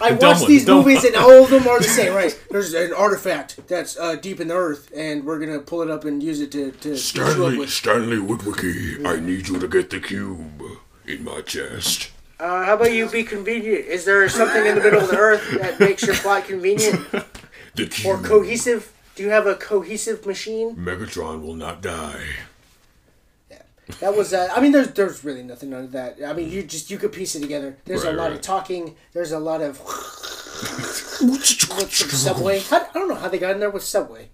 [0.00, 2.38] I dumb watch one, these the movies and all of them are the same, right?
[2.50, 6.04] There's an artifact that's uh, deep in the earth, and we're gonna pull it up
[6.04, 7.70] and use it to to Stanley, with.
[7.70, 10.62] Stanley Witwicky, I need you to get the cube
[11.06, 12.10] in my chest.
[12.40, 13.86] Uh, how about you be convenient?
[13.86, 17.00] Is there something in the middle of the earth that makes your plot convenient
[17.76, 18.92] The or cohesive?
[19.14, 20.74] Do you have a cohesive machine?
[20.76, 22.26] Megatron will not die.
[24.00, 24.32] That was.
[24.32, 26.18] Uh, I mean, there's there's really nothing under that.
[26.24, 27.76] I mean, you just you could piece it together.
[27.84, 28.34] There's Right, a lot right.
[28.36, 28.96] of talking.
[29.12, 29.76] There's a lot of
[31.90, 32.60] Subway.
[32.60, 34.28] How, I don't know how they got in there with Subway.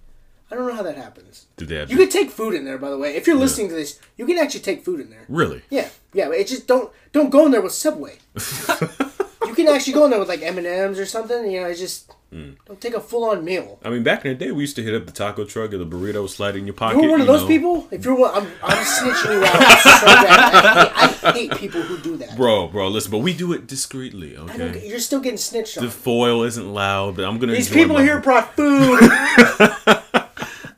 [0.50, 1.46] I don't know how that happens.
[1.56, 3.14] Did they have You can take food in there, by the way.
[3.14, 5.24] If you're listening to this, you can actually take food in there.
[5.28, 5.62] really?
[5.70, 6.30] Yeah, yeah.
[6.32, 8.18] It just don't don't go in there with Subway.
[9.46, 11.50] you can actually go in there with like M and M's or something.
[11.50, 12.50] You know, it's just Hmm.
[12.64, 13.80] don't take a full on meal.
[13.84, 15.80] I mean, back in the day, we used to hit up the taco truck and
[15.80, 16.98] the burrito slide in your pocket.
[16.98, 17.48] You were one of those know.
[17.48, 17.88] people.
[17.90, 19.90] If you're one, I'm, I'm snitching you out so.
[20.06, 22.36] I hate, I hate people who do that.
[22.36, 24.86] Bro, bro, listen, but we do it discreetly, okay?
[24.86, 25.84] you're still getting snitched on.
[25.84, 27.52] The foil isn't loud, but I'm gonna.
[27.52, 29.00] These people my- here brought food.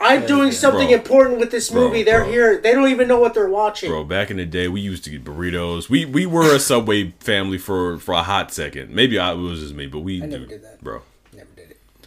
[0.00, 0.96] I'm doing something Bro.
[0.96, 2.02] important with this Bro, movie.
[2.02, 2.32] They're bro.
[2.32, 2.60] here.
[2.60, 3.88] They don't even know what they're watching.
[3.88, 5.88] Bro, back in the day, we used to get burritos.
[5.88, 8.90] We we were a Subway family for for a hot second.
[8.90, 10.82] Maybe I, it was just me, but we I never did that.
[10.82, 11.02] bro.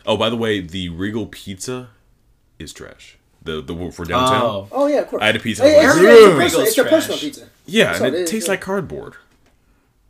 [0.05, 0.13] Never did it.
[0.13, 1.89] Oh, by the way, the Regal Pizza
[2.59, 3.17] is trash.
[3.43, 4.41] The the one for downtown.
[4.43, 4.67] Oh.
[4.71, 5.21] Oh yeah, of course.
[5.21, 5.63] I had a pizza.
[5.63, 7.21] Hey, I was it's, like, it's, a personal, it's a personal trash.
[7.21, 7.49] pizza.
[7.67, 8.51] Yeah, That's and all it is, tastes yeah.
[8.53, 9.15] like cardboard.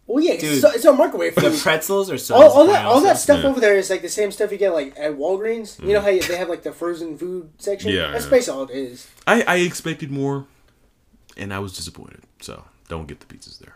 [0.08, 0.44] Well, yeah, Dude.
[0.44, 3.42] it's, so, it's a microwave The pretzels are so all, all that all that stuff
[3.42, 3.50] Yeah.
[3.50, 5.84] over there is like the same stuff you get like at Walgreens.
[5.84, 7.92] You know how you, they have like the frozen food section.
[7.92, 8.32] Yeah, that's yeah.
[8.32, 9.10] basically all it is.
[9.28, 10.46] I I expected more,
[11.36, 12.22] and I was disappointed.
[12.40, 13.76] So don't get the pizzas there.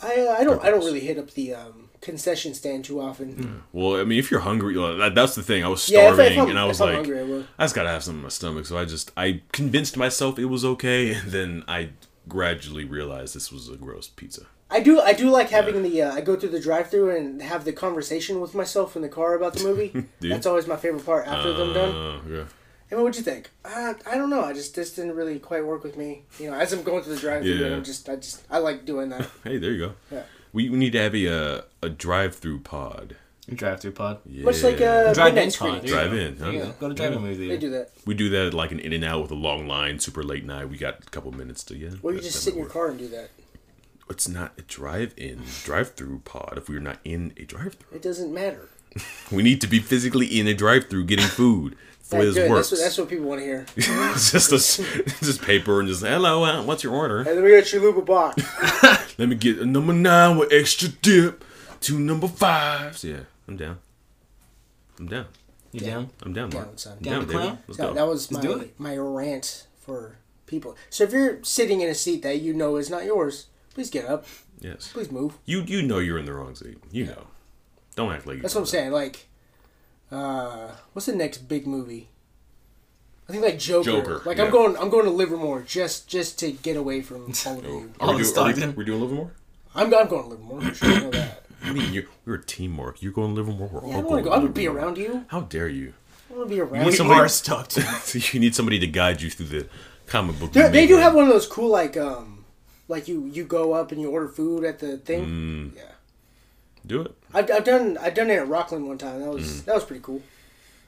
[0.00, 3.62] I uh, I don't I don't really hit up the um, concession stand too often.
[3.72, 5.64] Well, I mean, if you're hungry, that, that's the thing.
[5.64, 7.44] I was Yeah, starving, if I'm, and I was like, hungry, I.
[7.58, 8.66] I just gotta have something in my stomach.
[8.66, 11.90] So I just I convinced myself it was okay, and then I
[12.28, 14.46] gradually realized this was a gross pizza.
[14.70, 17.40] I do I do like having the uh, I go through the drive through and
[17.40, 20.06] have the conversation with myself in the car about the movie.
[20.20, 21.94] That's always my favorite part after them done.
[21.94, 22.44] Uh, yeah.
[22.98, 23.50] What'd you think?
[23.64, 24.42] Uh, I don't know.
[24.42, 26.24] I just this didn't really quite work with me.
[26.38, 27.76] You know, as I'm going through the drive through, Yeah.
[27.76, 29.26] I'm just I just I like doing that.
[29.44, 29.92] Hey, there you go.
[30.12, 30.22] Yeah.
[30.52, 33.16] We, we need to have a uh, a drive through pod.
[33.50, 34.18] A drive through pod.
[34.26, 34.44] Yeah.
[34.44, 35.80] Much like a Drive midnight in screening.
[35.80, 35.88] pod.
[35.88, 36.36] Drive-in.
[36.36, 36.50] Huh?
[36.52, 36.74] Go.
[36.80, 37.48] Go to drive-in movie.
[37.48, 37.90] They do that.
[38.04, 40.44] We do that at like an in and out with a long line, super late
[40.44, 40.68] night.
[40.68, 41.90] We got a couple minutes to yeah.
[42.02, 42.72] Or you just sit in your work.
[42.74, 43.30] car and do that.
[44.10, 46.54] It's not a drive-in, drive-through pod.
[46.56, 48.68] If we're not in a drive-through, It doesn't matter.
[49.32, 51.76] we need to be physically in a drive-through getting food.
[52.08, 52.50] That's the way this good.
[52.50, 52.70] works.
[52.70, 53.66] That's what, that's what people want to hear.
[53.76, 54.54] it's just a,
[55.00, 56.44] it's just paper and just hello.
[56.44, 57.22] Uh, what's your order?
[57.24, 58.42] Hey, let me get your Luba box.
[59.18, 61.44] Let me get a number nine with extra dip,
[61.80, 63.02] two number fives.
[63.02, 63.78] Yeah, I'm down.
[64.98, 65.26] I'm down.
[65.72, 66.10] You down?
[66.22, 66.66] I'm down, Mark.
[66.66, 66.96] Down, son.
[66.98, 67.58] I'm Down to clown?
[67.66, 67.94] Let's So go.
[67.94, 70.16] that was Let's my my rant for
[70.46, 70.76] people.
[70.88, 74.06] So if you're sitting in a seat that you know is not yours, please get
[74.06, 74.24] up.
[74.60, 74.90] yes.
[74.92, 75.36] Please move.
[75.44, 76.78] You you know you're in the wrong seat.
[76.90, 77.26] You know.
[77.96, 78.92] Don't act like you That's what I'm know saying.
[78.92, 79.27] Like,
[80.10, 82.08] uh, what's the next big movie?
[83.28, 83.90] I think like Joker.
[83.90, 84.44] Joker, Like yeah.
[84.44, 87.68] I'm going, I'm going to Livermore just just to get away from all of that.
[87.68, 87.92] you.
[88.00, 88.74] Are All we do, are, we, Stockton.
[88.74, 89.32] we doing Livermore?
[89.74, 90.60] I'm, I'm going to Livermore.
[90.62, 91.42] I'm sure you know that.
[91.62, 93.02] I mean, you, we're a team, Mark.
[93.02, 93.68] You're going to Livermore.
[93.68, 94.34] We're Yeah, I all don't want going to go.
[94.34, 95.24] I would be around you.
[95.28, 95.92] How dare you?
[96.30, 96.96] I want to be around need you.
[96.96, 98.18] somebody- are stuck to.
[98.32, 99.68] you need somebody to guide you through the
[100.06, 100.52] comic book.
[100.52, 102.44] They, they do have one of those cool like um,
[102.86, 105.26] like you you go up and you order food at the thing.
[105.26, 105.76] Mm.
[105.76, 105.82] Yeah,
[106.88, 107.14] Do it.
[107.32, 109.20] I've, I've done I've done it at Rockland one time.
[109.20, 109.64] That was Mm.
[109.66, 110.22] that was pretty cool.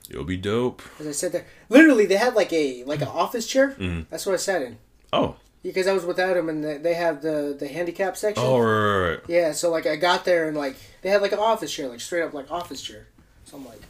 [0.09, 0.83] It'll be dope.
[0.99, 3.77] As I said there, literally they had like a like an office chair.
[3.79, 4.07] Mm.
[4.11, 4.79] That's what I sat in
[5.13, 5.37] Oh.
[5.63, 8.43] because I was without him, and they, they have the the handicap section.
[8.45, 9.21] Oh, right, right, right.
[9.29, 12.01] Yeah, so like I got there and like they had like an office chair, like
[12.01, 13.07] straight up like office chair.
[13.45, 13.83] So I'm like,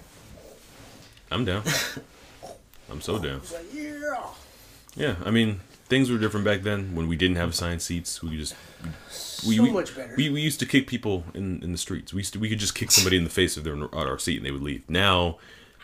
[1.30, 1.62] I'm down.
[2.90, 3.40] I'm so down.
[3.50, 4.26] I like yeah.
[4.96, 8.20] Yeah, I mean, things were different back then when we didn't have assigned seats.
[8.22, 8.54] We just
[9.46, 10.14] we, So we, much better.
[10.16, 12.12] We, we used to kick people in, in the streets.
[12.12, 14.18] We used to we could just kick somebody in the face if they're on our
[14.18, 14.88] seat and they would leave.
[14.88, 15.38] Now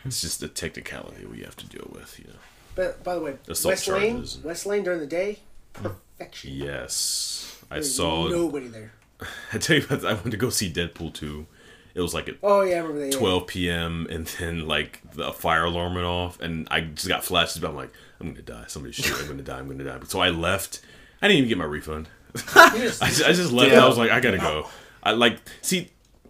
[0.05, 2.17] it's just a technicality we have to deal with.
[2.19, 2.39] You know.
[2.75, 4.43] But by the way, Assault West Lane, charges.
[4.43, 5.39] West Lane during the day,
[5.73, 6.51] perfection.
[6.53, 8.27] Yes, I There's saw.
[8.27, 8.93] nobody there.
[9.53, 11.47] I tell you, what, I went to go see Deadpool two.
[11.95, 13.13] It was like at Oh yeah, I remember that.
[13.13, 13.17] yeah.
[13.19, 14.07] 12 p.m.
[14.11, 17.59] and then like the fire alarm went off and I just got flashes.
[17.59, 18.65] But I'm like, I'm gonna die.
[18.67, 19.19] Somebody shoot.
[19.19, 19.57] I'm gonna die.
[19.57, 19.97] I'm gonna die.
[20.07, 20.81] So I left.
[21.23, 22.09] I didn't even get my refund.
[22.75, 23.71] You just- I just, I just left.
[23.71, 23.83] Yeah.
[23.83, 24.67] I was like, I gotta go.
[25.03, 25.89] I like see.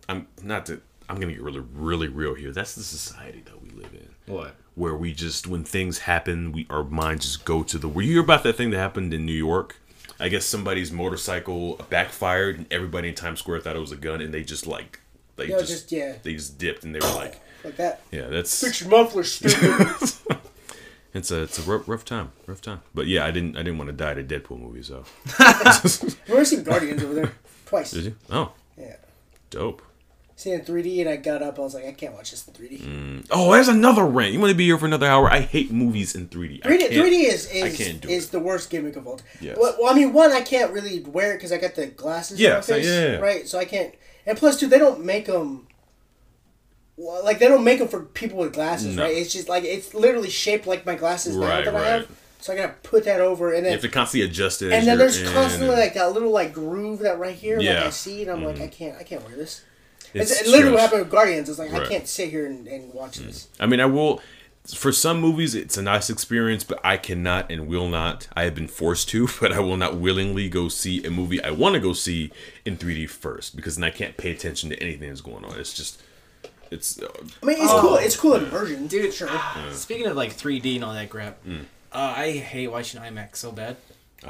[0.09, 0.81] I'm not to.
[1.09, 2.51] I'm gonna get really, really real here.
[2.51, 4.55] That's the society that we live in, What?
[4.75, 7.87] where we just when things happen, we our minds just go to the.
[7.87, 9.77] Were you hear about that thing that happened in New York?
[10.19, 14.19] I guess somebody's motorcycle backfired and everybody in Times Square thought it was a gun
[14.19, 14.99] and they just like
[15.35, 16.15] They No, just, just- yeah.
[16.23, 18.01] they just dipped and they were like, like that.
[18.11, 19.87] yeah, that's Fix your muffler, stupid.
[21.13, 22.81] It's a it's a rough, rough time, rough time.
[22.93, 25.03] But yeah, I didn't I didn't want to die to Deadpool movie, so
[25.39, 27.31] We've already seen Guardians over there
[27.65, 27.91] twice.
[27.91, 28.15] did you?
[28.29, 28.95] Oh, Yeah.
[29.49, 29.81] dope.
[30.35, 31.57] Seen it in 3D, and I got up.
[31.57, 32.81] I was like, I can't watch this in 3D.
[32.81, 33.27] Mm.
[33.31, 34.33] Oh, there's another rant.
[34.33, 35.27] You want to be here for another hour?
[35.27, 36.63] I hate movies in 3D.
[36.63, 39.19] I 3D, 3D is is, is the worst gimmick of all.
[39.41, 39.57] Yes.
[39.59, 42.39] Well, well, I mean, one, I can't really wear it because I got the glasses.
[42.39, 43.17] Yeah, so- yeah, yeah, yeah.
[43.17, 43.47] right.
[43.47, 43.95] So I can't.
[44.27, 45.65] And plus, two, they don't make them.
[46.97, 49.03] Well, like they don't make them for people with glasses, No.
[49.03, 49.15] right?
[49.15, 52.07] It's just like it's literally shaped like my glasses now Right, that I have.
[52.39, 54.71] So I gotta put that over, and You then have to constantly adjust it.
[54.71, 57.77] and then there's in, constantly like that little like groove that right here, like Yeah.
[57.79, 57.87] Mm-hmm.
[57.87, 59.63] I see, and I'm like, I can't, I can't wear this.
[60.13, 61.49] It's, it's it literally what happened with Guardians.
[61.49, 63.47] It's like I can't sit here and, and watch this.
[63.59, 64.21] I mean, I will.
[64.75, 68.27] For some movies, it's a nice experience, but I cannot and will not.
[68.35, 71.51] I have been forced to, but I will not willingly go see a movie I
[71.51, 72.31] want to go see
[72.65, 75.57] in 3D first because then I can't pay attention to anything that's going on.
[75.59, 76.01] It's just,
[76.71, 77.01] it's.
[77.01, 77.07] Uh,
[77.41, 77.95] I mean, it's cool.
[77.95, 79.29] It's cool immersion, Dude, Sure.
[79.71, 81.61] Speaking of like 3D and all that crap, Mm.
[81.93, 83.77] uh, I hate watching IMAX so bad.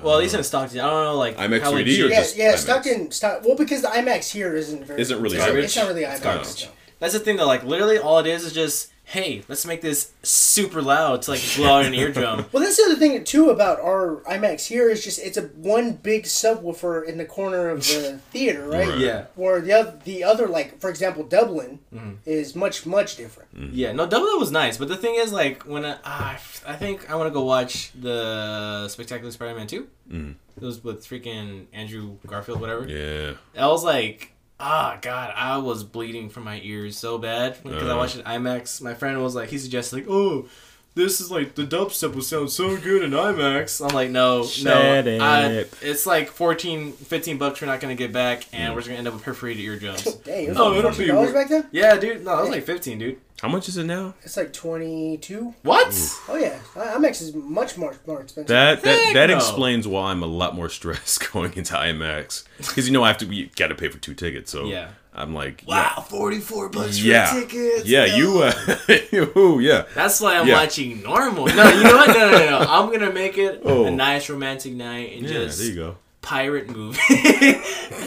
[0.03, 2.19] Well, at least in Stockton, I don't know like IMAX how 3D legit- or Yeah,
[2.21, 2.53] just yeah.
[2.53, 2.57] IMAX?
[2.57, 3.41] Stockton, Stock.
[3.45, 5.01] Well, because the IMAX here isn't very.
[5.01, 6.21] Isn't really It's, it's not really IMAX.
[6.21, 6.65] garbage.
[6.65, 6.71] no.
[6.99, 7.47] That's the thing though.
[7.47, 11.41] Like literally, all it is is just hey, let's make this super loud to like
[11.55, 12.45] blow out an eardrum.
[12.51, 15.93] Well, that's the other thing too about our IMAX here is just it's a one
[15.93, 18.87] big subwoofer in the corner of the theater, right?
[18.89, 18.97] Right.
[18.99, 19.25] Yeah.
[19.35, 22.15] Where the other, the other like for example Dublin Mm-hmm.
[22.25, 23.49] is much much different.
[23.73, 27.09] Yeah, no, Dublin was nice, but the thing is, like, when I, ah, I think
[27.09, 29.87] I want to go watch the Spectacular Spider-Man two.
[30.11, 30.35] Mm.
[30.57, 32.87] It was with freaking Andrew Garfield, whatever.
[32.87, 33.33] yeah.
[33.57, 37.91] I was like, ah, God, I was bleeding from my ears so bad because I
[37.91, 37.97] Uh.
[37.97, 38.81] watched it IMAX.
[38.81, 40.47] My friend was like, he suggested like, oh,
[40.95, 43.87] this is like the dubstep will sound so good in IMAX.
[43.87, 48.11] I'm like, no, Shut no, I, it's like 14, 15 bucks we're not gonna get
[48.11, 50.03] back, and we're just gonna end up with perforated eardrums.
[50.25, 51.67] Dang, it was Oh, like it'll be dollars back then.
[51.71, 53.19] yeah, dude, no, that was like fifteen, dude.
[53.41, 54.15] How much is it now?
[54.23, 55.53] It's like twenty two.
[55.61, 55.87] What?
[56.27, 58.47] Oh yeah, I- IMAX is much more more expensive.
[58.47, 59.35] That that, Heck that no.
[59.35, 63.17] explains why I'm a lot more stressed going into IMAX because you know I have
[63.19, 64.51] to you got to pay for two tickets.
[64.51, 64.89] So Yeah.
[65.13, 67.85] I'm like Wow, forty four bucks yeah, for tickets.
[67.85, 68.15] yeah, yeah.
[68.17, 69.85] You uh, ooh, yeah.
[69.95, 70.55] That's why I'm Yeah.
[70.61, 71.45] watching normal.
[71.47, 72.07] No, you know what?
[72.09, 72.49] No, no, no.
[72.51, 72.57] no.
[72.59, 73.85] I'm gonna make it Oh.
[73.85, 75.97] a nice romantic night and Yeah, just there you go.
[76.27, 76.99] Pirate movie.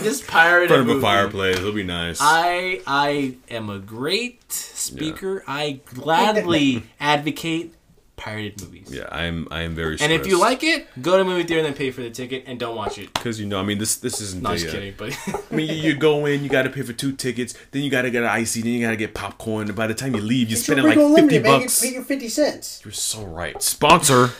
[0.02, 0.98] just pirate In front of movie.
[0.98, 2.18] a fireplace, it'll be nice.
[2.20, 5.42] I I am a great speaker.
[5.46, 7.74] I gladly advocate
[8.16, 8.88] pirated movies.
[8.90, 9.96] yeah, I'm I am very.
[9.98, 12.44] And if you like it, go to movie theater and then pay for the ticket
[12.46, 13.12] and don't watch it.
[13.14, 14.42] because you know, I mean, this this isn't.
[14.42, 15.18] Not the, just uh, kidding, but
[15.50, 17.90] I mean, you, you go in, you got to pay for two tickets, then you
[17.90, 19.68] got to get an icy, then you got to get popcorn.
[19.68, 21.52] And by the time you leave, you're It's spending like fifty Unlimited, man.
[21.54, 21.80] You bucks.
[21.82, 22.82] pay your fifty cents.
[22.84, 23.62] You're so right.
[23.62, 24.32] Sponsor.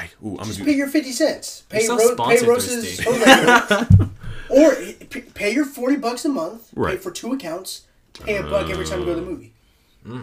[0.00, 1.64] I, ooh, I'm gonna Pay your fifty cents.
[1.68, 3.00] Pay, so Ro- pay Rose's
[4.50, 4.74] or
[5.34, 6.68] pay your forty bucks a month.
[6.74, 7.02] Pay Right.
[7.02, 7.82] for two accounts.
[8.14, 9.52] Pay a buck every time you go to the movie.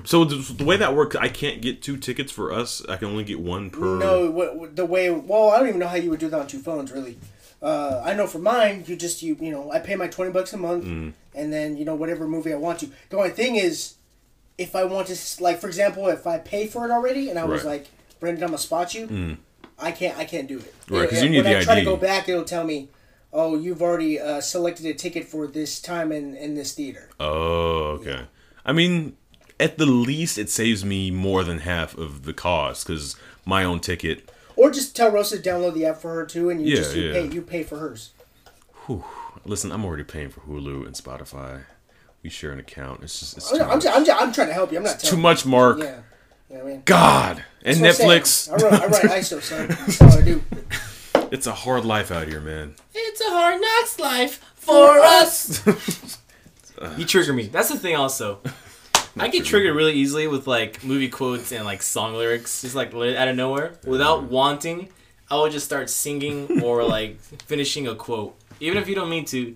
[0.06, 2.84] So the, the way that works, I can't get two tickets for us.
[2.90, 3.98] I can only get one per.
[4.00, 5.10] No, what, what- the way.
[5.12, 7.18] Well, I don't even know how you would do that on two phones, really.
[7.62, 10.54] Uh, I know for mine, you just you you know I pay my twenty bucks
[10.54, 11.14] a month, Mm.
[11.36, 12.90] and then you know whatever movie I want to.
[13.10, 13.96] The only thing is,
[14.58, 17.46] if I want to like for example, if I pay for it already, and I
[17.46, 17.82] was Right.
[17.82, 17.84] Mm.
[17.84, 19.38] like, Brandon, I'm gonna spot you.
[19.80, 20.74] I can't I can't do it.
[20.90, 22.90] Right, 'cause Yeah, you need when the I try to go back, it'll tell me,
[23.32, 27.10] oh, you've already uh, selected a ticket for this time in in this theater.
[27.20, 28.22] Oh, okay.
[28.66, 29.16] I mean,
[29.60, 33.80] at the least, it saves me more than half of the cost because my own
[33.80, 34.30] ticket.
[34.56, 36.96] Or just tell Rosa to download the app for her too, and you Yeah, just
[36.96, 37.14] you yeah.
[37.14, 38.12] pay you pay for hers.
[38.88, 39.04] Whew.
[39.46, 41.62] Listen, I'm already paying for Hulu and Spotify.
[42.24, 43.04] We share an account.
[43.04, 44.80] It's just it's I'm, I'm, just, I'm, just, I'm trying to help you.
[44.80, 45.78] I'm not Too much, Mark.
[45.80, 46.00] Yeah,
[46.50, 46.82] you know what I mean.
[46.86, 48.52] God and That's what I'm Netflix.
[48.52, 49.68] I run, I run ISO, son.
[49.68, 50.44] That's all I do.
[51.32, 52.76] It's a hard life out here, man.
[52.94, 55.66] it's a hard knocks life for us.
[56.98, 57.48] you trigger me.
[57.48, 57.96] That's the thing.
[57.98, 58.40] Also,
[59.18, 62.94] I get triggered really easily with like movie quotes and like song lyrics, just like
[62.94, 64.34] out of nowhere, without mm-hmm.
[64.34, 64.90] wanting.
[65.30, 69.26] I will just start singing or like finishing a quote, even if you don't mean
[69.26, 69.56] to.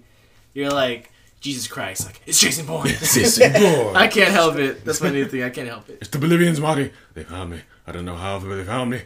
[0.54, 1.11] You're like.
[1.42, 2.06] Jesus Christ!
[2.06, 2.88] Like it's Jason Bourne.
[2.88, 3.96] It's Jason Bourne.
[3.96, 4.86] I can't help it.
[4.86, 5.44] That's my new thing.
[5.44, 5.98] I can't help it.
[6.00, 6.92] It's the Bolivians, Marty.
[7.16, 7.60] They found me.
[7.88, 9.02] I don't know how, but they found me.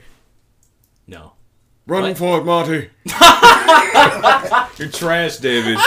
[1.08, 1.32] No.
[1.88, 2.18] Run What?
[2.18, 2.90] for it, Marty.
[4.78, 5.78] You're trash, David.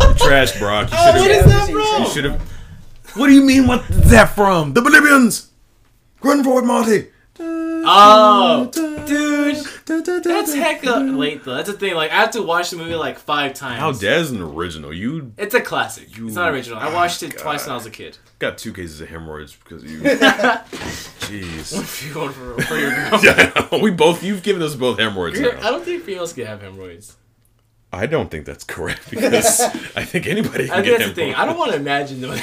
[0.00, 0.90] You're trash, Brock.
[0.90, 1.46] You oh, should What have.
[1.46, 1.98] that, bro?
[1.98, 2.40] You should have.
[3.14, 3.66] What do you mean?
[3.66, 4.72] What's that from?
[4.72, 5.50] The Bolivians.
[6.22, 7.08] Run for it, Marty.
[7.90, 8.70] Oh,
[9.06, 9.56] dude,
[9.86, 11.54] that's hecka late though.
[11.54, 11.94] That's the thing.
[11.94, 13.80] Like I have to watch the movie like five times.
[13.80, 14.92] How that's an original.
[14.92, 16.08] You It's a classic.
[16.10, 16.78] it's not original.
[16.78, 18.18] I watched it twice when I was a kid.
[18.38, 20.00] got two cases of hemorrhoids because of you.
[20.02, 21.78] Jeez.
[21.80, 23.20] If you, one for, for your girl.
[23.24, 24.22] yeah, we both.
[24.22, 25.50] You've given us both hemorrhoids Now.
[25.60, 27.16] I don't think females can have hemorrhoids.
[27.90, 29.60] I don't think that's correct because
[29.96, 31.34] I think anybody can I think that's the thing.
[31.34, 32.38] I don't want to imagine them.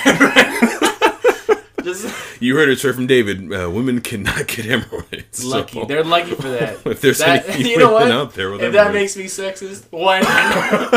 [1.86, 3.53] Just You heard it straight from David.
[3.53, 5.41] Uh, women cannot get hemorrhoids.
[5.44, 5.86] so- lucky.
[5.86, 6.80] They're lucky for that.
[6.86, 8.12] If there's that, any you know what?
[8.12, 10.94] out there with if that makes me sexist, why not?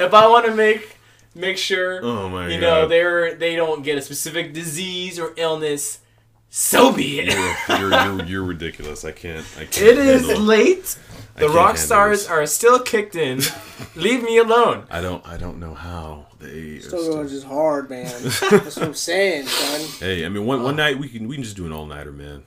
[0.00, 0.96] if I want to make
[1.34, 2.66] make sure, Oh my you God.
[2.66, 5.98] know, they're they don't get a specific disease or illness,
[6.50, 7.34] so be it.
[7.68, 9.04] You're, you're, you're, you're ridiculous.
[9.04, 9.44] I can't.
[9.58, 9.76] I can't.
[9.86, 10.96] It is late.
[11.36, 12.28] The rock stars this.
[12.30, 13.40] are still kicked in.
[13.94, 14.86] Leave me alone.
[14.90, 15.26] I don't.
[15.26, 16.76] I don't know how they.
[16.76, 18.04] Are Still still, going just hard, man.
[18.22, 18.40] That's
[18.76, 19.80] what I'm saying, son.
[20.00, 22.12] hey, I mean, one one night we can we can just do an all nighter,
[22.12, 22.44] man.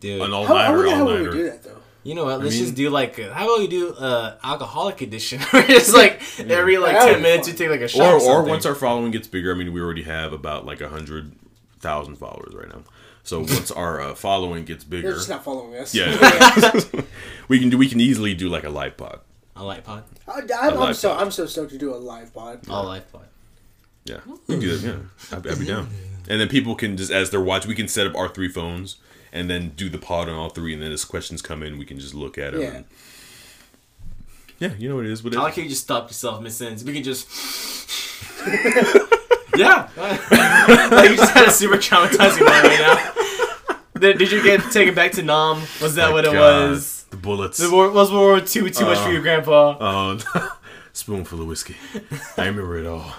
[0.00, 0.20] Dude.
[0.20, 1.36] An all How, I nighter, wonder how all would we nighter.
[1.36, 1.76] do that though.
[2.02, 2.40] You know what?
[2.40, 5.40] Let's mean- just do like a, how about we do uh alcoholic edition?
[5.50, 7.54] Where it's like every like That would ten be minutes fun.
[7.54, 8.02] you take like a shot.
[8.02, 8.50] Or Or, or something.
[8.50, 9.52] once our following gets bigger.
[9.52, 11.32] I mean, we already have about like a hundred
[11.80, 12.82] thousand followers right now.
[13.22, 15.94] So once our uh, following gets They're bigger, just not following us.
[15.94, 16.10] Yeah.
[17.48, 17.78] we can do.
[17.78, 19.20] We can easily do like a live pod.
[19.56, 21.22] A light pod, I, I'm, I'm live so pod.
[21.22, 22.68] I'm so stoked to do a live pod.
[22.68, 23.26] all live pod.
[24.04, 24.86] Yeah, we can do that.
[24.86, 25.88] Yeah, I'd, I'd be down.
[26.28, 28.96] And then people can just as they're watching, we can set up our three phones
[29.32, 30.72] and then do the pod on all three.
[30.74, 32.62] And then as questions come in, we can just look at them.
[32.62, 32.68] Yeah.
[32.76, 32.84] And,
[34.58, 35.22] yeah, you know what it is.
[35.24, 35.44] What it I is.
[35.44, 36.84] like how you just stopped yourself mid sentence.
[36.84, 37.26] We can just.
[39.56, 39.88] yeah.
[39.96, 43.10] like you just had a super traumatizing moment right now.
[44.00, 45.62] Did, did you get taken back to Nam?
[45.80, 46.93] Was that My what it God, was?
[47.14, 47.58] The bullets.
[47.58, 49.76] The war, was World War II too much for your uh, Grandpa?
[49.78, 50.50] Oh,
[50.92, 51.76] spoonful of whiskey.
[52.36, 53.14] I remember it all.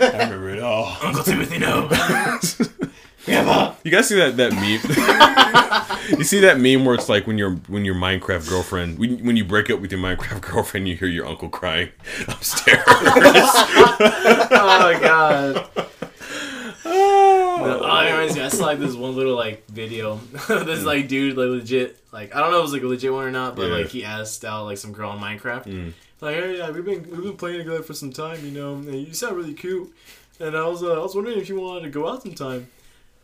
[0.00, 0.96] I remember it all.
[1.02, 1.86] Uncle Timothy, no.
[3.24, 3.74] Grandpa.
[3.84, 6.18] You guys see that that meme?
[6.18, 9.36] you see that meme where it's like when your when your Minecraft girlfriend when, when
[9.36, 11.90] you break up with your Minecraft girlfriend, you hear your uncle crying
[12.26, 12.82] upstairs.
[12.88, 15.68] Oh my god.
[16.88, 18.02] Oh, ah.
[18.02, 18.42] it reminds me.
[18.42, 20.16] I saw like this one little like video.
[20.32, 20.84] this mm.
[20.84, 23.24] like dude like legit like I don't know if it was like a legit one
[23.24, 23.76] or not, but Yeah.
[23.76, 25.64] like he asked out like some girl on Minecraft.
[25.64, 25.92] Mm.
[26.20, 28.74] Like, hey, yeah, we've been we've been playing together for some time, you know.
[28.74, 29.92] And you sound really cute,
[30.40, 32.68] and I was uh, I was wondering if you wanted to go out sometime.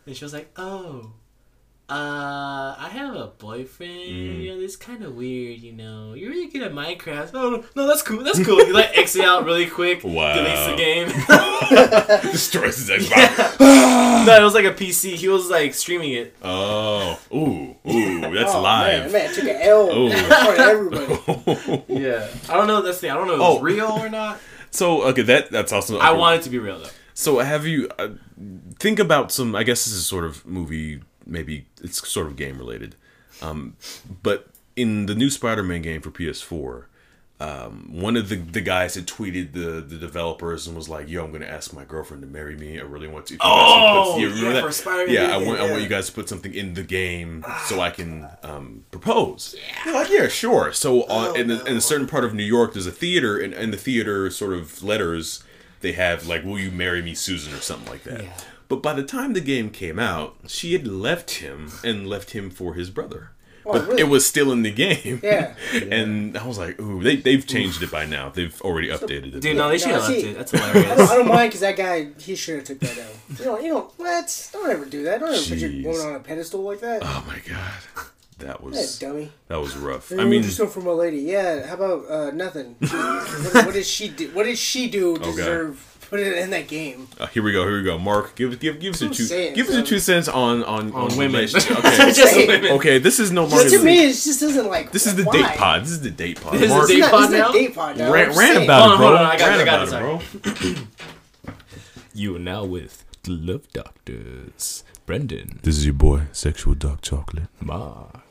[0.05, 1.12] And she was like, oh.
[1.88, 3.92] Uh, I have a boyfriend.
[4.00, 5.59] You know, it's kind of weird.
[5.60, 7.30] You know, you're really good at Minecraft.
[7.34, 8.22] Oh no, no, that's cool.
[8.24, 8.64] That's cool.
[8.64, 10.02] You like exit out really quick.
[10.02, 10.34] Wow.
[10.34, 12.30] Deletes the game.
[12.32, 13.60] Destroys his Xbox.
[13.60, 15.14] no, it was like a PC.
[15.16, 16.34] He was like streaming it.
[16.40, 19.12] Oh, ooh, ooh, that's Oh, live.
[19.12, 20.06] Man, man, took an L Oh.
[20.06, 21.82] in front of everybody.
[21.88, 22.80] Yeah, I don't know.
[22.80, 23.10] That's the thing.
[23.10, 23.54] I don't know if Oh.
[23.56, 24.38] it's real or not.
[24.70, 25.98] So okay, that that's also.
[25.98, 26.18] I okay.
[26.18, 26.88] want it to be real though.
[27.12, 28.09] So have you uh,
[28.78, 29.54] think about some?
[29.54, 31.02] I guess this is sort of movie.
[31.27, 32.94] Maybe it's sort of game related.
[33.40, 33.77] Um,
[34.23, 36.85] but in the new Spider-Man game for PS4,
[37.40, 41.24] um, one of the, the guys had tweeted the, the developers and was like, "Yo,
[41.24, 42.78] I'm going to ask my girlfriend to marry me.
[42.78, 44.62] I really want to." If you guys Oh, remember yeah, that?
[44.65, 47.44] for Spider-Man Yeah, I want I want you guys to put something in the game
[47.66, 49.57] so I can um, propose.
[49.85, 50.73] Yeah, like yeah, sure.
[50.73, 53.53] So uh, in, a, in a certain part of New York, there's a theater, and
[53.55, 55.43] in the theater sort of letters,
[55.81, 58.23] they have like, "Will you marry me, Susan?" or something like that.
[58.23, 58.32] Yeah.
[58.73, 62.49] But by the time the game came out, she had left him and left him
[62.49, 63.32] for his brother.
[63.66, 64.01] Oh, but really?
[64.01, 65.20] it was still in the game.
[65.23, 65.53] Yeah.
[65.74, 68.31] and I was like, ooh, they, they've changed it by now.
[68.31, 69.40] They've already updated it.
[69.40, 70.39] Dude, no, they should have No, left it.
[70.39, 73.11] That's I don't, I don't mind because that guy, he should have took that L.
[73.39, 74.49] You know, you know, what?
[74.55, 75.20] Don't ever do that.
[75.20, 77.03] Don't ever put your woman on a pedestal like that.
[77.05, 78.09] Oh my god.
[78.39, 79.32] That Yeah, was dummy.
[79.49, 80.09] that was rough.
[80.09, 81.19] Hey, I mean, what you from a lady?
[81.19, 81.66] Yeah.
[81.66, 82.77] How about uh, nothing?
[82.81, 84.31] what, what did she do?
[84.31, 85.31] What did she do to Okay.
[85.36, 85.91] deserve?
[86.12, 87.09] Put it in that game.
[87.18, 87.62] uh, here we go.
[87.66, 87.98] Here we go.
[87.98, 90.93] Mark, give give give us a two saying, give us a two cents on on
[90.93, 91.32] on, women.
[91.32, 91.78] relationship.
[91.84, 92.12] Okay.
[92.12, 92.98] Just okay.
[92.98, 93.64] This is no longer.
[93.64, 94.93] But to me, it just doesn't like.
[94.93, 95.32] this is the why?
[95.32, 95.82] date pod.
[95.84, 96.52] This is the date pod.
[96.52, 97.52] This is Mark, the date pod it's now?
[97.52, 98.12] date pod now.
[98.12, 98.64] rant, I'm rant saying.
[98.66, 99.06] about Hold it, on, bro.
[99.06, 100.02] hold on, I got it, I got about
[100.44, 100.82] it, it, bro.
[102.14, 107.48] You are now with the Love Doctors, Brendan, This is your boy, Sexual Dark Chocolate.
[107.59, 108.22] Mark.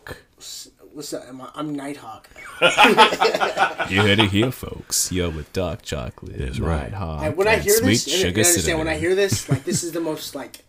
[0.94, 1.24] What's up?
[1.28, 2.28] I'm, I'm Nighthawk.
[3.90, 5.12] You heard it here, folks.
[5.12, 6.38] You're with Dark Chocolate.
[6.38, 6.92] That's right.
[6.92, 9.50] Nighthawk, And when I hear sweet this, and, and sugar understand when I hear this,
[9.50, 10.64] like this is the most like,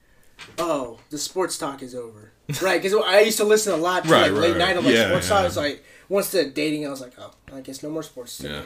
[0.59, 2.32] oh, the sports talk is over,
[2.62, 2.82] right?
[2.82, 4.77] Because I used to listen a lot to Right, like right, late night right.
[4.78, 5.36] on like Yeah, sports yeah.
[5.36, 5.47] talk.
[5.47, 8.41] It's like once the dating, I was like, oh, I guess no more sports.
[8.41, 8.62] Yeah.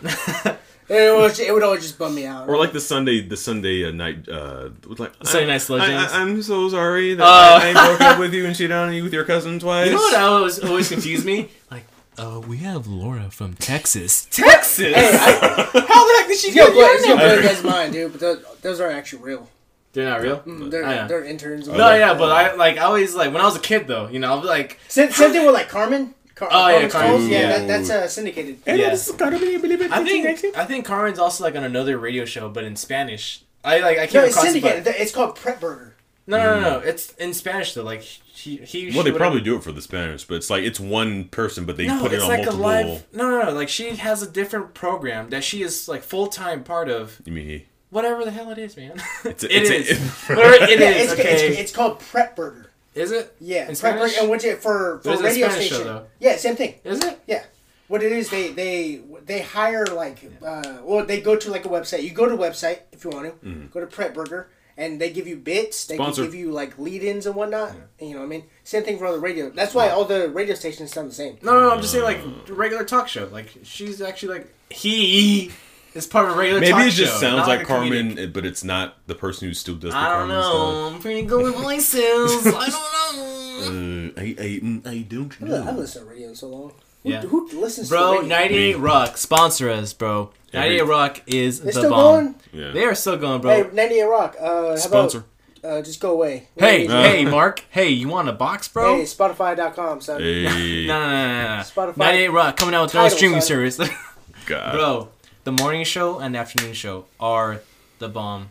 [0.88, 2.48] It, was, it would always just bum me out.
[2.48, 6.08] Or like the Sunday, the Sunday uh, night, uh, with like Sunday I, night sludging.
[6.12, 7.26] I'm so sorry that Oh.
[7.28, 9.86] I, I broke up with you and cheated on you with your cousin twice.
[9.88, 11.48] You know what always always confused me?
[11.72, 11.86] Like,
[12.18, 14.26] uh, we have Laura from Texas.
[14.30, 14.94] Texas.
[14.94, 17.42] Hey, I, How the heck did she he's get blow, your he's gonna blow number?
[17.42, 18.12] you guys' mind, dude.
[18.12, 19.50] But those, those are actually real.
[19.92, 20.38] They're not real.
[20.40, 21.08] Mm, They're I know.
[21.08, 21.66] they're interns.
[21.66, 24.06] No, yeah, but I like I always like when I was a kid though.
[24.06, 26.14] You know, I was like, same, same thing with like Carmen.
[26.36, 27.28] Car- Oh, yeah, Carmen's Carmen, Calls.
[27.28, 27.58] Yeah, yeah.
[27.58, 28.58] that, that's uh, syndicated.
[28.66, 28.92] yeah.
[28.92, 33.42] I think I think Carmen's also like on another radio show, but in Spanish.
[33.64, 34.84] I like I can't it's across it, syndicated.
[34.84, 35.94] but It's called Prep Burger.
[36.28, 36.78] No, no, no, no.
[36.80, 37.82] It's in Spanish though.
[37.84, 38.92] Like he, he.
[38.94, 41.76] Well, they probably do it for the Spanish, but it's like it's one person, but
[41.76, 42.60] they No, put it on like multiple.
[42.60, 43.06] a live.
[43.12, 43.52] No, no, no.
[43.52, 47.20] Like she has a different program that she is like full time part of.
[47.24, 47.66] You mean he?
[47.90, 49.00] Whatever the hell it is, man.
[49.24, 49.98] It's a- It it's a- is.
[50.28, 51.12] Whatever it Yeah, is.
[51.12, 51.48] it's, Okay.
[51.48, 52.65] it's, it's called Prep Burger.
[52.96, 53.34] Is it?
[53.40, 54.12] Yeah, In Prep Spanish?
[54.12, 55.86] Burger, and which it, for for a radio Spanish show, station.
[55.86, 56.06] though.
[56.18, 56.74] Yeah, same thing.
[56.84, 57.20] Is it?
[57.26, 57.44] Yeah.
[57.88, 61.68] What it is, they they they hire like, uh, well, they go to like a
[61.68, 62.02] website.
[62.02, 63.46] You go to a website if you want to.
[63.46, 63.66] Mm-hmm.
[63.68, 65.84] Go to Prep Burger, and they give you bits.
[65.86, 67.76] They can give you like lead-ins and whatnot.
[68.00, 68.44] And, you know what I mean?
[68.64, 69.50] Same thing for the radio.
[69.50, 71.38] That's why all the radio stations sound the same.
[71.42, 71.70] No, no, no.
[71.70, 72.18] I'm just saying like
[72.48, 73.28] regular talk show.
[73.30, 75.52] Like she's actually like he
[75.96, 76.60] is part of a regular.
[76.60, 78.14] Maybe talk it just show, sounds not like a comedic.
[78.16, 80.86] Carmen, but it's not the person who still does the I don't Carmen know.
[80.94, 82.46] I'm pretty good with voices.
[82.46, 84.12] I don't know.
[84.16, 85.54] Uh, I, I, mm, I don't know.
[85.54, 86.72] I haven't listened to radio in so long.
[87.02, 87.20] Yeah.
[87.22, 88.28] who listens Bro, to radio?
[88.36, 90.30] 98 Rock sponsor us, bro.
[90.52, 92.24] 98 Every- Rock is They the still bomb.
[92.24, 92.34] going?
[92.52, 92.70] Yeah.
[92.72, 93.64] They are still going, bro.
[93.64, 94.36] Hey, 98 Rock.
[94.40, 95.24] Uh, how Sponsor.
[95.62, 96.48] about uh, just go away?
[96.56, 97.02] Hey, Uh.
[97.02, 97.62] hey, Mark.
[97.70, 98.96] Hey, you want a box, bro?
[98.96, 100.20] Hey, Spotify.com, son.
[100.20, 100.42] Hey,
[100.88, 101.62] No, no, no, no, no.
[101.62, 103.46] Spotify 98 Rock coming out with their own title, streaming son.
[103.48, 103.78] service.
[104.46, 104.72] God.
[104.72, 105.08] bro,
[105.46, 107.60] the morning show and the afternoon show are
[108.00, 108.48] the bomb.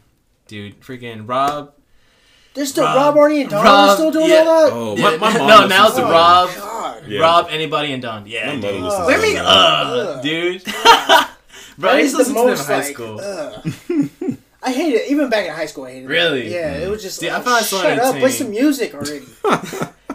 [0.48, 1.74] Dude, freaking Rob.
[2.54, 4.46] There's still Rob- Rob, Arnie, and Dawn Rob- still doing yeah.
[4.48, 4.74] all that?
[4.74, 6.10] Oh, my, my mom no, listens now it's Oh.
[6.10, 6.50] Rob.
[6.56, 7.12] God.
[7.20, 8.26] Rob, anybody, and Dawn.
[8.26, 8.82] Yeah, My mother dude.
[8.84, 9.46] listens to Let me, that.
[9.46, 10.64] uh, dude.
[11.78, 12.94] bro, I That used to the listen to them in high like.
[12.94, 13.20] school.
[13.20, 14.38] ugh.
[14.64, 15.12] I hate it.
[15.12, 16.08] Even back in high school, I hated it.
[16.08, 16.52] Really?
[16.54, 17.20] Yeah, it was just.
[17.20, 19.26] Dude, I found shut up, play some music already.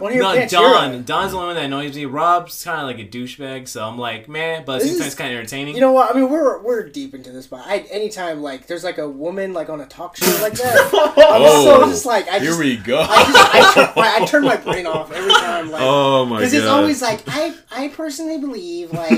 [0.01, 0.49] Want to hear No, Pantera.
[0.91, 1.03] Dawn.
[1.03, 2.05] Dawn's the only one that annoys me.
[2.05, 5.15] Rob's kind of like a douchebag, so I'm like, man, but at This same it's
[5.15, 5.75] kind of entertaining.
[5.75, 6.13] You know what?
[6.15, 9.53] I mean, we're we're deep into this, but I anytime like there's like a woman
[9.53, 12.59] like on a talk show like that, I'm so Oh, just like I Here just
[12.59, 12.99] we go.
[12.99, 16.31] I just I turn, my, I turn my brain off every time like oh my
[16.35, 16.37] god.
[16.39, 19.11] because it's always like I I personally believe like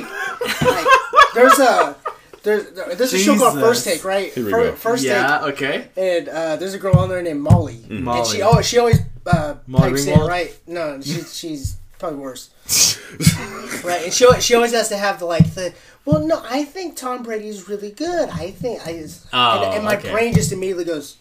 [0.61, 0.87] like
[1.33, 1.95] there's a
[2.43, 4.75] there's there's a show called First Take right Here we Fir- go.
[4.75, 5.87] First Take yeah, okay.
[5.95, 8.29] and uh, there's a girl on there named Molly, and Molly.
[8.29, 10.57] she always she always uh, Molly pipes in right.
[10.67, 12.49] No, she's she's probably worse.
[13.83, 15.73] right, and she she always has to have the like the.
[16.05, 18.27] Well, no, I think Tom Brady's really good.
[18.29, 20.11] I think I just Oh, and, and my okay.
[20.11, 21.17] brain just immediately goes.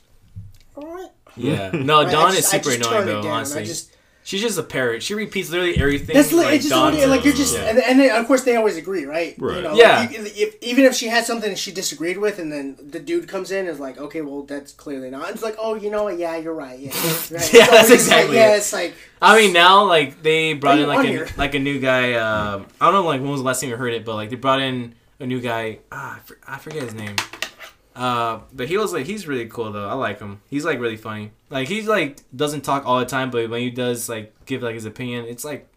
[0.74, 1.10] All right.
[1.36, 1.70] Yeah.
[1.72, 3.28] No, Right, Dawn I is super annoying though.
[3.28, 5.02] Honestly, I just she's just a parrot.
[5.02, 6.14] She repeats literally everything.
[6.14, 7.68] that's li- like it's just Dawn like you're just Yeah.
[7.70, 9.34] and, and then of course they always agree, right?
[9.38, 9.56] Right.
[9.56, 9.98] You know, Yeah.
[10.00, 13.28] Like, you- if, even if she had something she disagreed with, and then the dude
[13.28, 15.30] comes in and is like, okay, well that's clearly not.
[15.30, 16.18] It's like, oh, you know what?
[16.18, 16.78] Yeah, you're right.
[16.78, 17.30] Yeah, right.
[17.30, 20.54] It's Yeah, always that's just like, exactly yeah, it's like I mean, now like they
[20.54, 21.28] brought in like a here?
[21.36, 22.14] like a new guy.
[22.14, 24.30] Um, I don't know like when was the last time you heard it, but like
[24.30, 25.78] they brought in a new guy.
[25.92, 27.16] Ah, I, for, I forget his name.
[27.94, 29.86] Uh, but he was like he's really cool though.
[29.88, 30.40] I like him.
[30.48, 31.30] He's like really funny.
[31.52, 34.74] Like he's like doesn't talk all the time, but when he does like give like
[34.74, 35.68] his opinion, it's like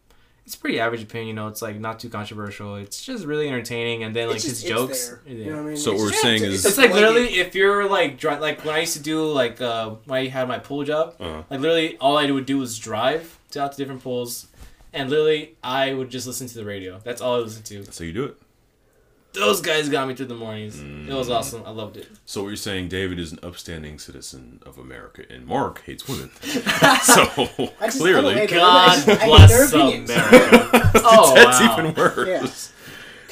[0.45, 1.27] it's pretty average opinion.
[1.29, 2.75] You know, it's like not too controversial.
[2.75, 4.91] It's just really entertaining, and then like it's his jokes.
[4.91, 5.21] It's there.
[5.25, 5.33] yeah.
[5.45, 5.77] You know what I mean?
[5.77, 7.09] So what we're saying it's- is- It's like blanket.
[7.13, 10.27] literally if you're like dri- like when I used to do like uh when I
[10.27, 11.43] had my pool job, Uh-huh.
[11.49, 14.47] like literally all I would do was drive to out to different pools,
[14.93, 16.99] and literally I would just listen to the radio.
[17.03, 17.91] That's all I listened to.
[17.91, 18.37] so you do it.
[19.35, 20.79] Those guys got me through the mornings.
[20.79, 21.15] It Mm.
[21.15, 21.63] was awesome.
[21.65, 22.07] I loved it.
[22.25, 26.31] So what you're saying, David is an upstanding citizen of America, and Mark hates women.
[26.41, 27.25] so
[27.81, 28.53] just- clearly, hate it.
[28.53, 30.09] I God just- I hate their bless opinions.
[30.09, 30.91] America.
[31.05, 31.77] oh that's wow.
[31.79, 32.27] even worse.
[32.27, 32.47] Yeah.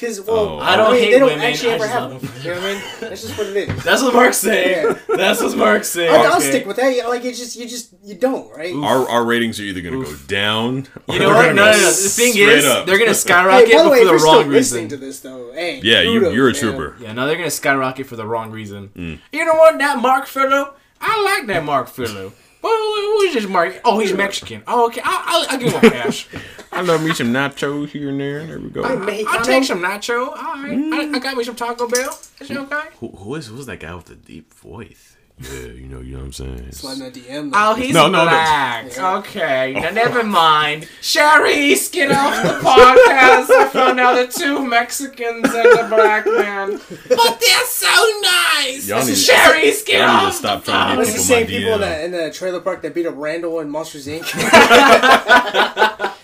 [0.04, 0.58] Because well, Oh.
[0.58, 2.18] I don't mean, hate they don't women, actually I ever have them.
[2.20, 2.30] them.
[2.42, 2.82] You know what I mean?
[3.00, 3.84] That's just what it is.
[3.84, 4.96] That's what Mark's saying.
[5.08, 6.12] That's what Mark's saying.
[6.14, 7.08] I'll, I'll stick with that.
[7.08, 8.74] Like it just you just you don't right.
[8.74, 10.86] Our, our ratings are either going to go down.
[11.08, 11.54] Or You know what?
[11.54, 11.90] No, no, no.
[11.90, 12.86] The thing is, up.
[12.86, 14.84] they're gonna Hey, skyrocket, by the but way, for if the you're still wrong listening
[14.84, 14.88] reason.
[14.88, 16.60] to this though, hey, Yeah, you, kudos, you're a man.
[16.60, 16.96] trooper.
[17.00, 18.90] Yeah, no, they're gonna skyrocket for the wrong reason.
[18.94, 19.18] Mm.
[19.32, 19.78] You know what?
[19.78, 22.32] That Mark fellow, I like that Mark fellow.
[22.64, 23.78] Well, who's this Mark?
[23.84, 24.62] Oh, he's Mexican.
[24.66, 25.02] Oh, okay.
[25.04, 26.26] I'll, I'll, I'll give him a pass.
[26.72, 28.46] I love me some nachos here and there.
[28.46, 28.82] There we go.
[28.82, 29.26] Mexicano.
[29.28, 30.28] I'll take some nacho.
[30.28, 30.72] All right.
[30.72, 30.92] Mm.
[30.94, 32.18] I, I got me some Taco Bell.
[32.40, 32.88] Is it okay?
[33.00, 35.13] Who, who is who's that guy with the deep voice?
[35.40, 36.72] Yeah, you know, you know what I'm saying.
[36.72, 37.50] Slide in DM.
[37.50, 37.58] though.
[37.70, 38.30] Oh, he's No, no, no.
[38.30, 38.96] black.
[38.96, 39.72] Okay.
[39.80, 40.84] Now, never mind.
[41.02, 43.50] Sharice, get off the podcast.
[43.50, 46.80] I found out the two Mexicans and the black man.
[47.08, 47.88] But they're so
[48.22, 48.86] nice.
[48.86, 51.22] Y'all need, Sharice, get y'all need to off stop the trying to It's get the
[51.22, 53.70] people my same people in the, in the trailer park that beat up Randall and
[53.72, 54.22] Monsters Inc.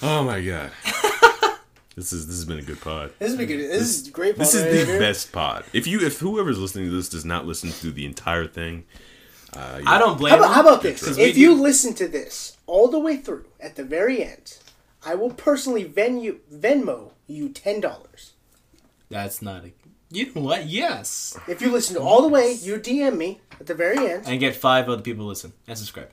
[0.00, 0.70] Oh my god.
[1.98, 3.12] This is this has been a good pod.
[3.18, 3.48] this is good.
[3.48, 4.36] This is great.
[4.36, 4.40] Pod.
[4.40, 4.98] This is right the here.
[5.00, 5.64] best pod.
[5.72, 8.84] If you if whoever's listening to this does not listen through the entire thing,
[9.52, 11.00] uh, I don't blame How about, how about this?
[11.00, 14.58] Because If you listen to this all the way through at the very end,
[15.04, 18.34] I will personally Venmo Venmo you ten dollars.
[19.10, 19.72] That's not a.
[20.10, 20.66] You know what?
[20.66, 21.36] Yes.
[21.46, 24.22] If you listen to all the way, you DM me at the very end.
[24.26, 26.10] And get five other people to listen and subscribe.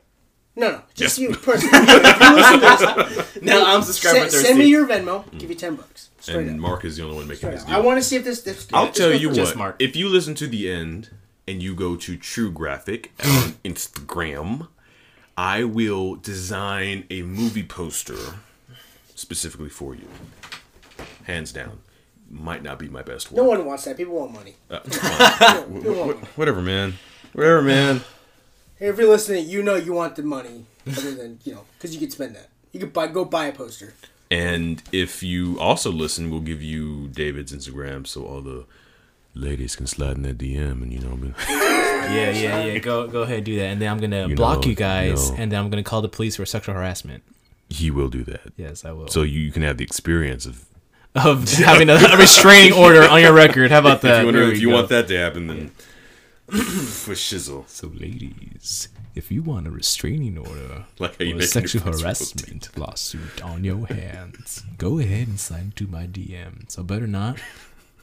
[0.58, 1.30] No, no, just Yes.
[1.30, 1.80] you personally.
[1.88, 4.48] if you listen to this, Now I'm subscriber send, thirsty.
[4.48, 5.24] send me your Venmo.
[5.38, 6.10] Give you ten bucks.
[6.20, 6.58] Straight and up.
[6.58, 7.68] Mark is the only one making Straight his up.
[7.68, 7.78] deal.
[7.78, 8.42] I want to see if this.
[8.42, 9.60] this I'll this tell you for- Just what.
[9.60, 9.76] Mark.
[9.80, 11.10] If you listen to the end,
[11.48, 14.68] and you go to True Graphic on Instagram,
[15.38, 18.18] I will design a movie poster
[19.14, 20.08] specifically for you.
[21.24, 21.80] Hands down.
[22.30, 23.38] Might not be my best work.
[23.38, 23.98] No one wants that.
[23.98, 24.56] People want money.
[24.70, 24.80] Uh,
[25.72, 26.28] People want money.
[26.36, 26.96] Whatever, man.
[27.34, 28.02] Whatever, man.
[28.78, 31.94] Hey, if you're listening, you know you want the money, other than you know, because
[31.94, 32.50] you could spend that.
[32.76, 33.94] You could buy, go buy a poster.
[34.30, 38.66] And if you also listen, we'll give you David's Instagram so all the
[39.34, 41.16] ladies can slide in their DM and you know.
[41.16, 42.78] be- Yeah, yeah, yeah.
[42.80, 45.30] Go go ahead and do that, and then I'm gonna You block know, you guys,
[45.30, 45.42] you know.
[45.42, 47.24] and then I'm gonna call the police for sexual harassment.
[47.70, 48.52] he will do that.
[48.58, 49.08] Yes, I will.
[49.08, 50.66] So you can have the experience of.
[51.16, 53.72] of having a, a restraining order on your record.
[53.72, 54.26] How about that?
[54.26, 55.70] if you, want, if you want that to happen, then
[56.50, 57.68] for shizzle.
[57.70, 62.78] So, ladies, if you want a restraining order Like or a sexual your first harassment
[62.78, 66.70] lawsuit on your hands, go ahead and sign to my DM.
[66.70, 67.40] So, better not.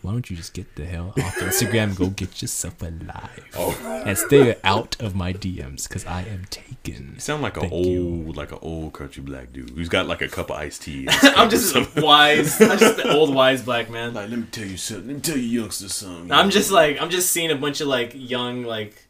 [0.00, 4.02] Why don't you just get the hell off Instagram go get yourself a life Oh.
[4.04, 7.12] and stay out of my DMs because I am taken.
[7.14, 8.24] You sound like an Thank you.
[8.26, 11.06] old, like an old country black dude who's got like a cup of iced tea.
[11.22, 14.14] I'm just a wise, I'm just the old wise black man.
[14.14, 15.06] like, let me tell you something.
[15.06, 16.32] Let me tell you, youngsters, something.
[16.32, 19.06] I'm just like I'm just seeing a bunch of like young like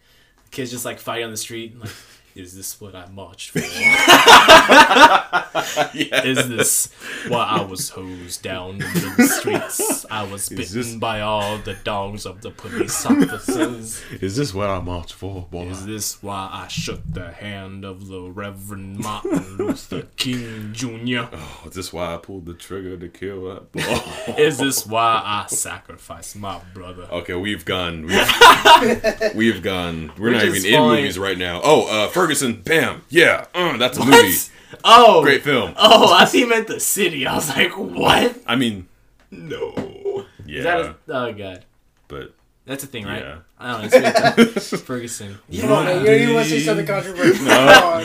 [0.53, 1.79] kids just like fighting on the street.
[1.81, 1.91] Like,
[2.35, 3.59] is this what I marched for?
[5.95, 6.93] Is this
[7.29, 10.07] why I was hosed down in the streets?
[10.11, 14.03] I was bitten this- by all the dogs of the police officers.
[14.21, 15.67] Is this what I marched for, boy?
[15.67, 21.29] Is this why I shook the hand of the Reverend Martin Luther King Jr.?
[21.33, 24.35] Oh, is this why I pulled the trigger to kill that boy?
[24.39, 27.05] Is this why I sacrificed my brother?
[27.11, 28.07] Okay, we've gone.
[28.07, 30.13] We've, we've gone.
[30.19, 31.61] We're, We're not just even in movies right now.
[31.63, 34.37] Oh, uh, Ferguson, bam, yeah, uh, that's a movie.
[34.85, 35.75] Oh, Great film.
[35.77, 36.39] Oh, I see.
[36.41, 37.27] you meant the city.
[37.27, 38.37] I was like, what?
[38.47, 38.87] I mean,
[39.31, 40.25] No.
[40.47, 41.65] yeah, Is that a, oh god,
[42.07, 42.33] but
[42.65, 43.23] that's a thing, right?
[43.23, 43.39] Yeah.
[43.59, 44.35] I don't know.
[44.39, 44.83] It's weird.
[44.87, 45.39] Ferguson.
[45.61, 46.07] Come on, man.
[46.07, 47.45] You, you want to say something controversial?
[47.45, 47.53] no,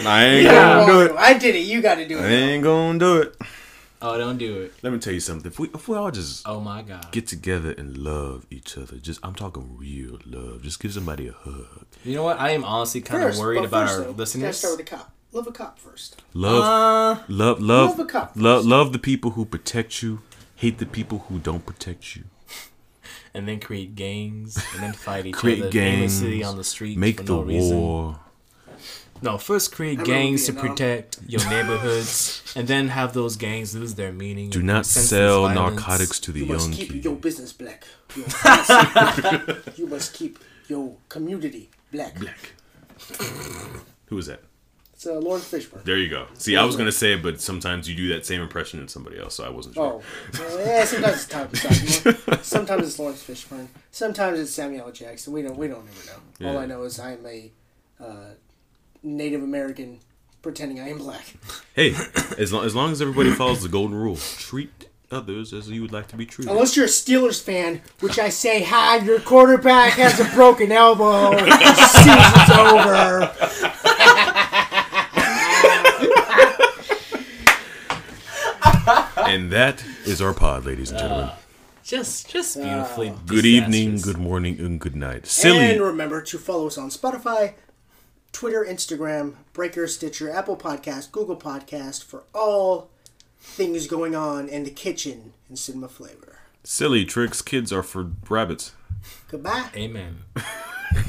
[0.05, 1.11] I ain't You gonna do it.
[1.15, 1.59] I did it.
[1.59, 2.21] You got to do it.
[2.21, 2.31] I it.
[2.31, 3.35] ain't gonna do it.
[4.01, 4.73] Oh, don't do it.
[4.83, 5.49] Let me tell you something.
[5.51, 7.11] If we if we all just Oh my god.
[7.11, 10.61] get together and love each other, just I'm talking real love.
[10.61, 11.85] Just give somebody a hug.
[12.03, 12.39] You know what?
[12.39, 14.43] I am honestly kind of worried about first, our though, listeners.
[14.43, 15.11] Gotta start with a cop.
[15.33, 16.21] Love a cop first.
[16.33, 20.19] Love, Uh, love, love, love a cop love, love the people who protect you.
[20.55, 22.23] Hate the people who don't protect you.
[23.33, 26.21] and then create gangs and then fight each Create other gangs.
[26.23, 28.15] aimlessly on the street Make for the no reason.
[29.21, 29.33] War.
[29.33, 34.11] No, first create gangs to protect your neighborhoods, and then have those gangs lose their
[34.11, 34.49] meaning.
[34.49, 35.75] Do not sell violence.
[35.77, 37.05] narcotics to the You young must keep kids.
[37.05, 37.83] your business black.
[38.15, 42.19] Your business- you must keep your community black.
[42.19, 42.51] Black.
[44.07, 44.41] Who is that?
[44.93, 45.83] It's uh, Laurence Fishburne.
[45.83, 46.25] There you go.
[46.33, 49.19] See, I was gonna say it, but sometimes you do that same impression in somebody
[49.19, 50.01] else, so I wasn't sure.
[50.39, 50.83] Oh, yeah.
[50.85, 52.43] Sometimes it's Tom Sizemore.
[52.43, 53.67] Sometimes it's Laurence Fishburne.
[53.91, 55.33] Sometimes it's Samuel Jackson.
[55.33, 55.55] We don't.
[55.55, 56.49] We don't ever know.
[56.49, 57.51] All I know is I am a
[58.03, 58.25] uh,
[59.03, 59.99] Native American
[60.41, 61.25] pretending I am black.
[61.73, 61.93] Hey,
[62.39, 65.91] as long as long as everybody follows the golden rule, treat others as you would
[65.91, 66.51] like to be treated.
[66.51, 71.37] Unless you're a Steelers fan, which I say, hi, your quarterback has a broken elbow.
[71.37, 73.31] Season's over.
[79.27, 81.29] And that is our pod, ladies and gentlemen.
[81.83, 83.13] Just, just uh, beautifully.
[83.25, 85.25] good evening, good morning, and good night.
[85.25, 85.71] Silly.
[85.71, 87.53] And remember to follow us on Spotify,
[88.31, 92.89] Twitter, Instagram, Breaker, Stitcher, Apple Podcast, Google Podcast for all
[93.39, 96.39] things going on in the kitchen in Cinema Flavor.
[96.63, 97.41] Silly tricks.
[97.41, 98.73] Kids are for rabbits.
[99.29, 99.69] Goodbye.
[99.75, 100.19] Amen.